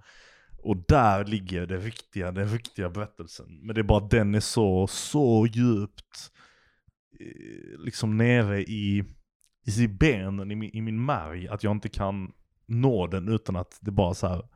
Och 0.67 0.77
där 0.87 1.25
ligger 1.25 1.65
det 1.65 1.77
riktiga, 1.77 2.31
den 2.31 2.49
riktiga 2.49 2.89
berättelsen. 2.89 3.59
Men 3.61 3.75
det 3.75 3.81
är 3.81 3.83
bara 3.83 4.03
att 4.03 4.11
den 4.11 4.35
är 4.35 4.39
så, 4.39 4.87
så 4.87 5.47
djupt 5.51 6.31
eh, 7.19 7.79
liksom 7.79 8.17
nere 8.17 8.61
i, 8.61 9.03
i 9.77 9.87
benen, 9.87 10.51
i 10.51 10.55
min, 10.55 10.75
i 10.75 10.81
min 10.81 11.05
märg, 11.05 11.47
att 11.47 11.63
jag 11.63 11.71
inte 11.71 11.89
kan 11.89 12.31
nå 12.65 13.07
den 13.07 13.27
utan 13.27 13.55
att 13.55 13.77
det 13.81 13.91
bara 13.91 14.13
så 14.13 14.27
här 14.27 14.47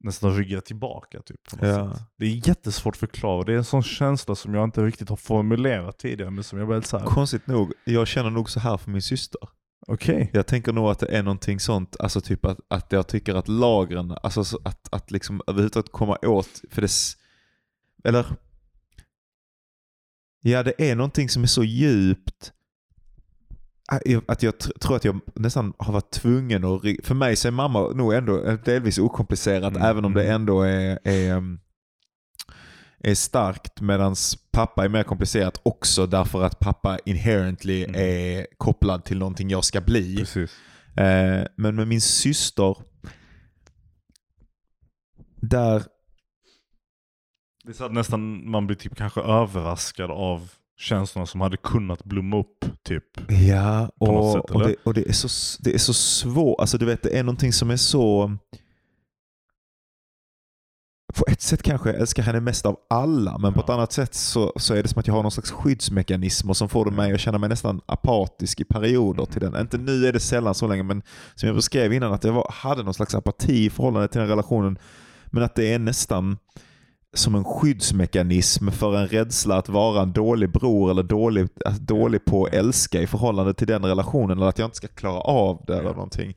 nästan 0.00 0.36
ryggar 0.36 0.60
tillbaka 0.60 1.22
typ. 1.22 1.40
Ja. 1.60 1.96
Det 2.16 2.26
är 2.26 2.48
jättesvårt 2.48 2.94
att 2.94 3.00
förklara. 3.00 3.44
Det 3.44 3.52
är 3.52 3.56
en 3.56 3.64
sån 3.64 3.82
känsla 3.82 4.34
som 4.34 4.54
jag 4.54 4.64
inte 4.64 4.84
riktigt 4.84 5.08
har 5.08 5.16
formulerat 5.16 5.98
tidigare, 5.98 6.30
men 6.30 6.44
som 6.44 6.58
jag 6.58 6.66
väl 6.66 6.82
såhär, 6.84 7.06
Konstigt 7.06 7.46
nog, 7.46 7.72
jag 7.84 8.08
känner 8.08 8.30
nog 8.30 8.50
så 8.50 8.60
här 8.60 8.76
för 8.76 8.90
min 8.90 9.02
syster. 9.02 9.48
Okej. 9.88 10.30
Jag 10.32 10.46
tänker 10.46 10.72
nog 10.72 10.88
att 10.90 10.98
det 10.98 11.06
är 11.06 11.22
någonting 11.22 11.60
sånt, 11.60 11.96
alltså 12.00 12.20
typ 12.20 12.44
att, 12.44 12.58
att 12.68 12.92
jag 12.92 13.06
tycker 13.06 13.34
att 13.34 13.48
lagren, 13.48 14.14
alltså 14.22 14.44
så 14.44 14.58
att, 14.64 14.88
att 14.94 15.10
liksom 15.10 15.42
överhuvudtaget 15.46 15.92
komma 15.92 16.16
åt, 16.22 16.62
för 16.70 16.82
det, 16.82 16.90
eller, 18.04 18.26
ja 20.40 20.62
det 20.62 20.90
är 20.90 20.96
någonting 20.96 21.28
som 21.28 21.42
är 21.42 21.46
så 21.46 21.64
djupt 21.64 22.52
att 24.26 24.42
jag- 24.42 24.58
tror 24.58 24.96
att 24.96 25.04
jag 25.04 25.20
nästan 25.34 25.72
har 25.78 25.92
varit 25.92 26.10
tvungen 26.10 26.64
att, 26.64 26.82
för 27.02 27.14
mig 27.14 27.36
så 27.36 27.48
är 27.48 27.52
mamma 27.52 27.88
nog 27.88 28.14
ändå 28.14 28.56
delvis 28.64 28.98
okomplicerat 28.98 29.76
Mm, 29.76 29.82
även 29.82 30.04
om 30.04 30.14
det 30.14 30.22
mm. 30.22 30.34
ändå 30.34 30.62
är, 30.62 30.98
är, 31.04 31.36
um, 31.36 31.60
är 33.00 33.14
starkt 33.14 33.80
medan 33.80 34.14
pappa 34.50 34.84
är 34.84 34.88
mer 34.88 35.02
komplicerat 35.02 35.60
också 35.62 36.06
därför 36.06 36.42
att 36.44 36.58
pappa 36.58 36.98
inherently 37.04 37.84
Mm. 37.84 38.00
är 38.00 38.46
kopplad 38.56 39.04
till 39.04 39.18
någonting 39.18 39.50
jag 39.50 39.64
ska 39.64 39.80
bli. 39.80 40.16
Precis. 40.16 40.50
Eh, 40.96 41.44
men 41.56 41.74
med 41.76 41.88
min 41.88 42.00
syster, 42.00 42.76
där, 45.40 45.82
Det 47.64 47.70
är 47.70 47.74
så 47.74 47.84
att 47.84 47.92
nästan 47.92 48.50
man 48.50 48.66
blir 48.66 48.76
typ 48.76 48.96
kanske 48.96 49.20
överraskad 49.20 50.10
av 50.10 50.50
känslorna 50.78 51.26
som 51.26 51.40
hade 51.40 51.56
kunnat 51.56 52.04
blomma 52.04 52.38
upp 52.38 52.64
typ. 52.82 53.04
ja, 53.48 53.90
och, 53.98 54.32
sätt, 54.32 54.50
och, 54.50 54.68
det, 54.68 54.74
och 54.84 54.94
det, 54.94 55.08
är 55.08 55.12
så, 55.12 55.58
det 55.62 55.74
är 55.74 55.78
så 55.78 55.94
svårt, 55.94 56.60
alltså 56.60 56.78
du 56.78 56.86
vet 56.86 57.02
det 57.02 57.18
är 57.18 57.22
någonting 57.22 57.52
som 57.52 57.70
är 57.70 57.76
så, 57.76 58.36
på 61.14 61.24
ett 61.28 61.40
sätt 61.40 61.62
kanske 61.62 61.90
jag 61.90 62.00
älskar 62.00 62.22
henne 62.22 62.40
mest 62.40 62.66
av 62.66 62.76
alla, 62.90 63.38
men 63.38 63.52
på 63.52 63.60
Ja. 63.60 63.64
ett 63.64 63.70
annat 63.70 63.92
sätt 63.92 64.14
så, 64.14 64.52
så 64.56 64.74
är 64.74 64.82
det 64.82 64.88
som 64.88 65.00
att 65.00 65.06
jag 65.06 65.14
har 65.14 65.22
någon 65.22 65.30
slags 65.30 65.50
skyddsmekanismer 65.50 66.54
som 66.54 66.68
får 66.68 66.90
mig 66.90 67.12
att 67.12 67.20
känna 67.20 67.38
mig 67.38 67.48
nästan 67.48 67.80
apatisk 67.86 68.60
i 68.60 68.64
perioder 68.64 69.24
till 69.24 69.40
den. 69.40 69.56
Inte 69.60 69.78
nu 69.78 70.06
är 70.06 70.12
det 70.12 70.20
sällan 70.20 70.54
så 70.54 70.66
länge, 70.66 70.82
men 70.82 71.02
som 71.34 71.46
jag 71.46 71.56
beskrev 71.56 71.92
innan, 71.92 72.12
att 72.12 72.24
jag 72.24 72.32
var, 72.32 72.50
hade 72.54 72.82
någon 72.82 72.94
slags 72.94 73.14
apati 73.14 73.64
i 73.64 73.70
förhållande 73.70 74.08
till 74.08 74.20
den 74.20 74.28
relationen, 74.28 74.78
men 75.26 75.42
att 75.42 75.54
det 75.54 75.72
är 75.74 75.78
nästan 75.78 76.38
som 77.14 77.34
en 77.34 77.44
skyddsmekanism 77.44 78.70
för 78.70 78.96
en 78.96 79.08
rädsla 79.08 79.56
att 79.56 79.68
vara 79.68 80.02
en 80.02 80.12
dålig 80.12 80.52
bror 80.52 80.90
eller 80.90 81.02
dålig, 81.02 81.48
dålig 81.80 82.24
på 82.24 82.44
att 82.44 82.54
älska 82.54 83.02
i 83.02 83.06
förhållande 83.06 83.54
till 83.54 83.66
den 83.66 83.84
relationen 83.84 84.38
eller 84.38 84.48
att 84.48 84.58
jag 84.58 84.66
inte 84.66 84.76
ska 84.76 84.88
klara 84.88 85.20
av 85.20 85.64
det 85.66 85.78
eller 85.78 85.90
någonting. 85.90 86.34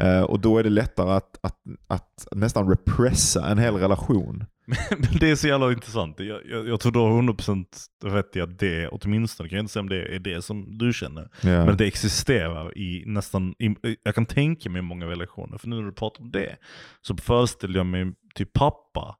Eh, 0.00 0.22
och 0.22 0.40
då 0.40 0.58
är 0.58 0.62
det 0.62 0.70
lättare 0.70 1.10
att, 1.10 1.38
att, 1.42 1.56
att 1.86 2.28
nästan 2.32 2.68
repressa 2.68 3.48
en 3.48 3.58
hel 3.58 3.74
relation. 3.74 4.44
Men 4.90 5.18
det 5.20 5.30
är 5.30 5.36
så 5.36 5.48
jävla 5.48 5.72
intressant. 5.72 6.20
Jag, 6.20 6.40
jag, 6.46 6.68
jag 6.68 6.80
tror 6.80 6.92
du 6.92 6.98
har 6.98 7.22
100% 7.22 7.66
rätt 8.04 8.36
i 8.36 8.40
att 8.40 8.58
det, 8.58 8.88
åtminstone 8.88 9.48
kan 9.48 9.56
jag 9.56 9.62
inte 9.62 9.72
säga 9.72 9.80
om 9.80 9.88
det 9.88 10.14
är 10.14 10.18
det 10.18 10.42
som 10.42 10.78
du 10.78 10.92
känner. 10.92 11.28
Ja. 11.42 11.66
Men 11.66 11.76
det 11.76 11.86
existerar 11.86 12.78
i 12.78 13.04
nästan, 13.06 13.54
i, 13.58 13.96
jag 14.02 14.14
kan 14.14 14.26
tänka 14.26 14.70
mig 14.70 14.82
många 14.82 15.06
relationer. 15.06 15.58
För 15.58 15.68
nu 15.68 15.76
när 15.76 15.82
du 15.82 15.92
pratar 15.92 16.22
om 16.22 16.30
det, 16.30 16.56
så 17.02 17.16
föreställer 17.16 17.76
jag 17.76 17.86
mig 17.86 18.12
typ 18.34 18.52
pappa, 18.52 19.16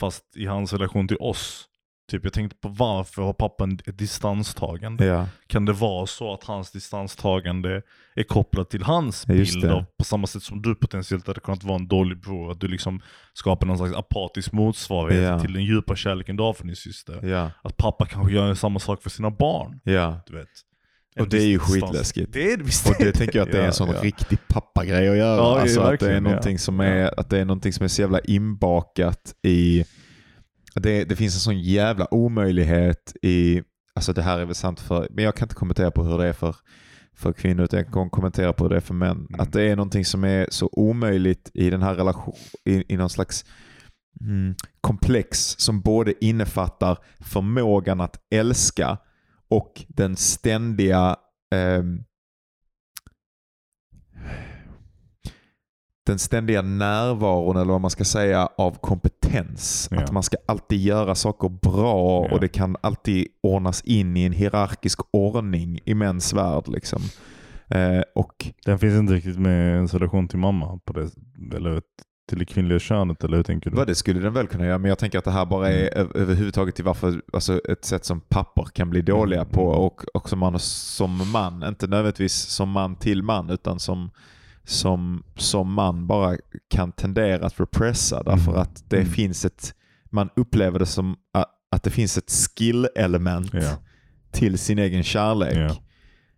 fast 0.00 0.36
i 0.36 0.46
hans 0.46 0.72
relation 0.72 1.08
till 1.08 1.16
oss. 1.20 1.68
Typ 2.12 2.24
jag 2.24 2.32
tänkte 2.32 2.56
på 2.56 2.68
varför 2.68 3.22
har 3.22 3.32
pappa 3.32 3.64
en- 3.64 3.78
ett 3.86 3.98
distanstagande? 3.98 5.04
ja. 5.04 5.26
Kan 5.46 5.64
det 5.64 5.72
vara 5.72 6.06
så 6.06 6.34
att 6.34 6.44
hans 6.44 6.70
distanstagande 6.70 7.82
är 8.14 8.22
kopplat 8.22 8.70
till 8.70 8.82
hans 8.82 9.24
Ja, 9.28 9.34
just 9.34 9.54
bild 9.54 9.72
av, 9.72 9.84
på 9.98 10.04
samma 10.04 10.26
sätt 10.26 10.42
som 10.42 10.62
du 10.62 10.74
potentiellt 10.74 11.26
hade 11.26 11.40
kunnat 11.40 11.64
vara 11.64 11.76
en 11.78 11.88
dålig 11.88 12.20
bror? 12.20 12.50
Att 12.52 12.60
du 12.60 12.68
liksom 12.68 13.00
skapar 13.34 13.66
någon 13.66 13.78
slags 13.78 13.94
apatisk 13.94 14.52
motsvarighet 14.52 15.24
Ja. 15.24 15.40
till 15.40 15.52
den 15.52 15.64
djupa 15.64 15.96
kärleken 15.96 16.36
du 16.36 16.42
har 16.42 16.52
för 16.52 16.64
din 16.66 16.76
syster. 16.76 17.26
Ja. 17.28 17.50
Att 17.62 17.76
pappa 17.76 18.06
kanske 18.06 18.32
gör 18.32 18.54
samma 18.54 18.78
sak 18.78 19.02
för 19.02 19.10
sina 19.10 19.30
barn. 19.30 19.80
ja. 19.84 20.20
Du 20.26 20.36
vet. 20.36 20.48
Och 21.20 21.28
det 21.28 21.38
är 21.38 21.46
ju 21.46 21.58
skitläskigt. 21.58 22.32
Det 22.32 22.52
är 22.52 22.56
det. 22.56 22.90
Och 22.90 22.94
det 22.98 23.12
tänker 23.12 23.38
jag 23.38 23.46
att 23.46 23.52
det 23.52 23.58
är 23.58 23.62
Ja, 23.62 23.66
en 23.66 23.72
sån 23.72 23.88
ja. 23.88 24.02
riktig 24.02 24.38
pappagrej 24.48 25.08
att 25.08 25.16
göra. 25.16 25.36
Ja, 25.36 25.60
alltså 25.60 25.80
att 25.80 26.00
det 26.00 26.12
är 26.16 26.48
ja. 26.50 26.58
som 26.58 26.80
är, 26.80 27.20
att 27.20 27.30
det 27.30 27.38
är 27.38 27.44
någonting 27.44 27.72
som 27.72 27.84
är 27.84 27.88
så 27.88 28.02
jävla 28.02 28.20
inbakat 28.20 29.34
i... 29.42 29.84
Det, 30.74 31.04
det 31.04 31.16
finns 31.16 31.34
en 31.34 31.40
sån 31.40 31.60
jävla 31.60 32.14
omöjlighet 32.14 33.16
i... 33.22 33.62
Alltså 33.94 34.12
det 34.12 34.22
här 34.22 34.38
är 34.38 34.44
väl 34.44 34.54
sant 34.54 34.80
för... 34.80 35.08
Men 35.10 35.24
jag 35.24 35.36
kan 35.36 35.46
inte 35.46 35.54
kommentera 35.54 35.90
på 35.90 36.04
hur 36.04 36.18
det 36.18 36.28
är 36.28 36.32
för, 36.32 36.56
för 37.14 37.32
kvinnor, 37.32 37.64
utan 37.64 37.78
jag 37.78 37.92
kan 37.92 38.10
kommentera 38.10 38.52
på 38.52 38.64
hur 38.64 38.70
det 38.70 38.76
är 38.76 38.80
för 38.80 38.94
män. 38.94 39.26
Mm. 39.28 39.40
Att 39.40 39.52
det 39.52 39.62
är 39.62 39.76
någonting 39.76 40.04
som 40.04 40.24
är 40.24 40.46
så 40.50 40.70
omöjligt 40.72 41.50
i 41.54 41.70
den 41.70 41.82
här 41.82 41.94
relationen, 41.94 42.36
i, 42.64 42.94
i 42.94 42.96
någon 42.96 43.10
slags 43.10 43.44
mm, 44.20 44.54
komplex 44.80 45.54
som 45.58 45.80
både 45.80 46.24
innefattar 46.24 46.98
förmågan 47.20 48.00
att 48.00 48.16
älska 48.30 48.98
och 49.48 49.84
den 49.88 50.16
ständiga 50.16 51.16
ehm, 51.54 52.04
den 56.06 56.18
ständiga 56.18 56.62
närvaron 56.62 57.56
eller 57.56 57.72
vad 57.72 57.80
man 57.80 57.90
ska 57.90 58.04
säga 58.04 58.48
av 58.58 58.78
kompetens. 58.80 59.88
Ja. 59.90 60.00
Att 60.00 60.12
man 60.12 60.22
ska 60.22 60.36
alltid 60.46 60.80
göra 60.80 61.14
saker 61.14 61.48
bra 61.48 62.26
Ja. 62.28 62.34
och 62.34 62.40
det 62.40 62.48
kan 62.48 62.76
alltid 62.80 63.26
ordnas 63.42 63.82
in 63.82 64.16
i 64.16 64.24
en 64.24 64.32
hierarkisk 64.32 65.00
ordning 65.10 65.80
i 65.84 65.94
mäns 65.94 66.32
värld. 66.32 66.64
Liksom. 66.68 67.02
Eh, 67.68 68.00
och 68.14 68.46
Den 68.64 68.78
finns 68.78 68.94
inte 68.94 69.12
riktigt 69.12 69.38
med 69.38 69.78
en 69.78 69.86
relation 69.88 70.28
till 70.28 70.38
mamma, 70.38 70.78
på 70.84 70.92
det, 70.92 71.10
eller 71.56 71.82
till 72.28 72.38
det 72.38 72.44
kvinnliga 72.44 72.78
könet, 72.78 73.24
eller 73.24 73.36
hur 73.36 73.44
tänker 73.44 73.70
du? 73.70 73.76
vad 73.76 73.86
det 73.86 73.94
skulle 73.94 74.20
den 74.20 74.32
väl 74.32 74.46
kunna 74.46 74.66
göra, 74.66 74.78
men 74.78 74.88
jag 74.88 74.98
tänker 74.98 75.18
att 75.18 75.24
det 75.24 75.30
här 75.30 75.46
bara 75.46 75.70
är 75.70 75.98
Mm. 75.98 76.12
överhuvudtaget 76.14 76.74
till 76.74 76.84
varför, 76.84 77.22
alltså 77.32 77.60
ett 77.68 77.84
sätt 77.84 78.04
som 78.04 78.20
pappor 78.20 78.64
kan 78.74 78.90
bli 78.90 79.02
dåliga 79.02 79.40
Mm, 79.40 79.52
på 79.52 79.60
mm. 79.72 79.78
och, 79.78 80.04
och 80.14 80.28
som 80.28 80.38
man 80.38 80.58
som 80.58 81.30
man, 81.32 81.62
inte 81.62 81.86
nödvändigtvis 81.86 82.34
som 82.34 82.70
man 82.70 82.96
till 82.96 83.22
man, 83.22 83.50
utan 83.50 83.78
som, 83.80 84.10
som, 84.64 85.24
som 85.36 85.72
man 85.72 86.06
bara 86.06 86.36
kan 86.70 86.92
tendera 86.92 87.46
att 87.46 87.60
repressa 87.60 88.22
därför 88.22 88.50
Mm. 88.50 88.62
att 88.62 88.84
det 88.90 88.96
Mm. 88.96 89.08
finns 89.12 89.44
ett, 89.44 89.74
man 90.10 90.30
upplever 90.36 90.78
det 90.78 90.86
som 90.86 91.16
att, 91.32 91.46
att 91.70 91.82
det 91.82 91.90
finns 91.90 92.18
ett 92.18 92.30
skill-element 92.30 93.50
Ja. 93.54 93.76
till 94.30 94.58
sin 94.58 94.78
egen 94.78 95.02
kärlek. 95.02 95.82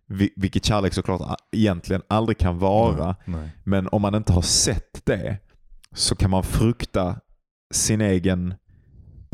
Vi- 0.07 0.33
Vilket 0.35 0.65
kärlek 0.65 0.93
såklart 0.93 1.39
egentligen 1.51 2.01
aldrig 2.07 2.37
kan 2.37 2.59
vara. 2.59 3.15
Nej. 3.25 3.49
Men 3.63 3.87
om 3.91 4.01
man 4.01 4.15
inte 4.15 4.33
har 4.33 4.41
sett 4.41 5.05
det 5.05 5.37
så 5.93 6.15
kan 6.15 6.29
man 6.29 6.43
frukta 6.43 7.15
sin 7.73 8.01
egen 8.01 8.53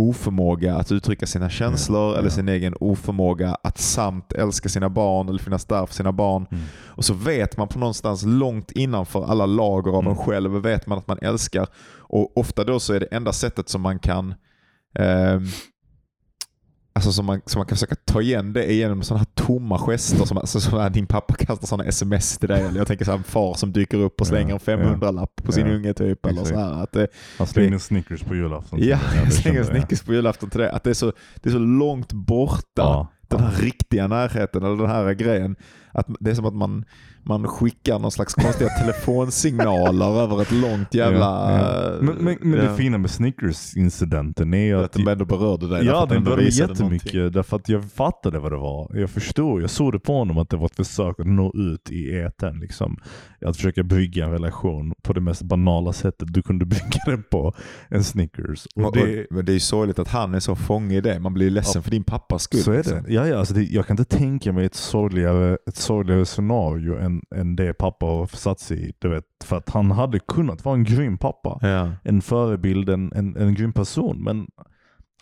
oförmåga 0.01 0.75
att 0.75 0.91
uttrycka 0.91 1.25
sina 1.25 1.49
känslor 1.49 2.11
Ja, 2.13 2.19
eller 2.19 2.29
sin 2.29 2.49
egen 2.49 2.75
oförmåga 2.79 3.57
att 3.63 3.77
samt 3.77 4.33
älska 4.33 4.69
sina 4.69 4.89
barn 4.89 5.29
eller 5.29 5.39
finnas 5.39 5.65
där 5.65 5.85
för 5.85 5.93
sina 5.93 6.11
barn. 6.11 6.45
Mm. 6.51 6.63
Och 6.85 7.05
så 7.05 7.13
vet 7.13 7.57
man 7.57 7.67
på 7.67 7.79
någonstans 7.79 8.23
långt 8.25 8.71
innanför 8.71 9.25
alla 9.25 9.45
lager 9.45 9.91
av 9.91 9.99
Mm. 9.99 10.11
en 10.11 10.17
själv 10.17 10.51
vet 10.51 10.87
man 10.87 10.97
att 10.97 11.07
man 11.07 11.17
älskar. 11.21 11.67
Och 11.97 12.37
ofta 12.37 12.63
då 12.63 12.79
så 12.79 12.93
är 12.93 12.99
det 12.99 13.05
enda 13.05 13.33
sättet 13.33 13.69
som 13.69 13.81
man 13.81 13.99
kan 13.99 14.33
ehm, 14.99 15.45
Alltså 16.93 17.11
som 17.11 17.25
man, 17.25 17.41
som 17.45 17.59
man 17.59 17.65
kan 17.67 17.75
försöka 17.75 17.95
ta 18.05 18.21
igen 18.21 18.53
det 18.53 18.73
genom 18.73 19.03
sådana 19.03 19.19
här 19.19 19.45
tomma 19.45 19.77
gester 19.77 20.25
som, 20.25 20.37
alltså, 20.37 20.59
som 20.59 20.79
att 20.79 20.93
din 20.93 21.07
pappa 21.07 21.33
kastar 21.33 21.67
sådana 21.67 21.89
sms 21.89 22.37
till 22.37 22.49
dig. 22.49 22.61
Eller 22.61 22.77
jag 22.77 22.87
tänker 22.87 23.05
så 23.05 23.11
här, 23.11 23.17
en 23.17 23.23
far 23.23 23.53
som 23.53 23.71
dyker 23.71 23.97
upp 23.97 24.21
och 24.21 24.27
slänger 24.27 24.59
Ja, 24.65 24.73
en 24.73 24.79
500-lapp 24.79 25.35
på 25.43 25.51
sin 25.51 25.67
Ja, 25.67 25.73
unge 25.75 25.93
typ. 25.93 26.25
Eller 26.25 26.43
så 26.43 26.59
här, 26.59 26.83
att 26.83 26.91
det, 26.91 27.07
Han 27.37 27.47
slängde 27.47 27.79
Snickers 27.79 28.23
på 28.23 28.35
julafton. 28.35 28.79
ja, 28.83 28.99
det 29.25 29.31
slänger. 29.31 29.63
Snickers 29.63 30.01
på 30.01 30.13
julafton 30.13 30.49
till 30.49 30.59
det. 30.59 30.71
Att 30.71 30.83
det 30.83 30.89
är 30.89 30.93
så, 30.93 31.13
det 31.35 31.49
är 31.49 31.53
så 31.53 31.59
långt 31.59 32.13
borta. 32.13 32.63
Ja. 32.75 33.07
Den 33.27 33.39
här 33.39 33.51
riktiga 33.51 34.07
närheten 34.07 34.63
eller 34.63 34.75
den 34.75 34.89
här 34.89 35.13
grejen. 35.13 35.55
Att 35.91 36.07
det 36.19 36.31
är 36.31 36.35
som 36.35 36.45
att 36.45 36.55
man, 36.55 36.85
man 37.23 37.47
skickar 37.47 37.99
någon 37.99 38.11
slags 38.11 38.33
konstiga 38.33 38.69
telefonsignaler 38.79 40.21
över 40.21 40.41
ett 40.41 40.51
långt 40.51 40.93
jävla... 40.93 41.25
Ja, 41.25 41.91
ja. 41.91 42.01
Men, 42.01 42.15
men, 42.15 42.37
men 42.41 42.59
ja, 42.59 42.69
det 42.69 42.75
fina 42.75 42.97
med 42.97 43.09
Snickers-incidenten 43.09 44.53
är 44.53 44.75
att 44.75 44.85
att... 44.85 44.93
de 44.93 45.07
ändå 45.07 45.25
berörde 45.25 45.67
dig. 45.67 45.85
Ja, 45.85 46.05
den 46.09 46.23
berörde 46.23 46.41
mig 46.41 46.59
jättemycket 46.59 47.13
någonting. 47.13 47.31
därför 47.31 47.55
att 47.55 47.69
jag 47.69 47.91
fattade 47.91 48.39
vad 48.39 48.51
det 48.51 48.57
var. 48.57 48.91
Jag 48.93 49.09
förstod, 49.09 49.61
jag 49.61 49.69
såg 49.69 49.91
det 49.91 49.99
på 49.99 50.13
honom 50.13 50.37
att 50.37 50.49
det 50.49 50.57
var 50.57 50.65
ett 50.65 50.75
försök 50.75 51.19
att 51.19 51.27
nå 51.27 51.53
ut 51.55 51.91
i 51.91 52.17
etern. 52.17 52.59
Liksom. 52.59 52.97
Att 53.45 53.55
försöka 53.55 53.83
bygga 53.83 54.25
en 54.25 54.31
relation 54.31 54.93
på 55.03 55.13
det 55.13 55.21
mest 55.21 55.41
banala 55.41 55.93
sättet 55.93 56.33
du 56.33 56.41
kunde 56.41 56.65
bygga 56.71 56.99
den 57.05 57.23
på. 57.31 57.53
En 57.89 58.03
Snickers. 58.03 58.67
Och 58.75 58.91
Och, 58.91 58.97
det, 58.97 59.27
men 59.29 59.45
det 59.45 59.51
är 59.51 59.53
ju 59.53 59.59
sorgligt 59.59 59.99
att 59.99 60.07
han 60.07 60.33
är 60.35 60.39
så 60.39 60.55
fångig 60.55 60.97
i 60.97 61.01
det. 61.01 61.19
Man 61.19 61.33
blir 61.33 61.49
ledsen 61.49 61.83
för 61.83 61.91
din 61.91 62.03
pappas 62.03 62.43
skull. 62.43 62.61
så 62.61 62.71
är 62.71 62.77
liksom. 62.77 63.03
det. 63.03 63.13
Ja, 63.13 63.27
ja, 63.27 63.37
alltså 63.37 63.53
det. 63.53 63.63
Jag 63.63 63.87
kan 63.87 63.93
inte 63.99 64.17
tänka 64.17 64.53
mig 64.53 64.65
ett 64.65 64.75
sorgligare, 64.75 65.57
ett 65.67 65.75
sorgligare 65.75 66.25
scenario 66.25 66.99
än, 66.99 67.10
än 67.35 67.55
det 67.55 67.73
pappa 67.73 68.05
har 68.05 68.25
försatt 68.25 68.59
sig 68.59 68.89
i. 68.89 68.93
Du 68.99 69.09
vet. 69.09 69.25
För 69.43 69.57
att 69.57 69.69
han 69.69 69.91
hade 69.91 70.19
kunnat 70.19 70.65
vara 70.65 70.75
en 70.75 70.83
grym 70.83 71.17
pappa. 71.17 71.59
Ja. 71.61 71.91
en 72.03 72.21
förebild, 72.21 72.89
en, 72.89 73.13
en, 73.13 73.37
en 73.37 73.53
grym 73.55 73.73
person. 73.73 74.23
Men 74.23 74.47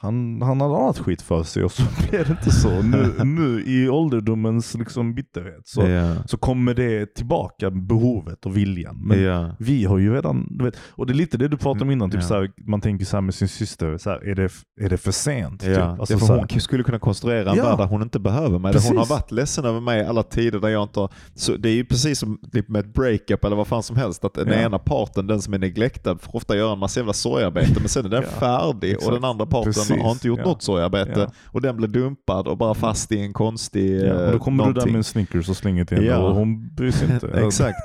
han, 0.02 0.42
han 0.42 0.62
hade 0.62 0.76
annat 0.76 1.00
skit 1.00 1.22
för 1.22 1.44
sig 1.44 1.64
och 1.64 1.72
så 1.72 1.84
blev 2.10 2.28
det 2.28 2.32
inte 2.32 2.52
så. 2.52 2.82
Nu, 2.82 3.14
nu 3.24 3.64
i 3.66 3.90
ålderdomens 3.90 4.74
liksom 4.74 5.16
bitterhet 5.16 5.68
så, 5.68 5.82
ja. 5.82 6.16
så 6.26 6.38
kommer 6.38 6.74
det 6.74 7.16
tillbaka, 7.16 7.72
behovet 7.72 8.46
och 8.46 8.58
viljan. 8.58 9.02
Men 9.04 9.22
ja. 9.22 9.56
vi 9.60 9.86
har 9.86 9.98
ju 9.98 10.14
redan, 10.14 10.48
du 10.50 10.66
vet, 10.66 10.76
och 10.92 11.08
det 11.08 11.14
är 11.14 11.16
lite 11.16 11.38
det 11.38 11.48
du 11.48 11.58
pratade 11.58 11.84
om 11.84 11.92
innan, 11.92 12.12
typ 12.12 12.22
Ja. 12.22 12.28
så 12.28 12.34
här, 12.34 12.52
man 12.68 12.82
tänker 12.82 13.06
så 13.06 13.22
med 13.22 13.34
sin 13.34 13.48
syster, 13.48 13.98
så 13.98 14.10
här, 14.10 14.30
är, 14.30 14.36
det, 14.36 14.52
är 14.82 14.90
det 14.90 14.98
för 14.98 15.12
sent? 15.12 15.62
Typ? 15.62 15.78
Alltså, 15.78 16.14
ja, 16.14 16.20
för 16.20 16.28
hon 16.28 16.48
här, 16.50 16.60
skulle 16.60 16.84
kunna 16.84 17.00
konstruera 17.00 17.52
en 17.52 17.58
Ja. 17.58 17.64
värld 17.64 17.78
där 17.78 17.86
hon 17.86 18.02
inte 18.02 18.20
behöver 18.20 18.60
mig. 18.60 18.74
Hon 18.88 18.98
har 18.98 19.06
varit 19.06 19.32
ledsen 19.32 19.66
över 19.66 19.80
mig 19.80 20.06
alla 20.06 20.24
tider 20.24 20.60
där 20.60 20.70
jag 20.70 20.84
inte 20.84 21.00
har... 21.00 21.14
Så 21.36 21.58
det 21.58 21.70
är 21.70 21.76
ju 21.76 21.86
precis 21.86 22.20
som 22.20 22.40
typ 22.52 22.70
med 22.70 22.80
ett 22.86 22.94
breakup 22.94 23.46
eller 23.46 23.56
vad 23.56 23.68
fan 23.68 23.84
som 23.84 23.96
helst. 23.96 24.26
Att 24.26 24.34
den 24.34 24.54
ena 24.54 24.80
parten, 24.80 25.28
den 25.28 25.42
som 25.42 25.54
är 25.54 25.58
neglectad, 25.60 26.22
får 26.22 26.36
ofta 26.36 26.56
göra 26.56 26.74
en 26.74 26.80
massa 26.80 27.00
jävla 27.00 27.14
sorgarbete 27.14 27.80
men 27.80 27.90
sen 27.90 28.06
är 28.06 28.10
den 28.10 28.24
färdig 28.24 28.98
och 29.06 29.12
den 29.12 29.24
andra 29.24 29.46
parten 29.46 29.74
Precis, 29.74 29.89
har 29.98 30.12
inte 30.12 30.28
gjort 30.28 30.40
ja. 30.40 30.46
något 30.46 30.62
sorgarbete 30.62 31.20
Ja. 31.20 31.32
och 31.46 31.62
den 31.62 31.78
blir 31.78 31.88
dumpad 31.88 32.48
och 32.48 32.58
bara 32.58 32.74
fast 32.74 33.12
i 33.12 33.20
en 33.20 33.34
konstig... 33.34 34.02
ja, 34.02 34.26
och 34.26 34.32
då 34.32 34.40
kommer 34.40 34.64
eh, 34.64 34.68
du 34.68 34.74
där 34.74 34.76
någonting. 34.80 34.94
med 34.94 34.98
en 35.00 35.04
Snickers 35.04 35.50
och 35.50 35.58
slänger 35.58 35.86
till 35.86 35.98
henne 35.98 36.08
Ja. 36.10 36.18
och 36.18 36.36
hon 36.36 36.76
bryr 36.76 36.92
sig 36.92 37.14
inte. 37.14 37.28
Exakt. 37.46 37.78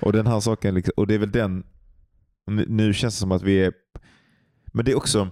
Och 0.00 0.12
den 0.12 0.26
här 0.26 0.40
saken, 0.40 0.74
liksom, 0.74 0.92
och 0.96 1.06
det 1.06 1.14
är 1.14 1.18
väl 1.18 1.32
den, 1.32 1.64
nu, 2.66 2.94
känns 2.94 3.14
det 3.14 3.20
som 3.20 3.32
att 3.32 3.42
vi 3.42 3.64
är, 3.64 3.72
men 4.72 4.84
det 4.84 4.90
är 4.92 4.96
också, 4.96 5.28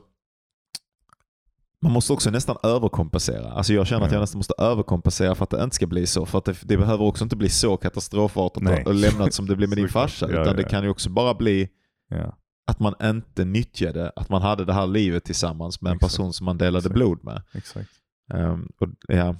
man 1.82 1.92
måste 1.92 2.12
också 2.12 2.30
nästan 2.30 2.56
överkompensera. 2.62 3.50
Alltså 3.52 3.72
jag 3.72 3.86
känner 3.86 4.06
att 4.06 4.12
jag 4.12 4.18
Ja. 4.18 4.20
nästan 4.20 4.38
måste 4.38 4.54
överkompensera 4.58 5.34
för 5.34 5.44
att 5.44 5.50
det 5.50 5.62
inte 5.64 5.76
ska 5.76 5.86
bli 5.86 6.06
så. 6.06 6.26
För 6.26 6.38
att 6.38 6.44
det, 6.44 6.56
det 6.62 6.76
behöver 6.76 7.04
också 7.04 7.24
inte 7.24 7.36
bli 7.36 7.48
så 7.48 7.76
katastrofartat 7.76 8.86
och, 8.86 8.94
lämnat 8.94 9.34
som 9.34 9.46
det 9.46 9.56
blir 9.56 9.68
med 9.68 9.78
din 9.78 9.88
farsa. 9.98 10.28
Utan 10.28 10.56
det 10.56 10.64
kan 10.64 10.82
ju 10.84 10.88
också 10.90 11.10
bara 11.10 11.34
bli 11.34 11.68
Ja. 12.08 12.36
Att 12.66 12.80
man 12.80 12.94
inte 13.02 13.44
nyttjade, 13.44 14.12
att 14.16 14.28
man 14.28 14.42
hade 14.42 14.64
det 14.64 14.72
här 14.72 14.86
livet 14.86 15.24
tillsammans 15.24 15.80
med 15.80 15.90
en 15.90 15.96
Exakt. 15.96 16.12
person 16.12 16.32
som 16.32 16.44
man 16.44 16.58
delade 16.58 16.78
Exakt. 16.78 16.94
blod 16.94 17.24
med. 17.24 17.42
Exakt. 17.52 17.90
Ehm, 18.34 18.68
och, 18.78 18.88
ja. 19.08 19.36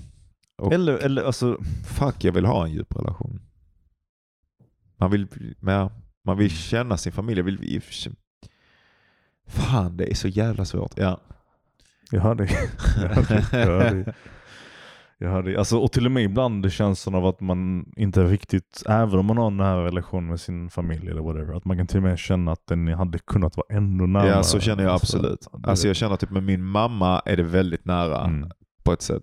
Och- 0.58 0.72
Eller, 0.72 0.98
eller 0.98 1.22
alltså, 1.22 1.58
Fuck, 1.86 2.24
jag 2.24 2.32
vill 2.32 2.44
ha 2.46 2.64
en 2.64 2.72
djup 2.72 2.96
relation. 2.96 3.40
Man 4.96 5.10
vill, 5.10 5.26
ja, 5.60 5.90
man 6.24 6.36
vill 6.38 6.46
Mm. 6.50 6.56
känna 6.56 6.96
sin 6.96 7.12
familj. 7.12 7.38
Jag 7.38 7.44
vill, 7.44 7.80
fan, 9.46 9.96
det 9.96 10.10
är 10.10 10.14
så 10.14 10.28
jävla 10.28 10.64
svårt. 10.64 10.92
Ja. 10.96 11.20
Jag 12.10 12.20
hör 12.20 12.34
dig. 12.34 12.50
Jag 13.02 13.08
hör 13.08 13.22
dig. 13.22 13.44
Jag 13.52 13.66
hör 13.66 13.90
dig. 13.94 14.14
Jag 15.18 15.30
hör. 15.30 15.54
Alltså, 15.58 15.78
och 15.78 15.92
till 15.92 16.06
och 16.06 16.12
med 16.12 16.24
ibland 16.24 16.62
det 16.62 16.70
känns 16.70 17.00
som 17.00 17.14
av 17.14 17.26
att 17.26 17.40
man 17.40 17.84
inte 17.96 18.24
riktigt, 18.24 18.82
även 18.86 19.18
om 19.18 19.26
man 19.26 19.36
har 19.38 19.46
en 19.46 19.56
nära 19.56 19.84
relation 19.84 20.26
med 20.26 20.40
sin 20.40 20.70
familj 20.70 21.10
eller 21.10 21.22
whatever, 21.22 21.54
att 21.54 21.64
man 21.64 21.76
kan 21.76 21.86
till 21.86 21.96
och 21.96 22.02
med 22.02 22.18
känna 22.18 22.52
att 22.52 22.66
den 22.66 22.88
hade 22.88 23.18
kunnat 23.18 23.56
vara 23.56 23.66
ännu 23.76 24.06
närmare. 24.06 24.28
ja, 24.28 24.42
så 24.42 24.60
känner 24.60 24.82
jag 24.82 24.92
Alltså, 24.92 25.16
absolut. 25.16 25.46
Alltså 25.62 25.86
jag 25.86 25.96
känner 25.96 26.16
typ 26.16 26.30
med 26.30 26.42
min 26.42 26.64
mamma 26.64 27.22
är 27.24 27.36
det 27.36 27.42
väldigt 27.42 27.84
nära 27.84 28.24
Mm. 28.24 28.50
på 28.84 28.92
ett 28.92 29.02
sätt. 29.02 29.22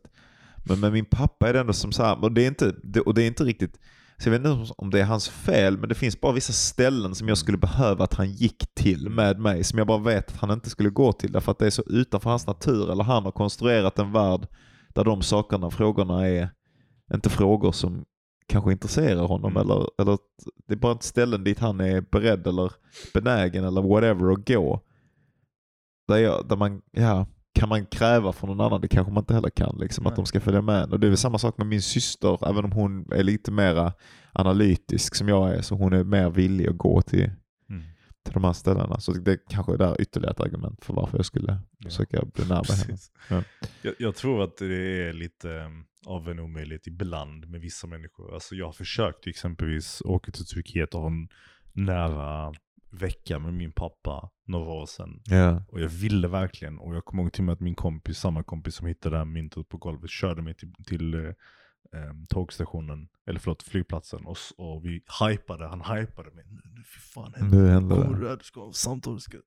Men 0.66 0.80
med 0.80 0.92
min 0.94 1.06
pappa 1.06 1.50
är 1.50 1.54
det 1.54 1.60
ändå 1.60 1.74
som 1.74 1.92
så 1.92 2.04
här, 2.04 2.24
och 2.24 2.32
det 2.32 2.44
är 2.44 2.48
inte, 2.48 2.76
det, 2.84 3.00
och 3.00 3.14
det 3.14 3.24
är 3.24 3.28
inte 3.28 3.44
riktigt, 3.44 3.80
Så 4.18 4.30
jag 4.30 4.40
vet 4.40 4.46
inte 4.52 4.74
om 4.78 4.90
det 4.90 5.00
är 5.00 5.06
hans 5.06 5.30
fel, 5.30 5.78
men 5.78 5.90
det 5.90 5.96
finns 5.96 6.22
bara 6.22 6.32
vissa 6.32 6.54
ställen 6.54 7.16
som 7.16 7.28
jag 7.28 7.38
skulle 7.38 7.58
behöva 7.58 8.04
att 8.04 8.14
han 8.14 8.30
gick 8.32 8.76
till 8.76 9.10
med 9.10 9.40
mig, 9.40 9.64
som 9.64 9.78
jag 9.78 9.88
bara 9.88 9.98
vet 9.98 10.32
att 10.32 10.38
han 10.38 10.52
inte 10.52 10.70
skulle 10.70 10.90
gå 10.90 11.12
till, 11.14 11.32
därför 11.32 11.52
att 11.52 11.60
det 11.60 11.66
är 11.66 11.70
så 11.70 11.84
utanför 11.88 12.30
hans 12.30 12.48
natur, 12.48 12.92
eller 12.92 13.04
han 13.04 13.24
har 13.24 13.32
konstruerat 13.32 14.00
en 14.00 14.12
värld 14.12 14.48
där 14.94 15.04
de 15.04 15.22
sakerna, 15.22 15.72
frågorna 15.72 16.28
är 16.28 16.50
inte 17.14 17.30
frågor 17.30 17.72
som 17.72 18.06
kanske 18.48 18.72
intresserar 18.72 19.28
honom, 19.28 19.52
Mm. 19.52 19.62
eller, 19.62 19.88
eller 19.98 20.18
det 20.68 20.74
är 20.74 20.78
bara 20.78 20.92
ett 20.92 21.04
ställen 21.04 21.44
dit 21.44 21.60
han 21.60 21.80
är 21.80 22.02
beredd 22.02 22.48
eller 22.48 22.72
benägen 23.14 23.64
eller 23.64 23.82
whatever 23.82 24.32
att 24.32 24.48
gå. 24.48 24.82
Där, 26.08 26.18
jag, 26.18 26.48
där 26.48 26.56
man, 26.56 26.82
ja, 26.92 27.26
kan 27.54 27.70
man 27.70 27.86
kräva 27.86 28.32
från 28.34 28.50
någon 28.50 28.62
annan? 28.62 28.82
Det 28.82 28.88
kanske 28.88 29.14
man 29.14 29.22
inte 29.22 29.34
heller 29.34 29.50
kan, 29.50 29.78
liksom, 29.80 30.08
att 30.08 30.16
de 30.16 30.26
ska 30.26 30.40
följa 30.40 30.62
med. 30.62 30.94
Och 30.94 31.00
Det 31.00 31.08
är 31.08 31.10
väl 31.10 31.18
samma 31.18 31.38
sak 31.38 31.58
med 31.58 31.68
min 31.68 31.82
syster, 31.82 32.50
även 32.50 32.66
om 32.66 32.72
hon 32.72 33.12
är 33.12 33.24
lite 33.24 33.52
mer 33.52 33.92
analytisk 34.34 35.16
som 35.16 35.28
jag 35.28 35.50
är, 35.56 35.62
så 35.62 35.76
hon 35.76 35.94
är 35.94 36.04
mer 36.04 36.30
villig 36.30 36.68
att 36.68 36.78
gå 36.78 37.02
till. 37.02 37.32
Till 38.24 38.34
de 38.34 38.44
här 38.44 38.54
ställena. 38.54 39.00
Så 39.00 39.12
det 39.14 39.38
kanske 39.50 39.74
är 39.74 39.78
där 39.78 40.02
ytterligare 40.02 40.32
ett 40.32 40.40
argument 40.40 40.86
för 40.86 40.94
varför 40.94 41.18
jag 41.18 41.26
skulle 41.26 41.60
Ja. 41.78 41.90
försöka 41.90 42.26
bli 42.26 42.46
närmare 42.46 42.76
henne. 42.88 42.98
Ja. 43.30 43.44
Jag, 43.82 43.94
jag 44.00 44.16
tror 44.16 44.44
att 44.44 44.58
det 44.58 45.08
är 45.10 45.14
lite 45.14 45.50
um, 45.50 45.86
av 46.06 46.30
en 46.30 46.40
omöjlighet 46.40 46.88
ibland 46.88 47.50
med 47.50 47.62
vissa 47.62 47.88
människor. 47.88 48.34
Alltså 48.34 48.56
jag 48.56 48.66
har 48.66 48.74
försökt 48.74 49.28
exempelvis 49.28 50.02
åka 50.06 50.32
till 50.32 50.46
Turkiet 50.46 50.94
och 50.94 51.02
ha 51.02 51.08
en 51.08 51.28
nära 51.74 52.54
vecka 52.92 53.40
med 53.40 53.54
min 53.54 53.72
pappa 53.72 54.30
några 54.46 54.72
år 54.72 54.86
sedan. 54.86 55.22
Ja. 55.26 55.64
Och 55.68 55.82
jag 55.82 55.90
ville 55.90 56.28
verkligen, 56.28 56.80
och 56.80 56.96
jag 56.96 57.06
kommer 57.06 57.24
ihåg 57.24 57.34
till 57.34 57.42
och 57.42 57.46
med 57.46 57.54
att 57.54 57.60
min 57.60 57.76
kompis, 57.76 58.18
samma 58.18 58.44
kompis 58.44 58.76
som 58.76 58.88
hittade 58.88 59.16
det 59.16 59.18
här 59.18 59.26
myntet 59.26 59.70
på 59.70 59.78
golvet, 59.78 60.10
körde 60.10 60.42
mig 60.42 60.54
till, 60.56 60.74
till 60.88 61.34
eh, 61.94 62.14
tågstationen, 62.30 63.08
eller 63.28 63.40
förlåt 63.40 63.64
flygplatsen. 63.64 64.26
Och, 64.26 64.38
och 64.58 64.86
vi 64.86 65.02
hypade, 65.30 65.68
han 65.68 65.82
hypade 65.82 66.32
mig. 66.32 66.46
Nu, 66.48 66.62
nu 66.76 66.84
fy 66.84 67.00
fan 67.00 67.34
händer 67.36 67.58
Nu 67.58 67.68
händer 67.68 67.96
Kommer 67.96 68.20
det. 68.20 68.30
här, 68.30 68.38
du 68.38 68.44
ska 68.44 68.66
ha 68.66 68.74
samtal, 68.74 69.14
du 69.14 69.20
ska... 69.20 69.38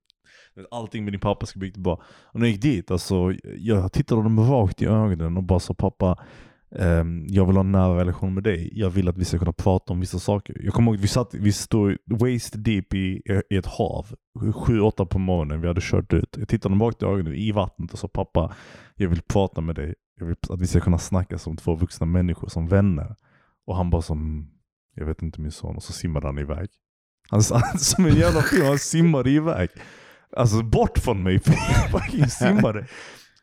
Allting 0.71 1.05
med 1.05 1.13
din 1.13 1.21
pappa 1.21 1.47
ska 1.47 1.59
bli 1.59 1.73
bra. 1.77 2.03
Och 2.23 2.41
när 2.41 2.47
jag 2.47 2.53
gick 2.53 2.63
dit, 2.63 2.91
alltså, 2.91 3.33
jag 3.57 3.93
tittade 3.93 4.23
honom 4.23 4.51
rakt 4.51 4.83
i 4.83 4.87
ögonen 4.87 5.37
och 5.37 5.43
bara 5.43 5.61
sa 5.61 5.75
pappa, 5.75 6.25
ehm, 6.77 7.27
jag 7.29 7.47
vill 7.47 7.57
ha 7.57 7.61
en 7.61 7.73
nära 7.73 8.01
relation 8.01 8.35
med 8.35 8.43
dig. 8.43 8.71
Jag 8.73 8.91
vill 8.91 9.09
att 9.09 9.19
vi 9.19 9.25
ska 9.25 9.39
kunna 9.39 9.53
prata 9.53 9.93
om 9.93 10.01
vissa 10.01 10.19
saker. 10.19 10.61
Jag 10.65 10.75
kommer 10.75 10.91
ihåg 10.91 10.99
att 10.99 11.05
vi, 11.05 11.09
satt, 11.09 11.35
vi 11.35 11.53
stod 11.53 11.97
waist 12.07 12.55
deep 12.57 12.95
i, 12.95 13.23
i 13.51 13.57
ett 13.57 13.67
hav, 13.67 14.07
sju, 14.55 14.81
åtta 14.81 15.07
på 15.07 15.19
morgonen, 15.19 15.61
vi 15.61 15.69
hade 15.69 15.81
kört 15.83 16.13
ut. 16.13 16.37
Jag 16.39 16.49
tittade 16.49 16.75
honom 16.75 16.87
rakt 16.87 17.03
i 17.03 17.05
ögonen 17.05 17.35
i 17.35 17.53
vattnet 17.53 17.93
och 17.93 17.99
sa 17.99 18.09
pappa, 18.09 18.55
jag 18.95 19.09
vill 19.09 19.23
prata 19.23 19.61
med 19.61 19.75
dig. 19.75 19.95
Jag 20.19 20.27
vill 20.27 20.37
att 20.49 20.61
vi 20.61 20.67
ska 20.67 20.81
kunna 20.81 20.99
snacka 20.99 21.39
som 21.39 21.57
två 21.57 21.75
vuxna 21.75 22.07
människor, 22.07 22.49
som 22.49 22.69
vänner. 22.69 23.17
Och 23.67 23.77
han 23.77 23.91
bara 23.91 24.03
som, 24.03 24.51
jag 24.95 25.07
vet 25.07 25.23
inte 25.23 25.41
min 25.41 25.53
son, 25.53 25.77
och 25.77 25.83
så 25.83 25.93
simmade 25.93 26.27
han 26.27 26.39
iväg. 26.39 26.69
Han, 27.29 27.43
han 27.53 27.79
som 27.79 28.07
en 28.07 28.15
jävla 28.15 28.43
film, 28.43 28.67
han 28.67 28.79
simmade 28.79 29.31
iväg. 29.31 29.69
Alltså 30.37 30.63
bort 30.63 30.99
från 30.99 31.23
mig, 31.23 31.39
fucking 31.91 32.29
simmade. 32.29 32.87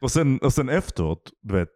Och 0.01 0.11
sen, 0.11 0.38
och 0.38 0.53
sen 0.53 0.69
efteråt, 0.69 1.32
du 1.41 1.53
vet. 1.53 1.69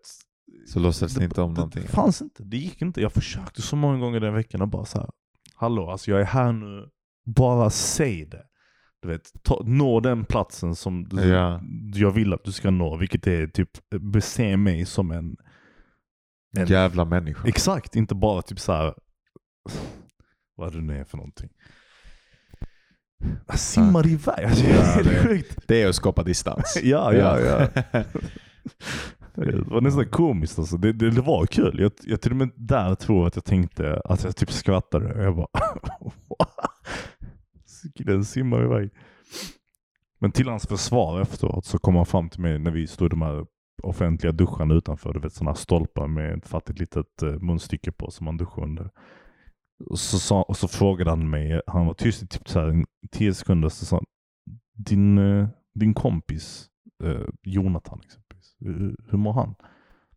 Så 0.68 0.80
låtsades 0.80 1.18
ni 1.18 1.24
inte 1.24 1.42
om 1.42 1.54
någonting? 1.54 1.82
Det 1.82 1.88
fanns 1.88 2.22
inte, 2.22 2.44
det 2.44 2.58
gick 2.58 2.82
inte. 2.82 3.02
Jag 3.02 3.14
försökte 3.14 3.62
så 3.62 3.76
många 3.76 4.00
gånger 4.00 4.20
den 4.20 4.34
veckan 4.34 4.62
och 4.62 4.68
bara 4.68 4.86
så 4.86 5.00
här. 5.00 5.10
Hallå, 5.56 5.90
alltså 5.90 6.12
jag 6.12 6.22
är 6.22 6.26
här 6.26 6.52
nu. 6.52 6.90
Bara 7.26 7.70
säg 7.70 8.26
det. 8.26 8.44
Du 9.08 9.14
vet, 9.14 9.32
ta, 9.44 9.62
nå 9.66 10.00
den 10.00 10.26
platsen 10.26 10.76
som 10.76 11.04
du, 11.10 11.22
Ja. 11.28 11.62
jag 11.94 12.12
vill 12.12 12.34
att 12.34 12.44
du 12.44 12.52
ska 12.52 12.70
nå. 12.70 12.98
Vilket 12.98 13.28
är 13.28 13.48
typ, 13.48 13.70
bese 14.02 14.58
mig 14.58 14.86
som 14.86 15.12
en... 15.12 15.36
En 16.58 16.66
jävla 16.68 17.06
människa. 17.06 17.48
Exakt, 17.48 17.96
inte 17.96 18.16
bara 18.16 18.42
typ 18.42 18.60
så 18.60 18.72
här. 18.72 18.94
Vad 20.58 20.74
det 20.74 20.82
nu 20.82 21.00
är 21.00 21.04
för 21.04 21.18
någonting. 21.18 21.50
Jag 23.48 23.60
simmar 23.60 24.08
iväg. 24.08 24.46
Alltså, 24.46 24.66
Ja, 24.66 25.02
det 25.04 25.10
är 25.18 25.44
det- 25.68 25.82
är 25.82 25.90
att 25.90 25.96
skapa 25.96 26.24
distans. 26.24 26.78
Ja, 26.84 27.14
ja, 27.14 27.40
ja. 27.40 27.68
Det 29.36 29.62
var 29.62 29.82
nästan 29.82 30.06
komiskt 30.10 30.60
alltså. 30.60 30.78
Det, 30.78 30.94
det, 30.94 31.10
det 31.12 31.22
var 31.22 31.46
kul. 31.46 31.80
Jag, 31.80 31.92
jag 32.04 32.22
till 32.22 32.32
och 32.32 32.38
med 32.38 32.50
där 32.56 32.96
tror 32.96 33.28
att 33.28 33.36
jag 33.36 33.46
tänkte 33.46 34.02
att 34.06 34.24
jag 34.24 34.36
typ 34.36 34.52
skrattade. 34.52 35.24
Jag 35.24 35.36
bara 35.36 35.48
den 37.96 38.26
simmar 38.26 38.64
iväg. 38.64 38.90
Men 40.20 40.32
till 40.32 40.48
hans 40.48 40.68
försvar 40.68 41.22
efteråt 41.22 41.66
så 41.66 41.78
kom 41.78 41.96
han 41.96 42.06
fram 42.06 42.30
till 42.30 42.42
mig 42.42 42.60
när 42.60 42.72
vi 42.72 42.88
stod 42.88 43.06
i 43.06 43.10
de 43.10 43.22
här 43.22 43.46
offentliga 43.84 44.32
duscharna 44.32 44.74
utanför. 44.74 45.14
Du 45.14 45.20
vet 45.20 45.34
sådana 45.34 45.52
här 45.52 45.56
stolpar 45.56 46.08
med 46.08 46.38
ett 46.38 46.48
fattigt 46.48 46.80
litet 46.80 47.24
eh, 47.24 47.40
munstycke 47.40 47.92
på 47.92 48.12
som 48.12 48.26
man 48.26 48.38
duschar 48.38 48.64
under. 48.64 48.90
Och 49.90 50.00
så, 50.00 50.20
sa, 50.20 50.44
och 50.44 50.58
så 50.58 50.68
frågade 50.68 51.10
han 51.10 51.30
mig, 51.30 51.62
han 51.68 51.86
var 51.86 51.94
tyst 51.94 52.24
i 52.24 52.28
typ 52.28 52.50
så 52.50 52.60
här 52.60 52.86
tio 53.12 53.34
sekunder, 53.34 53.70
så 53.70 53.86
sa 53.86 53.96
han, 53.96 54.06
din, 54.74 55.18
eh, 55.18 55.48
din 55.74 55.94
kompis 55.94 56.70
eh, 57.04 57.28
Jonathan 57.44 58.02
exempelvis, 58.06 58.56
hur, 58.60 58.96
hur 59.10 59.18
mår 59.18 59.34
han? 59.34 59.56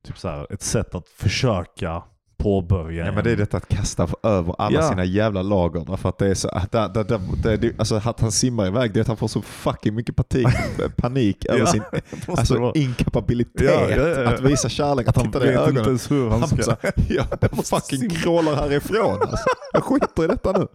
Typ 0.03 0.19
så 0.19 0.29
här, 0.29 0.53
ett 0.53 0.63
sätt 0.63 0.95
att 0.95 1.09
försöka 1.09 2.03
påbörja 2.43 3.07
Ja 3.07 3.13
men 3.13 3.25
det 3.25 3.31
är 3.31 3.37
detta 3.37 3.57
att 3.57 3.69
kasta 3.69 4.09
över 4.23 4.55
alla 4.59 4.81
Ja. 4.81 4.89
sina 4.89 5.05
jävla 5.05 5.43
lager. 5.43 5.85
Därför 5.87 6.09
att 6.09 6.19
det 6.19 6.27
är 6.27 6.35
så, 6.35 6.49
att 6.49 6.73
det, 6.73 7.57
det, 7.57 7.79
alltså 7.79 7.95
att 8.05 8.21
han 8.21 8.33
simmar 8.33 8.67
iväg, 8.67 8.93
det 8.95 8.99
är 8.99 9.03
att 9.03 9.09
han 9.09 9.17
får 9.17 9.29
så 9.29 9.43
fucking 9.43 9.95
mycket 9.95 10.17
panik, 10.31 10.47
panik 10.97 11.45
över 11.45 11.59
Ja, 11.61 11.67
sin 11.67 11.83
alltså, 12.37 12.73
inkapabilitet 12.75 13.91
Ja, 13.91 13.97
ja, 13.97 14.09
ja. 14.09 14.29
att 14.35 14.41
visa 14.41 14.69
kärlek. 14.69 15.09
Att 15.09 15.17
han 15.17 15.25
titta 15.27 15.39
dig 15.39 15.49
i 15.49 15.51
vet 15.53 15.61
inte 15.61 15.71
ögonen. 15.71 15.87
ens 15.87 16.11
hur 16.11 16.29
han 16.31 16.39
Han 16.41 16.49
ska... 16.49 16.63
så, 16.63 16.77
jag 17.09 17.27
måste 17.57 17.77
fucking 17.77 17.99
simma. 18.01 18.15
crawlar 18.15 18.55
härifrån. 18.57 19.19
Alltså. 19.23 19.45
Jag 19.73 19.83
skiter 19.85 20.25
i 20.25 20.27
detta 20.27 20.53
nu. 20.53 20.67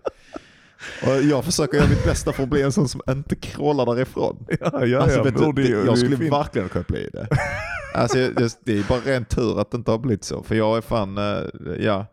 Och 1.03 1.21
jag 1.23 1.45
försöker 1.45 1.77
göra 1.77 1.89
mitt 1.89 2.03
bästa 2.05 2.33
för 2.33 2.43
att 2.43 2.49
bli 2.49 2.61
en 2.61 2.71
sån 2.71 2.87
som 2.89 3.01
inte 3.09 3.35
crawlar 3.35 3.85
därifrån. 3.95 4.45
Ja, 4.59 4.85
ja, 4.85 4.99
Alltså, 4.99 5.17
ja, 5.17 5.23
vet 5.23 5.37
du, 5.37 5.51
det- 5.51 5.61
det, 5.63 5.79
det 5.81 5.85
jag 5.85 5.97
skulle 5.97 6.15
verkligen 6.29 6.69
kunna 6.69 6.85
bli 6.87 7.09
det. 7.13 7.27
Alltså, 7.95 8.19
jag- 8.19 8.41
jag- 8.41 8.51
det 8.65 8.77
är 8.79 8.83
bara 8.89 8.99
ren 8.99 9.25
tur 9.25 9.59
att 9.61 9.71
det 9.71 9.77
inte 9.77 9.91
har 9.91 9.97
blivit 9.99 10.23
så. 10.23 10.43
För 10.43 10.55
jag 10.55 10.77
är 10.77 10.81
fan, 10.81 11.17
eh, 11.17 11.41
ja, 11.79 12.05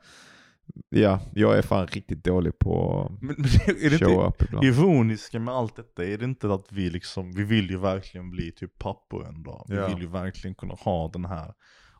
ja, 0.90 1.20
jag 1.34 1.58
är 1.58 1.62
fan 1.62 1.86
riktigt 1.86 2.24
dålig 2.24 2.58
på 2.58 3.06
Men, 3.20 3.34
men 3.38 3.76
är 3.84 3.90
det 3.90 3.94
att 3.96 4.00
show 4.02 4.26
up 4.28 4.42
ibland. 4.42 4.64
ironiska 4.66 5.38
med 5.38 5.54
allt 5.54 5.76
detta? 5.76 6.04
Är 6.04 6.18
det 6.18 6.24
inte 6.24 6.54
att 6.54 6.66
vi 6.70 6.90
liksom, 6.90 7.32
vi 7.32 7.42
vill 7.44 7.70
ju 7.70 7.78
verkligen 7.78 8.30
bli 8.30 8.52
typ 8.52 8.78
pappor 8.78 9.26
en 9.28 9.42
dag. 9.42 9.66
Vi 9.68 9.76
Ja. 9.76 9.88
vill 9.88 9.98
ju 9.98 10.08
verkligen 10.08 10.54
kunna 10.54 10.74
ha 10.74 11.08
den 11.12 11.24
här. 11.24 11.52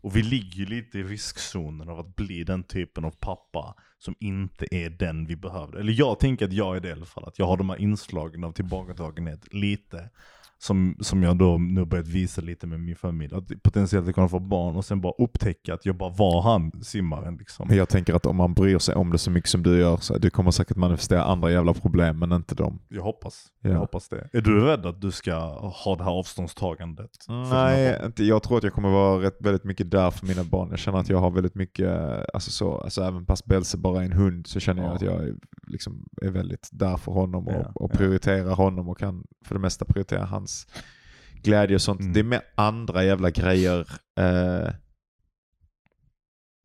Och 0.04 0.16
vi 0.16 0.22
ligger 0.22 0.56
ju 0.56 0.66
lite 0.66 0.98
i 0.98 1.02
riskzonen 1.02 1.88
av 1.88 1.98
att 2.00 2.16
bli 2.16 2.44
den 2.44 2.64
typen 2.64 3.04
av 3.04 3.10
pappa 3.20 3.74
som 4.02 4.14
inte 4.20 4.74
är 4.74 4.90
den 4.90 5.26
vi 5.26 5.36
behövde. 5.36 5.80
Eller 5.80 5.92
jag 5.92 6.18
tänker 6.18 6.44
att 6.46 6.52
jag 6.52 6.76
är 6.76 6.80
det 6.80 6.88
i 6.88 6.92
alla 6.92 7.06
fall. 7.06 7.24
Att 7.24 7.38
jag 7.38 7.46
har 7.46 7.56
de 7.56 7.70
här 7.70 7.80
inslagen 7.80 8.44
av 8.44 8.52
tillbakadragenhet 8.52 9.54
lite. 9.54 10.10
Som, 10.62 10.96
som 11.00 11.22
jag 11.22 11.36
då 11.36 11.58
nu 11.58 11.84
börjat 11.84 12.08
visa 12.08 12.40
lite 12.40 12.66
med 12.66 12.80
min 12.80 12.96
familj. 12.96 13.34
Att 13.34 13.62
potentiellt 13.62 14.14
kunna 14.14 14.28
få 14.28 14.38
barn 14.38 14.76
och 14.76 14.84
sen 14.84 15.00
bara 15.00 15.12
upptäcka 15.18 15.74
att 15.74 15.86
jag 15.86 15.96
bara 15.96 16.10
var 16.10 16.42
han 16.42 16.72
simmaren 16.82 17.36
liksom. 17.36 17.68
Jag 17.76 17.88
tänker 17.88 18.14
att 18.14 18.26
om 18.26 18.36
man 18.36 18.54
bryr 18.54 18.78
sig 18.78 18.94
om 18.94 19.10
det 19.12 19.18
så 19.18 19.30
mycket 19.30 19.50
som 19.50 19.62
du 19.62 19.78
gör, 19.78 19.96
så 19.96 20.18
du 20.18 20.30
kommer 20.30 20.50
säkert 20.50 20.76
manifestera 20.76 21.24
andra 21.24 21.50
jävla 21.52 21.74
problem, 21.74 22.18
men 22.18 22.32
inte 22.32 22.54
dem. 22.54 22.78
Jag 22.88 23.02
hoppas. 23.02 23.46
Ja. 23.60 23.70
Jag 23.70 23.78
hoppas 23.78 24.08
det. 24.08 24.28
Är 24.32 24.40
du 24.40 24.60
rädd 24.60 24.86
att 24.86 25.00
du 25.00 25.10
ska 25.10 25.34
ha 25.84 25.96
det 25.96 26.04
här 26.04 26.10
avståndstagandet? 26.10 27.10
Nej, 27.28 28.00
inte, 28.04 28.24
jag 28.24 28.42
tror 28.42 28.58
att 28.58 28.64
jag 28.64 28.72
kommer 28.72 28.90
vara 28.90 29.22
rätt, 29.22 29.36
väldigt 29.40 29.64
mycket 29.64 29.90
där 29.90 30.10
för 30.10 30.26
mina 30.26 30.44
barn. 30.44 30.68
Jag 30.70 30.78
känner 30.78 30.98
att 30.98 31.08
jag 31.08 31.18
har 31.18 31.30
väldigt 31.30 31.54
mycket, 31.54 31.90
alltså 32.34 32.50
så, 32.50 32.78
alltså 32.78 33.02
även 33.02 33.26
fast 33.26 33.44
Belse 33.46 33.78
bara 33.78 34.00
är 34.00 34.04
en 34.04 34.12
hund 34.12 34.46
så 34.46 34.60
känner 34.60 34.82
jag 34.82 34.90
Ja. 34.90 34.94
att 34.94 35.02
jag 35.02 35.14
är, 35.14 35.34
liksom, 35.66 36.08
är 36.22 36.30
väldigt 36.30 36.68
där 36.72 36.96
för 36.96 37.12
honom 37.12 37.48
och, 37.48 37.52
Ja, 37.52 37.72
och 37.74 37.90
ja. 37.92 37.96
prioriterar 37.96 38.54
honom 38.54 38.88
och 38.88 38.98
kan 38.98 39.24
för 39.44 39.54
det 39.54 39.60
mesta 39.60 39.84
prioritera 39.84 40.24
hans 40.24 40.66
glädje 41.42 41.74
och 41.74 41.82
sånt. 41.82 42.00
Mm. 42.00 42.12
Det 42.12 42.20
är 42.20 42.24
med 42.24 42.42
andra 42.54 43.04
jävla 43.04 43.30
grejer. 43.30 43.88
Eh, 44.18 44.70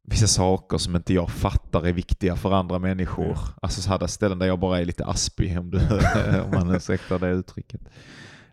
vissa 0.10 0.28
saker 0.28 0.78
som 0.78 0.96
inte 0.96 1.14
jag 1.14 1.30
fattar 1.30 1.88
är 1.88 1.94
viktiga 1.94 2.36
för 2.36 2.52
andra 2.52 2.80
människor. 2.80 3.26
Ja. 3.26 3.40
Alltså 3.62 3.82
så 3.82 3.90
här 3.90 4.00
där 4.00 4.08
ställen 4.08 4.40
där 4.40 4.46
jag 4.48 4.60
bara 4.60 4.80
är 4.80 4.86
lite 4.86 5.06
aspig 5.06 5.60
om, 5.60 5.72
du, 5.72 5.80
om 6.44 6.52
man 6.54 6.76
ursäktar 6.76 7.20
det 7.20 7.30
uttrycket. 7.30 7.82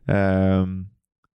Ehm, 0.04 0.88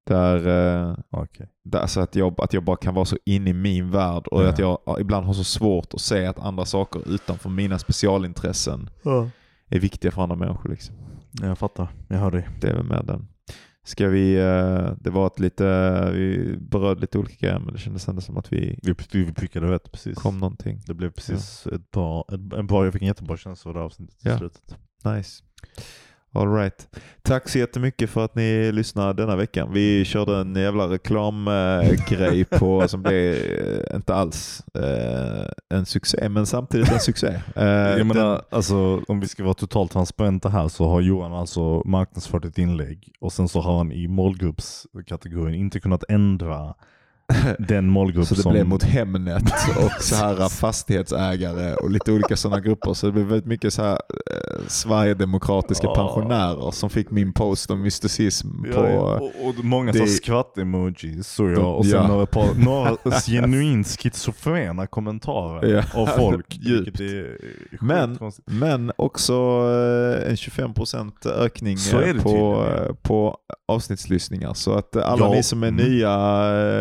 där, 0.10 0.48
eh, 0.90 0.96
Okej. 1.10 1.48
där, 1.64 1.80
alltså 1.80 2.00
att, 2.02 2.16
jag, 2.16 2.42
att 2.42 2.54
jag 2.54 2.64
bara 2.64 2.78
kan 2.78 2.94
vara 2.94 3.06
så 3.06 3.18
inne 3.26 3.50
i 3.50 3.54
min 3.54 3.92
värld 3.92 4.28
och 4.28 4.44
Ja. 4.44 4.50
att 4.50 4.60
jag 4.60 4.80
ja, 4.86 5.00
ibland 5.00 5.26
har 5.26 5.34
så 5.34 5.44
svårt 5.44 5.94
att 5.94 6.02
se 6.02 6.26
att 6.26 6.40
andra 6.40 6.66
saker 6.66 7.02
utanför 7.14 7.50
mina 7.50 7.80
specialintressen 7.80 8.90
är 9.70 9.80
viktiga 9.80 10.12
för 10.12 10.22
andra 10.22 10.36
människor. 10.36 10.70
Liksom. 10.70 10.96
Jag 11.42 11.58
fattar, 11.58 11.88
jag 12.08 12.18
hör 12.18 12.32
dig. 12.32 12.48
Det 12.62 12.68
är 12.70 12.74
väl 12.76 12.84
med 12.86 13.06
den. 13.06 13.28
Ska 13.84 14.08
vi, 14.08 14.36
eh, 14.36 14.92
det 15.00 15.10
var 15.10 15.28
ett 15.28 15.40
lite, 15.40 15.66
vi 16.14 16.58
berörde 16.60 17.02
lite 17.02 17.18
olika 17.18 17.36
grejer 17.48 17.60
men 17.60 17.74
det 17.74 17.80
kändes 17.80 18.08
ändå 18.08 18.22
som 18.22 18.38
att 18.38 18.54
vi 18.54 18.80
Vi, 18.84 18.96
vi 19.14 19.34
prickade 19.34 19.72
rätt 19.72 19.92
precis. 19.92 20.18
kom 20.18 20.38
någonting. 20.38 20.82
Det 20.88 20.94
blev 20.94 21.10
precis 21.12 21.68
ett 21.68 21.92
bra, 21.92 22.26
ett, 22.28 22.54
en 22.54 22.68
bra, 22.68 22.84
jag 22.84 22.94
fick 22.94 23.02
en 23.02 23.08
jättebra 23.08 23.38
känsla 23.38 23.72
för 23.74 23.80
det 23.80 23.86
avsnittet 23.86 24.26
i 24.26 24.30
Ja. 24.30 24.38
slutet. 24.38 24.78
Nice. 25.04 25.44
All 26.34 26.54
right. 26.54 26.88
Tack 27.22 27.50
så 27.50 27.60
jättemycket 27.60 28.10
för 28.10 28.26
att 28.26 28.36
ni 28.36 28.72
lyssnade 28.72 29.14
denna 29.24 29.36
veckan. 29.36 29.74
Vi 29.74 30.06
körde 30.06 30.38
en 30.38 30.56
jävla 30.56 30.88
reklamgrej 30.88 32.46
på 32.46 32.88
som 32.88 33.02
blev 33.02 33.34
eh, 33.34 33.96
inte 33.96 34.16
alls 34.16 34.64
eh, 34.76 35.78
en 35.78 35.86
succé, 35.86 36.30
men 36.30 36.46
samtidigt 36.46 36.92
en 36.92 37.00
succé. 37.00 37.28
Eh, 37.56 37.64
Jag 37.68 38.06
menar, 38.08 38.32
den- 38.32 38.42
alltså, 38.52 39.02
om 39.08 39.20
vi 39.20 39.28
ska 39.28 39.44
vara 39.44 39.54
totalt 39.54 39.92
transparenta 39.92 40.50
här 40.50 40.68
så 40.68 40.88
har 40.90 41.02
Johan 41.02 41.34
alltså 41.34 41.82
marknadsfört 41.86 42.46
ett 42.46 42.58
inlägg 42.58 43.12
och 43.20 43.34
sen 43.34 43.48
så 43.48 43.62
har 43.62 43.78
han 43.78 43.92
i 43.92 44.08
målgruppskategorin 44.08 45.56
inte 45.56 45.80
kunnat 45.80 46.04
ändra 46.10 46.74
den 47.60 47.88
målgrupp 47.90 48.28
Så 48.28 48.36
det 48.36 48.42
som... 48.42 48.52
blev 48.52 48.66
mot 48.68 48.84
Hemnet 48.84 49.44
och 49.78 50.04
så 50.04 50.16
här 50.16 50.50
fastighetsägare 50.50 51.74
och 51.76 51.90
lite 51.92 52.12
olika 52.12 52.36
sådana 52.36 52.62
grupper. 52.62 52.94
Så 52.94 53.06
det 53.06 53.12
blev 53.12 53.26
väldigt 53.26 53.46
mycket 53.46 53.74
så 53.74 53.82
här 53.84 53.92
eh, 53.94 54.62
Sverigedemokratiska 54.68 55.88
Ja. 55.88 55.96
pensionärer 55.96 56.72
som 56.72 56.90
fick 56.90 57.12
min 57.12 57.34
post 57.34 57.72
om 57.72 57.82
mysticism 57.82 58.64
på... 58.64 58.70
Ja, 58.74 58.90
ja. 58.90 59.00
Och, 59.20 59.48
och 59.48 59.64
många 59.66 59.92
det- 59.92 60.00
så 60.00 60.06
skratt-emojis 60.08 61.28
såg 61.28 61.52
jag 61.52 61.78
och 61.78 61.86
sen 61.86 61.94
ja. 62.02 62.08
några, 62.08 62.26
par, 62.26 62.46
några 62.66 62.98
genuint 63.28 63.88
schizofrena 63.88 64.88
kommentarer 64.88 65.68
Ja. 65.94 66.02
av 66.02 66.06
folk. 66.08 66.58
Djupt. 66.62 67.00
Men, 67.82 68.16
konstigt. 68.18 68.46
men 68.48 68.92
också 68.96 69.34
eh, 69.34 70.30
en 70.30 70.36
25% 70.36 71.28
ökning 71.28 71.78
på, 72.24 72.66
eh, 72.68 72.94
på 73.02 73.38
avsnittslyssningar. 73.70 74.54
Så 74.54 74.74
att 74.74 74.96
eh, 74.96 75.10
alla 75.12 75.26
Ja. 75.26 75.32
ni 75.32 75.44
som 75.44 75.64
är 75.64 75.68
Mm. 75.68 75.86
nya 75.90 76.12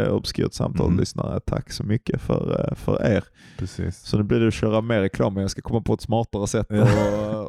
eh, 0.07 0.13
Obskyrt 0.15 0.53
samtal 0.55 0.87
Mm. 0.93 1.41
tack 1.47 1.73
så 1.73 1.85
mycket 1.85 2.21
för, 2.21 2.69
eh, 2.69 2.75
för 2.75 3.07
er. 3.07 3.25
Precis. 3.59 3.99
Så 3.99 4.17
nu 4.17 4.23
blir 4.23 4.41
det 4.41 4.49
att 4.49 4.55
köra 4.55 4.81
mer 4.81 5.01
reklam, 5.01 5.35
men 5.35 5.41
jag 5.41 5.51
ska 5.51 5.63
komma 5.63 5.81
på 5.81 5.95
ett 5.95 6.01
smartare 6.01 6.47
sätt 6.47 6.71
att 6.71 6.89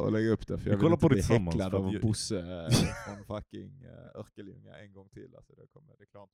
att 0.06 0.12
lägga 0.12 0.30
upp 0.30 0.46
det. 0.46 0.58
För 0.58 0.64
Vi 0.64 0.70
jag 0.70 0.76
vill 0.76 0.80
kollar 0.80 0.92
inte 0.92 1.00
på 1.02 1.08
bli 1.08 1.22
häcklad 1.22 1.74
av 1.74 1.92
jag- 1.92 2.02
Bosse 2.02 2.38
eh, 2.38 2.70
från 3.04 3.24
fucking 3.36 3.82
eh, 3.84 4.20
Örkelljunga 4.20 4.72
en 4.84 4.92
gång 4.92 5.08
till. 5.08 5.30
Alltså, 5.36 5.52
det 5.52 5.66
kommer 5.72 5.92
reklam 6.00 6.28